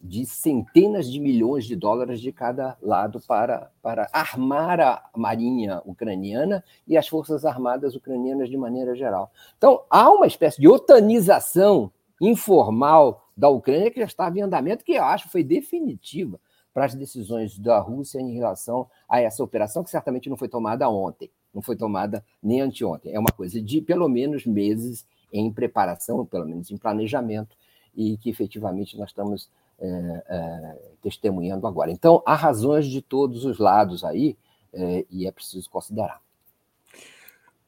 de 0.00 0.24
centenas 0.24 1.10
de 1.10 1.18
milhões 1.18 1.64
de 1.64 1.74
dólares 1.74 2.20
de 2.20 2.30
cada 2.32 2.76
lado 2.80 3.20
para, 3.26 3.70
para 3.82 4.08
armar 4.12 4.80
a 4.80 5.10
marinha 5.16 5.82
ucraniana 5.84 6.62
e 6.86 6.96
as 6.96 7.08
forças 7.08 7.44
armadas 7.44 7.96
ucranianas 7.96 8.48
de 8.48 8.56
maneira 8.56 8.94
geral. 8.94 9.32
Então, 9.58 9.82
há 9.90 10.08
uma 10.10 10.26
espécie 10.26 10.60
de 10.60 10.68
otanização 10.68 11.90
informal 12.20 13.25
da 13.36 13.48
Ucrânia 13.48 13.90
que 13.90 14.00
já 14.00 14.06
estava 14.06 14.38
em 14.38 14.42
andamento, 14.42 14.84
que 14.84 14.92
eu 14.92 15.04
acho 15.04 15.28
foi 15.28 15.44
definitiva 15.44 16.40
para 16.72 16.84
as 16.84 16.94
decisões 16.94 17.58
da 17.58 17.78
Rússia 17.78 18.20
em 18.20 18.34
relação 18.34 18.88
a 19.08 19.20
essa 19.20 19.42
operação, 19.42 19.82
que 19.82 19.90
certamente 19.90 20.28
não 20.28 20.36
foi 20.36 20.48
tomada 20.48 20.88
ontem, 20.88 21.30
não 21.52 21.62
foi 21.62 21.76
tomada 21.76 22.24
nem 22.42 22.60
anteontem. 22.60 23.14
É 23.14 23.18
uma 23.18 23.32
coisa 23.34 23.60
de 23.60 23.80
pelo 23.80 24.08
menos 24.08 24.44
meses 24.44 25.06
em 25.32 25.52
preparação, 25.52 26.24
pelo 26.26 26.46
menos 26.46 26.70
em 26.70 26.76
planejamento, 26.76 27.56
e 27.94 28.16
que 28.18 28.28
efetivamente 28.28 28.96
nós 28.98 29.08
estamos 29.08 29.50
é, 29.78 30.22
é, 30.28 30.78
testemunhando 31.02 31.66
agora. 31.66 31.90
Então, 31.90 32.22
há 32.26 32.34
razões 32.34 32.86
de 32.86 33.00
todos 33.00 33.44
os 33.44 33.58
lados 33.58 34.04
aí, 34.04 34.36
é, 34.72 35.06
e 35.10 35.26
é 35.26 35.30
preciso 35.30 35.70
considerar. 35.70 36.20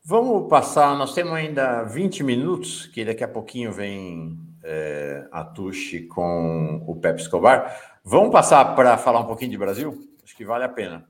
Vamos 0.04 0.48
passar, 0.48 0.96
nós 0.96 1.14
temos 1.14 1.32
ainda 1.32 1.82
20 1.84 2.22
minutos, 2.24 2.86
que 2.86 3.04
daqui 3.04 3.24
a 3.24 3.28
pouquinho 3.28 3.72
vem 3.72 4.38
é, 4.62 5.26
a 5.30 5.44
Tuxi 5.44 6.02
com 6.06 6.84
o 6.86 6.96
Pepe 6.96 7.20
Escobar. 7.20 7.98
Vamos 8.04 8.30
passar 8.30 8.74
para 8.74 8.96
falar 8.96 9.20
um 9.20 9.26
pouquinho 9.26 9.50
de 9.50 9.58
Brasil? 9.58 10.08
Acho 10.24 10.36
que 10.36 10.44
vale 10.44 10.64
a 10.64 10.68
pena. 10.68 11.08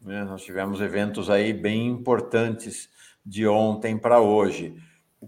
Né? 0.00 0.24
Nós 0.24 0.42
tivemos 0.42 0.80
eventos 0.80 1.28
aí 1.28 1.52
bem 1.52 1.86
importantes 1.86 2.88
de 3.24 3.46
ontem 3.46 3.98
para 3.98 4.20
hoje. 4.20 4.74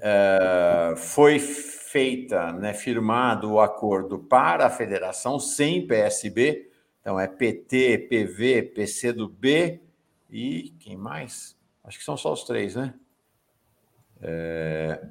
É, 0.01 0.95
foi 0.97 1.39
feita, 1.39 2.53
né, 2.53 2.73
firmado 2.73 3.53
o 3.53 3.61
acordo 3.61 4.19
para 4.19 4.67
a 4.67 4.71
federação 4.71 5.39
sem 5.39 5.87
PSB, 5.87 6.71
então 7.01 7.21
é 7.21 7.29
PT, 7.29 8.09
PV, 8.09 8.63
PC 8.75 9.13
do 9.13 9.29
B 9.29 9.81
e 10.31 10.75
quem 10.81 10.97
mais? 10.97 11.55
Acho 11.85 11.99
que 11.99 12.05
são 12.05 12.17
só 12.17 12.33
os 12.33 12.45
três, 12.45 12.75
né? 12.75 12.95
É, 14.23 15.05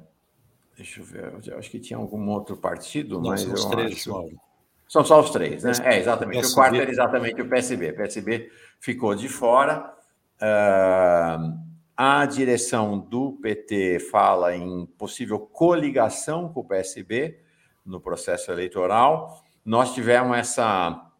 deixa 0.82 1.00
eu 1.00 1.04
ver, 1.04 1.32
eu 1.46 1.58
acho 1.58 1.70
que 1.70 1.78
tinha 1.78 1.96
algum 1.96 2.28
outro 2.28 2.56
partido, 2.56 3.20
Não, 3.20 3.30
mas 3.30 3.42
são 3.42 3.52
os 3.54 3.64
três, 3.66 3.92
acho... 3.92 4.10
Mauro. 4.10 4.40
São 4.88 5.04
só 5.04 5.20
os 5.20 5.30
três, 5.30 5.62
né? 5.62 5.72
É, 5.84 5.98
exatamente. 5.98 6.44
O, 6.44 6.54
quarto 6.54 6.76
era 6.76 6.90
exatamente 6.90 7.40
o 7.40 7.48
PSB. 7.48 7.92
O 7.92 7.96
PSB 7.96 8.52
ficou 8.78 9.14
de 9.14 9.26
fora. 9.26 9.90
Uh, 10.36 11.58
a 11.96 12.26
direção 12.26 12.98
do 12.98 13.38
PT 13.40 14.00
fala 14.10 14.54
em 14.54 14.84
possível 14.98 15.38
coligação 15.38 16.52
com 16.52 16.60
o 16.60 16.64
PSB 16.64 17.40
no 17.86 18.02
processo 18.02 18.52
eleitoral. 18.52 19.42
Nós 19.64 19.94
tivemos 19.94 20.36
essa, 20.36 21.10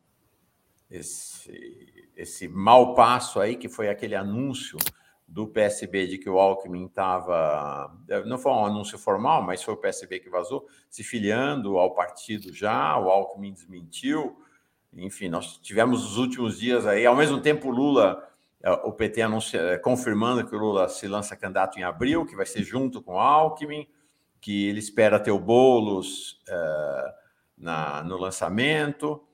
esse, 0.90 2.10
esse 2.14 2.48
mau 2.48 2.94
passo 2.94 3.40
aí, 3.40 3.56
que 3.56 3.70
foi 3.70 3.88
aquele 3.88 4.14
anúncio 4.14 4.76
do 5.32 5.46
PSB 5.46 6.06
de 6.06 6.18
que 6.18 6.28
o 6.28 6.38
Alckmin 6.38 6.84
estava. 6.84 7.90
Não 8.26 8.36
foi 8.36 8.52
um 8.52 8.66
anúncio 8.66 8.98
formal, 8.98 9.42
mas 9.42 9.62
foi 9.62 9.72
o 9.72 9.78
PSB 9.78 10.20
que 10.20 10.28
vazou, 10.28 10.66
se 10.90 11.02
filiando 11.02 11.78
ao 11.78 11.94
partido 11.94 12.52
já. 12.52 12.98
O 12.98 13.08
Alckmin 13.08 13.54
desmentiu. 13.54 14.38
Enfim, 14.92 15.30
nós 15.30 15.56
tivemos 15.56 16.04
os 16.04 16.18
últimos 16.18 16.60
dias 16.60 16.86
aí. 16.86 17.06
Ao 17.06 17.16
mesmo 17.16 17.40
tempo, 17.40 17.70
Lula, 17.70 18.28
é, 18.62 18.70
o 18.70 18.92
PT 18.92 19.22
anuncia, 19.22 19.58
é, 19.58 19.78
confirmando 19.78 20.46
que 20.46 20.54
o 20.54 20.58
Lula 20.58 20.86
se 20.90 21.08
lança 21.08 21.34
candidato 21.34 21.78
em 21.78 21.82
abril, 21.82 22.26
que 22.26 22.36
vai 22.36 22.44
ser 22.44 22.62
junto 22.62 23.00
com 23.00 23.14
o 23.14 23.18
Alckmin, 23.18 23.88
que 24.38 24.68
ele 24.68 24.80
espera 24.80 25.18
ter 25.18 25.30
o 25.30 25.38
Boulos 25.38 26.42
uh, 26.46 27.12
na, 27.56 28.04
no 28.04 28.18
lançamento. 28.18 29.26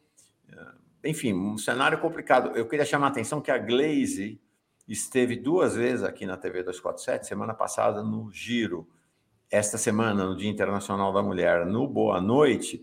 Enfim, 1.02 1.34
um 1.34 1.58
cenário 1.58 1.98
complicado. 1.98 2.56
Eu 2.56 2.68
queria 2.68 2.84
chamar 2.84 3.06
a 3.06 3.10
atenção 3.10 3.40
que 3.40 3.50
a 3.50 3.58
Glaze 3.58 4.40
esteve 4.88 5.36
duas 5.36 5.76
vezes 5.76 6.02
aqui 6.02 6.24
na 6.24 6.36
TV 6.36 6.62
247, 6.62 7.26
semana 7.26 7.52
passada 7.52 8.02
no 8.02 8.32
Giro, 8.32 8.88
esta 9.50 9.76
semana, 9.76 10.24
no 10.24 10.36
Dia 10.36 10.50
Internacional 10.50 11.12
da 11.12 11.22
Mulher, 11.22 11.66
no 11.66 11.86
Boa 11.86 12.20
Noite, 12.20 12.82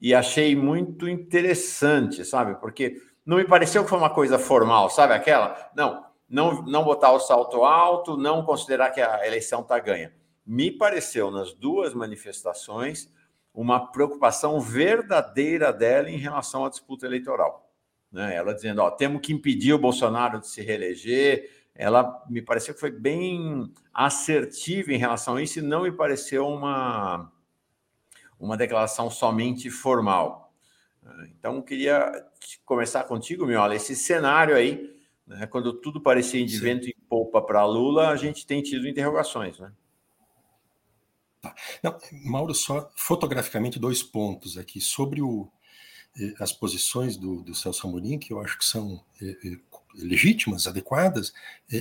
e 0.00 0.14
achei 0.14 0.56
muito 0.56 1.08
interessante, 1.08 2.24
sabe? 2.24 2.56
Porque 2.56 3.00
não 3.24 3.36
me 3.36 3.44
pareceu 3.44 3.84
que 3.84 3.90
foi 3.90 3.98
uma 3.98 4.10
coisa 4.10 4.38
formal, 4.38 4.90
sabe 4.90 5.14
aquela? 5.14 5.70
Não, 5.74 6.04
não, 6.28 6.62
não 6.62 6.84
botar 6.84 7.12
o 7.12 7.20
salto 7.20 7.64
alto, 7.64 8.16
não 8.16 8.44
considerar 8.44 8.90
que 8.90 9.00
a 9.00 9.26
eleição 9.26 9.60
está 9.60 9.78
ganha. 9.78 10.12
Me 10.44 10.70
pareceu 10.70 11.30
nas 11.30 11.54
duas 11.54 11.94
manifestações 11.94 13.08
uma 13.52 13.92
preocupação 13.92 14.60
verdadeira 14.60 15.72
dela 15.72 16.10
em 16.10 16.18
relação 16.18 16.64
à 16.64 16.68
disputa 16.68 17.06
eleitoral 17.06 17.63
né? 18.14 18.36
Ela 18.36 18.54
dizendo, 18.54 18.80
ó, 18.80 18.90
temos 18.92 19.20
que 19.20 19.32
impedir 19.32 19.72
o 19.72 19.78
Bolsonaro 19.78 20.38
de 20.38 20.46
se 20.46 20.62
reeleger. 20.62 21.50
Ela 21.74 22.24
me 22.30 22.40
pareceu 22.40 22.72
que 22.72 22.78
foi 22.78 22.92
bem 22.92 23.72
assertiva 23.92 24.92
em 24.92 24.98
relação 24.98 25.34
a 25.34 25.42
isso 25.42 25.58
e 25.58 25.62
não 25.62 25.82
me 25.82 25.90
pareceu 25.90 26.46
uma, 26.46 27.30
uma 28.38 28.56
declaração 28.56 29.10
somente 29.10 29.68
formal. 29.68 30.54
Então, 31.36 31.60
queria 31.60 32.24
começar 32.64 33.02
contigo, 33.04 33.44
Miola, 33.44 33.74
esse 33.74 33.96
cenário 33.96 34.54
aí, 34.54 34.96
né, 35.26 35.46
quando 35.46 35.72
tudo 35.72 36.00
parecia 36.00 36.42
de 36.46 36.56
Sim. 36.56 36.62
vento 36.62 36.88
em 36.88 36.94
polpa 37.08 37.42
para 37.42 37.66
Lula, 37.66 38.10
a 38.10 38.16
gente 38.16 38.46
tem 38.46 38.62
tido 38.62 38.88
interrogações, 38.88 39.58
né? 39.58 39.72
Tá. 41.42 41.54
Não, 41.82 41.98
Mauro, 42.24 42.54
só 42.54 42.90
fotograficamente 42.96 43.78
dois 43.78 44.02
pontos 44.02 44.56
aqui 44.56 44.80
sobre 44.80 45.20
o, 45.20 45.50
as 46.38 46.52
posições 46.52 47.16
do, 47.16 47.42
do 47.42 47.54
Celso 47.54 47.86
Amorim, 47.86 48.18
que 48.18 48.32
eu 48.32 48.40
acho 48.40 48.58
que 48.58 48.64
são 48.64 49.02
é, 49.20 49.26
é, 49.26 49.58
legítimas, 49.94 50.66
adequadas, 50.66 51.32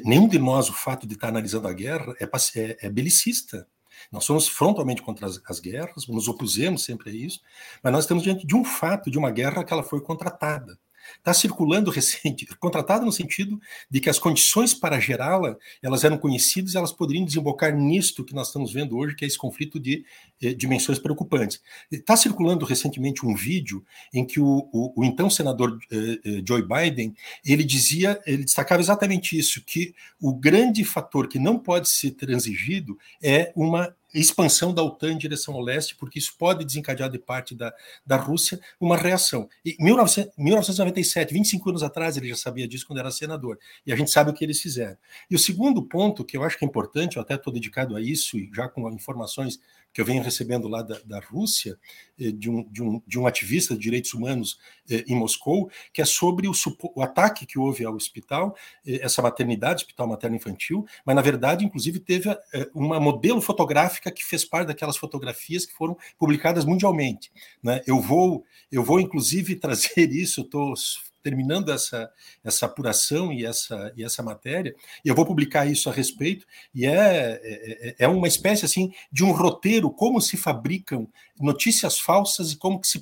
nenhum 0.03 0.27
de 0.27 0.39
nós, 0.39 0.69
o 0.69 0.73
fato 0.73 1.05
de 1.05 1.13
estar 1.13 1.27
analisando 1.27 1.67
a 1.67 1.73
guerra, 1.73 2.15
é, 2.19 2.25
é, 2.59 2.77
é 2.87 2.89
belicista. 2.89 3.67
Nós 4.11 4.25
somos 4.25 4.47
frontalmente 4.47 5.01
contra 5.01 5.27
as, 5.27 5.41
as, 5.45 5.59
guerras, 5.59 6.07
nos 6.07 6.27
opusemos 6.27 6.83
sempre 6.83 7.11
a 7.11 7.13
isso, 7.13 7.41
mas 7.81 7.93
nós 7.93 8.03
estamos 8.03 8.23
diante 8.23 8.45
de 8.45 8.55
um 8.55 8.65
fato, 8.65 9.09
de 9.09 9.17
uma 9.17 9.31
guerra 9.31 9.63
que 9.63 9.71
ela 9.71 9.83
foi 9.83 10.01
contratada. 10.01 10.77
Está 11.17 11.33
circulando 11.33 11.91
recente, 11.91 12.45
contratada 12.59 13.05
no 13.05 13.11
sentido 13.11 13.59
de 13.89 13.99
que 13.99 14.09
as 14.09 14.19
condições 14.19 14.73
para 14.73 14.99
gerá-la, 14.99 15.55
elas 15.81 16.03
eram 16.03 16.17
conhecidas 16.17 16.73
e 16.73 16.77
elas 16.77 16.91
poderiam 16.91 17.25
desembocar 17.25 17.75
nisto 17.75 18.23
que 18.23 18.33
nós 18.33 18.47
estamos 18.47 18.71
vendo 18.71 18.97
hoje, 18.97 19.15
que 19.15 19.25
é 19.25 19.27
esse 19.27 19.37
conflito 19.37 19.79
de 19.79 20.05
eh, 20.41 20.53
dimensões 20.53 20.99
preocupantes. 20.99 21.61
Está 21.91 22.15
circulando 22.15 22.65
recentemente 22.65 23.25
um 23.25 23.35
vídeo 23.35 23.83
em 24.13 24.25
que 24.25 24.39
o, 24.39 24.69
o, 24.71 25.01
o 25.01 25.05
então 25.05 25.29
senador 25.29 25.77
eh, 25.91 26.19
eh, 26.23 26.43
Joe 26.47 26.61
Biden, 26.61 27.15
ele 27.45 27.63
dizia, 27.63 28.21
ele 28.25 28.43
destacava 28.43 28.81
exatamente 28.81 29.37
isso, 29.37 29.63
que 29.63 29.93
o 30.21 30.33
grande 30.33 30.83
fator 30.83 31.27
que 31.27 31.39
não 31.39 31.57
pode 31.57 31.89
ser 31.89 32.11
transigido 32.11 32.97
é 33.21 33.51
uma 33.55 33.93
expansão 34.19 34.73
da 34.73 34.83
OTAN 34.83 35.13
em 35.13 35.17
direção 35.17 35.53
ao 35.55 35.61
leste, 35.61 35.95
porque 35.95 36.19
isso 36.19 36.35
pode 36.37 36.63
desencadear 36.63 37.09
de 37.09 37.19
parte 37.19 37.55
da, 37.55 37.73
da 38.05 38.15
Rússia 38.15 38.59
uma 38.79 38.97
reação. 38.97 39.47
Em 39.65 39.75
1997, 39.79 41.33
25 41.33 41.69
anos 41.69 41.83
atrás, 41.83 42.17
ele 42.17 42.29
já 42.29 42.35
sabia 42.35 42.67
disso 42.67 42.85
quando 42.85 42.99
era 42.99 43.11
senador, 43.11 43.57
e 43.85 43.91
a 43.91 43.95
gente 43.95 44.11
sabe 44.11 44.29
o 44.29 44.33
que 44.33 44.43
eles 44.43 44.61
fizeram. 44.61 44.97
E 45.29 45.35
o 45.35 45.39
segundo 45.39 45.81
ponto, 45.83 46.23
que 46.23 46.37
eu 46.37 46.43
acho 46.43 46.57
que 46.57 46.65
é 46.65 46.67
importante, 46.67 47.17
eu 47.17 47.21
até 47.21 47.35
estou 47.35 47.51
dedicado 47.51 47.95
a 47.95 48.01
isso, 48.01 48.37
e 48.37 48.49
já 48.53 48.67
com 48.67 48.89
informações 48.91 49.59
que 49.93 50.01
eu 50.01 50.05
venho 50.05 50.23
recebendo 50.23 50.67
lá 50.67 50.81
da, 50.81 50.99
da 51.05 51.19
Rússia, 51.19 51.77
eh, 52.19 52.31
de 52.31 52.49
um, 52.49 52.63
de, 52.63 52.81
um, 52.81 53.01
de 53.05 53.19
um 53.19 53.27
ativista 53.27 53.75
de 53.75 53.79
direitos 53.79 54.13
humanos 54.13 54.57
eh, 54.89 55.03
em 55.07 55.15
Moscou, 55.15 55.69
que 55.93 56.01
é 56.01 56.05
sobre 56.05 56.47
o, 56.47 56.53
o, 56.95 57.01
ataque 57.01 57.45
que 57.45 57.59
houve 57.59 57.85
ao 57.85 57.93
hospital, 57.93 58.55
eh, 58.85 58.99
essa 59.03 59.21
maternidade, 59.21 59.83
hospital 59.83 60.07
materno-infantil, 60.07 60.85
mas 61.05 61.15
na 61.15 61.21
verdade, 61.21 61.63
inclusive, 61.63 61.99
teve 61.99 62.29
uma 62.73 62.99
modelo 62.99 63.41
fotográfica 63.41 64.11
que 64.11 64.25
fez 64.25 64.43
parte 64.43 64.67
daquelas 64.67 64.97
fotografias 64.97 65.65
que 65.65 65.73
foram 65.73 65.95
publicadas 66.17 66.65
mundialmente. 66.65 67.31
Né? 67.61 67.81
Eu 67.85 68.01
vou, 68.01 68.43
eu 68.71 68.83
vou 68.83 68.99
inclusive 68.99 69.55
trazer 69.57 70.11
isso, 70.11 70.41
estou 70.41 70.73
terminando 71.23 71.71
essa, 71.71 72.11
essa 72.43 72.65
apuração 72.65 73.31
e 73.31 73.45
essa, 73.45 73.91
e 73.95 74.03
essa 74.03 74.21
matéria, 74.21 74.75
e 75.03 75.07
eu 75.07 75.15
vou 75.15 75.25
publicar 75.25 75.65
isso 75.65 75.89
a 75.89 75.93
respeito, 75.93 76.45
e 76.75 76.85
é, 76.85 77.39
é, 77.41 77.87
é, 77.89 77.95
é 77.99 78.07
uma 78.07 78.27
espécie 78.27 78.65
assim 78.65 78.93
de 79.11 79.23
um 79.23 79.31
roteiro, 79.31 79.89
como 79.89 80.21
se 80.21 80.35
fabricam 80.35 81.07
notícias 81.39 81.97
falsas 81.97 82.51
e 82.51 82.57
como 82.57 82.79
que 82.79 82.87
se 82.87 83.01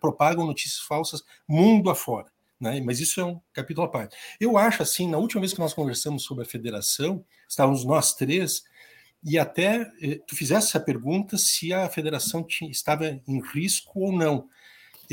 propagam 0.00 0.46
notícias 0.46 0.80
falsas 0.80 1.22
mundo 1.48 1.90
afora. 1.90 2.30
né? 2.60 2.80
mas 2.80 3.00
isso 3.00 3.20
é 3.20 3.24
um 3.24 3.40
capítulo 3.52 3.86
à 3.86 3.90
parte. 3.90 4.16
Eu 4.38 4.58
acho 4.58 4.82
assim, 4.82 5.08
na 5.08 5.18
última 5.18 5.40
vez 5.40 5.52
que 5.52 5.58
nós 5.58 5.74
conversamos 5.74 6.22
sobre 6.22 6.44
a 6.44 6.46
federação, 6.48 7.24
estávamos 7.48 7.84
nós 7.84 8.14
três, 8.14 8.62
e 9.24 9.38
até 9.38 9.88
eh, 10.02 10.20
tu 10.26 10.34
fizesse 10.34 10.68
essa 10.68 10.80
pergunta 10.80 11.38
se 11.38 11.72
a 11.72 11.88
federação 11.88 12.42
tinha, 12.42 12.70
estava 12.70 13.06
em 13.06 13.40
risco 13.52 14.00
ou 14.00 14.12
não. 14.12 14.48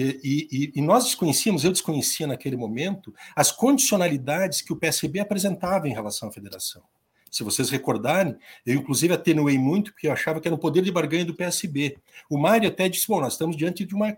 E, 0.02 0.48
e, 0.52 0.80
e, 0.80 0.82
nós 0.82 1.06
desconhecíamos, 1.06 1.64
eu 1.64 1.72
desconhecia 1.72 2.26
naquele 2.26 2.56
momento, 2.56 3.14
as 3.36 3.52
condicionalidades 3.52 4.62
que 4.62 4.72
o 4.72 4.76
PSB 4.76 5.20
apresentava 5.20 5.88
em 5.88 5.94
relação 5.94 6.30
à 6.30 6.32
federação. 6.32 6.82
Se 7.30 7.44
vocês 7.44 7.70
recordarem, 7.70 8.36
eu 8.66 8.76
inclusive 8.76 9.14
atenuei 9.14 9.58
muito, 9.58 9.92
porque 9.92 10.08
eu 10.08 10.12
achava 10.12 10.40
que 10.40 10.48
era 10.48 10.56
o 10.56 10.60
poder 10.60 10.82
de 10.82 10.92
barganha 10.92 11.26
do 11.26 11.36
PSB. 11.36 11.98
O 12.30 12.38
Mário 12.38 12.68
até 12.68 12.90
disse: 12.90 13.08
bom, 13.08 13.22
nós 13.22 13.34
estamos 13.34 13.56
diante 13.56 13.86
de 13.86 13.94
uma 13.94 14.18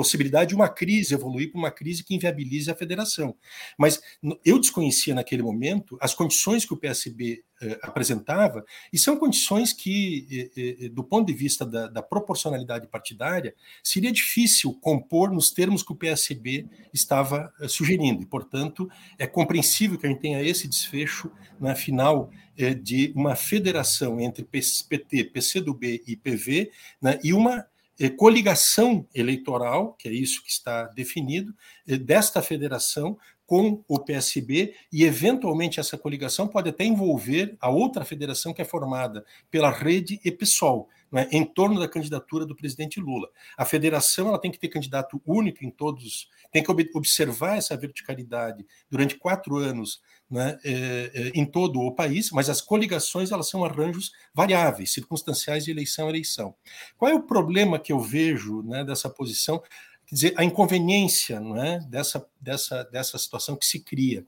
possibilidade 0.00 0.48
de 0.48 0.54
uma 0.54 0.66
crise 0.66 1.12
evoluir 1.12 1.52
para 1.52 1.58
uma 1.58 1.70
crise 1.70 2.02
que 2.02 2.14
inviabilize 2.14 2.70
a 2.70 2.74
federação. 2.74 3.36
Mas 3.76 4.00
eu 4.42 4.58
desconhecia 4.58 5.14
naquele 5.14 5.42
momento 5.42 5.98
as 6.00 6.14
condições 6.14 6.64
que 6.64 6.72
o 6.72 6.76
PSB 6.78 7.44
eh, 7.60 7.78
apresentava, 7.82 8.64
e 8.90 8.96
são 8.96 9.18
condições 9.18 9.74
que, 9.74 10.50
eh, 10.56 10.86
eh, 10.86 10.88
do 10.88 11.04
ponto 11.04 11.26
de 11.26 11.34
vista 11.34 11.66
da, 11.66 11.86
da, 11.86 12.02
proporcionalidade 12.02 12.86
partidária, 12.86 13.54
seria 13.82 14.10
difícil 14.10 14.72
compor 14.80 15.30
nos 15.30 15.50
termos 15.50 15.82
que 15.82 15.92
o 15.92 15.96
PSB 15.96 16.66
estava 16.94 17.52
eh, 17.60 17.68
sugerindo. 17.68 18.22
E, 18.22 18.26
portanto, 18.26 18.88
é 19.18 19.26
compreensível 19.26 19.98
que 19.98 20.06
a 20.06 20.08
gente 20.08 20.22
tenha 20.22 20.42
esse 20.42 20.66
desfecho 20.66 21.30
na 21.60 21.74
final 21.74 22.30
eh, 22.56 22.72
de 22.72 23.12
uma 23.14 23.36
federação 23.36 24.18
entre 24.18 24.42
PT, 24.42 25.24
PCdoB 25.24 26.02
e 26.06 26.16
PV, 26.16 26.70
né, 27.02 27.20
e 27.22 27.34
uma 27.34 27.66
coligação 28.08 29.06
eleitoral, 29.14 29.92
que 29.94 30.08
é 30.08 30.12
isso 30.12 30.42
que 30.42 30.50
está 30.50 30.84
definido, 30.84 31.54
é, 31.86 31.98
desta 31.98 32.40
federação 32.40 33.18
com 33.44 33.82
o 33.88 33.98
PSB, 33.98 34.74
e 34.92 35.04
eventualmente 35.04 35.80
essa 35.80 35.98
coligação 35.98 36.46
pode 36.46 36.68
até 36.68 36.84
envolver 36.84 37.56
a 37.60 37.68
outra 37.68 38.04
federação 38.04 38.54
que 38.54 38.62
é 38.62 38.64
formada 38.64 39.24
pela 39.50 39.70
Rede 39.70 40.20
e 40.24 40.30
PSOL, 40.30 40.88
né, 41.10 41.28
em 41.32 41.44
torno 41.44 41.80
da 41.80 41.88
candidatura 41.88 42.46
do 42.46 42.54
presidente 42.54 43.00
Lula. 43.00 43.28
A 43.58 43.64
federação 43.64 44.28
ela 44.28 44.40
tem 44.40 44.52
que 44.52 44.58
ter 44.58 44.68
candidato 44.68 45.20
único 45.26 45.64
em 45.64 45.70
todos, 45.70 46.28
tem 46.52 46.62
que 46.62 46.70
observar 46.94 47.58
essa 47.58 47.76
verticalidade 47.76 48.64
durante 48.88 49.16
quatro 49.16 49.56
anos 49.56 50.00
né, 50.30 50.58
é, 50.64 51.32
em 51.34 51.44
todo 51.44 51.80
o 51.80 51.94
país, 51.94 52.30
mas 52.30 52.48
as 52.48 52.60
coligações 52.60 53.32
elas 53.32 53.48
são 53.48 53.64
arranjos 53.64 54.12
variáveis, 54.32 54.92
circunstanciais 54.92 55.64
de 55.64 55.70
eleição 55.70 56.06
a 56.06 56.10
eleição. 56.10 56.54
Qual 56.96 57.10
é 57.10 57.14
o 57.14 57.22
problema 57.22 57.78
que 57.78 57.92
eu 57.92 58.00
vejo 58.00 58.62
né, 58.62 58.84
dessa 58.84 59.10
posição? 59.10 59.60
Quer 60.06 60.14
dizer, 60.14 60.34
a 60.36 60.44
inconveniência 60.44 61.40
não 61.40 61.56
é, 61.56 61.80
dessa, 61.88 62.26
dessa, 62.40 62.84
dessa 62.84 63.18
situação 63.18 63.56
que 63.56 63.66
se 63.66 63.80
cria. 63.80 64.24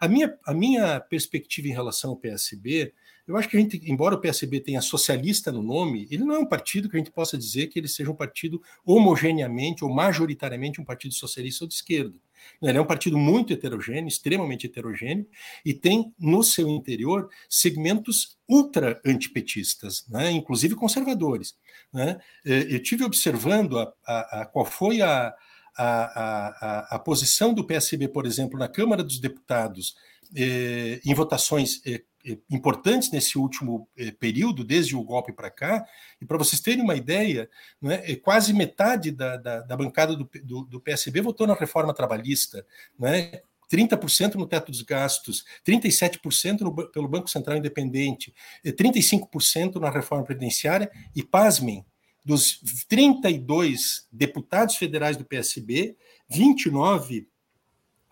A 0.00 0.08
minha, 0.08 0.36
a 0.46 0.52
minha 0.52 1.00
perspectiva 1.00 1.68
em 1.68 1.72
relação 1.72 2.10
ao 2.10 2.16
PSB 2.16 2.92
eu 3.26 3.36
acho 3.36 3.48
que 3.48 3.56
a 3.56 3.60
gente, 3.60 3.80
embora 3.90 4.14
o 4.14 4.20
PSB 4.20 4.60
tenha 4.60 4.80
socialista 4.80 5.50
no 5.50 5.60
nome, 5.60 6.06
ele 6.10 6.22
não 6.22 6.36
é 6.36 6.38
um 6.38 6.46
partido 6.46 6.88
que 6.88 6.96
a 6.96 6.98
gente 6.98 7.10
possa 7.10 7.36
dizer 7.36 7.66
que 7.66 7.78
ele 7.78 7.88
seja 7.88 8.10
um 8.10 8.14
partido 8.14 8.62
homogeneamente 8.84 9.84
ou 9.84 9.92
majoritariamente 9.92 10.80
um 10.80 10.84
partido 10.84 11.12
socialista 11.12 11.64
ou 11.64 11.68
de 11.68 11.74
esquerda. 11.74 12.20
Ele 12.62 12.78
é 12.78 12.80
um 12.80 12.86
partido 12.86 13.16
muito 13.18 13.52
heterogêneo, 13.52 14.08
extremamente 14.08 14.66
heterogêneo, 14.66 15.26
e 15.64 15.74
tem 15.74 16.12
no 16.18 16.42
seu 16.42 16.68
interior 16.68 17.28
segmentos 17.48 18.38
ultra 18.48 19.00
antipetistas, 19.04 20.06
né? 20.08 20.30
inclusive 20.30 20.74
conservadores. 20.74 21.56
Né? 21.92 22.18
É, 22.44 22.74
eu 22.74 22.82
tive 22.82 23.04
observando 23.04 23.78
a, 23.78 23.92
a, 24.06 24.42
a 24.42 24.46
qual 24.46 24.64
foi 24.64 25.02
a, 25.02 25.34
a, 25.76 26.98
posição 27.04 27.52
do 27.52 27.64
PSB, 27.64 28.08
por 28.08 28.26
exemplo, 28.26 28.58
na 28.58 28.68
Câmara 28.68 29.04
dos 29.04 29.18
Deputados, 29.18 29.94
eh, 30.34 31.00
em 31.04 31.14
votações 31.14 31.80
eh, 31.86 32.02
importantes 32.50 33.10
nesse 33.10 33.38
último 33.38 33.88
eh, 33.96 34.10
período, 34.10 34.64
desde 34.64 34.96
o 34.96 35.02
golpe 35.02 35.32
para 35.32 35.50
cá, 35.50 35.86
e 36.20 36.26
para 36.26 36.38
vocês 36.38 36.60
terem 36.60 36.82
uma 36.82 36.96
ideia, 36.96 37.48
né, 37.80 38.14
quase 38.16 38.52
metade 38.52 39.10
da, 39.10 39.36
da, 39.36 39.60
da 39.60 39.76
bancada 39.76 40.16
do, 40.16 40.28
do, 40.42 40.64
do, 40.64 40.80
PSB 40.80 41.20
votou 41.20 41.46
na 41.46 41.54
reforma 41.54 41.94
trabalhista, 41.94 42.66
né, 42.98 43.40
30% 43.70 44.34
no 44.34 44.46
teto 44.46 44.70
dos 44.70 44.82
gastos, 44.82 45.44
37% 45.66 46.60
no, 46.60 46.74
pelo 46.90 47.08
Banco 47.08 47.28
Central 47.28 47.56
Independente, 47.56 48.34
35% 48.64 49.76
na 49.76 49.90
reforma 49.90 50.24
previdenciária, 50.24 50.90
e 51.14 51.22
pasmem, 51.22 51.84
dos 52.24 52.60
32 52.88 54.08
deputados 54.10 54.74
federais 54.74 55.16
do 55.16 55.24
PSB, 55.24 55.96
29 56.28 57.28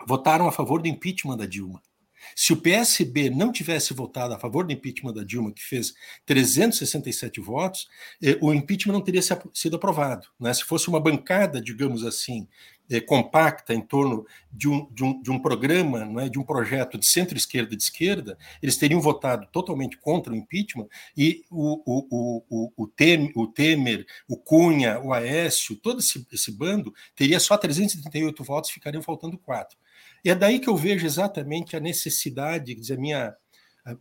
votaram 0.07 0.47
a 0.47 0.53
favor 0.53 0.81
do 0.81 0.87
impeachment 0.87 1.37
da 1.37 1.47
Dilma. 1.47 1.83
Se 2.35 2.53
o 2.53 2.57
PSB 2.57 3.31
não 3.31 3.53
tivesse 3.53 3.95
votado 3.95 4.35
a 4.35 4.39
favor 4.39 4.67
do 4.67 4.73
impeachment 4.73 5.15
da 5.15 5.25
Dilma, 5.25 5.53
que 5.53 5.63
fez 5.63 5.95
367 6.27 7.41
votos, 7.41 7.89
eh, 8.23 8.39
o 8.41 8.53
impeachment 8.53 8.93
não 8.93 9.01
teria 9.01 9.23
sido 9.53 9.77
aprovado. 9.77 10.27
Né? 10.39 10.53
Se 10.53 10.65
fosse 10.65 10.89
uma 10.89 11.01
bancada, 11.01 11.61
digamos 11.61 12.05
assim, 12.05 12.47
eh, 12.91 13.01
compacta 13.01 13.73
em 13.73 13.81
torno 13.81 14.27
de 14.53 14.69
um, 14.69 14.87
de 14.93 15.03
um, 15.03 15.23
de 15.23 15.31
um 15.31 15.39
programa, 15.39 16.05
não 16.05 16.21
é, 16.21 16.29
de 16.29 16.39
um 16.39 16.43
projeto 16.43 16.99
de 16.99 17.07
centro-esquerda 17.07 17.73
e 17.73 17.77
de 17.77 17.83
esquerda, 17.83 18.37
eles 18.63 18.77
teriam 18.77 19.01
votado 19.01 19.47
totalmente 19.51 19.97
contra 19.97 20.33
o 20.33 20.37
impeachment 20.37 20.87
e 21.17 21.45
o, 21.51 21.81
o, 21.87 22.43
o, 22.51 22.73
o, 22.77 22.87
Temer, 22.87 23.33
o, 23.35 23.47
Temer, 23.47 24.07
o 24.29 24.37
Cunha, 24.37 25.01
o 25.01 25.15
Aécio, 25.15 25.77
todo 25.77 26.01
esse, 26.01 26.27
esse 26.31 26.53
bando 26.53 26.93
teria 27.17 27.41
só 27.41 27.57
338 27.57 28.45
votos, 28.45 28.71
ficariam 28.71 29.03
faltando 29.03 29.39
quatro. 29.39 29.79
E 30.25 30.31
é 30.31 30.35
daí 30.35 30.59
que 30.59 30.69
eu 30.69 30.77
vejo 30.77 31.05
exatamente 31.05 31.77
a 31.77 31.81
necessidade, 31.81 32.75
quer 32.75 32.81
dizer, 32.81 32.95
a 32.95 33.01
minha, 33.01 33.37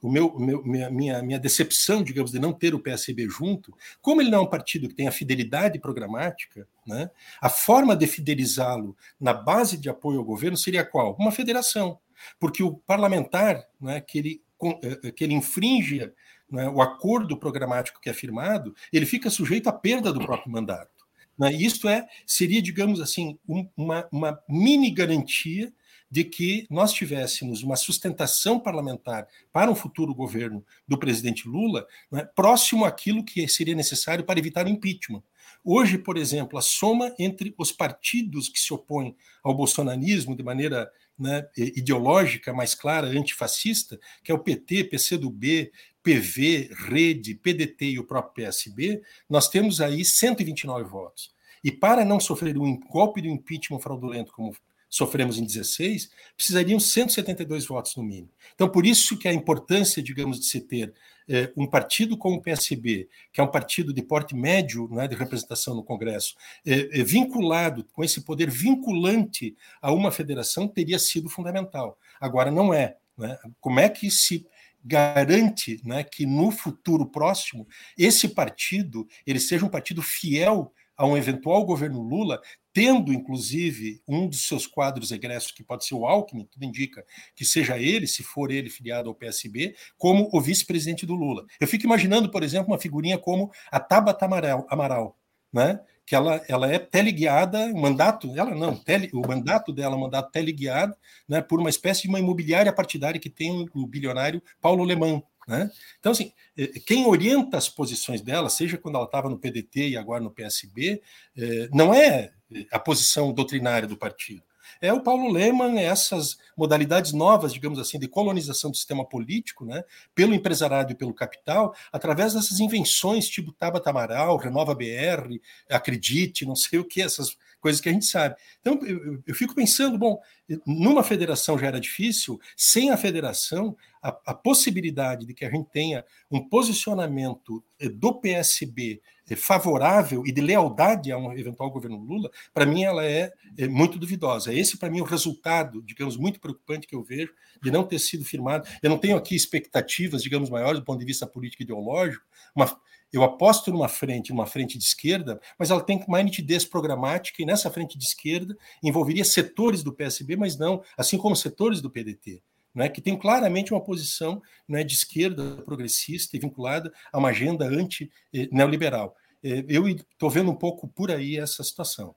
o 0.01 0.09
meu, 0.09 0.39
meu, 0.39 0.63
minha, 0.63 0.89
minha, 0.89 1.21
minha 1.21 1.39
decepção, 1.39 2.01
digamos, 2.01 2.31
de 2.31 2.39
não 2.39 2.53
ter 2.53 2.73
o 2.73 2.79
PSB 2.79 3.27
junto, 3.27 3.75
como 4.01 4.21
ele 4.21 4.29
não 4.31 4.39
é 4.39 4.41
um 4.41 4.49
partido 4.49 4.87
que 4.87 4.95
tem 4.95 5.07
a 5.07 5.11
fidelidade 5.11 5.79
programática, 5.79 6.65
né, 6.87 7.09
a 7.41 7.49
forma 7.49 7.95
de 7.95 8.07
fidelizá-lo 8.07 8.95
na 9.19 9.33
base 9.33 9.77
de 9.77 9.89
apoio 9.89 10.19
ao 10.19 10.25
governo 10.25 10.55
seria 10.55 10.85
qual? 10.85 11.15
Uma 11.19 11.31
federação. 11.31 11.99
Porque 12.39 12.63
o 12.63 12.75
parlamentar, 12.77 13.67
né, 13.81 13.99
que, 13.99 14.17
ele, 14.17 14.41
eh, 14.81 15.11
que 15.11 15.25
ele 15.25 15.33
infringe 15.33 16.09
né, 16.49 16.69
o 16.69 16.81
acordo 16.81 17.37
programático 17.37 17.99
que 17.99 18.09
é 18.09 18.13
firmado, 18.13 18.73
ele 18.93 19.05
fica 19.05 19.29
sujeito 19.29 19.67
à 19.67 19.73
perda 19.73 20.13
do 20.13 20.23
próprio 20.23 20.51
mandato. 20.51 21.03
Né? 21.37 21.51
Isto 21.53 21.89
é, 21.89 22.07
seria, 22.25 22.61
digamos 22.61 23.01
assim, 23.01 23.37
um, 23.47 23.67
uma, 23.75 24.07
uma 24.11 24.39
mini 24.47 24.91
garantia 24.91 25.73
de 26.14 26.23
que 26.23 26.68
nós 26.69 26.94
tivéssemos 26.94 27.64
uma 27.64 27.76
sustentação 27.76 28.60
parlamentar 28.60 29.27
para 29.52 29.72
um 29.72 29.73
futuro 29.73 30.14
governo 30.14 30.64
do 30.88 30.95
presidente 30.95 31.48
Lula 31.48 31.88
né, 32.11 32.23
próximo 32.35 32.85
àquilo 32.85 33.26
que 33.26 33.48
seria 33.48 33.73
necessário 33.73 34.23
para 34.23 34.38
evitar 34.38 34.68
o 34.68 34.69
impeachment. 34.69 35.23
Hoje, 35.64 35.98
por 35.98 36.15
exemplo, 36.15 36.60
a 36.60 36.61
soma 36.61 37.15
entre 37.18 37.56
os 37.57 37.72
partidos 37.72 38.48
que 38.48 38.60
se 38.60 38.72
opõem 38.72 39.15
ao 39.44 39.56
bolsonarismo 39.56 40.38
de 40.38 40.44
maneira 40.44 40.88
né, 41.18 41.48
ideológica 41.57 42.53
mais 42.53 42.76
clara, 42.76 43.07
antifascista, 43.07 43.99
que 44.23 44.31
é 44.31 44.35
o 44.35 44.40
PT, 44.40 44.84
PCdoB, 44.84 45.72
PV, 46.03 46.69
Rede, 46.90 47.34
PDT 47.34 47.85
e 47.85 47.99
o 47.99 48.03
próprio 48.03 48.45
PSB, 48.45 49.02
nós 49.27 49.49
temos 49.49 49.81
aí 49.81 50.06
129 50.06 50.84
votos. 50.84 51.34
E 51.64 51.72
para 51.72 52.06
não 52.06 52.19
sofrer 52.19 52.56
um 52.56 52.80
golpe 52.80 53.19
de 53.19 53.30
impeachment 53.30 53.80
fraudulento 53.80 54.31
como 54.31 54.53
sofremos 54.93 55.39
em 55.39 55.43
16, 55.43 56.11
precisariam 56.37 56.79
172 56.79 57.65
votos 57.65 57.95
no 57.95 58.03
mínimo. 58.03 58.29
Então, 58.53 58.69
por 58.69 58.85
isso 58.85 59.17
que 59.17 59.27
a 59.27 59.33
importância, 59.33 60.03
digamos, 60.03 60.39
de 60.39 60.45
se 60.45 60.61
ter 60.61 60.93
é, 61.27 61.51
um 61.57 61.65
partido 61.65 62.15
como 62.15 62.35
o 62.35 62.41
PSB, 62.41 63.09
que 63.31 63.41
é 63.41 63.43
um 63.43 63.49
partido 63.49 63.91
de 63.91 64.03
porte 64.03 64.35
médio 64.35 64.87
né, 64.91 65.07
de 65.07 65.15
representação 65.15 65.73
no 65.73 65.83
Congresso, 65.83 66.35
é, 66.63 66.99
é, 66.99 67.03
vinculado 67.03 67.83
com 67.91 68.03
esse 68.03 68.21
poder 68.21 68.51
vinculante 68.51 69.55
a 69.81 69.91
uma 69.91 70.11
federação, 70.11 70.67
teria 70.67 70.99
sido 70.99 71.27
fundamental. 71.27 71.97
Agora, 72.21 72.51
não 72.51 72.71
é. 72.71 72.95
Né? 73.17 73.35
Como 73.59 73.79
é 73.79 73.89
que 73.89 74.11
se 74.11 74.45
garante 74.85 75.81
né, 75.83 76.03
que 76.03 76.23
no 76.27 76.51
futuro 76.51 77.07
próximo 77.07 77.67
esse 77.97 78.27
partido 78.27 79.07
ele 79.25 79.39
seja 79.39 79.65
um 79.65 79.69
partido 79.69 80.03
fiel 80.03 80.71
a 80.95 81.07
um 81.07 81.17
eventual 81.17 81.65
governo 81.65 82.01
Lula, 82.01 82.39
tendo 82.73 83.13
inclusive 83.13 84.01
um 84.07 84.27
dos 84.27 84.47
seus 84.47 84.65
quadros 84.65 85.11
egressos, 85.11 85.51
que 85.51 85.63
pode 85.63 85.85
ser 85.85 85.93
o 85.93 86.05
Alckmin, 86.05 86.45
tudo 86.51 86.65
indica 86.65 87.05
que 87.35 87.45
seja 87.45 87.77
ele, 87.77 88.07
se 88.07 88.23
for 88.23 88.51
ele 88.51 88.69
filiado 88.69 89.07
ao 89.09 89.15
PSB, 89.15 89.75
como 89.97 90.27
o 90.33 90.41
vice-presidente 90.41 91.05
do 91.05 91.13
Lula. 91.13 91.45
Eu 91.59 91.67
fico 91.67 91.85
imaginando, 91.85 92.29
por 92.29 92.43
exemplo, 92.43 92.71
uma 92.71 92.79
figurinha 92.79 93.17
como 93.17 93.51
a 93.71 93.79
Tabata 93.79 94.25
Amaral, 94.25 94.65
Amaral 94.69 95.17
né? 95.53 95.79
que 96.05 96.15
ela, 96.15 96.43
ela 96.49 96.69
é 96.69 96.79
teleguiada, 96.79 97.67
o 97.67 97.79
mandato, 97.79 98.33
ela 98.35 98.53
não, 98.53 98.75
tele, 98.75 99.09
o 99.13 99.25
mandato 99.25 99.71
dela 99.71 99.95
é 99.95 99.97
um 99.97 100.01
mandato 100.01 100.31
teleguiado 100.31 100.93
né, 101.29 101.41
por 101.41 101.59
uma 101.59 101.69
espécie 101.69 102.01
de 102.01 102.09
uma 102.09 102.19
imobiliária 102.19 102.73
partidária 102.73 103.19
que 103.19 103.29
tem 103.29 103.69
o 103.73 103.87
bilionário 103.87 104.41
Paulo 104.59 104.83
Leman, 104.83 105.23
né? 105.47 105.69
Então, 105.99 106.11
assim, 106.11 106.31
eh, 106.57 106.79
quem 106.85 107.05
orienta 107.05 107.57
as 107.57 107.67
posições 107.67 108.21
dela, 108.21 108.49
seja 108.49 108.77
quando 108.77 108.95
ela 108.95 109.05
estava 109.05 109.29
no 109.29 109.37
PDT 109.37 109.89
e 109.89 109.97
agora 109.97 110.23
no 110.23 110.31
PSB, 110.31 111.01
eh, 111.37 111.69
não 111.73 111.93
é 111.93 112.31
a 112.71 112.80
posição 112.80 113.34
doutrinária 113.34 113.88
do 113.88 113.97
partido. 113.97 114.43
é 114.81 114.91
o 114.91 115.01
Paulo 115.01 115.31
Leman, 115.31 115.80
essas 115.80 116.38
modalidades 116.57 117.13
novas, 117.13 117.53
digamos 117.53 117.80
assim, 117.80 117.97
de 117.97 118.07
colonização 118.07 118.69
do 118.69 118.77
sistema 118.77 119.05
político, 119.05 119.65
né, 119.65 119.84
pelo 120.13 120.34
empresariado 120.34 120.91
e 120.91 120.95
pelo 120.95 121.13
capital, 121.13 121.75
através 121.91 122.34
dessas 122.34 122.59
invenções 122.59 123.30
tipo 123.30 123.51
Tabata 123.51 123.89
Amaral, 123.89 124.38
Renova 124.38 124.75
BR, 124.75 125.39
Acredite, 125.69 126.45
não 126.45 126.55
sei 126.55 126.80
o 126.80 126.85
que, 126.85 127.01
essas 127.01 127.38
coisas 127.64 127.80
que 127.80 127.88
a 127.88 127.94
gente 127.94 128.06
sabe. 128.06 128.35
Então, 128.60 128.77
eu, 128.85 129.23
eu 129.26 129.34
fico 129.34 129.56
pensando, 129.56 129.98
bom, 129.98 130.19
numa 130.68 131.02
federação 131.02 131.57
já 131.57 131.68
era 131.68 131.80
difícil, 131.80 132.38
sem 132.57 132.91
a 132.91 132.98
federação, 132.98 133.73
a, 134.02 134.10
a 134.26 134.34
possibilidade 134.34 135.26
de 135.26 135.34
que 135.34 135.45
a 135.45 135.49
gente 135.49 135.69
tenha 135.72 136.03
um 136.30 136.41
posicionamento 136.49 137.64
eh, 137.80 137.88
do 137.88 138.19
PSB 138.19 139.02
eh, 139.30 139.35
favorável 139.38 140.23
e 140.26 140.31
de 140.34 140.41
lealdade 140.41 141.10
a 141.10 141.18
um 141.18 141.31
eventual 141.31 141.72
governo 141.72 141.95
Lula, 141.98 142.30
para 142.53 142.65
mim 142.65 142.84
ela 142.84 143.06
é, 143.06 143.31
é, 143.57 143.65
muito 143.65 143.98
duvidosa. 143.98 144.53
Esse, 144.53 144.77
para 144.77 144.90
mim, 144.90 144.99
é 144.99 145.02
o 145.02 145.06
resultado, 145.06 145.81
digamos, 145.81 146.18
muito 146.18 146.41
preocupante 146.41 146.85
que 146.85 146.95
eu 146.95 147.02
vejo 147.02 147.31
de 147.61 147.72
não 147.72 147.85
ter 147.85 147.98
sido 147.98 148.26
firmado. 148.26 148.68
Eu 148.81 148.90
não 148.90 148.98
tenho 148.98 149.15
aqui 149.15 149.35
expectativas, 149.35 150.22
digamos, 150.22 150.49
maiores 150.49 150.81
do 150.81 150.85
ponto 150.85 150.99
de 150.99 151.06
vista 151.06 151.26
político 151.26 151.64
e 151.64 151.65
ideológico. 151.65 152.26
Uma, 152.53 152.77
eu 153.14 153.23
aposto 153.23 153.72
numa 153.72 153.88
frente, 153.88 154.31
numa 154.31 154.48
frente 154.48 154.77
de 154.77 154.84
esquerda, 154.84 155.40
mas 155.57 155.69
ela 155.69 155.81
tem 155.81 156.03
mais 156.07 156.26
nitidez 156.26 156.65
programática 156.65 157.41
e 157.41 157.45
nessa 157.45 157.69
frente 157.69 157.98
de 157.98 158.03
esquerda 158.03 158.57
envolveria 158.81 159.23
setores 159.23 159.84
do 159.84 159.94
PSB, 159.94 160.35
mas 160.35 160.57
não, 160.57 160.84
assim 160.98 161.18
como 161.18 161.35
setores 161.35 161.80
do 161.80 161.90
PDT 161.90 162.41
né, 162.73 162.90
que 162.90 163.02
tem 163.02 163.18
claramente 163.18 163.73
uma 163.73 163.84
posição 163.84 164.41
né, 164.68 164.84
de 164.84 164.94
esquerda 164.94 165.61
progressista 165.64 166.35
e 166.35 166.40
vinculada 166.40 166.91
a 167.11 167.19
uma 167.19 167.30
agenda 167.30 167.65
anti-neoliberal. 167.65 169.15
É, 169.44 169.64
eu 169.68 169.88
estou 169.88 170.30
vendo 170.30 170.49
um 170.49 170.56
pouco 170.56 170.88
por 170.88 171.11
aí 171.11 171.38
essa 171.38 171.64
situação. 171.64 172.15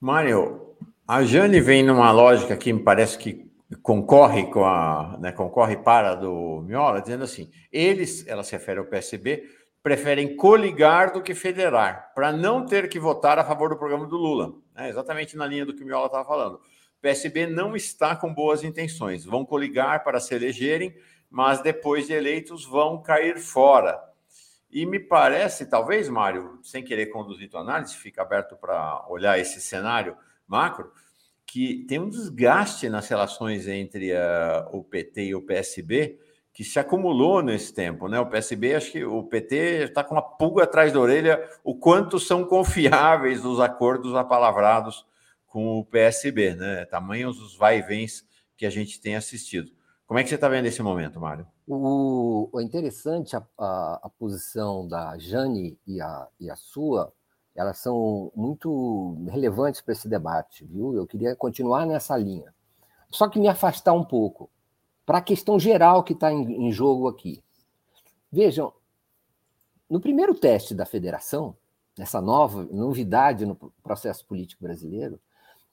Mário, 0.00 0.76
a 1.06 1.22
Jane 1.24 1.60
vem 1.60 1.82
numa 1.82 2.10
lógica 2.10 2.56
que 2.56 2.72
me 2.72 2.82
parece 2.82 3.16
que 3.16 3.47
concorre 3.82 4.50
com 4.50 4.64
a, 4.64 5.18
né, 5.20 5.32
concorre 5.32 5.76
para 5.76 6.14
do 6.14 6.62
Miola, 6.62 7.00
dizendo 7.00 7.24
assim: 7.24 7.50
eles, 7.72 8.26
ela 8.26 8.42
se 8.42 8.52
refere 8.52 8.78
ao 8.78 8.86
PSB, 8.86 9.48
preferem 9.82 10.36
coligar 10.36 11.12
do 11.12 11.22
que 11.22 11.34
federar, 11.34 12.12
para 12.14 12.32
não 12.32 12.64
ter 12.64 12.88
que 12.88 12.98
votar 12.98 13.38
a 13.38 13.44
favor 13.44 13.68
do 13.68 13.76
programa 13.76 14.06
do 14.06 14.16
Lula. 14.16 14.54
É 14.76 14.88
exatamente 14.88 15.36
na 15.36 15.46
linha 15.46 15.66
do 15.66 15.74
que 15.74 15.82
o 15.82 15.86
Miola 15.86 16.06
estava 16.06 16.24
falando. 16.24 16.60
PSB 17.00 17.46
não 17.46 17.76
está 17.76 18.16
com 18.16 18.32
boas 18.32 18.64
intenções. 18.64 19.24
Vão 19.24 19.44
coligar 19.44 20.02
para 20.02 20.18
se 20.18 20.34
elegerem, 20.34 20.94
mas 21.30 21.60
depois 21.60 22.06
de 22.06 22.12
eleitos 22.12 22.64
vão 22.64 23.00
cair 23.00 23.38
fora. 23.38 24.00
E 24.70 24.84
me 24.84 24.98
parece, 24.98 25.66
talvez, 25.66 26.08
Mário, 26.08 26.58
sem 26.62 26.84
querer 26.84 27.06
conduzir 27.06 27.48
tua 27.48 27.60
análise, 27.60 27.94
fica 27.96 28.20
aberto 28.22 28.56
para 28.56 29.06
olhar 29.08 29.38
esse 29.38 29.60
cenário 29.60 30.16
macro, 30.46 30.92
que 31.50 31.84
tem 31.88 31.98
um 31.98 32.10
desgaste 32.10 32.90
nas 32.90 33.08
relações 33.08 33.66
entre 33.66 34.12
uh, 34.12 34.68
o 34.70 34.84
PT 34.84 35.24
e 35.24 35.34
o 35.34 35.42
PSB 35.42 36.18
que 36.52 36.62
se 36.62 36.78
acumulou 36.78 37.40
nesse 37.40 37.72
tempo, 37.72 38.08
né? 38.08 38.18
O 38.18 38.26
PSB, 38.26 38.74
acho 38.74 38.92
que 38.92 39.04
o 39.04 39.22
PT 39.22 39.84
está 39.84 40.02
com 40.02 40.16
uma 40.16 40.22
pulga 40.22 40.64
atrás 40.64 40.92
da 40.92 40.98
orelha, 40.98 41.48
o 41.62 41.74
quanto 41.74 42.18
são 42.18 42.44
confiáveis 42.44 43.44
os 43.44 43.60
acordos 43.60 44.14
apalavrados 44.14 45.06
com 45.46 45.78
o 45.78 45.84
PSB, 45.84 46.54
né? 46.54 46.84
Tamanhos 46.86 47.40
os 47.40 47.56
vai 47.56 47.78
e 47.78 47.82
vens 47.82 48.26
que 48.56 48.66
a 48.66 48.70
gente 48.70 49.00
tem 49.00 49.14
assistido. 49.14 49.70
Como 50.04 50.18
é 50.18 50.22
que 50.22 50.28
você 50.28 50.34
está 50.34 50.48
vendo 50.48 50.66
esse 50.66 50.82
momento, 50.82 51.20
Mário? 51.20 51.46
O, 51.66 52.48
o 52.52 52.60
interessante, 52.60 53.36
a, 53.36 53.42
a, 53.56 54.00
a, 54.02 54.10
posição 54.18 54.88
da 54.88 55.16
Jane 55.16 55.78
e 55.86 56.00
a, 56.00 56.26
e 56.40 56.50
a 56.50 56.56
sua, 56.56 57.12
elas 57.58 57.78
são 57.78 58.30
muito 58.36 59.16
relevantes 59.28 59.80
para 59.80 59.90
esse 59.90 60.08
debate, 60.08 60.64
viu? 60.64 60.94
Eu 60.94 61.08
queria 61.08 61.34
continuar 61.34 61.84
nessa 61.86 62.16
linha. 62.16 62.54
Só 63.10 63.28
que 63.28 63.40
me 63.40 63.48
afastar 63.48 63.92
um 63.94 64.04
pouco 64.04 64.48
para 65.04 65.18
a 65.18 65.22
questão 65.22 65.58
geral 65.58 66.04
que 66.04 66.12
está 66.12 66.32
em, 66.32 66.68
em 66.68 66.70
jogo 66.70 67.08
aqui. 67.08 67.42
Vejam, 68.30 68.72
no 69.90 70.00
primeiro 70.00 70.36
teste 70.36 70.72
da 70.72 70.86
federação, 70.86 71.56
nessa 71.98 72.20
nova 72.20 72.62
novidade 72.70 73.44
no 73.44 73.56
processo 73.82 74.24
político 74.24 74.62
brasileiro, 74.62 75.18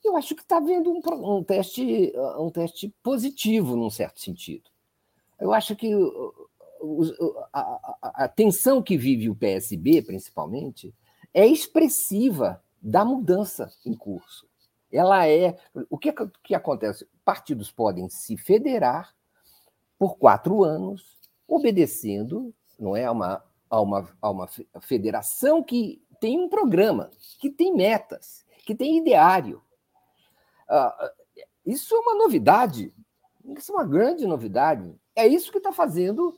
eu 0.04 0.18
acho 0.18 0.34
que 0.34 0.42
está 0.42 0.58
havendo 0.58 0.90
um, 0.90 1.38
um, 1.38 1.44
teste, 1.44 2.12
um 2.40 2.50
teste 2.50 2.92
positivo, 3.04 3.76
num 3.76 3.92
certo 3.92 4.20
sentido. 4.20 4.72
Eu 5.40 5.54
acho 5.54 5.76
que 5.76 5.94
a, 7.54 7.60
a, 7.60 8.24
a 8.24 8.28
tensão 8.28 8.82
que 8.82 8.98
vive 8.98 9.30
o 9.30 9.36
PSB, 9.36 10.02
principalmente, 10.02 10.92
é 11.36 11.46
expressiva 11.46 12.64
da 12.82 13.06
mudança 13.06 13.72
em 13.86 13.94
curso. 13.94 14.48
Ela 14.92 15.28
é. 15.28 15.56
O 15.90 15.98
que, 15.98 16.12
que 16.42 16.56
acontece? 16.56 17.08
Partidos 17.24 17.72
podem 17.72 18.10
se 18.10 18.36
federar 18.38 19.14
por 20.00 20.18
quatro 20.18 20.64
anos, 20.64 21.20
obedecendo 21.48 22.52
não 22.80 22.96
é, 22.96 23.06
a, 23.06 23.12
uma, 23.12 23.44
a, 23.70 23.82
uma, 23.82 24.10
a 24.20 24.30
uma 24.32 24.50
federação 24.82 25.62
que 25.62 26.02
tem 26.20 26.40
um 26.40 26.50
programa, 26.50 27.12
que 27.40 27.50
tem 27.50 27.74
metas, 27.76 28.44
que 28.66 28.74
tem 28.74 28.98
ideário, 28.98 29.62
Uh, 30.70 31.10
isso 31.66 31.96
é 31.96 32.00
uma 32.00 32.16
novidade, 32.16 32.94
isso 33.58 33.72
é 33.72 33.76
uma 33.76 33.86
grande 33.86 34.26
novidade. 34.26 34.96
É 35.16 35.28
isso 35.28 35.52
que 35.52 35.58
está 35.58 35.72
fazendo 35.72 36.38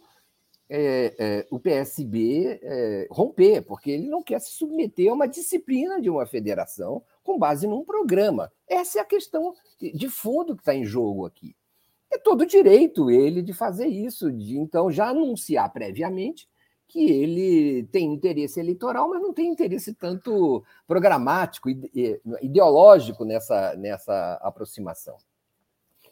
é, 0.70 1.16
é, 1.18 1.48
o 1.50 1.60
PSB 1.60 2.60
é, 2.62 3.08
romper, 3.10 3.62
porque 3.62 3.92
ele 3.92 4.08
não 4.08 4.22
quer 4.22 4.40
se 4.40 4.52
submeter 4.52 5.10
a 5.10 5.14
uma 5.14 5.28
disciplina 5.28 6.02
de 6.02 6.10
uma 6.10 6.26
federação 6.26 7.02
com 7.24 7.40
base 7.40 7.68
num 7.68 7.84
programa. 7.84 8.52
Essa 8.68 9.00
é 9.00 9.02
a 9.02 9.06
questão 9.06 9.54
de 9.80 10.10
fundo 10.10 10.56
que 10.56 10.62
está 10.62 10.76
em 10.76 10.86
jogo 10.86 11.26
aqui. 11.26 11.56
É 12.12 12.18
todo 12.18 12.46
direito 12.46 13.12
ele 13.12 13.42
de 13.42 13.54
fazer 13.54 13.88
isso, 13.88 14.32
de 14.32 14.58
então 14.58 14.92
já 14.92 15.10
anunciar 15.10 15.72
previamente 15.72 16.48
que 16.88 17.12
ele 17.12 17.84
tem 17.92 18.14
interesse 18.14 18.60
eleitoral, 18.60 19.10
mas 19.10 19.22
não 19.22 19.34
tem 19.34 19.50
interesse 19.50 19.94
tanto 19.94 20.64
programático, 20.88 21.70
ideológico 22.42 23.26
nessa, 23.26 23.76
nessa 23.76 24.40
aproximação. 24.42 25.18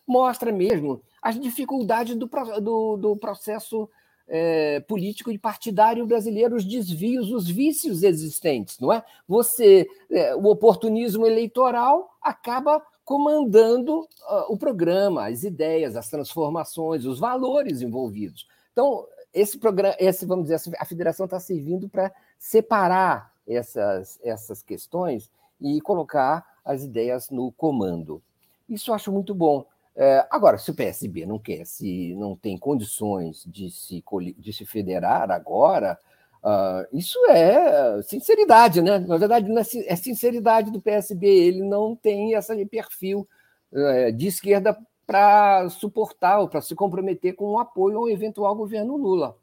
Mostra 0.05 0.51
mesmo 0.51 1.01
as 1.21 1.39
dificuldades 1.39 2.15
do, 2.15 2.29
do, 2.61 2.97
do 2.97 3.15
processo 3.15 3.89
é, 4.27 4.79
político 4.81 5.31
e 5.31 5.37
partidário 5.37 6.05
brasileiro, 6.05 6.55
os 6.55 6.65
desvios, 6.65 7.31
os 7.31 7.47
vícios 7.47 8.03
existentes, 8.03 8.79
não 8.79 8.91
é? 8.91 9.03
Você, 9.27 9.87
é, 10.09 10.35
o 10.35 10.45
oportunismo 10.45 11.25
eleitoral 11.25 12.15
acaba 12.21 12.81
comandando 13.03 13.99
uh, 13.99 14.45
o 14.49 14.57
programa, 14.57 15.27
as 15.27 15.43
ideias, 15.43 15.95
as 15.95 16.09
transformações, 16.09 17.05
os 17.05 17.19
valores 17.19 17.81
envolvidos. 17.81 18.47
Então, 18.73 19.05
esse 19.31 19.59
programa, 19.59 19.95
esse, 19.99 20.25
vamos 20.25 20.49
dizer, 20.49 20.75
a 20.79 20.85
federação 20.85 21.25
está 21.25 21.39
servindo 21.39 21.87
para 21.87 22.11
separar 22.39 23.31
essas, 23.47 24.19
essas 24.23 24.63
questões 24.63 25.29
e 25.61 25.79
colocar 25.81 26.43
as 26.63 26.83
ideias 26.83 27.29
no 27.29 27.51
comando. 27.51 28.21
Isso 28.67 28.89
eu 28.89 28.95
acho 28.95 29.11
muito 29.11 29.35
bom. 29.35 29.65
É, 29.95 30.27
agora, 30.29 30.57
se 30.57 30.69
o 30.69 30.75
PSB 30.75 31.25
não 31.25 31.39
quer, 31.39 31.65
se 31.65 32.13
não 32.15 32.35
tem 32.35 32.57
condições 32.57 33.45
de 33.45 33.71
se, 33.71 34.03
de 34.37 34.51
se 34.51 34.65
federar 34.65 35.31
agora, 35.31 35.97
uh, 36.43 36.85
isso 36.97 37.17
é 37.29 38.01
sinceridade, 38.03 38.81
né? 38.81 38.99
Na 38.99 39.17
verdade, 39.17 39.49
é, 39.49 39.93
é 39.93 39.95
sinceridade 39.95 40.69
do 40.69 40.81
PSB, 40.81 41.25
ele 41.25 41.63
não 41.63 41.95
tem 41.95 42.33
esse 42.33 42.65
perfil 42.65 43.27
uh, 43.71 44.11
de 44.11 44.27
esquerda 44.27 44.77
para 45.07 45.69
suportar 45.69 46.39
ou 46.39 46.49
para 46.49 46.61
se 46.61 46.75
comprometer 46.75 47.33
com 47.33 47.51
o 47.51 47.59
apoio 47.59 47.97
ao 47.99 48.09
eventual 48.09 48.53
governo 48.53 48.97
Lula. 48.97 49.37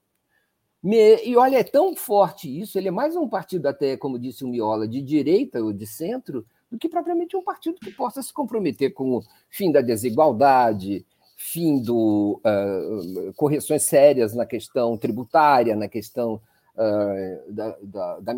E 0.84 1.36
olha, 1.36 1.58
é 1.58 1.64
tão 1.64 1.94
forte 1.94 2.60
isso, 2.60 2.76
ele 2.76 2.88
é 2.88 2.90
mais 2.90 3.14
um 3.14 3.28
partido, 3.28 3.66
até, 3.66 3.96
como 3.96 4.18
disse 4.18 4.44
o 4.44 4.48
Miola, 4.48 4.88
de 4.88 5.00
direita 5.00 5.62
ou 5.62 5.72
de 5.72 5.86
centro, 5.86 6.44
do 6.72 6.78
que 6.78 6.88
propriamente 6.88 7.36
um 7.36 7.42
partido 7.42 7.78
que 7.78 7.90
possa 7.90 8.22
se 8.22 8.32
comprometer 8.32 8.94
com 8.94 9.18
o 9.18 9.24
fim 9.50 9.70
da 9.70 9.82
desigualdade, 9.82 11.04
fim 11.36 11.78
do 11.82 12.40
uh, 12.42 13.32
correções 13.34 13.84
sérias 13.84 14.32
na 14.32 14.46
questão 14.46 14.96
tributária, 14.96 15.76
na 15.76 15.86
questão 15.86 16.40
uh, 16.74 17.52
da, 17.52 17.76
da, 17.82 18.20
da, 18.20 18.34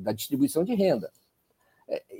da, 0.00 0.12
distribuição 0.12 0.64
de 0.64 0.74
renda. 0.74 1.10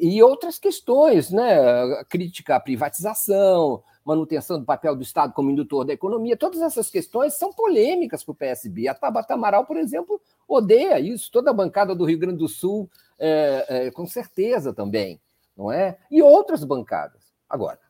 E 0.01 0.23
outras 0.23 0.59
questões, 0.59 1.31
né? 1.31 2.03
crítica 2.09 2.57
à 2.57 2.61
privatização, 2.61 3.83
manutenção 4.03 4.59
do 4.59 4.65
papel 4.65 4.97
do 4.97 5.03
Estado 5.03 5.35
como 5.35 5.51
indutor 5.51 5.85
da 5.85 5.93
economia, 5.93 6.35
todas 6.35 6.63
essas 6.63 6.89
questões 6.89 7.35
são 7.35 7.53
polêmicas 7.53 8.25
para 8.25 8.33
o 8.33 8.35
PSB. 8.35 8.89
A 8.89 8.95
Tabata 8.95 9.35
Amaral, 9.35 9.67
por 9.67 9.77
exemplo, 9.77 10.19
odeia 10.49 10.99
isso, 10.99 11.31
toda 11.31 11.51
a 11.51 11.55
bancada 11.55 11.95
do 11.95 12.07
Rio 12.07 12.19
Grande 12.19 12.39
do 12.39 12.49
Sul, 12.49 12.89
é, 13.19 13.67
é, 13.69 13.91
com 13.91 14.07
certeza 14.07 14.73
também, 14.73 15.21
não 15.59 15.73
é? 15.73 15.99
E 16.09 16.23
outras 16.23 16.63
bancadas. 16.63 17.35
Agora, 17.51 17.81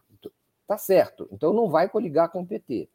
tá 0.67 0.79
certo, 0.79 1.29
então 1.31 1.53
não 1.53 1.69
vai 1.69 1.89
coligar 1.89 2.31
com 2.31 2.41
o 2.41 2.47
PT. 2.47 2.89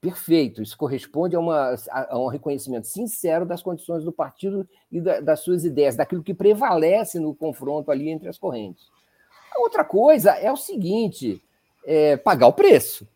Perfeito, 0.00 0.62
isso 0.62 0.76
corresponde 0.76 1.36
a, 1.36 1.40
uma, 1.40 1.76
a, 1.90 2.18
um 2.18 2.26
reconhecimento 2.26 2.86
sincero 2.86 3.46
das 3.46 3.62
condições 3.62 4.04
do 4.04 4.12
partido 4.12 4.68
e 4.90 5.00
da, 5.00 5.20
das 5.20 5.40
suas 5.40 5.64
ideias, 5.64 5.94
daquilo 5.94 6.22
que 6.22 6.34
prevalece 6.34 7.20
no 7.20 7.34
confronto 7.34 7.90
ali 7.90 8.08
entre 8.08 8.28
as 8.28 8.38
correntes. 8.38 8.90
A 9.54 9.60
outra 9.60 9.84
coisa 9.84 10.32
é 10.32 10.50
o 10.50 10.56
seguinte: 10.56 11.40
é 11.84 12.16
pagar 12.16 12.48
o 12.48 12.52
preço. 12.52 13.06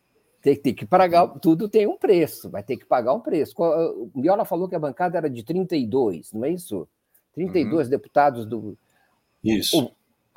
Tem, 0.41 0.55
tem 0.55 0.73
que 0.73 0.85
pagar, 0.85 1.27
tudo 1.39 1.67
tem 1.67 1.85
um 1.87 1.97
preço, 1.97 2.49
vai 2.49 2.63
ter 2.63 2.77
que 2.77 2.85
pagar 2.85 3.13
um 3.13 3.19
preço. 3.19 3.53
O 3.57 4.09
Miola 4.15 4.45
falou 4.45 4.69
que 4.69 4.75
a 4.75 4.79
bancada 4.79 5.17
era 5.17 5.29
de 5.29 5.43
32, 5.43 6.31
não 6.31 6.45
é 6.45 6.51
isso? 6.51 6.87
32 7.33 7.87
uhum. 7.87 7.91
deputados 7.91 8.45
do. 8.45 8.77
Isso. 9.43 9.83
O, 9.83 9.91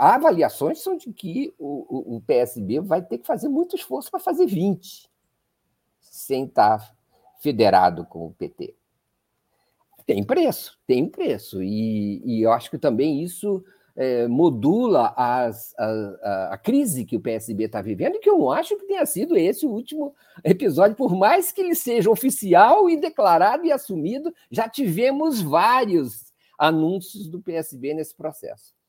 avaliações 0.09 0.78
são 0.78 0.97
de 0.97 1.12
que 1.12 1.52
o, 1.59 2.16
o, 2.16 2.20
PSB 2.22 2.81
vai 2.81 3.02
ter 3.02 3.18
que 3.18 3.27
fazer 3.27 3.48
muito 3.48 3.77
esforço 3.77 4.10
para 4.10 4.18
fazer 4.18 4.47
20, 4.47 5.10
sem 6.01 6.44
estar 6.44 6.97
federado 7.40 8.06
com 8.06 8.27
o 8.27 8.32
PT. 8.32 8.74
Tem 10.06 10.24
preço, 10.24 10.78
tem 10.86 11.06
preço. 11.06 11.62
E, 11.62 12.22
e 12.24 12.43
eu 12.43 12.51
acho 12.51 12.70
que 12.70 12.78
também 12.78 13.22
isso 13.22 13.62
é, 13.94 14.27
modula 14.27 15.12
as, 15.14 15.74
a, 15.78 15.85
a, 15.85 16.55
a, 16.55 16.59
crise 16.59 17.05
que 17.05 17.16
o 17.16 17.20
PSB 17.20 17.64
está 17.64 17.82
vivendo, 17.82 18.16
e 18.16 18.20
que 18.20 18.31
eu 18.31 18.39
não 18.39 18.51
acho 18.51 18.78
que 18.78 18.86
tenha 18.86 19.05
sido 19.05 19.36
esse 19.36 19.66
o 19.66 19.70
último 19.70 20.14
episódio, 20.43 20.97
por 20.97 21.14
mais 21.14 21.52
que 21.52 21.60
ele 21.60 21.74
seja 21.74 22.10
oficial 22.10 22.89
e 22.89 22.97
declarado 22.97 23.66
e 23.66 23.70
assumido, 23.70 24.35
já 24.51 24.66
tivemos 24.66 25.43
vários 25.43 26.32
anúncios 26.59 27.28
do 27.28 27.43
PSB 27.43 27.93
nesse 27.93 28.14
processo. 28.14 28.80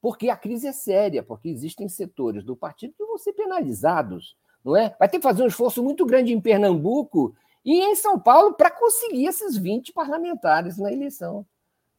Porque 0.00 0.30
a 0.30 0.36
crise 0.36 0.66
é 0.66 0.72
séria, 0.72 1.22
porque 1.22 1.48
existem 1.48 1.88
setores 1.88 2.44
do 2.44 2.56
partido 2.56 2.94
que 2.96 3.04
vão 3.04 3.18
ser 3.18 3.32
penalizados, 3.32 4.36
não 4.64 4.76
é? 4.76 4.94
Vai 4.98 5.08
ter 5.08 5.18
que 5.18 5.22
fazer 5.22 5.42
um 5.42 5.48
esforço 5.48 5.82
muito 5.82 6.06
grande 6.06 6.32
em 6.32 6.40
Pernambuco 6.40 7.34
e 7.64 7.80
em 7.80 7.96
São 7.96 8.18
Paulo 8.18 8.54
para 8.54 8.70
conseguir 8.70 9.26
esses 9.26 9.56
20 9.56 9.92
parlamentares 9.92 10.78
na 10.78 10.92
eleição 10.92 11.44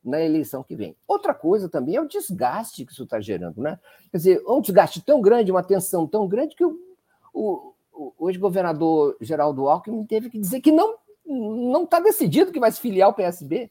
na 0.03 0.21
eleição 0.21 0.63
que 0.63 0.75
vem. 0.75 0.95
Outra 1.07 1.33
coisa 1.33 1.67
também 1.67 1.95
é 1.95 2.01
o 2.01 2.07
desgaste 2.07 2.85
que 2.85 2.91
isso 2.91 3.03
está 3.03 3.19
gerando, 3.19 3.61
né? 3.61 3.77
Quer 4.11 4.17
dizer, 4.17 4.43
um 4.47 4.61
desgaste 4.61 5.01
tão 5.01 5.21
grande, 5.21 5.51
uma 5.51 5.63
tensão 5.63 6.07
tão 6.07 6.27
grande 6.27 6.55
que 6.55 6.63
o, 6.63 6.79
o, 7.33 7.73
o 8.17 8.29
ex-governador 8.29 9.17
Geraldo 9.19 9.67
Alckmin 9.67 10.05
teve 10.05 10.29
que 10.29 10.39
dizer 10.39 10.61
que 10.61 10.71
não 10.71 10.97
não 11.25 11.83
está 11.83 11.99
decidido 11.99 12.51
que 12.51 12.59
vai 12.59 12.71
se 12.71 12.81
filiar 12.81 13.07
ao 13.07 13.13
PSB. 13.13 13.69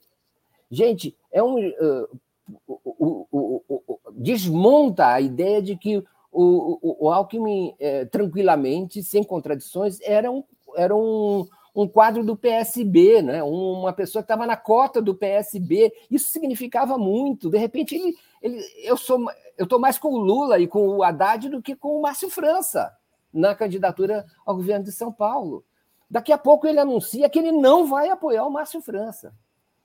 Gente, 0.70 1.16
é 1.32 1.42
um 1.42 1.58
uh, 1.58 2.20
o, 2.66 3.26
o, 3.30 3.62
o, 3.68 3.98
desmonta 4.12 5.08
a 5.08 5.20
ideia 5.20 5.62
de 5.62 5.76
que 5.76 6.04
o, 6.30 7.10
Alckmin, 7.10 7.74
eh, 7.80 8.04
tranquilamente, 8.04 9.02
sem 9.02 9.24
contradições, 9.24 9.98
era 10.02 10.30
um, 10.30 10.44
era 10.76 10.94
um, 10.94 11.46
um 11.74 11.88
quadro 11.88 12.22
do 12.22 12.36
PSB, 12.36 13.22
né? 13.22 13.42
uma 13.42 13.92
pessoa 13.92 14.22
que 14.22 14.26
estava 14.26 14.46
na 14.46 14.56
cota 14.56 15.00
do 15.00 15.14
PSB. 15.14 15.92
Isso 16.10 16.30
significava 16.30 16.98
muito. 16.98 17.50
De 17.50 17.58
repente, 17.58 17.94
ele, 17.94 18.16
ele, 18.42 18.62
eu 18.82 18.96
sou 18.96 19.18
eu 19.56 19.64
estou 19.64 19.80
mais 19.80 19.98
com 19.98 20.14
o 20.14 20.18
Lula 20.18 20.60
e 20.60 20.68
com 20.68 20.86
o 20.86 21.02
Haddad 21.02 21.48
do 21.48 21.60
que 21.60 21.74
com 21.74 21.98
o 21.98 22.02
Márcio 22.02 22.30
França 22.30 22.94
na 23.32 23.56
candidatura 23.56 24.24
ao 24.46 24.54
governo 24.54 24.84
de 24.84 24.92
São 24.92 25.12
Paulo. 25.12 25.64
Daqui 26.08 26.32
a 26.32 26.38
pouco 26.38 26.66
ele 26.66 26.78
anuncia 26.78 27.28
que 27.28 27.38
ele 27.38 27.50
não 27.50 27.86
vai 27.86 28.08
apoiar 28.08 28.46
o 28.46 28.50
Márcio 28.50 28.80
França 28.80 29.34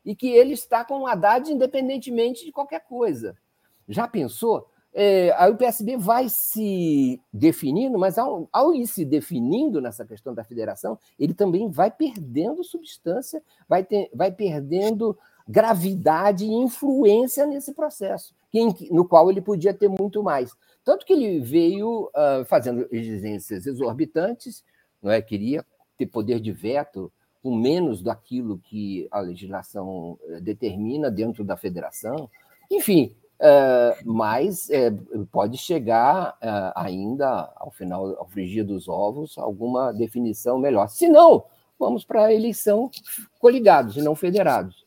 e 0.05 0.15
que 0.15 0.29
ele 0.29 0.53
está 0.53 0.83
com 0.83 1.01
o 1.01 1.07
Haddad 1.07 1.51
independentemente 1.51 2.45
de 2.45 2.51
qualquer 2.51 2.81
coisa. 2.81 3.35
Já 3.87 4.07
pensou? 4.07 4.67
É, 4.95 5.33
aí 5.37 5.51
o 5.51 5.57
PSB 5.57 5.97
vai 5.97 6.29
se 6.29 7.19
definindo, 7.33 7.97
mas 7.97 8.19
ao, 8.19 8.47
ao, 8.53 8.75
ir 8.75 8.85
se 8.85 9.03
definindo 9.03 9.81
nessa 9.81 10.05
questão 10.05 10.35
da 10.35 10.43
federação, 10.43 10.99
ele 11.19 11.33
também 11.33 11.67
vai 11.67 11.89
perdendo 11.89 12.63
substância, 12.63 13.41
vai, 13.67 13.83
ter, 13.83 14.11
vai 14.13 14.31
perdendo 14.31 15.17
gravidade 15.47 16.45
e 16.45 16.53
influência 16.53 17.45
nesse 17.47 17.73
processo, 17.73 18.35
no 18.91 19.03
qual 19.03 19.31
ele 19.31 19.41
podia 19.41 19.73
ter 19.73 19.89
muito 19.89 20.21
mais. 20.21 20.55
Tanto 20.83 21.05
que 21.05 21.13
ele 21.13 21.39
veio 21.39 22.09
uh, 22.09 22.45
fazendo 22.45 22.87
exigências 22.91 23.65
exorbitantes, 23.65 24.63
não 25.01 25.11
é? 25.11 25.21
queria 25.21 25.65
ter 25.97 26.05
poder 26.05 26.39
de 26.39 26.51
veto 26.51 27.11
com 27.43 27.53
menos 27.53 28.01
daquilo 28.01 28.57
que 28.57 29.05
a 29.11 29.19
legislação 29.19 30.17
eh, 30.29 30.39
determina 30.39 31.11
dentro 31.11 31.43
da 31.43 31.57
federação. 31.57 32.29
Enfim, 32.71 33.13
Uh, 33.39 33.91
mas 34.05 34.69
uh, 34.69 35.25
pode 35.25 35.57
chegar 35.57 36.29
uh, 36.41 36.71
ainda 36.75 37.51
ao 37.57 37.71
final, 37.71 38.15
ao 38.17 38.25
frigir 38.29 38.63
dos 38.63 38.87
ovos, 38.87 39.37
alguma 39.37 39.91
definição 39.91 40.57
melhor. 40.57 40.87
Se 40.87 41.09
não, 41.09 41.43
vamos 41.77 42.05
para 42.05 42.27
a 42.27 42.33
eleição 42.33 42.89
coligados 43.39 43.97
e 43.97 44.01
não 44.01 44.15
federados. 44.15 44.85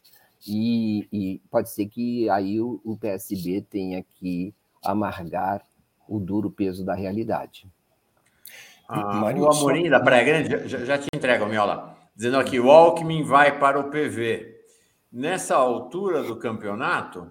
E, 0.49 1.07
e, 1.13 1.43
pode 1.51 1.69
ser 1.71 1.87
que 1.87 2.31
aí 2.31 2.59
o, 2.59 2.81
o, 2.83 2.97
PSB 2.97 3.61
tenha 3.69 4.03
que 4.03 4.55
amargar 4.83 5.63
o 6.09 6.19
duro 6.19 6.51
peso 6.51 6.83
da 6.83 6.95
realidade. 6.95 7.69
Ah, 8.89 9.21
o 9.37 9.51
Amorim 9.51 9.91
da 9.91 10.01
Praia 10.01 10.25
Grande, 10.25 10.69
já, 10.69 10.79
já 10.79 10.99
te 10.99 11.09
entrego, 11.13 11.45
Miola, 11.47 11.96
dizendo 12.17 12.39
aqui, 12.39 12.59
o 12.59 12.71
Alckmin 12.71 13.23
vai 13.23 13.59
para 13.59 13.79
o 13.79 13.91
PV. 13.91 14.57
Nessa 15.13 15.55
altura 15.55 16.23
do 16.23 16.37
campeonato, 16.37 17.31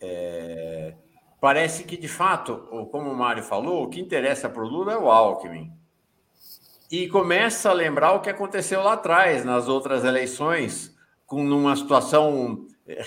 é, 0.00 0.94
parece 1.40 1.84
que, 1.84 1.96
de 1.96 2.08
fato, 2.08 2.56
como 2.90 3.10
o 3.10 3.16
Mário 3.16 3.42
falou, 3.42 3.84
o 3.84 3.88
que 3.88 4.00
interessa 4.00 4.48
para 4.48 4.62
o 4.62 4.68
Lula 4.68 4.94
é 4.94 4.96
o 4.96 5.10
Alckmin. 5.10 5.70
E 6.90 7.08
começa 7.08 7.70
a 7.70 7.74
lembrar 7.74 8.12
o 8.12 8.20
que 8.20 8.30
aconteceu 8.30 8.82
lá 8.82 8.94
atrás, 8.94 9.44
nas 9.44 9.68
outras 9.68 10.04
eleições, 10.04 10.96
com 11.26 11.42
numa 11.42 11.76
situação 11.76 12.66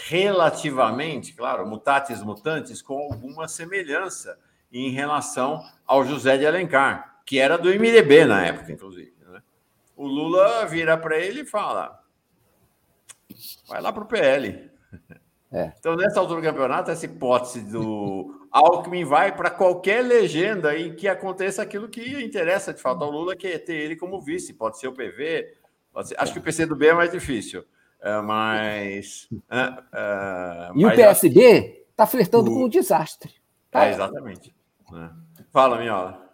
relativamente, 0.10 1.34
claro, 1.34 1.65
mutatis 1.65 2.22
mutantes, 2.22 2.81
com 2.81 2.98
alguma 2.98 3.48
semelhança 3.48 4.38
em 4.72 4.90
relação 4.90 5.64
ao 5.88 6.06
José 6.06 6.38
de 6.38 6.45
Alencar, 6.45 7.22
que 7.26 7.40
era 7.40 7.57
do 7.57 7.69
MDB 7.69 8.26
na 8.26 8.45
época, 8.45 8.72
inclusive. 8.72 9.18
O 9.99 10.07
Lula 10.07 10.65
vira 10.65 10.97
para 10.97 11.17
ele 11.17 11.41
e 11.41 11.45
fala: 11.45 12.01
vai 13.67 13.81
lá 13.81 13.91
para 13.91 14.03
o 14.03 14.07
PL. 14.07 14.71
É. 15.51 15.73
Então, 15.77 15.97
nessa 15.97 16.21
altura 16.21 16.39
do 16.39 16.47
campeonato, 16.47 16.89
essa 16.89 17.05
hipótese 17.05 17.69
do 17.69 18.47
Alckmin 18.49 19.03
vai 19.03 19.35
para 19.35 19.49
qualquer 19.49 20.01
legenda 20.05 20.77
em 20.77 20.95
que 20.95 21.05
aconteça 21.05 21.61
aquilo 21.61 21.89
que 21.89 22.23
interessa 22.23 22.73
de 22.73 22.81
fato 22.81 23.03
ao 23.03 23.11
Lula, 23.11 23.35
que 23.35 23.47
é 23.47 23.57
ter 23.57 23.73
ele 23.73 23.97
como 23.97 24.21
vice. 24.21 24.53
Pode 24.53 24.80
ser 24.80 24.88
o 24.88 24.93
PV, 24.93 25.53
ser... 26.05 26.15
acho 26.17 26.31
que 26.31 26.39
o 26.39 26.41
PCdoB 26.43 26.88
é 26.88 26.93
mais 26.93 27.11
difícil. 27.11 27.65
É, 28.01 28.21
mas. 28.21 29.27
É, 29.49 29.84
é, 29.91 30.71
e 30.76 30.84
mas 30.84 30.93
o 30.93 30.95
PSB 30.95 31.88
está 31.91 32.07
flertando 32.07 32.51
o... 32.51 32.53
com 32.53 32.63
o 32.63 32.69
desastre. 32.69 33.34
Tá? 33.69 33.85
É, 33.85 33.91
exatamente. 33.91 34.55
É. 34.93 35.09
Fala, 35.51 35.77
Minhola. 35.77 36.28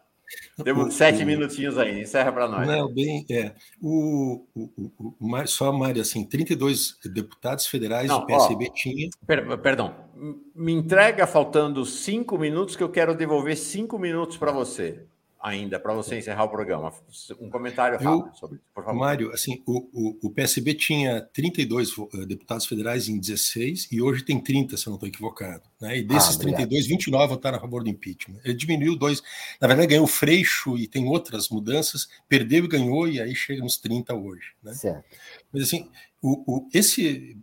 Temos 0.64 0.94
sete 0.94 1.24
o, 1.24 1.26
minutinhos 1.26 1.78
aí, 1.78 2.02
encerra 2.02 2.32
para 2.32 2.48
nós. 2.48 2.68
Não, 2.68 2.94
bem, 2.94 3.26
é. 3.30 3.54
O, 3.82 4.46
o, 4.56 4.70
o, 4.98 5.16
o, 5.20 5.48
só, 5.48 5.72
Mário, 5.72 6.02
assim, 6.02 6.26
32 6.26 6.98
deputados 7.06 7.68
federais 7.68 8.08
não, 8.08 8.22
do 8.22 8.26
PSB 8.26 8.68
ó, 8.70 8.74
tinha. 8.74 9.10
Per, 9.26 9.58
perdão, 9.60 9.96
me 10.56 10.72
entrega 10.72 11.28
faltando 11.28 11.86
cinco 11.86 12.38
minutos 12.38 12.76
que 12.76 12.84
eu 12.84 12.90
quero 12.90 13.16
devolver 13.16 13.58
cinco 13.58 14.00
minutos 14.00 14.38
para 14.38 14.52
você 14.52 15.06
ainda 15.46 15.80
para 15.80 15.94
você 15.94 16.18
encerrar 16.18 16.46
o 16.46 16.50
programa. 16.50 16.92
Um 17.40 17.52
comentário 17.52 18.00
rápido 18.00 18.30
eu, 18.30 18.36
sobre 18.36 18.56
isso, 18.56 18.66
por 18.74 18.84
favor. 18.84 19.00
Mário, 19.00 19.32
assim, 19.32 19.62
o, 19.68 19.88
o, 19.94 20.18
o, 20.24 20.30
PSB 20.32 20.74
tinha 20.74 21.22
32 21.22 21.92
eh, 21.92 22.26
deputados 22.26 22.66
federais 22.66 23.08
em 23.08 23.20
16 23.20 23.90
e 23.92 24.02
hoje 24.02 24.24
tem 24.24 24.40
30, 24.40 24.76
se 24.76 24.88
eu 24.88 24.90
não 24.90 24.96
estou 24.96 25.08
equivocado. 25.08 25.62
Né? 25.80 26.00
E 26.00 26.04
desses 26.04 26.36
ah, 26.36 26.40
32, 26.40 26.88
29 26.88 27.28
votaram 27.28 27.60
a 27.60 27.62
favor 27.62 27.84
do 27.84 27.90
impeachment. 27.90 28.40
Ele 28.44 28.56
diminuiu 28.56 28.96
dois, 28.96 29.22
na 29.62 29.68
verdade 29.68 29.90
ganhou 29.90 30.06
o 30.06 30.08
Freixo 30.08 30.80
e 30.80 30.88
tem 30.88 31.08
outras 31.08 31.50
mudanças, 31.50 32.08
perdeu 32.28 32.66
e 32.66 32.68
ganhou 32.68 33.08
e 33.08 33.22
aí 33.22 33.36
chega 33.36 33.62
nos 33.62 33.78
30 33.78 34.16
hoje. 34.16 34.54
Né? 34.64 34.74
Certo. 34.74 35.06
Mas 35.54 35.62
assim, 35.62 35.88
o, 36.24 36.56
o, 36.56 36.70
esse 36.74 37.38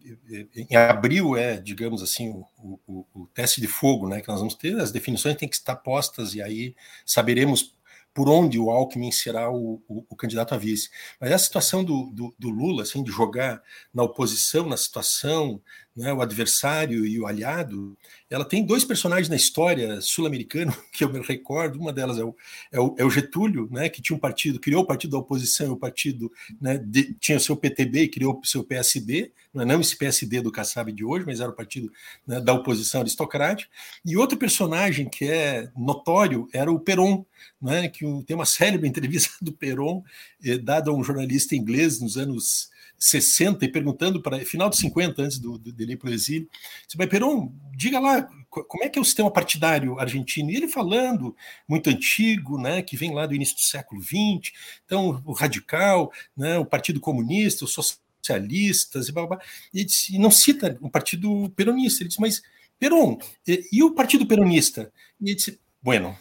em 0.57 0.75
abril 0.75 1.37
é, 1.37 1.57
digamos 1.57 2.03
assim, 2.03 2.31
o, 2.31 2.81
o, 2.85 3.07
o, 3.15 3.27
teste 3.29 3.61
de 3.61 3.69
fogo, 3.69 4.09
né? 4.09 4.21
Que 4.21 4.27
nós 4.27 4.41
vamos 4.41 4.57
ter, 4.57 4.77
as 4.81 4.91
definições 4.91 5.37
têm 5.37 5.49
que 5.49 5.55
estar 5.55 5.77
postas 5.77 6.35
e 6.35 6.43
aí 6.43 6.75
saberemos 7.07 7.77
por 8.15 8.29
onde 8.29 8.59
o 8.59 8.71
Alckmin 8.71 9.11
será 9.11 9.51
o, 9.51 9.83
o, 9.89 10.05
o 10.09 10.17
candidato 10.17 10.55
a 10.55 10.59
vice. 10.59 10.91
Mas 11.21 11.33
a 11.33 11.39
situação 11.39 11.83
do, 11.83 12.11
do, 12.13 12.35
do, 12.39 12.51
Lula, 12.51 12.83
assim, 12.83 13.03
de 13.03 13.11
jogar 13.11 13.63
na 13.93 14.03
oposição, 14.03 14.69
na 14.69 14.77
situação, 14.77 15.61
né, 15.95 16.13
o 16.13 16.23
adversário 16.23 17.05
e 17.05 17.21
o 17.21 17.27
aliado, 17.27 17.97
ela 18.31 18.45
tem 18.45 18.65
dois 18.65 18.85
personagens 18.85 19.29
na 19.29 19.37
história 19.37 20.01
sul-americana 20.01 20.75
que 20.93 21.05
eu 21.05 21.13
me 21.13 21.21
recordo. 21.21 21.79
Uma 21.79 21.93
delas 21.93 22.19
é 22.19 22.25
o, 22.25 22.35
é 22.73 22.81
o, 22.81 22.95
é 22.99 23.05
o, 23.05 23.11
Getúlio, 23.11 23.69
né, 23.71 23.89
que 23.89 24.01
tinha 24.01 24.17
um 24.17 24.21
partido, 24.21 24.59
criou 24.59 24.83
o 24.83 24.87
partido 24.87 25.11
da 25.11 25.19
oposição, 25.19 25.73
o 25.73 25.77
partido 25.77 26.33
né, 26.61 26.79
de, 26.79 27.15
tinha 27.15 27.37
o 27.37 27.41
seu 27.41 27.57
PTB 27.57 28.03
e 28.03 28.09
criou 28.09 28.41
o 28.43 28.47
seu 28.47 28.65
PSB, 28.65 29.33
não 29.53 29.63
é 29.63 29.67
não 29.67 29.81
esse 29.81 29.97
PSD 29.97 30.41
do 30.41 30.51
Kassab 30.51 30.91
de 30.91 31.05
hoje, 31.05 31.27
mas 31.27 31.41
era 31.41 31.51
o 31.51 31.55
partido 31.55 31.93
né, 32.27 32.41
da 32.41 32.55
oposição 32.55 33.03
aristocrática. 33.03 33.71
E 34.05 34.17
outro 34.17 34.39
personagem 34.39 35.09
que 35.09 35.27
é 35.27 35.71
notório 35.77 36.49
era 36.55 36.73
o 36.73 36.81
Peron, 36.81 37.27
né, 37.61 37.89
que 37.89 38.05
tem 38.27 38.35
uma 38.35 38.47
célebre 38.47 38.89
entrevista 38.89 39.33
do 39.43 39.53
Peron, 39.53 40.03
eh, 40.43 40.57
dada 40.57 40.91
a 40.91 40.95
um 40.95 41.05
jornalista 41.05 41.55
inglês 41.55 42.01
nos 42.01 42.17
anos 42.17 42.72
60 43.03 43.65
e 43.65 43.69
perguntando 43.69 44.23
para 44.23 44.39
final 44.45 44.71
de 44.71 44.77
50, 44.77 45.23
antes 45.23 45.39
do, 45.39 45.59
do, 45.59 45.73
dele 45.73 45.95
ir 45.95 45.97
para 45.97 46.11
o 46.11 46.13
exílio, 46.13 46.49
disse, 46.87 46.97
mas 46.97 47.09
Peron, 47.09 47.53
diga 47.77 47.99
lá, 47.99 48.29
como 48.49 48.85
é 48.85 48.89
que 48.89 48.99
é 48.99 49.03
o 49.03 49.05
sistema 49.05 49.31
partidário 49.31 49.99
argentino? 49.99 50.51
E 50.51 50.57
ele 50.57 50.69
falando, 50.69 51.35
muito 51.69 51.91
antigo, 51.91 52.61
né, 52.61 52.83
que 52.83 52.97
vem 52.97 53.13
lá 53.13 53.27
do 53.27 53.35
início 53.35 53.57
do 53.57 53.63
século 53.63 54.03
XX, 54.03 54.53
então 54.85 55.23
o 55.25 55.33
radical, 55.33 56.13
né, 56.37 56.59
o 56.59 56.67
Partido 56.67 57.01
Comunista, 57.01 57.65
os 57.65 57.73
socialistas, 57.73 59.09
e, 59.09 59.13
blá, 59.13 59.27
blá, 59.27 59.41
e, 59.73 59.85
disse, 59.85 60.15
e 60.15 60.19
não 60.19 60.31
cita 60.31 60.79
o 60.81 60.91
Partido 60.91 61.51
Peronista. 61.57 62.03
Ele 62.03 62.09
disse, 62.09 62.21
mas 62.21 62.43
Peron, 62.79 63.19
e, 63.47 63.69
e 63.73 63.83
o 63.83 63.93
Partido 63.93 64.27
Peronista? 64.27 64.93
E 65.21 65.31
ele 65.31 65.35
disse, 65.35 65.59
bueno, 65.83 66.17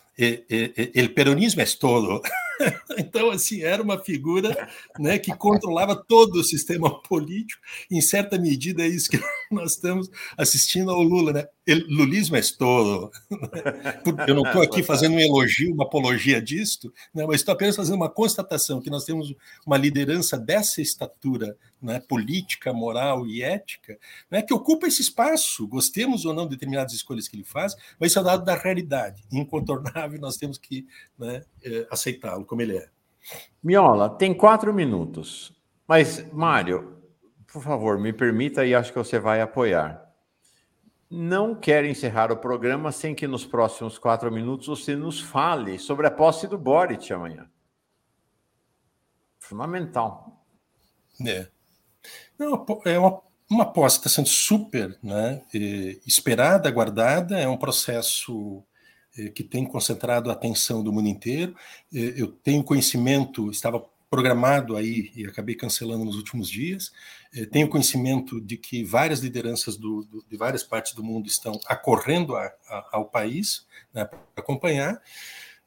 o 1.05 1.09
peronismo 1.13 1.61
é 1.61 1.65
todo. 1.65 2.21
então, 2.97 3.29
assim, 3.29 3.61
era 3.61 3.81
uma 3.81 3.97
figura 3.97 4.67
né, 4.99 5.17
que 5.19 5.35
controlava 5.35 5.95
todo 5.95 6.35
o 6.35 6.43
sistema 6.43 7.01
político. 7.01 7.61
Em 7.89 8.01
certa 8.01 8.37
medida, 8.37 8.83
é 8.83 8.87
isso 8.87 9.09
que 9.09 9.19
nós 9.55 9.73
estamos 9.73 10.09
assistindo 10.37 10.89
ao 10.91 11.01
Lula. 11.01 11.33
Né? 11.33 11.47
O 11.67 11.95
lulismo 11.95 12.35
é 12.35 12.41
todo. 12.57 13.11
Eu 14.27 14.35
não 14.35 14.43
estou 14.43 14.61
aqui 14.61 14.81
fazendo 14.81 15.15
um 15.15 15.19
elogio, 15.19 15.73
uma 15.73 15.83
apologia 15.83 16.41
disto, 16.41 16.93
né, 17.13 17.25
mas 17.25 17.37
estou 17.37 17.53
apenas 17.53 17.75
fazendo 17.75 17.95
uma 17.95 18.09
constatação 18.09 18.81
que 18.81 18.89
nós 18.89 19.03
temos 19.03 19.35
uma 19.65 19.77
liderança 19.77 20.37
dessa 20.37 20.81
estatura 20.81 21.55
né, 21.81 21.99
política, 21.99 22.73
moral 22.73 23.27
e 23.27 23.41
ética, 23.41 23.97
né, 24.29 24.41
que 24.41 24.53
ocupa 24.53 24.87
esse 24.87 25.01
espaço, 25.01 25.67
gostemos 25.67 26.25
ou 26.25 26.33
não 26.33 26.43
de 26.43 26.51
determinadas 26.51 26.93
escolhas 26.93 27.27
que 27.27 27.35
ele 27.35 27.43
faz, 27.43 27.75
mas 27.99 28.11
isso 28.11 28.19
é 28.19 28.23
dado 28.23 28.45
da 28.45 28.55
realidade, 28.55 29.23
incontornável, 29.31 30.19
nós 30.19 30.37
temos 30.37 30.57
que 30.57 30.85
né, 31.17 31.43
é, 31.63 31.87
aceitá-lo 31.91 32.45
como 32.45 32.61
ele 32.61 32.77
é. 32.77 32.87
Miola, 33.63 34.09
tem 34.09 34.33
quatro 34.33 34.73
minutos, 34.73 35.53
mas, 35.87 36.25
Mário, 36.31 37.00
por 37.51 37.61
favor, 37.61 37.99
me 37.99 38.13
permita 38.13 38.65
e 38.65 38.73
acho 38.73 38.91
que 38.91 38.97
você 38.97 39.19
vai 39.19 39.41
apoiar. 39.41 40.09
Não 41.09 41.53
quero 41.53 41.87
encerrar 41.87 42.31
o 42.31 42.37
programa 42.37 42.91
sem 42.91 43.13
que 43.13 43.27
nos 43.27 43.45
próximos 43.45 43.97
quatro 43.97 44.31
minutos 44.31 44.67
você 44.67 44.95
nos 44.95 45.19
fale 45.19 45.77
sobre 45.77 46.07
a 46.07 46.11
posse 46.11 46.47
do 46.47 46.57
Boric 46.57 47.11
amanhã. 47.11 47.49
Fundamental. 49.39 50.45
É. 51.27 51.47
Não, 52.39 52.65
é 52.85 52.97
uma, 52.97 53.21
uma 53.49 53.63
aposta 53.63 54.07
está 54.07 54.09
sendo 54.09 54.29
super 54.29 54.97
né, 55.03 55.43
esperada, 56.07 56.69
aguardada, 56.69 57.37
é 57.37 57.47
um 57.47 57.57
processo 57.57 58.63
que 59.35 59.43
tem 59.43 59.65
concentrado 59.65 60.29
a 60.29 60.33
atenção 60.33 60.81
do 60.81 60.93
mundo 60.93 61.09
inteiro. 61.09 61.53
Eu 61.91 62.27
tenho 62.27 62.63
conhecimento, 62.63 63.51
estava 63.51 63.83
programado 64.09 64.75
aí 64.75 65.11
e 65.15 65.25
acabei 65.25 65.55
cancelando 65.55 66.05
nos 66.05 66.15
últimos 66.15 66.49
dias. 66.49 66.91
Tenho 67.51 67.69
conhecimento 67.69 68.41
de 68.41 68.57
que 68.57 68.83
várias 68.83 69.19
lideranças 69.19 69.77
do, 69.77 70.03
do, 70.03 70.25
de 70.29 70.35
várias 70.35 70.63
partes 70.63 70.93
do 70.93 71.03
mundo 71.03 71.27
estão 71.27 71.59
acorrendo 71.65 72.35
a, 72.35 72.45
a, 72.67 72.89
ao 72.91 73.05
país 73.05 73.65
né, 73.93 74.03
para 74.05 74.19
acompanhar. 74.37 75.01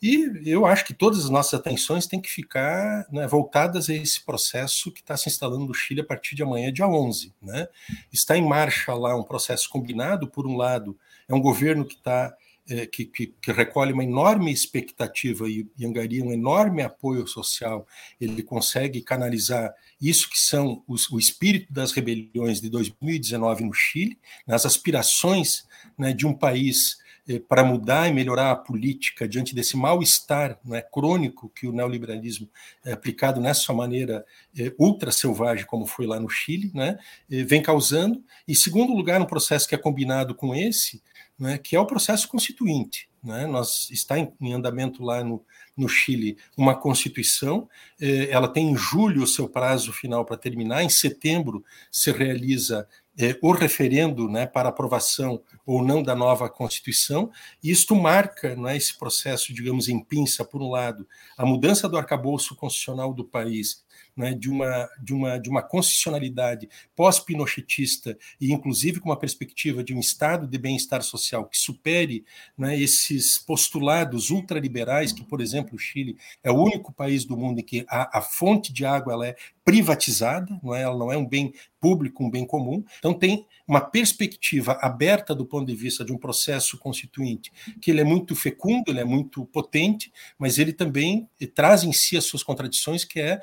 E 0.03 0.43
eu 0.45 0.67
acho 0.67 0.85
que 0.85 0.93
todas 0.93 1.25
as 1.25 1.31
nossas 1.31 1.59
atenções 1.59 2.07
têm 2.07 2.21
que 2.21 2.29
ficar 2.29 3.07
né, 3.11 3.27
voltadas 3.27 3.89
a 3.89 3.95
esse 3.95 4.23
processo 4.23 4.93
que 4.93 5.01
está 5.01 5.17
se 5.17 5.31
instalando 5.31 5.65
no 5.65 5.73
Chile 5.73 6.03
a 6.03 6.05
partir 6.05 6.35
de 6.35 6.43
amanhã, 6.43 6.71
dia 6.71 6.87
11. 6.87 7.33
Né? 7.41 7.67
Está 8.13 8.37
em 8.37 8.47
marcha 8.47 8.93
lá 8.93 9.17
um 9.17 9.23
processo 9.23 9.67
combinado, 9.71 10.29
por 10.29 10.47
um 10.47 10.59
lado, 10.59 10.99
é 11.27 11.35
um 11.35 11.41
governo 11.41 11.87
que 11.87 11.95
está 11.95 12.37
é, 12.69 12.87
que, 12.87 13.05
que, 13.05 13.35
que, 13.41 13.53
recolhe 13.53 13.93
uma 13.93 14.05
enorme 14.05 14.51
expectativa 14.53 15.49
e, 15.49 15.67
e 15.77 15.85
angaria 15.85 16.25
um 16.25 16.33
enorme 16.33 16.83
apoio 16.83 17.27
social, 17.27 17.87
ele 18.21 18.43
consegue 18.43 19.03
canalizar 19.03 19.75
isso 20.01 20.31
que 20.31 20.39
são 20.39 20.83
os, 20.89 21.11
o 21.11 21.19
espírito 21.19 21.73
das 21.73 21.93
rebeliões 21.93 22.61
de 22.61 22.71
2019 22.71 23.65
no 23.65 23.73
Chile, 23.73 24.19
nas 24.47 24.65
aspirações 24.65 25.67
né, 25.99 26.13
de 26.13 26.27
um 26.27 26.33
país 26.33 26.99
eh, 27.27 27.39
para 27.39 27.65
mudar 27.65 28.09
e 28.09 28.13
melhorar 28.13 28.51
a 28.51 28.57
política 28.57 29.27
diante 29.27 29.55
desse 29.55 29.77
mal-estar 29.77 30.59
né, 30.65 30.83
crônico 30.83 31.51
que 31.55 31.67
o 31.67 31.73
neoliberalismo 31.73 32.49
é 32.85 32.93
aplicado 32.93 33.41
nessa 33.41 33.73
maneira 33.73 34.27
é, 34.59 34.75
ultra 34.79 35.11
selvagem, 35.11 35.65
como 35.65 35.87
foi 35.87 36.07
lá 36.07 36.21
no 36.21 36.29
Chile, 36.29 36.71
né, 36.75 36.99
é, 37.31 37.43
vem 37.43 37.63
causando. 37.63 38.23
E, 38.47 38.55
segundo 38.55 38.93
lugar, 38.93 39.21
um 39.23 39.27
processo 39.27 39.67
que 39.67 39.75
é 39.75 39.79
combinado 39.79 40.35
com 40.35 40.55
esse, 40.55 41.03
né, 41.39 41.59
que 41.59 41.75
é 41.77 41.81
o 41.81 41.87
processo 41.87 42.29
constituinte. 42.29 43.09
Né? 43.23 43.47
Nós 43.47 43.89
está 43.91 44.19
em, 44.19 44.33
em 44.41 44.53
andamento 44.53 45.03
lá 45.03 45.25
no, 45.25 45.45
no 45.77 45.89
Chile 45.89 46.37
uma 46.57 46.75
constituição, 46.75 47.69
ela 48.29 48.49
tem 48.49 48.71
em 48.71 48.77
julho 48.77 49.23
o 49.23 49.27
seu 49.27 49.49
prazo 49.49 49.93
final 49.93 50.25
para 50.25 50.37
terminar, 50.37 50.83
em 50.83 50.91
setembro 50.91 51.65
se 51.91 52.13
realiza 52.13 52.87
é, 53.19 53.39
o 53.41 53.53
referendo 53.53 54.29
né, 54.29 54.47
para 54.47 54.69
aprovação 54.69 55.41
ou 55.65 55.85
não 55.85 56.03
da 56.03 56.15
nova 56.15 56.49
Constituição, 56.49 57.31
e 57.63 57.71
isto 57.71 57.95
marca 57.95 58.57
né, 58.57 58.77
esse 58.77 58.99
processo, 58.99 59.55
digamos, 59.55 59.89
em 59.89 60.03
pinça, 60.03 60.45
por 60.45 60.61
um 60.61 60.71
lado, 60.71 61.07
a 61.37 61.47
mudança 61.47 61.89
do 61.89 61.97
arcabouço 61.97 62.57
constitucional 62.57 63.15
do 63.15 63.25
país 63.25 63.84
né, 64.17 64.35
de, 64.35 64.49
uma, 64.49 64.89
de, 65.03 65.13
uma, 65.13 65.39
de 65.39 65.49
uma 65.49 65.63
constitucionalidade 65.63 66.69
pós-pinochetista 66.95 68.17
e, 68.41 68.53
inclusive, 68.53 69.01
com 69.01 69.09
uma 69.09 69.19
perspectiva 69.19 69.83
de 69.83 69.95
um 69.95 70.01
estado 70.01 70.47
de 70.47 70.59
bem-estar 70.59 71.03
social 71.03 71.47
que 71.47 71.59
supere 71.59 72.25
né, 72.57 72.79
esses 72.79 73.39
postulados 73.39 74.31
ultraliberais, 74.31 75.13
que, 75.13 75.25
por 75.25 75.41
exemplo, 75.41 75.75
o 75.75 75.79
Chile 75.79 76.17
é 76.43 76.51
o 76.51 76.63
único 76.63 76.93
país 76.93 77.25
do 77.25 77.37
mundo 77.37 77.61
em 77.61 77.65
que 77.65 77.85
a, 77.89 78.19
a 78.19 78.23
fonte 78.23 78.73
de 78.73 78.85
água 78.85 79.13
ela 79.13 79.27
é 79.27 79.37
privatizada, 79.65 80.61
não 80.63 80.75
é? 80.75 80.83
ela 80.83 80.97
não 80.97 81.11
é 81.11 81.17
um 81.17 81.27
bem 81.27 81.55
público, 81.81 82.23
um 82.23 82.31
bem 82.31 82.47
comum. 82.47 82.85
Então, 82.99 83.15
tem 83.15 83.47
uma 83.67 83.81
perspectiva 83.81 84.79
aberta 84.81 85.35
do 85.35 85.47
ponto 85.47 85.67
de 85.67 85.75
vista 85.75 86.05
de 86.05 86.13
um 86.13 86.19
processo 86.19 86.77
constituinte, 86.79 87.51
que 87.81 87.91
ele 87.91 88.01
é 88.01 88.05
muito 88.05 88.37
fecundo, 88.37 88.91
ele 88.91 89.01
é 89.01 89.05
muito 89.05 89.45
potente, 89.47 90.13
mas 90.39 90.59
ele 90.59 90.73
também 90.73 91.29
traz 91.55 91.83
em 91.83 91.93
si 91.93 92.17
as 92.17 92.25
suas 92.25 92.43
contradições, 92.43 93.05
que 93.05 93.21
é, 93.21 93.41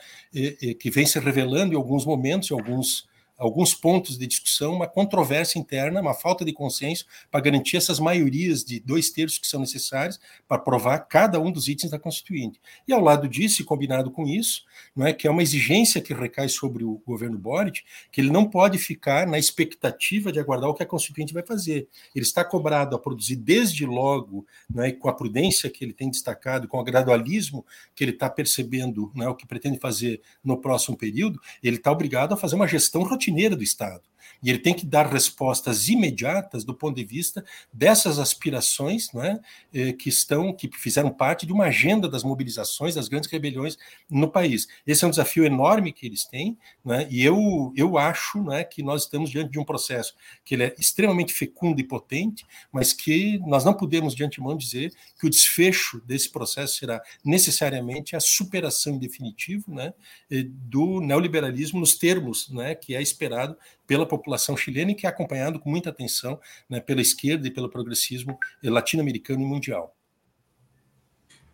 que 0.79 0.89
vem 0.89 1.05
se 1.05 1.19
revelando 1.19 1.73
em 1.73 1.77
alguns 1.77 2.05
momentos, 2.05 2.49
em 2.49 2.53
alguns 2.53 3.07
alguns 3.41 3.73
pontos 3.73 4.19
de 4.19 4.27
discussão, 4.27 4.75
uma 4.75 4.87
controvérsia 4.87 5.57
interna, 5.57 5.99
uma 5.99 6.13
falta 6.13 6.45
de 6.45 6.53
consenso 6.53 7.07
para 7.31 7.41
garantir 7.41 7.75
essas 7.75 7.99
maiorias 7.99 8.63
de 8.63 8.79
dois 8.79 9.09
terços 9.09 9.39
que 9.39 9.47
são 9.47 9.59
necessárias 9.59 10.19
para 10.47 10.57
aprovar 10.57 10.99
cada 10.99 11.39
um 11.39 11.51
dos 11.51 11.67
itens 11.67 11.89
da 11.89 11.97
Constituinte. 11.97 12.61
E 12.87 12.93
ao 12.93 13.01
lado 13.01 13.27
disso, 13.27 13.59
e 13.59 13.65
combinado 13.65 14.11
com 14.11 14.27
isso, 14.27 14.63
não 14.95 15.07
é 15.07 15.11
que 15.11 15.25
é 15.25 15.31
uma 15.31 15.41
exigência 15.41 15.99
que 15.99 16.13
recai 16.13 16.49
sobre 16.49 16.83
o 16.83 17.01
governo 17.03 17.35
Boric, 17.35 17.81
que 18.11 18.21
ele 18.21 18.29
não 18.29 18.47
pode 18.47 18.77
ficar 18.77 19.25
na 19.25 19.39
expectativa 19.39 20.31
de 20.31 20.39
aguardar 20.39 20.69
o 20.69 20.75
que 20.75 20.83
a 20.83 20.85
Constituinte 20.85 21.33
vai 21.33 21.43
fazer. 21.43 21.87
Ele 22.13 22.23
está 22.23 22.45
cobrado 22.45 22.95
a 22.95 22.99
produzir 22.99 23.37
desde 23.37 23.87
logo, 23.87 24.45
não 24.69 24.83
é, 24.83 24.91
com 24.91 25.09
a 25.09 25.13
prudência 25.13 25.67
que 25.67 25.83
ele 25.83 25.93
tem 25.93 26.11
destacado, 26.11 26.67
com 26.67 26.77
o 26.77 26.83
gradualismo 26.83 27.65
que 27.95 28.03
ele 28.03 28.11
está 28.11 28.29
percebendo, 28.29 29.11
não 29.15 29.25
é, 29.25 29.29
o 29.29 29.35
que 29.35 29.47
pretende 29.47 29.79
fazer 29.79 30.21
no 30.43 30.61
próximo 30.61 30.95
período, 30.95 31.41
ele 31.63 31.77
está 31.77 31.91
obrigado 31.91 32.33
a 32.33 32.37
fazer 32.37 32.55
uma 32.55 32.67
gestão 32.67 33.01
rotineira 33.01 33.30
rotineira 33.31 33.55
do 33.55 33.63
Estado. 33.63 34.01
E 34.41 34.49
ele 34.49 34.59
tem 34.59 34.73
que 34.73 34.85
dar 34.85 35.07
respostas 35.07 35.87
imediatas 35.87 36.63
do 36.63 36.73
ponto 36.73 36.95
de 36.95 37.03
vista 37.03 37.43
dessas 37.71 38.19
aspirações 38.19 39.11
né, 39.13 39.39
eh, 39.73 39.93
que 39.93 40.09
estão, 40.09 40.53
que 40.53 40.69
fizeram 40.77 41.09
parte 41.09 41.45
de 41.45 41.53
uma 41.53 41.65
agenda 41.65 42.09
das 42.09 42.23
mobilizações, 42.23 42.95
das 42.95 43.07
grandes 43.07 43.29
rebeliões 43.29 43.77
no 44.09 44.29
país. 44.29 44.67
Esse 44.85 45.03
é 45.03 45.07
um 45.07 45.11
desafio 45.11 45.45
enorme 45.45 45.91
que 45.91 46.05
eles 46.05 46.25
têm, 46.25 46.57
né, 46.83 47.07
e 47.09 47.23
eu, 47.23 47.73
eu 47.75 47.97
acho 47.97 48.43
né, 48.43 48.63
que 48.63 48.83
nós 48.83 49.03
estamos 49.03 49.29
diante 49.29 49.51
de 49.51 49.59
um 49.59 49.65
processo 49.65 50.15
que 50.43 50.55
ele 50.55 50.63
é 50.63 50.75
extremamente 50.77 51.33
fecundo 51.33 51.79
e 51.79 51.83
potente, 51.83 52.45
mas 52.71 52.93
que 52.93 53.39
nós 53.39 53.63
não 53.63 53.73
podemos 53.73 54.15
de 54.15 54.23
antemão 54.23 54.55
dizer 54.55 54.93
que 55.19 55.27
o 55.27 55.29
desfecho 55.29 56.01
desse 56.05 56.29
processo 56.29 56.75
será 56.77 57.01
necessariamente 57.23 58.15
a 58.15 58.19
superação 58.19 58.95
em 58.95 58.99
definitivo 58.99 59.73
né, 59.73 59.93
eh, 60.29 60.45
do 60.47 61.01
neoliberalismo 61.01 61.79
nos 61.79 61.95
termos 61.95 62.49
né, 62.49 62.75
que 62.75 62.95
é 62.95 63.01
esperado 63.01 63.55
pela 63.85 64.05
população 64.17 64.57
chilena 64.57 64.91
e 64.91 64.95
que 64.95 65.05
é 65.05 65.09
acompanhado 65.09 65.59
com 65.59 65.69
muita 65.69 65.89
atenção 65.89 66.39
né, 66.69 66.79
pela 66.79 67.01
esquerda 67.01 67.47
e 67.47 67.51
pelo 67.51 67.69
progressismo 67.69 68.37
latino-americano 68.63 69.41
e 69.41 69.45
mundial. 69.45 69.95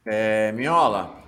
É, 0.05 0.51
Miola, 0.53 1.23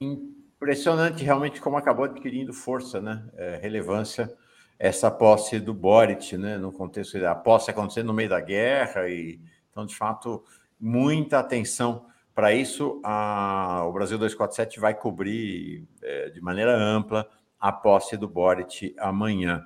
impressionante 0.00 1.24
realmente 1.24 1.60
como 1.60 1.76
acabou 1.76 2.04
adquirindo 2.04 2.52
força, 2.52 3.00
né, 3.00 3.24
é, 3.36 3.58
relevância 3.60 4.32
essa 4.78 5.10
posse 5.10 5.60
do 5.60 5.72
Boric, 5.72 6.36
né, 6.36 6.58
no 6.58 6.72
contexto 6.72 7.18
da 7.20 7.34
posse 7.34 7.70
acontecendo 7.70 8.08
no 8.08 8.14
meio 8.14 8.28
da 8.28 8.40
guerra 8.40 9.08
e 9.08 9.40
então 9.70 9.86
de 9.86 9.94
fato 9.94 10.44
muita 10.78 11.38
atenção 11.38 12.06
para 12.34 12.52
isso. 12.52 13.00
A, 13.04 13.84
o 13.86 13.92
Brasil 13.92 14.18
247 14.18 14.80
vai 14.80 14.94
cobrir 14.94 15.86
é, 16.02 16.30
de 16.30 16.40
maneira 16.40 16.76
ampla 16.76 17.28
a 17.60 17.70
posse 17.70 18.16
do 18.16 18.28
Boric 18.28 18.94
amanhã. 18.98 19.64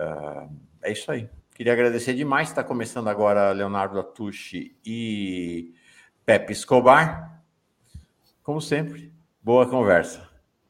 Uh, 0.00 0.50
é 0.82 0.92
isso 0.92 1.12
aí. 1.12 1.28
Queria 1.54 1.74
agradecer 1.74 2.14
demais. 2.14 2.48
Está 2.48 2.64
começando 2.64 3.08
agora 3.08 3.52
Leonardo 3.52 4.00
Atucci 4.00 4.74
e 4.84 5.74
Pepe 6.24 6.52
Escobar. 6.52 7.42
Como 8.42 8.62
sempre, 8.62 9.12
boa 9.42 9.68
conversa. 9.68 10.26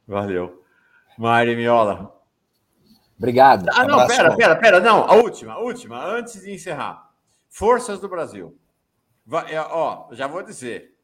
Valeu. 0.07 0.65
Mari 1.17 1.55
Miola. 1.55 2.13
Obrigado. 3.17 3.69
Ah, 3.73 3.85
não, 3.87 4.01
Abraço, 4.01 4.17
pera, 4.17 4.37
pera, 4.37 4.57
pera, 4.57 4.81
não, 4.81 5.05
a 5.05 5.15
última, 5.15 5.53
a 5.53 5.59
última, 5.59 6.05
antes 6.05 6.41
de 6.41 6.53
encerrar. 6.53 7.11
Forças 7.49 8.01
do 8.01 8.09
Brasil. 8.09 8.59
Vai, 9.25 9.57
ó, 9.57 10.09
já 10.13 10.27
vou 10.27 10.43
dizer. 10.43 10.97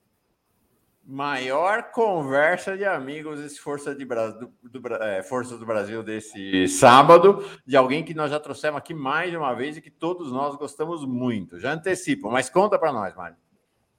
Maior 1.08 1.92
conversa 1.92 2.76
de 2.76 2.84
amigos 2.84 3.38
esse 3.38 3.60
Força, 3.60 3.94
de 3.94 4.04
do, 4.04 4.52
do, 4.80 4.94
é, 4.94 5.22
Força 5.22 5.56
do 5.56 5.64
Brasil 5.64 6.02
desse 6.02 6.66
sábado, 6.66 7.44
de 7.64 7.76
alguém 7.76 8.02
que 8.02 8.12
nós 8.12 8.28
já 8.28 8.40
trouxemos 8.40 8.76
aqui 8.76 8.92
mais 8.92 9.30
de 9.30 9.36
uma 9.36 9.54
vez 9.54 9.76
e 9.76 9.80
que 9.80 9.90
todos 9.90 10.32
nós 10.32 10.56
gostamos 10.56 11.06
muito. 11.06 11.60
Já 11.60 11.72
antecipo, 11.74 12.28
mas 12.28 12.50
conta 12.50 12.76
para 12.76 12.92
nós, 12.92 13.14
Mário. 13.14 13.36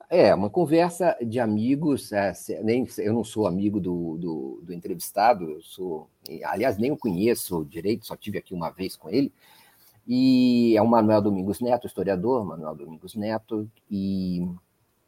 É, 0.09 0.35
uma 0.35 0.49
conversa 0.49 1.17
de 1.21 1.39
amigos, 1.39 2.11
é, 2.11 2.33
nem, 2.61 2.85
eu 2.97 3.13
não 3.13 3.23
sou 3.23 3.47
amigo 3.47 3.79
do, 3.79 4.17
do, 4.17 4.61
do, 4.63 4.73
entrevistado, 4.73 5.49
eu 5.49 5.61
sou, 5.61 6.09
aliás, 6.43 6.77
nem 6.77 6.91
o 6.91 6.97
conheço 6.97 7.65
direito, 7.65 8.05
só 8.05 8.17
tive 8.17 8.37
aqui 8.37 8.53
uma 8.53 8.69
vez 8.69 8.97
com 8.97 9.09
ele, 9.09 9.33
e 10.05 10.75
é 10.77 10.81
o 10.81 10.87
Manuel 10.87 11.21
Domingos 11.21 11.59
Neto, 11.59 11.87
historiador, 11.87 12.45
Manuel 12.45 12.75
Domingos 12.75 13.15
Neto, 13.15 13.69
e 13.91 14.47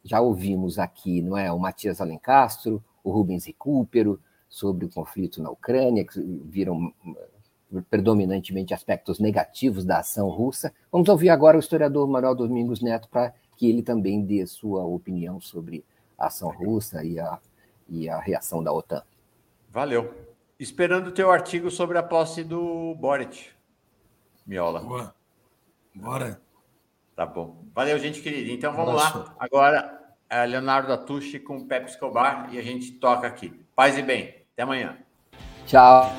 já 0.04 0.20
ouvimos 0.20 0.78
aqui, 0.78 1.22
não 1.22 1.36
é, 1.36 1.52
o 1.52 1.58
Matias 1.58 2.00
Alencastro, 2.00 2.82
o 3.02 3.10
Rubens 3.10 3.44
Recupero, 3.44 4.20
sobre 4.48 4.84
o 4.84 4.90
conflito 4.90 5.40
na 5.40 5.50
Ucrânia, 5.50 6.04
que 6.04 6.20
viram 6.44 6.92
eh, 7.06 7.82
predominantemente 7.88 8.74
aspectos 8.74 9.20
negativos 9.20 9.84
da 9.84 9.98
ação 10.00 10.28
russa. 10.28 10.74
Vamos 10.90 11.08
ouvir 11.08 11.28
agora 11.28 11.56
o 11.56 11.60
historiador 11.60 12.08
Manuel 12.08 12.34
Domingos 12.34 12.80
Neto 12.80 13.08
para 13.08 13.32
que 13.56 13.68
ele 13.68 13.82
também 13.82 14.24
dê 14.24 14.44
sua 14.46 14.84
opinião 14.84 15.40
sobre 15.40 15.84
a 16.18 16.26
ação 16.26 16.50
russa 16.50 17.04
e 17.04 17.20
a, 17.20 17.38
e 17.88 18.08
a 18.08 18.18
reação 18.18 18.62
da 18.62 18.72
OTAN. 18.72 19.02
Valeu. 19.70 20.12
Esperando 20.58 21.06
o 21.08 21.12
teu 21.12 21.30
artigo 21.30 21.70
sobre 21.70 21.96
a 21.96 22.02
posse 22.02 22.42
do 22.42 22.94
Boric, 22.96 23.50
Miola. 24.44 24.80
Boa. 24.80 25.14
Bora. 25.94 26.49
Tá 27.20 27.26
bom. 27.26 27.66
Valeu, 27.74 27.98
gente 27.98 28.22
querida. 28.22 28.50
Então 28.50 28.72
vamos 28.72 28.94
lá. 28.94 29.34
Agora, 29.38 30.14
é 30.30 30.46
Leonardo 30.46 30.90
Atushi 30.90 31.38
com 31.38 31.66
Pepe 31.66 31.90
Escobar 31.90 32.48
e 32.50 32.58
a 32.58 32.62
gente 32.62 32.92
toca 32.92 33.26
aqui. 33.26 33.52
Paz 33.76 33.98
e 33.98 34.02
bem. 34.02 34.34
Até 34.54 34.62
amanhã. 34.62 34.96
Tchau. 35.66 36.10